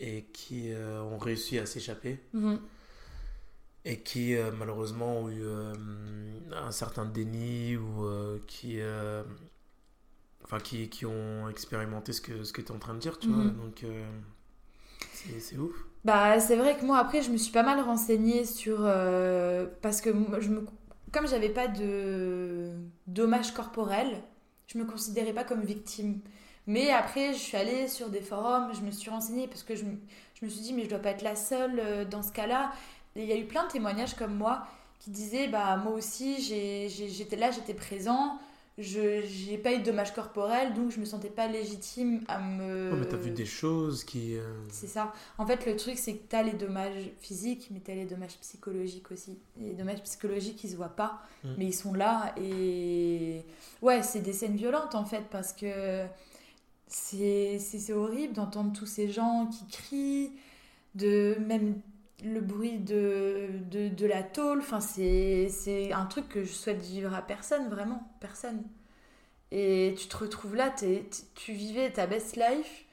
et 0.00 0.24
qui 0.32 0.72
euh, 0.72 1.02
ont 1.02 1.18
réussi 1.18 1.58
à 1.58 1.66
s'échapper. 1.66 2.18
Mhm. 2.32 2.58
Et 3.84 4.00
qui 4.00 4.34
euh, 4.34 4.50
malheureusement 4.58 5.20
ont 5.20 5.30
eu 5.30 5.42
euh, 5.42 5.72
un 6.52 6.70
certain 6.70 7.06
déni 7.06 7.76
ou 7.76 8.04
qui, 8.46 8.78
enfin, 10.44 10.58
qui, 10.58 10.88
qui, 10.88 11.06
ont 11.06 11.48
expérimenté 11.48 12.12
ce 12.12 12.20
que, 12.20 12.44
ce 12.44 12.52
que 12.52 12.60
tu 12.60 12.68
es 12.68 12.74
en 12.74 12.78
train 12.78 12.94
de 12.94 12.98
dire, 12.98 13.18
tu 13.18 13.28
vois. 13.28 13.44
Mhm. 13.44 13.56
Donc 13.56 13.84
c'est 15.38 15.56
ouf. 15.56 15.76
Bah, 16.04 16.40
c'est 16.40 16.56
vrai 16.56 16.78
que 16.78 16.84
moi, 16.84 16.98
après, 16.98 17.22
je 17.22 17.30
me 17.30 17.36
suis 17.36 17.52
pas 17.52 17.62
mal 17.62 17.80
renseignée 17.80 18.44
sur. 18.44 18.80
parce 19.82 20.00
que 20.00 20.10
je 20.40 20.48
me, 20.48 20.66
comme 21.12 21.26
j'avais 21.28 21.50
pas 21.50 21.68
de 21.68 22.72
dommages 23.06 23.52
corporels, 23.52 24.22
je 24.66 24.78
me 24.78 24.84
considérais 24.84 25.32
pas 25.32 25.44
comme 25.44 25.62
victime. 25.62 26.20
Mais 26.66 26.90
après, 26.90 27.32
je 27.32 27.38
suis 27.38 27.56
allée 27.56 27.88
sur 27.88 28.10
des 28.10 28.20
forums, 28.20 28.72
je 28.74 28.82
me 28.82 28.90
suis 28.90 29.10
renseignée 29.10 29.48
parce 29.48 29.62
que 29.62 29.74
je, 29.74 29.84
je 30.34 30.44
me 30.44 30.50
suis 30.50 30.60
dit, 30.60 30.72
mais 30.72 30.84
je 30.84 30.88
dois 30.88 30.98
pas 30.98 31.10
être 31.10 31.22
la 31.22 31.36
seule 31.36 31.80
euh, 31.80 32.04
dans 32.04 32.22
ce 32.22 32.32
cas-là. 32.32 32.72
il 33.16 33.24
y 33.24 33.32
a 33.32 33.36
eu 33.36 33.46
plein 33.46 33.66
de 33.66 33.70
témoignages 33.70 34.14
comme 34.14 34.34
moi 34.34 34.66
qui 35.00 35.10
disaient, 35.10 35.48
bah 35.48 35.76
moi 35.76 35.94
aussi, 35.94 36.40
j'étais 36.42 37.36
là, 37.36 37.50
j'étais 37.50 37.72
présent, 37.72 38.38
je 38.76 39.50
n'ai 39.50 39.58
pas 39.58 39.72
eu 39.72 39.78
de 39.78 39.84
dommages 39.84 40.14
corporels, 40.14 40.74
donc 40.74 40.90
je 40.90 41.00
me 41.00 41.06
sentais 41.06 41.30
pas 41.30 41.48
légitime 41.48 42.22
à 42.28 42.38
me... 42.38 42.90
Oh, 42.92 42.96
mais 42.96 43.06
t'as 43.06 43.16
vu 43.16 43.30
des 43.30 43.46
choses 43.46 44.04
qui... 44.04 44.36
Euh, 44.36 44.42
c'est 44.68 44.86
ça. 44.86 45.14
En 45.38 45.46
fait, 45.46 45.64
le 45.66 45.76
truc, 45.76 45.98
c'est 45.98 46.14
que 46.14 46.26
t'as 46.28 46.42
les 46.42 46.52
dommages 46.52 47.10
physiques, 47.18 47.68
mais 47.70 47.80
t'as 47.80 47.94
les 47.94 48.04
dommages 48.04 48.38
psychologiques 48.40 49.10
aussi. 49.10 49.38
les 49.58 49.72
dommages 49.72 50.02
psychologiques, 50.02 50.62
ils 50.64 50.70
se 50.70 50.76
voient 50.76 50.88
pas, 50.88 51.22
mm. 51.44 51.48
mais 51.56 51.64
ils 51.66 51.74
sont 51.74 51.94
là. 51.94 52.34
Et 52.36 53.44
ouais, 53.80 54.02
c'est 54.02 54.20
des 54.20 54.34
scènes 54.34 54.56
violentes, 54.56 54.94
en 54.94 55.04
fait, 55.06 55.24
parce 55.30 55.54
que 55.54 56.04
c'est 56.90 57.92
horrible 57.92 58.34
d'entendre 58.34 58.72
tous 58.72 58.86
ces 58.86 59.08
gens 59.08 59.46
qui 59.46 59.66
crient, 59.66 60.32
de 60.94 61.36
même 61.46 61.80
le 62.24 62.40
bruit 62.40 62.78
de, 62.78 63.48
de, 63.70 63.88
de 63.88 64.06
la 64.06 64.22
tôle. 64.22 64.58
Enfin, 64.58 64.80
c'est 64.80 65.92
un 65.92 66.06
truc 66.06 66.28
que 66.28 66.44
je 66.44 66.52
souhaite 66.52 66.82
vivre 66.82 67.14
à 67.14 67.22
personne, 67.22 67.68
vraiment, 67.68 68.02
personne. 68.20 68.62
Et 69.52 69.94
tu 69.98 70.06
te 70.06 70.16
retrouves 70.16 70.54
là, 70.54 70.74
tu 71.34 71.52
vivais 71.52 71.90
ta 71.90 72.06
best 72.06 72.36
life, 72.36 72.84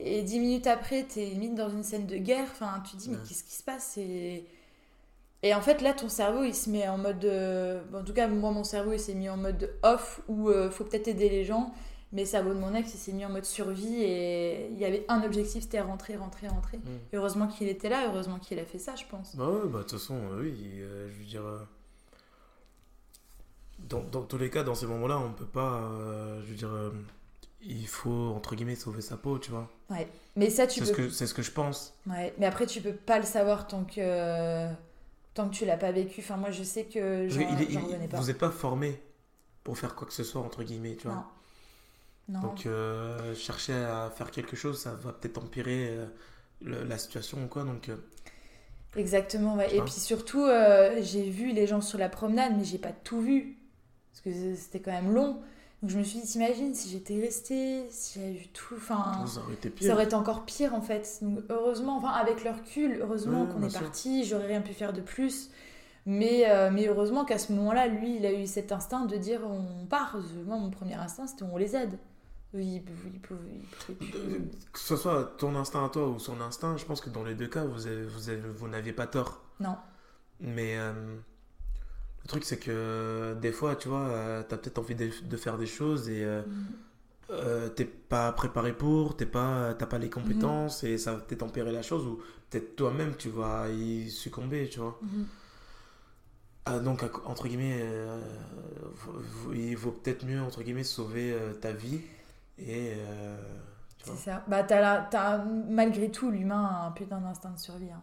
et 0.00 0.22
dix 0.22 0.40
minutes 0.40 0.66
après, 0.66 1.06
tu 1.08 1.20
es 1.20 1.26
limite 1.26 1.54
dans 1.54 1.70
une 1.70 1.82
scène 1.82 2.06
de 2.06 2.16
guerre. 2.16 2.48
Enfin, 2.52 2.82
tu 2.84 2.96
te 2.96 3.02
dis, 3.02 3.10
mais 3.10 3.18
qu'est-ce 3.26 3.44
qui 3.44 3.54
se 3.54 3.62
passe? 3.62 3.96
Et... 3.96 4.44
et 5.42 5.54
en 5.54 5.60
fait, 5.60 5.80
là, 5.80 5.92
ton 5.92 6.08
cerveau, 6.08 6.42
il 6.44 6.54
se 6.54 6.70
met 6.70 6.86
en 6.88 6.98
mode. 6.98 7.24
en 7.92 8.04
tout 8.04 8.12
cas, 8.12 8.28
moi, 8.28 8.50
mon 8.50 8.64
cerveau, 8.64 8.92
il 8.92 9.00
s'est 9.00 9.14
mis 9.14 9.28
en 9.28 9.36
mode 9.36 9.70
off, 9.82 10.20
où 10.28 10.50
il 10.50 10.56
euh, 10.56 10.70
faut 10.70 10.84
peut-être 10.84 11.08
aider 11.08 11.28
les 11.28 11.44
gens 11.44 11.72
Mais 12.14 12.24
cerveau 12.24 12.54
de 12.54 12.58
mon 12.60 12.72
ex, 12.74 12.94
il 12.94 12.98
s'est 12.98 13.12
mis 13.12 13.24
en 13.26 13.28
mode 13.28 13.44
survie 13.44 13.96
et 14.02 14.68
il 14.70 14.78
y 14.78 14.84
avait 14.84 15.04
un 15.08 15.22
objectif, 15.24 15.64
c'était 15.64 15.80
rentrer, 15.80 16.16
rentrer, 16.16 16.46
rentrer. 16.48 16.78
Mm. 16.78 16.82
Heureusement 17.12 17.48
qu'il 17.48 17.68
était 17.68 17.88
là, 17.88 18.06
heureusement 18.08 18.38
qu'il 18.38 18.58
a 18.60 18.64
fait 18.64 18.78
ça, 18.78 18.94
je 18.94 19.04
pense. 19.10 19.34
Bah 19.34 19.48
ouais, 19.50 19.66
bah 19.68 19.78
de 19.78 19.82
toute 19.82 19.98
façon, 19.98 20.14
euh, 20.32 20.42
oui, 20.42 20.54
euh, 20.78 21.08
je 21.12 21.18
veux 21.18 21.24
dire. 21.24 21.44
euh, 21.44 21.58
dans, 23.80 24.02
dans 24.02 24.22
tous 24.22 24.38
les 24.38 24.48
cas, 24.50 24.62
dans 24.62 24.74
ces 24.74 24.86
moments-là, 24.86 25.18
on 25.18 25.32
peut 25.32 25.44
pas. 25.44 25.90
je 26.44 26.50
veux 26.50 26.54
dire. 26.54 26.70
il 27.62 27.86
faut, 27.86 28.32
entre 28.36 28.54
guillemets, 28.54 28.76
sauver 28.76 29.02
sa 29.02 29.16
peau, 29.16 29.38
tu 29.38 29.50
vois. 29.50 29.68
Ouais. 29.90 30.08
Mais 30.36 30.50
ça, 30.50 30.66
tu 30.66 30.82
peux. 30.82 31.10
c'est 31.10 31.26
ce 31.26 31.34
que 31.34 31.42
je 31.42 31.50
pense. 31.50 31.94
Ouais. 32.06 32.32
Mais 32.38 32.46
après, 32.46 32.66
tu 32.66 32.80
peux 32.80 32.94
pas 32.94 33.18
le 33.18 33.24
savoir 33.26 33.66
tant 33.66 33.84
que 33.84 34.68
tant 35.34 35.48
que 35.48 35.54
tu 35.54 35.64
l'as 35.66 35.76
pas 35.76 35.90
vécu. 35.90 36.20
Enfin, 36.20 36.36
moi, 36.36 36.52
je 36.52 36.62
sais 36.62 36.84
que 36.84 37.28
que 37.28 37.34
il 37.34 37.62
est- 37.62 37.72
il- 37.72 38.08
pas. 38.08 38.18
vous 38.20 38.26
n'êtes 38.28 38.38
pas 38.38 38.50
formé 38.50 39.00
pour 39.64 39.76
faire 39.76 39.94
quoi 39.96 40.06
que 40.06 40.12
ce 40.14 40.22
soit, 40.22 40.40
entre 40.40 40.62
guillemets, 40.62 40.94
tu 40.94 41.08
vois. 41.08 41.16
Non. 41.16 41.24
Non. 42.28 42.40
Donc, 42.40 42.66
euh, 42.66 43.34
chercher 43.34 43.74
à 43.74 44.10
faire 44.14 44.30
quelque 44.30 44.56
chose, 44.56 44.80
ça 44.80 44.94
va 44.94 45.12
peut-être 45.12 45.38
empirer 45.38 45.88
euh, 45.90 46.06
le- 46.62 46.84
la 46.84 46.96
situation 46.98 47.44
ou 47.44 47.48
quoi. 47.48 47.64
Donc, 47.64 47.88
euh, 47.88 47.96
Exactement, 48.96 49.56
ouais. 49.56 49.74
Et 49.74 49.80
puis 49.82 49.92
surtout, 49.92 50.46
j'ai 51.00 51.28
vu 51.28 51.52
les 51.52 51.66
gens 51.66 51.80
sur 51.80 51.98
la 51.98 52.08
promenade, 52.08 52.54
mais 52.56 52.64
j'ai 52.64 52.78
pas 52.78 52.92
tout 52.92 53.20
vu. 53.20 53.58
Parce 54.12 54.20
que 54.22 54.54
c'était 54.54 54.80
quand 54.80 54.92
même 54.92 55.12
long. 55.12 55.40
Donc 55.82 55.90
je 55.90 55.98
me 55.98 56.04
suis 56.04 56.20
dit, 56.20 56.26
t'imagines 56.26 56.74
si 56.74 56.88
j'étais 56.88 57.20
restée, 57.20 57.84
si 57.90 58.18
j'avais 58.20 58.32
vu 58.32 58.46
tout. 58.48 58.74
Enfin, 58.76 59.26
ça 59.26 59.40
aurait 59.40 59.54
été 59.54 59.68
pire. 59.68 59.88
ça 59.88 59.94
aurait 59.94 60.04
été 60.04 60.14
encore 60.14 60.44
pire 60.46 60.74
en 60.74 60.80
fait. 60.80 61.18
Donc 61.20 61.40
heureusement, 61.50 61.96
enfin 61.98 62.08
avec 62.08 62.42
le 62.44 62.52
recul, 62.52 63.00
heureusement 63.02 63.42
Ouais, 63.42 63.48
qu'on 63.52 63.62
est 63.62 63.72
parti, 63.80 64.24
j'aurais 64.24 64.46
rien 64.46 64.60
pu 64.62 64.72
faire 64.72 64.92
de 64.94 65.00
plus. 65.02 65.50
Mais, 66.06 66.48
euh, 66.50 66.70
mais 66.70 66.86
heureusement 66.86 67.24
qu'à 67.24 67.38
ce 67.38 67.52
moment-là, 67.52 67.86
lui, 67.88 68.16
il 68.16 68.24
a 68.24 68.32
eu 68.32 68.46
cet 68.46 68.72
instinct 68.72 69.04
de 69.06 69.16
dire 69.16 69.40
on 69.44 69.84
part. 69.86 70.16
Moi, 70.46 70.56
mon 70.56 70.70
premier 70.70 70.94
instinct, 70.94 71.26
c'était 71.26 71.42
on 71.44 71.56
les 71.56 71.74
aide. 71.76 71.98
Il, 72.54 72.60
il, 72.62 72.82
il 72.82 73.20
Euh, 74.14 74.38
Que 74.72 74.78
ce 74.78 74.96
soit 74.96 75.34
ton 75.38 75.54
instinct 75.56 75.84
à 75.84 75.88
toi 75.88 76.08
ou 76.08 76.18
son 76.18 76.40
instinct, 76.40 76.76
je 76.76 76.84
pense 76.84 77.00
que 77.00 77.10
dans 77.10 77.24
les 77.24 77.34
deux 77.34 77.48
cas, 77.48 77.64
vous, 77.64 77.86
avez- 77.86 78.04
vous, 78.06 78.28
avez- 78.30 78.40
vous 78.40 78.68
n'aviez 78.68 78.92
pas 78.92 79.06
tort. 79.06 79.42
Non. 79.60 79.76
Mais 80.40 80.78
euh, 80.78 80.92
le 82.22 82.28
truc, 82.28 82.44
c'est 82.44 82.58
que 82.58 83.36
des 83.40 83.52
fois, 83.52 83.76
tu 83.76 83.88
vois, 83.88 84.06
euh, 84.06 84.42
t'as 84.48 84.56
peut-être 84.56 84.78
envie 84.78 84.94
de, 84.94 85.10
de 85.24 85.36
faire 85.36 85.58
des 85.58 85.66
choses 85.66 86.08
et 86.08 86.24
euh, 86.24 86.42
euh, 87.30 87.68
t'es 87.70 87.84
pas 87.86 88.30
préparé 88.32 88.72
pour, 88.72 89.16
t'es 89.16 89.26
pas, 89.26 89.74
t'as 89.74 89.86
pas 89.86 89.98
les 89.98 90.10
compétences 90.10 90.84
et 90.84 90.96
ça 90.98 91.12
va 91.14 91.18
peut-être 91.18 91.42
empirer 91.42 91.72
la 91.72 91.82
chose 91.82 92.06
ou 92.06 92.20
peut-être 92.50 92.76
toi-même 92.76 93.14
tu 93.16 93.30
vas 93.30 93.68
y 93.70 94.10
succomber, 94.10 94.68
tu 94.68 94.78
vois. 94.80 94.98
Mhm. 95.02 95.26
Ah, 96.66 96.78
donc, 96.78 97.02
entre 97.26 97.46
guillemets, 97.48 97.84
il 99.52 99.76
vaut 99.76 99.90
peut-être 99.92 100.24
mieux, 100.24 100.40
entre 100.40 100.62
guillemets, 100.62 100.84
sauver 100.84 101.36
ta 101.60 101.72
vie 101.72 102.00
et. 102.58 102.94
euh. 102.96 103.36
C'est 104.04 104.16
ça. 104.16 104.44
Bah, 104.48 104.62
t'as 104.62 104.80
la- 104.80 105.08
t'as- 105.10 105.38
malgré 105.44 106.10
tout, 106.10 106.30
l'humain 106.30 106.62
a 106.66 106.86
un 106.88 106.90
putain 106.92 107.20
d'instinct 107.20 107.52
de 107.52 107.58
survie. 107.58 107.90
hein. 107.90 108.02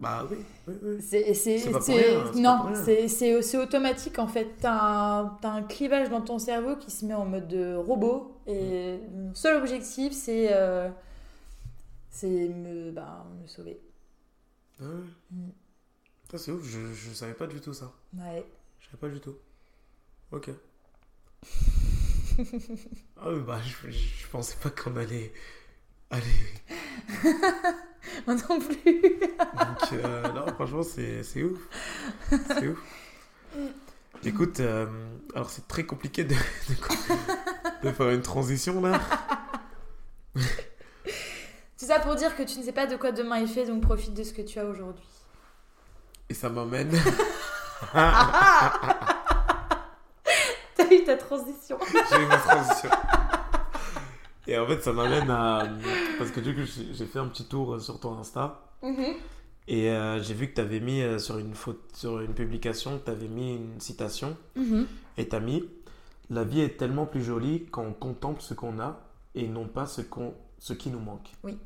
Bah 0.00 0.26
oui, 0.30 0.38
oui, 0.66 0.74
oui. 0.82 0.96
C'est, 1.02 1.34
c'est, 1.34 1.58
C'est 1.58 1.70
pas 1.70 1.78
rien, 1.78 2.32
non, 2.36 2.72
c'est, 2.74 3.06
c'est, 3.06 3.58
automatique 3.58 4.18
en 4.18 4.26
fait. 4.26 4.56
T'as 4.58 4.72
un, 5.20 5.26
t'as 5.42 5.50
un 5.50 5.62
clivage 5.62 6.08
dans 6.08 6.22
ton 6.22 6.38
cerveau 6.38 6.76
qui 6.76 6.90
se 6.90 7.04
met 7.04 7.12
en 7.12 7.26
mode 7.26 7.48
de 7.48 7.74
robot 7.76 8.40
et 8.46 8.98
mon 9.14 9.34
seul 9.34 9.60
objectif 9.62 10.14
c'est, 10.14 10.48
euh, 10.54 10.88
c'est 12.08 12.48
me, 12.48 12.90
bah, 12.92 13.26
me 13.42 13.46
sauver. 13.46 13.78
Ah 14.80 14.84
ouais. 14.86 15.04
Mm. 15.32 15.50
Ça, 16.30 16.38
c'est 16.38 16.50
ouf, 16.50 16.64
je, 16.64 16.92
je 16.94 17.10
savais 17.12 17.34
pas 17.34 17.46
du 17.46 17.60
tout 17.60 17.74
ça. 17.74 17.92
Ouais. 18.16 18.46
Je 18.80 18.86
savais 18.86 18.98
pas 18.98 19.08
du 19.08 19.20
tout. 19.20 19.34
Ok. 20.32 20.48
Oui, 22.38 23.40
bah, 23.46 23.60
je, 23.64 23.90
je 23.90 24.26
pensais 24.30 24.56
pas 24.62 24.70
qu'on 24.70 24.96
allait. 24.96 25.32
Allez. 26.10 26.24
Moi 28.26 28.36
non 28.48 28.58
plus. 28.58 29.02
Donc, 29.02 29.92
euh, 29.92 30.22
non, 30.32 30.46
franchement, 30.54 30.82
c'est 30.82 31.22
c'est 31.22 31.42
ouf. 31.42 31.58
C'est 32.30 32.68
ouf. 32.68 32.78
Écoute, 34.24 34.60
euh, 34.60 34.86
alors 35.34 35.50
c'est 35.50 35.66
très 35.66 35.84
compliqué 35.84 36.24
de, 36.24 36.34
de, 36.34 37.88
de 37.88 37.92
faire 37.92 38.10
une 38.10 38.22
transition 38.22 38.80
là. 38.80 39.00
C'est 41.76 41.86
ça 41.86 41.98
pour 41.98 42.14
dire 42.14 42.36
que 42.36 42.42
tu 42.42 42.58
ne 42.58 42.62
sais 42.62 42.72
pas 42.72 42.86
de 42.86 42.96
quoi 42.96 43.10
demain 43.10 43.36
est 43.36 43.46
fait, 43.46 43.64
donc 43.64 43.80
profite 43.80 44.12
de 44.12 44.22
ce 44.22 44.34
que 44.34 44.42
tu 44.42 44.58
as 44.58 44.66
aujourd'hui. 44.66 45.02
Et 46.28 46.34
ça 46.34 46.50
m'amène. 46.50 46.92
Ta 51.10 51.16
transition. 51.16 51.76
J'ai 52.12 52.22
eu 52.22 52.26
ma 52.26 52.36
transition. 52.36 52.88
Et 54.46 54.56
en 54.56 54.64
fait, 54.64 54.80
ça 54.80 54.92
m'amène 54.92 55.28
à. 55.28 55.68
Parce 56.18 56.30
que 56.30 56.38
du 56.38 56.54
coup, 56.54 56.60
j'ai 56.92 57.06
fait 57.06 57.18
un 57.18 57.26
petit 57.26 57.46
tour 57.46 57.80
sur 57.80 57.98
ton 57.98 58.16
Insta. 58.16 58.62
Et 59.66 59.90
euh, 59.90 60.22
j'ai 60.22 60.34
vu 60.34 60.48
que 60.48 60.54
tu 60.54 60.60
avais 60.60 60.78
mis 60.78 61.02
euh, 61.02 61.18
sur, 61.18 61.38
une 61.38 61.54
faute, 61.54 61.80
sur 61.94 62.20
une 62.20 62.32
publication, 62.32 63.00
tu 63.04 63.10
avais 63.10 63.26
mis 63.26 63.56
une 63.56 63.80
citation. 63.80 64.36
Et 65.16 65.28
tu 65.28 65.34
as 65.34 65.40
mis 65.40 65.64
La 66.30 66.44
vie 66.44 66.60
est 66.60 66.76
tellement 66.76 67.06
plus 67.06 67.24
jolie 67.24 67.66
quand 67.72 67.82
on 67.82 67.92
contemple 67.92 68.40
ce 68.40 68.54
qu'on 68.54 68.78
a 68.78 69.00
et 69.34 69.48
non 69.48 69.66
pas 69.66 69.86
ce, 69.86 70.02
qu'on, 70.02 70.34
ce 70.58 70.74
qui 70.74 70.90
nous 70.90 71.00
manque. 71.00 71.32
Oui. 71.42 71.58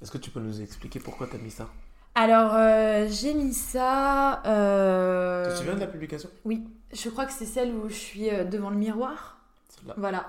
Est-ce 0.00 0.12
que 0.12 0.18
tu 0.18 0.30
peux 0.30 0.40
nous 0.40 0.60
expliquer 0.60 1.00
pourquoi 1.00 1.26
tu 1.26 1.34
as 1.34 1.38
mis 1.40 1.50
ça? 1.50 1.68
Alors, 2.16 2.52
euh, 2.54 3.06
j'ai 3.10 3.34
mis 3.34 3.52
ça. 3.52 4.42
euh, 4.46 5.44
Tu 5.44 5.50
te 5.52 5.56
souviens 5.58 5.74
de 5.74 5.80
la 5.80 5.86
publication? 5.86 6.30
Oui, 6.46 6.64
je 6.92 7.08
crois 7.10 7.26
que 7.26 7.32
c'est 7.32 7.44
celle 7.46 7.72
où 7.72 7.88
je 7.88 7.94
suis 7.94 8.30
euh, 8.30 8.44
devant 8.44 8.70
le 8.70 8.76
miroir. 8.76 9.36
Celle-là. 9.68 9.94
Voilà. 9.98 10.26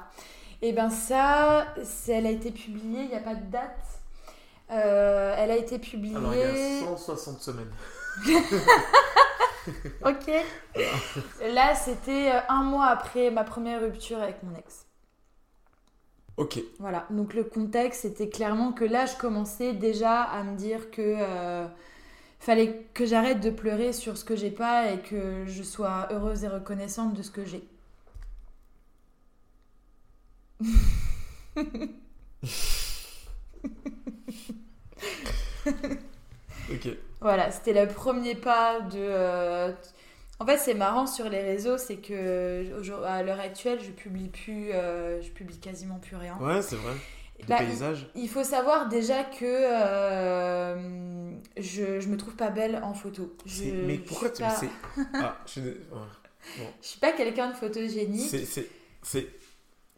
Et 0.61 0.73
ben 0.73 0.89
ça, 0.89 1.65
elle 2.07 2.25
a 2.25 2.31
été 2.31 2.51
publiée, 2.51 3.03
il 3.03 3.07
n'y 3.09 3.15
a 3.15 3.19
pas 3.19 3.35
de 3.35 3.45
date. 3.49 3.79
Euh, 4.69 5.33
elle 5.37 5.49
a 5.51 5.55
été 5.55 5.79
publiée. 5.79 6.15
Alors, 6.17 6.33
il 6.33 6.39
y 6.39 6.43
a 6.43 6.85
160 6.85 7.41
semaines. 7.41 7.71
Ok. 10.05 10.31
Là, 11.53 11.75
c'était 11.75 12.31
un 12.47 12.63
mois 12.63 12.85
après 12.87 13.31
ma 13.31 13.43
première 13.43 13.81
rupture 13.81 14.17
avec 14.21 14.41
mon 14.43 14.55
ex. 14.57 14.85
Ok. 16.37 16.59
Voilà. 16.79 17.07
Donc 17.09 17.33
le 17.33 17.43
contexte, 17.43 18.01
c'était 18.03 18.29
clairement 18.29 18.71
que 18.71 18.85
là, 18.85 19.05
je 19.05 19.15
commençais 19.17 19.73
déjà 19.73 20.21
à 20.21 20.43
me 20.43 20.55
dire 20.55 20.91
que 20.91 21.01
euh, 21.01 21.67
fallait 22.39 22.87
que 22.93 23.05
j'arrête 23.05 23.41
de 23.41 23.49
pleurer 23.51 23.93
sur 23.93 24.17
ce 24.17 24.25
que 24.25 24.35
j'ai 24.35 24.51
pas 24.51 24.91
et 24.91 24.99
que 25.01 25.45
je 25.47 25.63
sois 25.63 26.07
heureuse 26.11 26.43
et 26.43 26.47
reconnaissante 26.49 27.13
de 27.15 27.23
ce 27.23 27.31
que 27.31 27.45
j'ai. 27.45 27.63
Ok. 36.69 36.87
Voilà, 37.21 37.49
c'était 37.51 37.73
le 37.73 37.91
premier 37.91 38.35
pas 38.35 38.79
de. 38.81 38.97
euh, 38.99 39.71
En 40.39 40.45
fait, 40.45 40.57
c'est 40.59 40.75
marrant 40.75 41.07
sur 41.07 41.29
les 41.29 41.41
réseaux, 41.41 41.77
c'est 41.77 41.97
que 41.97 42.71
à 43.05 43.23
l'heure 43.23 43.39
actuelle, 43.39 43.79
je 43.83 43.89
publie 43.91 44.29
plus, 44.29 44.71
euh, 44.71 45.19
je 45.21 45.29
publie 45.31 45.59
quasiment 45.59 45.97
plus 45.99 46.15
rien. 46.15 46.37
Ouais, 46.39 46.61
c'est 46.61 46.75
vrai. 46.75 46.93
Des 47.39 47.45
Bah, 47.45 47.57
paysages. 47.57 48.07
Il 48.15 48.29
faut 48.29 48.43
savoir 48.43 48.87
déjà 48.87 49.23
que 49.23 49.45
euh, 49.45 51.31
je, 51.57 51.99
je 51.99 52.07
me 52.07 52.17
trouve 52.17 52.35
pas 52.35 52.49
belle 52.49 52.79
en 52.83 52.93
photo. 52.93 53.35
Je, 53.45 53.63
Mais 53.85 53.97
pourquoi 53.97 54.29
tu. 54.29 54.41
pas- 54.41 54.49
c'est- 54.49 54.69
Ah, 55.13 55.37
je 55.45 55.51
suis. 55.51 55.61
Je 56.81 56.87
suis 56.87 56.99
pas 56.99 57.11
quelqu'un 57.11 57.49
de 57.51 57.55
photogénique. 57.55 58.29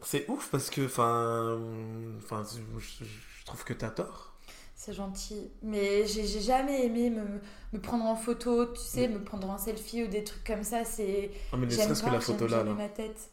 C'est, 0.02 0.28
ouf 0.28 0.48
parce 0.50 0.70
que, 0.70 0.86
enfin, 0.86 1.58
enfin, 2.16 2.42
je, 2.78 2.94
je 3.40 3.44
trouve 3.44 3.64
que 3.64 3.72
t'as 3.74 3.90
tort. 3.90 4.29
C'est 4.82 4.94
gentil. 4.94 5.50
Mais 5.62 6.06
j'ai 6.06 6.24
jamais 6.40 6.86
aimé 6.86 7.10
me, 7.10 7.20
me 7.74 7.78
prendre 7.82 8.06
en 8.06 8.16
photo, 8.16 8.64
tu 8.64 8.80
sais, 8.80 9.08
me 9.08 9.22
prendre 9.22 9.50
en 9.50 9.58
selfie 9.58 10.04
ou 10.04 10.06
des 10.06 10.24
trucs 10.24 10.42
comme 10.42 10.62
ça. 10.64 10.84
C'est. 10.86 11.30
Ah, 11.52 11.56
mais 11.58 11.66
ne 11.66 11.70
J'aime 11.70 11.84
serait-ce 11.84 12.02
que 12.02 12.08
la 12.08 12.20
photo 12.20 12.46
là, 12.46 12.64
là. 12.64 12.72
ma 12.72 12.88
tête. 12.88 13.28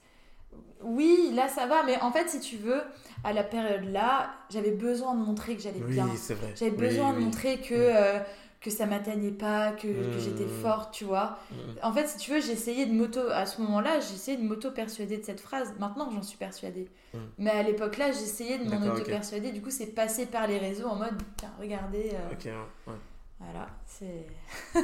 Oui, 0.83 1.31
là 1.33 1.47
ça 1.47 1.65
va, 1.65 1.83
mais 1.83 1.99
en 2.01 2.11
fait, 2.11 2.27
si 2.29 2.41
tu 2.41 2.57
veux, 2.57 2.81
à 3.23 3.31
la 3.31 3.43
période 3.45 3.85
là, 3.85 4.29
j'avais 4.49 4.71
besoin 4.71 5.15
de 5.15 5.21
montrer 5.21 5.55
que 5.55 5.61
j'allais 5.61 5.81
Oui, 5.81 5.93
bien. 5.93 6.09
c'est 6.17 6.33
vrai. 6.33 6.51
J'avais 6.53 6.71
Oui, 6.71 6.77
besoin 6.77 7.13
de 7.13 7.19
montrer 7.19 7.61
que, 7.61 7.73
Mm. 7.73 7.95
euh, 7.95 8.19
que 8.59 8.71
ça 8.71 8.85
m'atteignait 8.87 9.31
pas, 9.31 9.71
que, 9.71 9.87
que 9.87 10.19
j'étais 10.19 10.47
forte, 10.47 10.93
tu 10.93 11.05
vois. 11.05 11.37
Mm. 11.51 11.55
En 11.83 11.93
fait, 11.93 12.07
si 12.07 12.17
tu 12.17 12.31
veux, 12.31 12.41
j'essayais 12.41 12.85
de 12.87 12.93
m'auto. 12.93 13.19
À 13.29 13.45
ce 13.45 13.61
moment-là, 13.61 13.99
j'essayais 13.99 14.37
de 14.37 14.43
m'auto-persuader 14.43 15.17
de 15.17 15.23
cette 15.23 15.39
phrase. 15.41 15.73
Maintenant, 15.79 16.09
j'en 16.11 16.23
suis 16.23 16.37
persuadée. 16.37 16.89
Mm. 17.13 17.17
Mais 17.37 17.51
à 17.51 17.63
l'époque 17.63 17.97
là, 17.97 18.11
j'essayais 18.11 18.57
de 18.57 18.63
m'en 18.69 18.81
auto-persuader. 18.93 19.51
Du 19.51 19.61
coup, 19.61 19.69
c'est 19.71 19.87
passé 19.93 20.25
par 20.25 20.47
les 20.47 20.57
réseaux 20.57 20.87
en 20.87 20.95
mode, 20.95 21.15
tiens, 21.37 21.51
regardez. 21.59 22.11
euh, 22.13 22.33
Ok, 22.33 22.45
ouais. 22.45 22.93
Voilà, 23.39 23.67
c'est. 23.85 24.25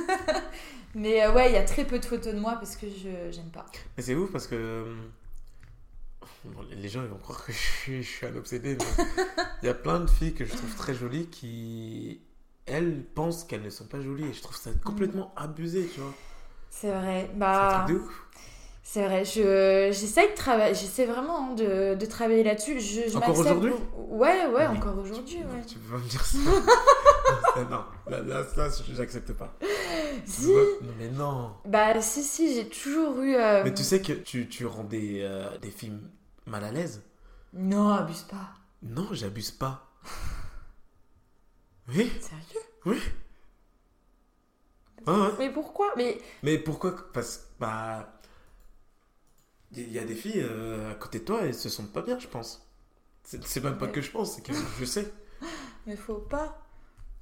Mais 0.95 1.23
euh, 1.23 1.33
ouais, 1.33 1.49
il 1.49 1.53
y 1.53 1.57
a 1.57 1.63
très 1.63 1.85
peu 1.85 1.97
de 1.97 2.05
photos 2.05 2.33
de 2.35 2.39
moi 2.39 2.53
parce 2.53 2.75
que 2.75 2.85
je 2.87 3.31
j'aime 3.31 3.49
pas. 3.49 3.65
Mais 3.97 4.03
c'est 4.03 4.13
ouf 4.13 4.31
parce 4.31 4.45
que. 4.45 4.53
euh, 4.55 4.95
bon, 6.45 6.61
les 6.71 6.87
gens 6.87 7.01
ils 7.01 7.07
vont 7.09 7.17
croire 7.17 7.43
que 7.45 7.51
je 7.51 7.57
suis, 7.57 8.03
je 8.03 8.09
suis 8.09 8.25
un 8.27 8.35
obsédé, 8.35 8.77
mais 8.77 9.05
il 9.63 9.65
y 9.65 9.69
a 9.69 9.73
plein 9.73 9.99
de 9.99 10.07
filles 10.07 10.35
que 10.35 10.45
je 10.45 10.51
trouve 10.55 10.75
très 10.75 10.93
jolies 10.93 11.27
qui. 11.27 12.21
Elles 12.65 13.03
pensent 13.03 13.43
qu'elles 13.43 13.61
ne 13.63 13.69
sont 13.69 13.85
pas 13.85 13.99
jolies 14.01 14.25
et 14.25 14.33
je 14.33 14.41
trouve 14.41 14.55
ça 14.55 14.71
complètement 14.83 15.33
abusé, 15.35 15.89
tu 15.93 15.99
vois. 15.99 16.13
C'est 16.69 16.91
vrai. 16.91 17.29
Bah. 17.35 17.85
ouf. 17.89 18.23
C'est 18.85 19.05
vrai, 19.05 19.23
je, 19.23 19.89
j'essaie 19.93 20.29
de 20.29 20.35
travailler, 20.35 20.75
j'essaie 20.75 21.05
vraiment 21.05 21.51
hein, 21.51 21.53
de, 21.55 21.95
de 21.95 22.05
travailler 22.05 22.43
là-dessus. 22.43 22.81
Je, 22.81 23.09
je 23.09 23.15
Encore 23.17 23.39
aujourd'hui? 23.39 23.71
Ouais, 23.95 24.45
ouais, 24.47 24.67
Mais 24.67 24.77
encore 24.77 24.97
aujourd'hui, 24.99 25.37
tu, 25.37 25.37
ouais. 25.37 25.65
tu 25.65 25.79
peux 25.79 25.93
pas 25.93 26.03
me 26.03 26.09
dire 26.09 26.23
ça. 26.23 26.37
non, 27.71 27.85
là, 28.07 28.21
là, 28.21 28.43
ça, 28.43 28.67
j'accepte 28.93 29.31
pas. 29.33 29.53
Si, 30.25 30.47
Non, 30.51 30.93
mais 30.99 31.09
non. 31.09 31.53
bah 31.65 32.01
si, 32.01 32.23
si, 32.23 32.53
j'ai 32.55 32.67
toujours 32.67 33.19
eu... 33.21 33.35
euh, 33.35 33.63
Mais 33.63 33.73
tu 33.73 33.83
sais 33.83 34.01
que 34.01 34.11
tu, 34.13 34.49
tu 34.49 34.65
rends 34.65 34.83
des, 34.83 35.21
euh, 35.21 35.57
des 35.59 35.71
films 35.71 36.01
mal 36.45 36.63
à 36.65 36.71
l'aise? 36.71 37.01
Non, 37.53 37.89
abuse 37.89 38.23
pas. 38.23 38.49
Non, 38.83 39.07
j'abuse 39.11 39.51
pas. 39.51 39.87
Oui, 41.89 42.11
Sérieux? 42.19 42.65
Oui. 42.85 42.97
Ouais. 45.05 45.29
Mais 45.37 45.49
pourquoi? 45.51 45.93
Mais 45.97 46.17
Mais 46.43 46.57
pourquoi 46.57 46.95
Parce 47.13 47.37
que, 47.37 47.43
bah. 47.59 48.19
Il 49.75 49.91
y 49.91 49.97
a 49.99 50.03
des 50.05 50.15
filles 50.15 50.41
euh, 50.43 50.91
à 50.91 50.95
côté 50.95 51.19
de 51.19 51.23
toi, 51.25 51.41
elles 51.41 51.55
se 51.55 51.67
sentent 51.67 51.91
pas 51.91 52.03
bien, 52.03 52.19
je 52.19 52.27
pense. 52.27 52.67
C'est 53.23 53.63
même 53.63 53.77
pas 53.77 53.87
que 53.87 54.01
je 54.01 54.11
pense, 54.11 54.35
c'est 54.35 54.41
que 54.43 54.53
je 54.79 54.85
sais. 54.85 55.11
mais 55.87 55.95
faut 55.95 56.15
pas. 56.15 56.59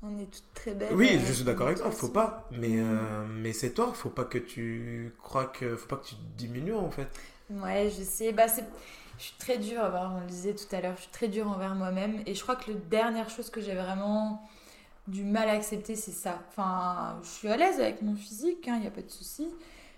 On 0.04 0.18
est 0.18 0.26
toutes 0.26 0.54
très 0.54 0.74
belles. 0.74 0.94
Oui, 0.94 1.12
euh, 1.14 1.20
je 1.26 1.32
suis 1.32 1.44
d'accord 1.44 1.68
avec 1.68 1.80
toi, 1.80 1.92
faut 1.92 2.10
pas. 2.10 2.50
Mais, 2.52 2.80
euh, 2.80 3.26
mais 3.28 3.54
c'est 3.54 3.72
toi, 3.74 3.94
faut 3.94 4.10
pas 4.10 4.26
que 4.26 4.40
tu 4.40 5.14
crois 5.22 5.46
que. 5.46 5.76
Faut 5.76 5.88
pas 5.88 5.98
que 5.98 6.08
tu 6.08 6.16
diminues 6.38 6.74
en 6.74 6.90
fait. 6.92 7.08
Ouais, 7.50 7.90
je 7.96 8.04
sais. 8.04 8.32
Bah, 8.34 8.48
c'est... 8.48 8.66
Je 9.18 9.26
suis 9.26 9.36
très 9.38 9.60
dure, 9.60 9.82
on 9.84 10.22
le 10.22 10.26
disait 10.26 10.56
tout 10.56 10.76
à 10.76 10.82
l'heure, 10.82 10.96
je 10.96 11.02
suis 11.04 11.12
très 11.12 11.28
dure 11.28 11.48
envers 11.48 11.76
moi-même. 11.76 12.24
Et 12.26 12.34
je 12.34 12.42
crois 12.42 12.56
que 12.56 12.72
la 12.72 12.78
dernière 12.78 13.30
chose 13.30 13.52
que 13.52 13.62
j'ai 13.62 13.76
vraiment 13.76 14.42
du 15.12 15.24
mal 15.24 15.50
à 15.50 15.54
accepter, 15.54 15.96
c'est 15.96 16.12
ça. 16.12 16.40
Enfin, 16.50 17.20
je 17.24 17.30
suis 17.30 17.48
à 17.50 17.58
l'aise 17.58 17.80
avec 17.80 18.02
mon 18.02 18.16
physique, 18.16 18.64
il 18.66 18.80
n'y 18.80 18.88
a 18.88 18.92
pas 18.92 19.02
de 19.02 19.10
souci. 19.12 19.48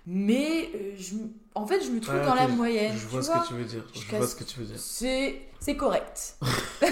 Mais 0.05 0.69
euh, 0.75 0.93
je... 0.97 1.15
en 1.55 1.65
fait, 1.65 1.81
je 1.81 1.89
me 1.89 2.01
trouve 2.01 2.21
dans 2.25 2.35
la 2.35 2.47
moyenne. 2.49 2.93
Je 2.97 3.01
tu 3.03 3.07
vois 3.07 3.21
ce 3.21 3.31
vois 3.31 3.39
que 3.41 3.47
tu 3.47 3.53
veux 3.53 3.63
dire. 3.63 3.85
Je 3.93 4.15
vois 4.17 4.27
ce 4.27 4.35
que 4.35 4.43
tu 4.43 4.59
veux 4.59 4.65
dire. 4.65 4.77
C'est, 4.79 5.41
c'est 5.59 5.77
correct. 5.77 6.35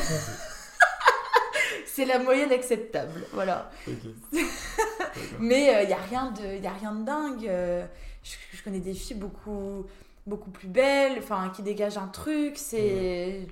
c'est 1.85 2.05
la 2.05 2.19
moyenne 2.19 2.51
acceptable, 2.51 3.25
voilà. 3.33 3.69
Mais 5.39 5.81
il 5.83 5.87
n'y 5.87 5.93
a, 5.93 5.97
rien 5.97 6.31
de- 6.31 6.61
y 6.63 6.67
a 6.67 6.71
rien 6.73 6.93
de 6.93 7.03
dingue. 7.03 7.47
euh, 7.47 7.85
je, 8.23 8.57
je 8.57 8.63
connais 8.63 8.79
des 8.79 8.93
filles 8.93 9.17
beaucoup, 9.17 9.85
beaucoup 10.25 10.51
plus 10.51 10.67
belles, 10.69 11.17
enfin, 11.19 11.51
qui 11.53 11.63
dégagent 11.63 11.97
un 11.97 12.07
truc. 12.07 12.53
C'est. 12.57 13.45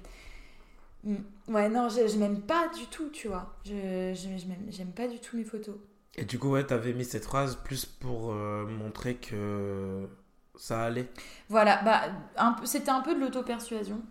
Ouais, 1.48 1.70
non, 1.70 1.90
je, 1.90 2.08
je 2.08 2.18
m'aime 2.18 2.42
pas 2.42 2.68
du 2.70 2.86
tout, 2.88 3.10
tu 3.10 3.28
vois. 3.28 3.56
Je, 3.66 4.14
je, 4.14 4.38
je 4.38 4.48
m'aime- 4.48 4.68
j'aime 4.70 4.92
pas 4.92 5.08
du 5.08 5.20
tout 5.20 5.38
mes 5.38 5.44
photos. 5.44 5.76
Et 6.16 6.26
du 6.26 6.38
coup, 6.40 6.50
ouais, 6.52 6.66
t'avais 6.66 6.94
mis 6.94 7.06
cette 7.06 7.24
phrase 7.26 7.56
plus 7.64 7.86
pour 7.86 8.32
euh, 8.32 8.66
montrer 8.66 9.16
que 9.16 10.08
ça 10.56 10.84
allait. 10.84 11.08
Voilà, 11.50 11.82
bah, 11.84 12.02
un 12.38 12.56
c'était 12.66 12.90
un 12.92 13.02
peu 13.02 13.16
de 13.16 13.20
l'auto-persuasion. 13.20 14.02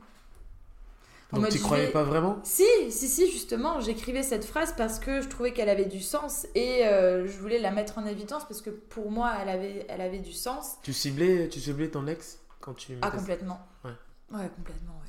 Donc 1.32 1.42
mode, 1.42 1.52
tu 1.52 1.58
croyais 1.58 1.86
vais- 1.86 1.92
pas 1.92 2.04
vraiment? 2.04 2.38
Si, 2.42 2.64
si, 2.90 3.08
si, 3.08 3.30
justement, 3.30 3.80
j'écrivais 3.80 4.22
cette 4.22 4.44
phrase 4.44 4.72
parce 4.76 4.98
que 4.98 5.20
je 5.20 5.28
trouvais 5.28 5.52
qu'elle 5.52 5.68
avait 5.68 5.84
du 5.84 6.00
sens 6.00 6.46
et 6.54 6.86
euh, 6.86 7.26
je 7.26 7.38
voulais 7.38 7.58
la 7.58 7.70
mettre 7.70 7.98
en 7.98 8.06
évidence 8.06 8.44
parce 8.46 8.62
que 8.62 8.70
pour 8.70 9.10
moi, 9.10 9.34
elle 9.42 9.48
avait, 9.50 9.84
elle 9.88 10.00
avait 10.00 10.20
du 10.20 10.32
sens. 10.32 10.78
Tu 10.82 10.92
ciblais, 10.92 11.48
tu 11.48 11.60
ciblais 11.60 11.88
ton 11.90 12.06
ex 12.06 12.40
quand 12.60 12.74
tu 12.74 12.94
Ah, 13.02 13.10
complètement. 13.10 13.58
Ouais. 13.84 13.92
Ouais, 14.32 14.48
complètement, 14.56 14.94
ouais. 15.02 15.07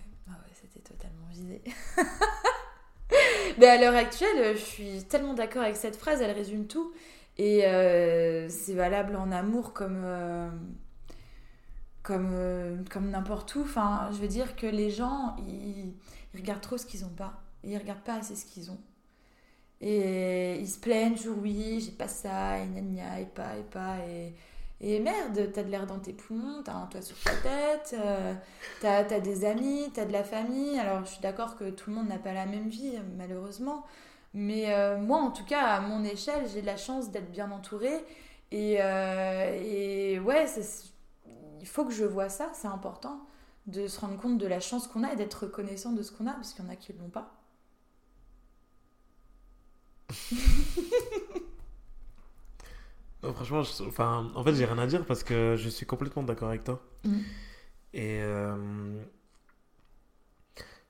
Mais 3.57 3.67
à 3.67 3.79
l'heure 3.79 3.95
actuelle, 3.95 4.55
je 4.55 4.61
suis 4.61 5.03
tellement 5.03 5.33
d'accord 5.33 5.63
avec 5.63 5.75
cette 5.75 5.95
phrase, 5.95 6.21
elle 6.21 6.31
résume 6.31 6.67
tout. 6.67 6.93
Et 7.37 7.65
euh, 7.65 8.47
c'est 8.49 8.73
valable 8.73 9.15
en 9.15 9.31
amour 9.31 9.73
comme, 9.73 10.01
euh, 10.03 10.49
comme, 12.03 12.31
euh, 12.33 12.77
comme 12.89 13.09
n'importe 13.09 13.55
où. 13.55 13.61
Enfin, 13.61 14.09
je 14.11 14.17
veux 14.17 14.27
dire 14.27 14.55
que 14.55 14.67
les 14.67 14.89
gens, 14.89 15.35
ils, 15.47 15.93
regardent 16.35 16.61
trop 16.61 16.77
ce 16.77 16.85
qu'ils 16.85 17.01
n'ont 17.01 17.09
pas. 17.09 17.41
Ils 17.63 17.77
regardent 17.77 18.03
pas 18.03 18.15
assez 18.15 18.35
ce 18.35 18.45
qu'ils 18.45 18.71
ont. 18.71 18.79
Et 19.81 20.59
ils 20.59 20.67
se 20.67 20.79
plaignent 20.79 21.15
toujours, 21.15 21.37
oui, 21.41 21.79
j'ai 21.79 21.91
pas 21.91 22.09
ça, 22.09 22.59
et 22.59 22.67
gna 22.67 22.81
gna, 22.81 23.19
et 23.21 23.25
pas, 23.25 23.57
et 23.57 23.63
pas, 23.63 23.97
et... 24.07 24.33
Et 24.81 24.99
merde, 24.99 25.51
t'as 25.53 25.63
de 25.63 25.69
l'air 25.69 25.85
dans 25.85 25.99
tes 25.99 26.13
poumons, 26.13 26.63
t'as 26.63 26.73
un 26.73 26.85
toit 26.85 27.01
sur 27.01 27.19
ta 27.19 27.35
tête, 27.35 27.95
euh, 27.99 28.33
t'as 28.79 28.99
as 28.99 29.19
des 29.19 29.43
amis, 29.43 29.91
t'as 29.93 30.05
de 30.05 30.13
la 30.13 30.23
famille. 30.23 30.79
Alors 30.79 31.03
je 31.03 31.11
suis 31.11 31.21
d'accord 31.21 31.57
que 31.57 31.69
tout 31.69 31.89
le 31.89 31.97
monde 31.97 32.07
n'a 32.07 32.17
pas 32.17 32.31
la 32.31 32.45
même 32.45 32.69
vie, 32.69 32.97
malheureusement. 33.17 33.85
Mais 34.33 34.73
euh, 34.73 34.97
moi, 34.97 35.19
en 35.19 35.31
tout 35.31 35.43
cas, 35.43 35.63
à 35.65 35.81
mon 35.81 36.03
échelle, 36.05 36.47
j'ai 36.53 36.61
de 36.61 36.65
la 36.65 36.77
chance 36.77 37.11
d'être 37.11 37.31
bien 37.31 37.51
entourée. 37.51 38.05
Et, 38.51 38.77
euh, 38.79 39.59
et 39.61 40.19
ouais, 40.19 40.45
il 41.59 41.67
faut 41.67 41.85
que 41.85 41.91
je 41.93 42.05
vois 42.05 42.29
ça, 42.29 42.49
c'est 42.53 42.67
important 42.67 43.19
de 43.67 43.87
se 43.87 43.99
rendre 43.99 44.17
compte 44.17 44.37
de 44.37 44.47
la 44.47 44.59
chance 44.59 44.87
qu'on 44.87 45.03
a 45.03 45.11
et 45.13 45.15
d'être 45.15 45.43
reconnaissant 45.43 45.91
de 45.91 46.03
ce 46.03 46.11
qu'on 46.11 46.27
a, 46.27 46.33
parce 46.33 46.53
qu'il 46.53 46.63
y 46.63 46.67
en 46.67 46.71
a 46.71 46.75
qui 46.75 46.93
ne 46.93 46.99
l'ont 46.99 47.09
pas. 47.09 47.35
Non, 53.23 53.33
franchement, 53.33 53.63
je- 53.63 53.83
enfin, 53.83 54.31
en 54.35 54.43
fait, 54.43 54.53
j'ai 54.55 54.65
rien 54.65 54.77
à 54.77 54.87
dire 54.87 55.05
parce 55.05 55.23
que 55.23 55.55
je 55.57 55.69
suis 55.69 55.85
complètement 55.85 56.23
d'accord 56.23 56.47
avec 56.49 56.63
toi. 56.63 56.81
Mm. 57.03 57.17
Et 57.93 58.21
euh, 58.21 59.03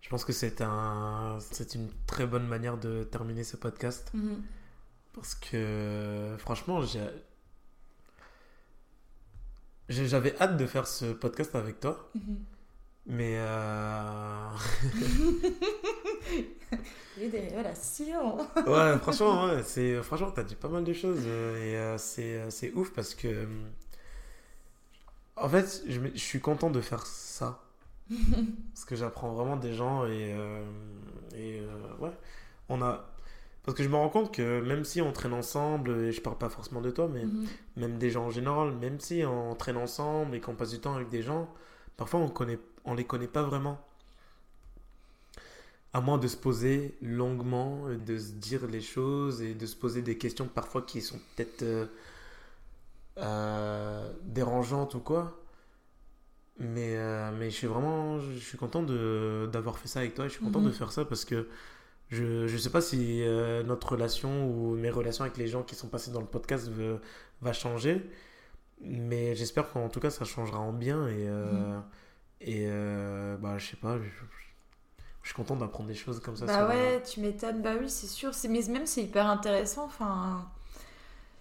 je 0.01 0.09
pense 0.09 0.25
que 0.25 0.33
c'est 0.33 0.61
un, 0.61 1.37
c'est 1.39 1.73
une 1.75 1.89
très 2.05 2.25
bonne 2.27 2.45
manière 2.47 2.77
de 2.77 3.03
terminer 3.03 3.43
ce 3.43 3.57
podcast 3.57 4.11
Mhm. 4.13 4.41
parce 5.13 5.33
que 5.35 6.35
franchement, 6.39 6.81
j'avais 9.87 10.35
hâte 10.39 10.57
de 10.57 10.65
faire 10.67 10.87
ce 10.87 11.13
podcast 11.13 11.55
avec 11.55 11.79
toi, 11.79 12.09
Mhm. 12.15 12.37
mais 13.07 13.35
euh, 13.37 14.49
Des 17.17 17.29
révélations. 17.29 18.37
ouais, 18.67 18.97
franchement, 18.99 19.45
ouais, 19.47 19.63
c'est, 19.63 20.01
franchement, 20.03 20.31
t'as 20.31 20.43
dit 20.43 20.55
pas 20.55 20.69
mal 20.69 20.83
de 20.83 20.93
choses 20.93 21.23
euh, 21.25 21.57
et 21.57 21.77
euh, 21.77 21.97
c'est, 21.97 22.37
euh, 22.37 22.49
c'est 22.49 22.71
ouf 22.73 22.91
parce 22.93 23.15
que, 23.15 23.27
euh, 23.27 23.45
en 25.35 25.49
fait, 25.49 25.83
je, 25.87 25.99
suis 26.17 26.41
content 26.41 26.69
de 26.69 26.81
faire 26.81 27.05
ça 27.05 27.63
parce 28.73 28.85
que 28.85 28.95
j'apprends 28.95 29.33
vraiment 29.33 29.57
des 29.57 29.73
gens 29.73 30.05
et, 30.05 30.33
euh, 30.33 30.63
et 31.35 31.61
ouais, 31.99 32.11
on 32.69 32.81
a, 32.81 33.09
parce 33.63 33.77
que 33.77 33.83
je 33.83 33.89
me 33.89 33.95
rends 33.95 34.09
compte 34.09 34.33
que 34.33 34.61
même 34.61 34.85
si 34.85 35.01
on 35.01 35.11
traîne 35.13 35.33
ensemble, 35.33 35.91
et 35.91 36.11
je 36.11 36.21
parle 36.21 36.37
pas 36.37 36.49
forcément 36.49 36.81
de 36.81 36.91
toi, 36.91 37.09
mais 37.11 37.25
Mhm. 37.25 37.49
même 37.77 37.97
des 37.99 38.09
gens 38.11 38.25
en 38.27 38.31
général, 38.31 38.73
même 38.73 38.99
si 38.99 39.23
on 39.25 39.55
traîne 39.55 39.77
ensemble 39.77 40.35
et 40.35 40.41
qu'on 40.41 40.55
passe 40.55 40.71
du 40.71 40.79
temps 40.81 40.95
avec 40.95 41.09
des 41.09 41.23
gens, 41.23 41.49
parfois 41.97 42.19
on 42.21 42.29
connaît, 42.29 42.59
on 42.85 42.93
les 42.95 43.05
connaît 43.05 43.27
pas 43.27 43.43
vraiment. 43.43 43.79
À 45.93 46.01
moins 46.01 46.17
de 46.19 46.27
se 46.27 46.37
poser 46.37 46.95
longuement, 47.01 47.87
de 47.89 48.17
se 48.19 48.31
dire 48.33 48.67
les 48.67 48.81
choses 48.81 49.41
et 49.41 49.55
de 49.55 49.65
se 49.65 49.75
poser 49.75 50.01
des 50.03 50.17
questions 50.19 50.47
parfois 50.47 50.83
qui 50.83 51.01
sont 51.01 51.19
peut-être 51.35 51.63
euh, 51.63 51.85
euh, 53.17 54.11
dérangeantes 54.23 54.95
ou 54.95 54.99
quoi. 54.99 55.35
Mais, 56.59 56.95
euh, 56.97 57.31
mais 57.37 57.49
je 57.49 57.55
suis 57.55 57.67
vraiment 57.67 58.19
je 58.19 58.37
suis 58.37 58.57
content 58.57 58.83
d'avoir 58.83 59.79
fait 59.79 59.87
ça 59.87 59.99
avec 60.01 60.13
toi 60.13 60.25
et 60.25 60.27
je 60.29 60.33
suis 60.33 60.43
content 60.43 60.59
Mhm. 60.59 60.67
de 60.67 60.71
faire 60.71 60.91
ça 60.91 61.05
parce 61.05 61.23
que 61.25 61.47
je 62.09 62.23
ne 62.51 62.57
sais 62.57 62.69
pas 62.69 62.81
si 62.81 63.21
notre 63.65 63.93
relation 63.93 64.47
ou 64.49 64.75
mes 64.75 64.89
relations 64.89 65.23
avec 65.23 65.37
les 65.37 65.47
gens 65.47 65.63
qui 65.63 65.75
sont 65.75 65.87
passés 65.87 66.11
dans 66.11 66.21
le 66.21 66.27
podcast 66.27 66.69
va 67.41 67.53
changer. 67.53 68.01
Mais 68.81 69.35
j'espère 69.35 69.71
qu'en 69.71 69.89
tout 69.89 69.99
cas 69.99 70.09
ça 70.09 70.25
changera 70.25 70.59
en 70.59 70.73
bien 70.73 71.07
et, 71.07 71.27
Mhm. 71.27 71.83
et 72.41 72.67
bah, 73.41 73.57
je 73.57 73.67
sais 73.67 73.77
pas, 73.77 73.97
je, 73.97 74.03
je 75.21 75.27
suis 75.29 75.35
content 75.35 75.55
d'apprendre 75.55 75.89
des 75.89 75.95
choses 75.95 76.19
comme 76.19 76.35
ça. 76.35 76.45
Bah 76.45 76.67
ouais, 76.67 77.03
tu 77.03 77.19
m'étonnes. 77.19 77.61
Bah 77.61 77.73
oui, 77.79 77.89
c'est 77.89 78.07
sûr. 78.07 78.31
Mais 78.49 78.61
même, 78.69 78.85
c'est 78.85 79.03
hyper 79.03 79.27
intéressant. 79.27 79.85
Enfin, 79.85 80.47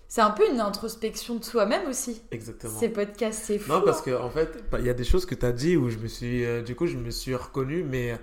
c'est 0.09 0.21
un 0.21 0.31
peu 0.31 0.49
une 0.51 0.61
introspection 0.61 1.37
de 1.37 1.45
soi-même 1.45 1.87
aussi. 1.89 2.23
Exactement. 2.31 2.79
Ces 2.79 2.89
podcasts, 2.89 3.45
c'est 3.45 3.59
fou. 3.59 3.71
Non, 3.71 3.83
parce 3.83 4.01
hein. 4.01 4.05
que 4.07 4.21
en 4.23 4.31
fait, 4.31 4.65
bah, 4.71 4.79
il 4.81 4.87
y 4.87 4.91
a 4.91 4.95
des 4.95 5.05
choses 5.05 5.27
que 5.27 5.35
tu 5.35 5.45
as 5.47 5.53
dit 5.53 5.77
où 5.77 5.91
je 5.91 5.99
me 5.99 6.09
suis, 6.09 6.45
euh, 6.45 6.63
du 6.63 6.75
coup, 6.75 6.87
je 6.87 6.97
me 6.97 7.11
suis 7.11 7.35
reconnu, 7.35 7.85
mais 7.85 8.19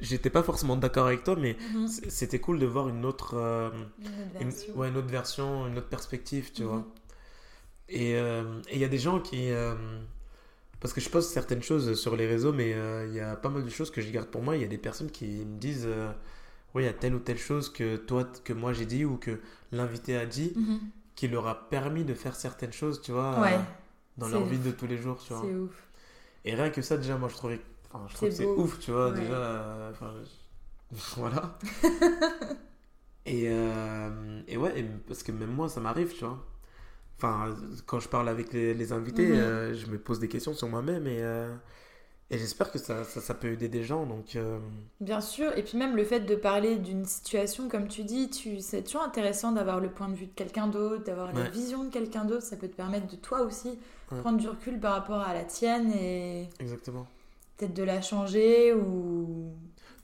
j'étais 0.00 0.30
pas 0.30 0.42
forcément 0.42 0.76
d'accord 0.76 1.06
avec 1.06 1.24
toi, 1.24 1.36
mais 1.36 1.56
Mhm. 1.74 1.88
c'était 2.08 2.38
cool 2.40 2.58
de 2.58 2.66
voir 2.66 2.88
une 2.88 3.04
autre, 3.04 3.34
euh, 3.36 3.70
Une 3.70 4.06
autre 4.06 4.14
une, 4.40 4.48
version. 4.50 4.74
ouais, 4.76 4.88
une 4.88 4.96
autre 4.96 5.08
version, 5.08 5.66
une 5.68 5.78
autre 5.78 5.88
perspective, 5.88 6.52
tu 6.52 6.62
Mhm. 6.62 6.68
vois. 6.68 6.84
Et 7.88 8.16
euh, 8.16 8.60
et 8.70 8.74
il 8.76 8.80
y 8.80 8.84
a 8.84 8.88
des 8.88 8.98
gens 8.98 9.20
qui, 9.20 9.50
euh, 9.52 9.74
parce 10.80 10.92
que 10.94 11.00
je 11.00 11.08
poste 11.10 11.32
certaines 11.32 11.62
choses 11.62 11.94
sur 12.00 12.16
les 12.16 12.26
réseaux, 12.26 12.52
mais 12.52 12.74
euh, 12.74 13.06
il 13.08 13.14
y 13.14 13.20
a 13.20 13.36
pas 13.36 13.48
mal 13.48 13.64
de 13.64 13.70
choses 13.70 13.90
que 13.90 14.00
je 14.02 14.10
garde 14.10 14.28
pour 14.28 14.42
moi. 14.42 14.56
Il 14.56 14.62
y 14.62 14.64
a 14.64 14.68
des 14.68 14.78
personnes 14.78 15.10
qui 15.10 15.26
me 15.44 15.58
disent, 15.58 15.86
euh, 15.86 16.12
oui, 16.74 16.82
il 16.84 16.86
y 16.86 16.88
a 16.88 16.92
telle 16.94 17.14
ou 17.14 17.20
telle 17.20 17.38
chose 17.38 17.72
que 17.72 17.96
toi, 17.96 18.24
que 18.44 18.52
moi 18.52 18.72
j'ai 18.72 18.86
dit 18.86 19.04
ou 19.04 19.16
que 19.16 19.40
l'invité 19.72 20.16
a 20.16 20.26
dit, 20.26 20.52
Mhm. 20.56 20.80
qui 21.16 21.28
leur 21.28 21.46
a 21.48 21.68
permis 21.70 22.04
de 22.04 22.14
faire 22.14 22.36
certaines 22.36 22.72
choses, 22.72 23.02
tu 23.02 23.12
vois, 23.12 23.34
Ouais, 23.40 23.58
euh, 23.58 23.62
dans 24.18 24.28
leur 24.28 24.44
vie 24.46 24.58
de 24.58 24.70
tous 24.72 24.86
les 24.86 24.98
jours, 24.98 25.22
tu 25.26 25.32
vois. 25.34 25.42
c'est 25.42 25.54
ouf. 25.54 25.88
Et 26.44 26.54
rien 26.54 26.70
que 26.70 26.82
ça, 26.82 26.96
déjà, 26.96 27.16
moi, 27.18 27.28
je 27.28 27.34
trouvais, 27.36 27.60
enfin, 27.92 28.06
je 28.08 28.14
trouve 28.14 28.28
que 28.30 28.34
c'est 28.36 28.46
ouf, 28.46 28.78
tu 28.80 28.92
vois, 28.92 29.10
Ouais. 29.10 29.20
déjà, 29.20 29.34
euh, 29.34 29.90
enfin, 29.92 30.12
voilà. 31.16 31.58
et, 33.26 33.44
et 34.48 34.56
ouais, 34.56 34.80
et 34.80 34.84
parce 35.08 35.22
que 35.22 35.32
même 35.32 35.50
moi, 35.52 35.68
ça 35.68 35.80
m'arrive, 35.80 36.12
tu 36.14 36.24
vois. 36.24 36.44
Enfin, 37.18 37.54
quand 37.86 38.00
je 38.00 38.08
parle 38.08 38.28
avec 38.28 38.52
les, 38.52 38.74
les 38.74 38.92
invités, 38.92 39.26
Mhm. 39.28 39.36
euh, 39.38 39.74
je 39.74 39.86
me 39.86 39.98
pose 39.98 40.18
des 40.20 40.28
questions 40.28 40.52
sur 40.54 40.68
moi-même 40.68 41.06
et, 41.06 41.22
euh, 41.22 41.54
et 42.30 42.38
j'espère 42.38 42.70
que 42.70 42.78
ça, 42.78 43.04
ça, 43.04 43.20
ça 43.20 43.34
peut 43.34 43.48
aider 43.52 43.68
des 43.68 43.84
gens. 43.84 44.04
Donc, 44.04 44.36
euh, 44.36 44.58
Bien 45.00 45.20
sûr, 45.22 45.56
et 45.56 45.62
puis 45.62 45.78
même 45.78 45.96
le 45.96 46.04
fait 46.04 46.20
de 46.20 46.34
parler 46.36 46.76
d'une 46.76 47.04
situation, 47.06 47.68
comme 47.68 47.88
tu 47.88 48.02
dis, 48.04 48.28
tu, 48.30 48.60
c'est 48.60 48.82
toujours 48.82 49.02
intéressant 49.02 49.52
d'avoir 49.52 49.80
le 49.80 49.90
point 49.90 50.08
de 50.08 50.14
vue 50.14 50.26
de 50.26 50.32
quelqu'un 50.34 50.66
d'autre, 50.66 51.04
d'avoir 51.04 51.32
la 51.32 51.48
vision 51.50 51.84
de 51.84 51.90
quelqu'un 51.90 52.24
d'autre, 52.24 52.42
ça 52.42 52.56
peut 52.56 52.68
te 52.68 52.76
permettre 52.76 53.06
de 53.06 53.16
toi 53.16 53.42
aussi 53.42 53.78
Ouais. 54.12 54.20
prendre 54.20 54.38
du 54.38 54.48
recul 54.48 54.78
par 54.78 54.92
rapport 54.94 55.20
à 55.20 55.34
la 55.34 55.44
tienne 55.44 55.90
et 55.92 56.48
exactement. 56.60 57.06
peut-être 57.56 57.74
de 57.74 57.82
la 57.82 58.00
changer 58.00 58.72
ou 58.72 59.50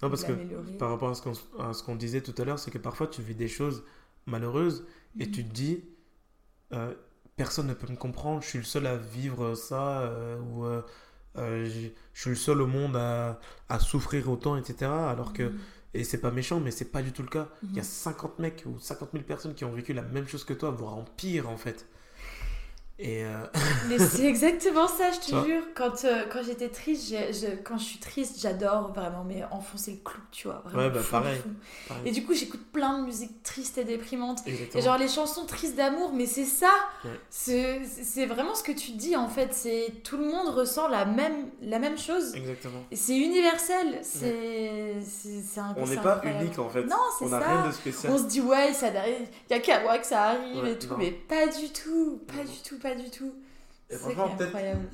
Non, 0.03 0.11
parce 0.11 0.25
que 0.25 0.33
par 0.79 0.91
rapport 0.91 1.11
à 1.11 1.15
ce 1.15 1.23
qu'on 1.23 1.33
à 1.63 1.73
ce 1.73 1.83
qu'on 1.85 1.95
disait 1.95 2.21
tout 2.21 2.35
à 2.39 2.45
l'heure, 2.45 2.59
c'est 2.59 2.71
que 2.73 2.79
parfois 2.79 3.07
tu 3.07 3.23
vis 3.23 3.35
des 3.37 3.47
choses 3.49 3.85
malheureuses 4.27 4.85
et 5.21 5.27
Mhm. 5.27 5.33
tu 5.33 5.45
te 5.45 5.53
dis, 5.53 5.85
euh, 6.75 6.95
personne 7.37 7.67
ne 7.69 7.75
peut 7.75 7.87
me 7.91 7.97
comprendre, 7.97 8.43
je 8.43 8.49
suis 8.49 8.59
le 8.59 8.65
seul 8.65 8.87
à 8.87 8.97
vivre 8.97 9.55
ça, 9.55 10.01
euh, 10.03 10.39
ou 10.41 10.65
euh, 10.67 10.83
je 11.35 11.91
suis 12.21 12.31
le 12.31 12.37
seul 12.37 12.61
au 12.63 12.67
monde 12.67 12.97
à, 12.97 13.41
à 13.69 13.79
souffrir 13.79 14.31
autant, 14.31 14.57
etc. 14.57 15.11
Alors 15.11 15.33
que, 15.33 15.53
Mhm. 15.53 15.59
et 15.95 16.05
c'est 16.05 16.21
pas 16.21 16.31
méchant, 16.31 16.61
mais 16.61 16.71
c'est 16.71 16.91
pas 16.93 17.03
du 17.03 17.13
tout 17.13 17.23
le 17.23 17.29
cas. 17.29 17.49
Il 17.75 17.79
y 17.79 17.81
a 17.81 17.83
Mhm. 17.83 17.85
50 17.85 18.39
mecs 18.39 18.65
ou 18.67 18.79
50 18.79 19.13
000 19.15 19.25
personnes 19.25 19.55
qui 19.55 19.65
ont 19.65 19.73
vécu 19.73 19.93
la 19.93 20.03
même 20.03 20.29
chose 20.29 20.45
que 20.45 20.55
toi, 20.55 20.71
voire 20.71 20.95
en 20.97 21.05
pire 21.05 21.49
en 21.51 21.57
fait. 21.57 21.87
Et 23.05 23.25
euh, 23.25 23.31
Mais 23.89 23.99
c'est 23.99 24.25
exactement 24.27 24.87
ça, 24.87 25.11
je 25.11 25.19
te 25.19 25.45
jure. 25.47 25.63
Quand, 25.75 26.05
euh, 26.05 26.25
quand 26.33 26.43
j'étais 26.45 26.69
triste, 26.69 27.09
je- 27.11 27.57
quand 27.65 27.77
je 27.77 27.83
suis 27.85 27.99
triste, 27.99 28.37
j'adore 28.41 28.93
vraiment 28.93 29.25
mais 29.25 29.43
enfoncer 29.51 29.91
le 29.91 29.97
clou, 30.09 30.21
tu 30.31 30.47
vois. 30.47 30.63
Vraiment 30.67 30.83
Ouais, 30.85 30.91
bah, 30.91 31.01
pareil. 31.11 31.41
Et 32.05 32.13
du 32.13 32.25
coup, 32.25 32.33
j'écoute 32.33 32.63
plein 32.73 33.01
de 33.01 33.05
musique 33.07 33.43
triste 33.43 33.77
et 33.79 33.85
déprimante. 33.85 34.39
exactement. 34.47 34.81
Et 34.81 34.85
genre 34.85 34.99
les 34.99 35.09
chansons 35.09 35.45
tristes 35.47 35.75
d'amour, 35.77 36.13
mais 36.15 36.27
c'est 36.27 36.45
ça. 36.45 36.71
Ouais. 37.05 37.11
C'est 37.31 38.27
vraiment 38.27 38.55
ce 38.55 38.63
que 38.63 38.73
tu 38.73 38.93
dis 38.93 39.17
en 39.17 39.29
fait. 39.29 39.53
C'est 39.53 39.93
tout 40.05 40.17
le 40.17 40.27
monde 40.27 40.49
ressent 40.55 40.87
la 40.89 41.05
même, 41.05 41.49
la 41.61 41.81
même 41.81 41.99
chose. 41.99 42.35
Exactement. 42.37 42.85
C'est 42.93 43.17
universel. 43.17 43.99
C'est 44.03 45.61
un- 45.61 45.75
On 45.77 45.87
n'est 45.87 45.97
pas 45.97 46.21
unique 46.25 46.59
en 46.59 46.69
fait. 46.69 46.85
Non, 46.85 46.97
c'est 47.19 47.25
On 47.25 47.31
ça. 47.31 47.39
rien 47.41 47.67
de 47.67 47.73
spécial. 47.73 48.13
On 48.13 48.19
se 48.19 48.25
dit 48.25 48.41
ouais, 48.41 48.73
ça 48.73 48.89
il 48.93 49.27
y 49.51 49.55
a 49.55 49.61
qu'à 49.61 49.81
moi 49.83 49.99
que 49.99 50.07
ça 50.07 50.23
arrive 50.31 50.63
Ouais, 50.63 50.73
et 50.73 50.79
tout, 50.79 50.89
non. 50.89 50.97
mais 50.99 51.11
pas 51.11 51.47
du 51.47 51.69
tout, 51.71 52.21
pas 52.27 52.35
Non. 52.35 52.43
du 52.45 52.59
tout, 52.69 52.79
pas 52.79 52.92
du 52.95 53.11
tout. 53.11 53.33
Et 53.91 53.95
C'est 53.95 53.99
franchement, 53.99 54.29
peut-être 54.37 54.49
incroyable. 54.49 54.89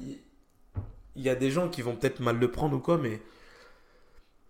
il 1.17 1.23
y 1.23 1.29
a 1.29 1.35
des 1.37 1.51
gens 1.51 1.69
qui 1.69 1.83
vont 1.83 1.97
peut-être 1.97 2.21
mal 2.21 2.39
le 2.39 2.51
prendre 2.51 2.77
ou 2.77 2.81
quoi, 2.81 2.99
mais 2.99 3.21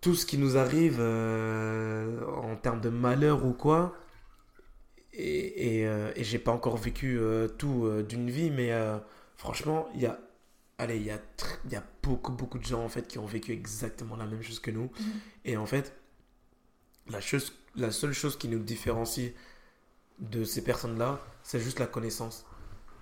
tout 0.01 0.15
ce 0.15 0.25
qui 0.25 0.37
nous 0.37 0.57
arrive 0.57 0.97
euh, 0.99 2.25
en 2.27 2.55
termes 2.55 2.81
de 2.81 2.89
malheur 2.89 3.45
ou 3.45 3.53
quoi, 3.53 3.95
et, 5.13 5.79
et, 5.81 5.87
euh, 5.87 6.11
et 6.15 6.23
j'ai 6.23 6.39
pas 6.39 6.51
encore 6.51 6.77
vécu 6.77 7.17
euh, 7.19 7.47
tout 7.47 7.89
d'une 8.07 8.29
vie, 8.29 8.49
mais 8.51 8.71
franchement, 9.35 9.89
il 9.95 10.01
y 10.01 10.05
a, 10.05 10.19
allez, 10.77 10.97
il 10.97 11.03
y 11.03 11.11
a, 11.11 11.19
il 11.65 11.71
y 11.71 11.75
a 11.75 11.83
beaucoup, 12.03 12.31
beaucoup 12.31 12.59
de 12.59 12.65
gens 12.65 12.83
en 12.83 12.89
fait 12.89 13.07
qui 13.07 13.19
ont 13.19 13.25
vécu 13.25 13.51
exactement 13.51 14.15
la 14.15 14.25
même 14.25 14.41
chose 14.41 14.59
que 14.59 14.71
nous, 14.71 14.89
Mhm. 14.99 15.19
et 15.45 15.57
en 15.57 15.65
fait, 15.65 15.93
la 17.09 17.21
chose, 17.21 17.53
la 17.75 17.91
seule 17.91 18.13
chose 18.13 18.37
qui 18.37 18.47
nous 18.47 18.59
différencie 18.59 19.33
de 20.19 20.43
ces 20.43 20.63
personnes-là, 20.63 21.19
c'est 21.43 21.59
juste 21.59 21.79
la 21.79 21.87
connaissance. 21.87 22.45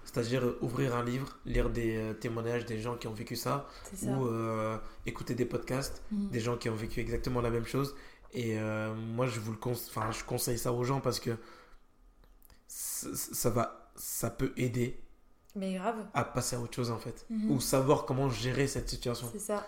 C'est-à-dire 0.07 0.43
euh, 0.45 0.57
ouvrir 0.61 0.95
un 0.95 1.03
livre, 1.03 1.37
lire 1.45 1.69
des 1.69 1.97
euh, 1.97 2.13
témoignages 2.13 2.65
des 2.65 2.79
gens 2.79 2.95
qui 2.95 3.07
ont 3.07 3.13
vécu 3.13 3.35
ça, 3.35 3.67
ou 4.03 4.25
euh, 4.25 4.77
écouter 5.05 5.35
des 5.35 5.45
podcasts 5.45 6.01
Mhm. 6.11 6.29
des 6.29 6.39
gens 6.39 6.57
qui 6.57 6.69
ont 6.69 6.75
vécu 6.75 6.99
exactement 7.01 7.41
la 7.41 7.49
même 7.49 7.65
chose. 7.65 7.93
Et 8.33 8.57
euh, 8.59 8.93
moi, 8.95 9.25
je 9.27 9.39
vous 9.39 9.51
le 9.51 9.57
conse- 9.57 9.87
enfin, 9.89 10.11
je 10.11 10.23
conseille 10.23 10.57
ça 10.57 10.71
aux 10.71 10.83
gens 10.83 11.01
parce 11.01 11.19
que 11.19 11.31
ça, 12.67 13.49
va, 13.49 13.89
ça 13.95 14.29
peut 14.29 14.53
aider 14.57 14.99
Mais 15.55 15.75
grave, 15.75 15.95
à 16.13 16.23
passer 16.23 16.55
à 16.55 16.59
autre 16.59 16.75
chose 16.75 16.91
en 16.91 16.97
fait, 16.99 17.25
Mhm. 17.29 17.51
ou 17.51 17.59
savoir 17.59 18.05
comment 18.05 18.29
gérer 18.29 18.67
cette 18.67 18.89
situation. 18.89 19.27
c'est 19.31 19.39
ça. 19.39 19.65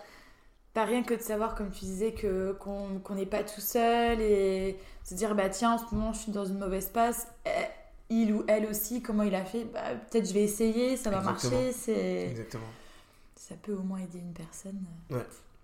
Pas 0.73 0.85
rien 0.85 1.01
que 1.03 1.15
de 1.15 1.21
savoir, 1.21 1.55
comme 1.55 1.71
tu 1.71 1.85
disais, 1.85 2.13
que 2.13 2.51
qu'on 2.59 2.99
qu'on 2.99 3.15
n'est 3.15 3.25
pas 3.25 3.43
tout 3.43 3.59
seul 3.61 4.21
et 4.21 4.77
se 5.03 5.15
dire 5.15 5.33
bah 5.35 5.49
tiens, 5.49 5.73
en 5.73 5.77
ce 5.79 5.95
moment 5.95 6.13
je 6.13 6.19
suis 6.19 6.31
dans 6.31 6.45
une 6.45 6.59
mauvaise 6.59 6.89
passe. 6.89 7.27
Eh, 7.45 7.49
il 8.09 8.33
ou 8.33 8.43
elle 8.47 8.65
aussi, 8.65 9.01
comment 9.01 9.23
il 9.23 9.35
a 9.35 9.45
fait 9.45 9.65
bah, 9.65 9.81
Peut-être 10.09 10.27
je 10.27 10.33
vais 10.33 10.43
essayer, 10.43 10.97
ça 10.97 11.09
va 11.09 11.17
Exactement. 11.19 11.51
marcher. 11.53 11.71
C'est 11.73 12.27
Exactement. 12.31 12.63
ça 13.35 13.55
peut 13.61 13.73
au 13.73 13.81
moins 13.83 13.99
aider 13.99 14.17
une 14.19 14.33
personne 14.33 14.79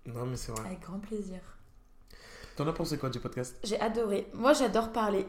Non, 0.06 0.26
mais 0.26 0.36
c'est 0.36 0.52
vrai. 0.52 0.62
avec 0.66 0.80
grand 0.80 0.98
plaisir. 1.00 1.38
T'en 2.56 2.66
as 2.68 2.72
pensé 2.72 2.96
quoi 2.98 3.10
du 3.10 3.20
podcast? 3.20 3.56
J'ai 3.64 3.78
adoré. 3.80 4.28
Moi, 4.32 4.52
j'adore 4.54 4.90
parler. 4.92 5.26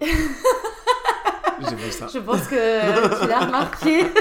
J'ai 1.60 1.76
vu 1.76 1.92
ça. 1.92 2.08
Je 2.08 2.20
pense 2.20 2.48
que 2.48 3.20
tu 3.22 3.28
l'as 3.28 3.40
remarqué. 3.40 4.04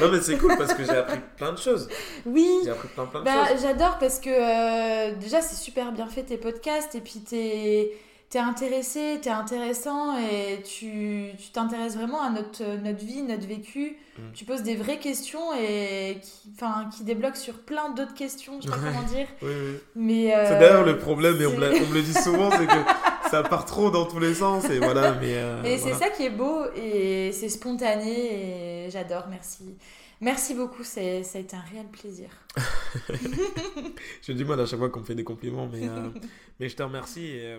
Non, 0.00 0.12
mais 0.12 0.20
c'est 0.20 0.38
cool 0.38 0.56
parce 0.56 0.74
que 0.74 0.84
j'ai 0.84 0.90
appris 0.96 1.18
plein 1.36 1.52
de 1.52 1.58
choses. 1.58 1.88
Oui. 2.24 2.48
J'ai 2.62 2.70
appris 2.70 2.86
plein, 2.86 3.04
plein 3.06 3.18
de 3.18 3.24
Bah, 3.24 3.48
choses. 3.48 3.62
j'adore 3.62 3.98
parce 3.98 4.20
que 4.20 4.30
euh, 4.30 5.16
déjà 5.16 5.40
c'est 5.40 5.56
super 5.56 5.90
bien 5.90 6.06
fait 6.06 6.22
tes 6.22 6.36
podcasts 6.36 6.94
et 6.94 7.00
puis 7.00 7.18
t'es 7.20 7.90
es 8.36 8.40
intéressé, 8.40 9.18
t'es 9.22 9.30
intéressant 9.30 10.18
et 10.18 10.60
tu 10.62 11.30
tu 11.38 11.48
t'intéresses 11.50 11.96
vraiment 11.96 12.20
à 12.20 12.28
notre, 12.28 12.62
notre 12.82 13.02
vie, 13.02 13.22
notre 13.22 13.46
vécu. 13.46 13.96
Mm. 14.18 14.22
Tu 14.34 14.44
poses 14.44 14.62
des 14.62 14.76
vraies 14.76 14.98
questions 14.98 15.54
et 15.54 16.18
qui, 16.22 16.50
enfin, 16.54 16.90
qui 16.94 17.04
débloquent 17.04 17.36
sur 17.38 17.54
plein 17.60 17.88
d'autres 17.90 18.12
questions, 18.14 18.60
je 18.60 18.66
sais 18.66 18.70
pas 18.70 18.76
Ouais. 18.76 18.90
comment 18.92 19.08
dire. 19.08 19.26
Oui, 19.40 19.48
oui. 19.50 19.76
Mais, 19.94 20.36
euh, 20.36 20.44
C'est 20.46 20.58
d'ailleurs 20.58 20.84
le 20.84 20.98
problème, 20.98 21.40
et 21.40 21.46
on 21.46 21.52
on 21.54 21.56
me 21.56 21.94
le 21.94 22.02
dit 22.02 22.12
souvent, 22.12 22.50
c'est 22.50 22.66
que 22.66 23.30
ça 23.30 23.42
part 23.44 23.64
trop 23.64 23.90
dans 23.90 24.04
tous 24.04 24.18
les 24.18 24.34
sens, 24.34 24.68
et 24.68 24.78
voilà, 24.78 25.12
mais... 25.12 25.34
euh, 25.36 25.62
Et 25.62 25.78
c'est 25.78 25.94
ça 25.94 26.10
qui 26.10 26.24
est 26.24 26.30
beau 26.30 26.64
et 26.76 27.30
c'est 27.32 27.48
spontané 27.48 28.84
et 28.86 28.90
j'adore, 28.90 29.24
merci. 29.30 29.74
Merci 30.20 30.54
beaucoup, 30.54 30.82
c'est- 30.82 31.22
ça 31.22 31.38
a 31.38 31.40
été 31.40 31.54
un 31.56 31.62
réel 31.72 31.86
plaisir. 31.86 32.28
J'ai 34.22 34.34
du 34.34 34.44
mal 34.44 34.60
à 34.60 34.66
chaque 34.66 34.78
fois 34.78 34.88
qu'on 34.90 35.00
me 35.00 35.04
fait 35.04 35.14
des 35.14 35.24
compliments, 35.24 35.68
mais, 35.72 35.88
euh, 35.88 36.08
mais 36.58 36.68
je 36.68 36.76
te 36.76 36.82
remercie. 36.82 37.26
et, 37.26 37.40
euh, 37.44 37.58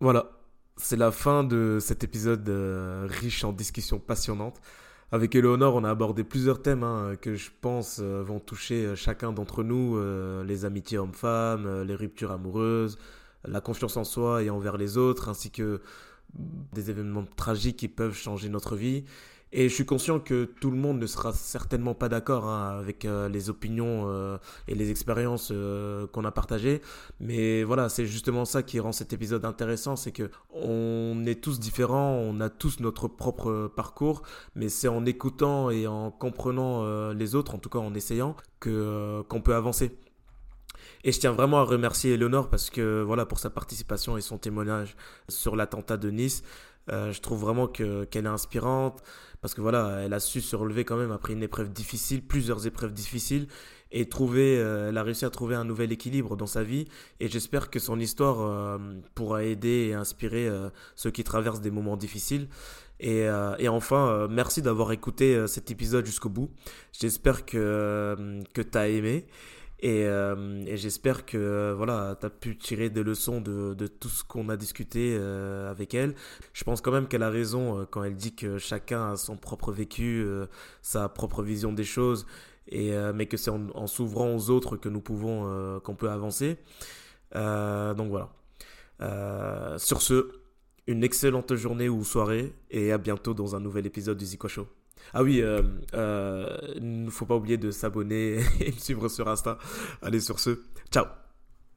Voilà, 0.00 0.30
c'est 0.76 0.96
la 0.96 1.12
fin 1.12 1.44
de 1.44 1.78
cet 1.80 2.04
épisode 2.04 2.48
euh, 2.48 3.06
riche 3.08 3.44
en 3.44 3.52
discussions 3.52 3.98
passionnantes. 3.98 4.60
Avec 5.12 5.34
Eleonore, 5.36 5.76
on 5.76 5.84
a 5.84 5.90
abordé 5.90 6.24
plusieurs 6.24 6.62
thèmes 6.62 6.82
hein, 6.82 7.14
que 7.20 7.36
je 7.36 7.50
pense 7.60 8.00
euh, 8.02 8.22
vont 8.22 8.40
toucher 8.40 8.86
euh, 8.86 8.96
chacun 8.96 9.32
d'entre 9.32 9.62
nous, 9.62 9.96
les 10.44 10.64
amitiés 10.64 10.98
hommes-femmes, 10.98 11.82
les 11.82 11.94
ruptures 11.94 12.32
amoureuses, 12.32 12.98
la 13.44 13.60
confiance 13.60 13.96
en 13.96 14.04
soi 14.04 14.42
et 14.42 14.50
envers 14.50 14.76
les 14.76 14.98
autres, 14.98 15.28
ainsi 15.28 15.50
que 15.50 15.80
des 16.34 16.90
événements 16.90 17.26
tragiques 17.36 17.76
qui 17.76 17.88
peuvent 17.88 18.14
changer 18.14 18.48
notre 18.48 18.74
vie. 18.74 19.04
Et 19.56 19.68
je 19.68 19.74
suis 19.74 19.86
conscient 19.86 20.18
que 20.18 20.46
tout 20.60 20.72
le 20.72 20.76
monde 20.76 20.98
ne 20.98 21.06
sera 21.06 21.32
certainement 21.32 21.94
pas 21.94 22.08
d'accord 22.08 22.48
hein, 22.48 22.76
avec 22.76 23.04
euh, 23.04 23.28
les 23.28 23.50
opinions 23.50 24.06
euh, 24.08 24.36
et 24.66 24.74
les 24.74 24.90
expériences 24.90 25.50
euh, 25.52 26.08
qu'on 26.08 26.24
a 26.24 26.32
partagées. 26.32 26.82
Mais 27.20 27.62
voilà, 27.62 27.88
c'est 27.88 28.04
justement 28.04 28.46
ça 28.46 28.64
qui 28.64 28.80
rend 28.80 28.90
cet 28.90 29.12
épisode 29.12 29.44
intéressant, 29.44 29.94
c'est 29.94 30.10
que 30.10 30.28
on 30.50 31.22
est 31.24 31.40
tous 31.40 31.60
différents, 31.60 32.14
on 32.14 32.40
a 32.40 32.50
tous 32.50 32.80
notre 32.80 33.06
propre 33.06 33.70
parcours, 33.76 34.22
mais 34.56 34.68
c'est 34.68 34.88
en 34.88 35.06
écoutant 35.06 35.70
et 35.70 35.86
en 35.86 36.10
comprenant 36.10 37.12
les 37.12 37.36
autres, 37.36 37.54
en 37.54 37.58
tout 37.58 37.68
cas 37.68 37.78
en 37.78 37.94
essayant, 37.94 38.34
que 38.58 39.22
qu'on 39.28 39.40
peut 39.40 39.54
avancer. 39.54 39.96
Et 41.04 41.12
je 41.12 41.20
tiens 41.20 41.32
vraiment 41.32 41.58
à 41.60 41.62
remercier 41.62 42.14
Eleonore 42.14 42.48
parce 42.48 42.70
que 42.70 43.02
voilà 43.02 43.24
pour 43.24 43.38
sa 43.38 43.50
participation 43.50 44.16
et 44.16 44.20
son 44.20 44.38
témoignage 44.38 44.96
sur 45.28 45.54
l'attentat 45.54 45.96
de 45.96 46.10
Nice. 46.10 46.42
Euh, 46.90 47.12
je 47.12 47.20
trouve 47.20 47.40
vraiment 47.40 47.66
que 47.66 48.04
qu'elle 48.04 48.26
est 48.26 48.28
inspirante 48.28 49.02
parce 49.40 49.54
que 49.54 49.60
voilà, 49.60 50.00
elle 50.02 50.12
a 50.12 50.20
su 50.20 50.40
se 50.40 50.56
relever 50.56 50.84
quand 50.84 50.96
même 50.96 51.12
après 51.12 51.32
une 51.32 51.42
épreuve 51.42 51.70
difficile, 51.70 52.22
plusieurs 52.22 52.66
épreuves 52.66 52.92
difficiles 52.92 53.46
et 53.90 54.08
trouver, 54.08 54.58
euh, 54.58 54.88
elle 54.88 54.98
a 54.98 55.02
réussi 55.02 55.24
à 55.24 55.30
trouver 55.30 55.54
un 55.54 55.64
nouvel 55.64 55.92
équilibre 55.92 56.36
dans 56.36 56.46
sa 56.46 56.62
vie 56.62 56.86
et 57.20 57.28
j'espère 57.28 57.70
que 57.70 57.78
son 57.78 58.00
histoire 58.00 58.40
euh, 58.40 58.78
pourra 59.14 59.44
aider 59.44 59.88
et 59.88 59.94
inspirer 59.94 60.50
ceux 60.96 61.10
qui 61.10 61.24
traversent 61.24 61.60
des 61.60 61.70
moments 61.70 61.96
difficiles. 61.96 62.48
Et, 63.00 63.28
enfin, 63.68 64.28
merci 64.30 64.62
d'avoir 64.62 64.92
écouté 64.92 65.46
cet 65.46 65.70
épisode 65.70 66.06
jusqu'au 66.06 66.30
bout. 66.30 66.50
J'espère 66.92 67.44
que, 67.44 68.40
que 68.54 68.62
tu 68.62 68.78
as 68.78 68.88
aimé. 68.88 69.26
Et, 69.84 70.06
euh, 70.06 70.64
et 70.66 70.78
j'espère 70.78 71.26
que 71.26 71.36
euh, 71.36 71.74
voilà, 71.76 72.16
tu 72.18 72.24
as 72.24 72.30
pu 72.30 72.56
tirer 72.56 72.88
des 72.88 73.02
leçons 73.02 73.42
de, 73.42 73.86
tout 73.86 74.08
ce 74.08 74.24
qu'on 74.24 74.48
a 74.48 74.56
discuté 74.56 75.14
euh, 75.14 75.70
avec 75.70 75.92
elle. 75.92 76.14
Je 76.54 76.64
pense 76.64 76.80
quand 76.80 76.90
même 76.90 77.06
qu'elle 77.06 77.22
a 77.22 77.28
raison 77.28 77.86
quand 77.90 78.02
elle 78.02 78.16
dit 78.16 78.34
que 78.34 78.56
chacun 78.56 79.12
a 79.12 79.16
son 79.18 79.36
propre 79.36 79.72
vécu, 79.72 80.26
sa 80.80 81.10
propre 81.10 81.42
vision 81.42 81.70
des 81.74 81.84
choses, 81.84 82.26
et, 82.66 82.92
mais 83.14 83.26
que 83.26 83.36
c'est 83.36 83.50
en, 83.50 83.68
en 83.74 83.86
s'ouvrant 83.86 84.34
aux 84.34 84.48
autres 84.48 84.78
que 84.78 84.88
nous 84.88 85.02
pouvons, 85.02 85.80
qu'on 85.80 85.94
peut 85.96 86.08
avancer. 86.08 86.56
Donc 87.34 88.08
voilà. 88.08 88.30
Sur 89.78 90.00
ce, 90.00 90.30
une 90.86 91.04
excellente 91.04 91.54
journée 91.56 91.90
ou 91.90 92.04
soirée, 92.04 92.54
et 92.70 92.90
à 92.90 92.96
bientôt 92.96 93.34
dans 93.34 93.54
un 93.54 93.60
nouvel 93.60 93.84
épisode 93.84 94.16
du 94.16 94.24
Zico 94.24 94.48
Show. 94.48 94.66
Ah 95.12 95.22
oui, 95.22 95.40
euh, 95.42 95.62
euh, 95.94 96.56
il 96.76 97.04
ne 97.04 97.10
faut 97.10 97.26
pas 97.26 97.36
oublier 97.36 97.56
de 97.58 97.70
s'abonner 97.70 98.38
et 98.60 98.72
me 98.72 98.78
suivre 98.78 99.08
sur 99.08 99.28
Insta. 99.28 99.58
Allez 100.02 100.20
sur 100.20 100.40
ce, 100.40 100.62
ciao 100.90 101.06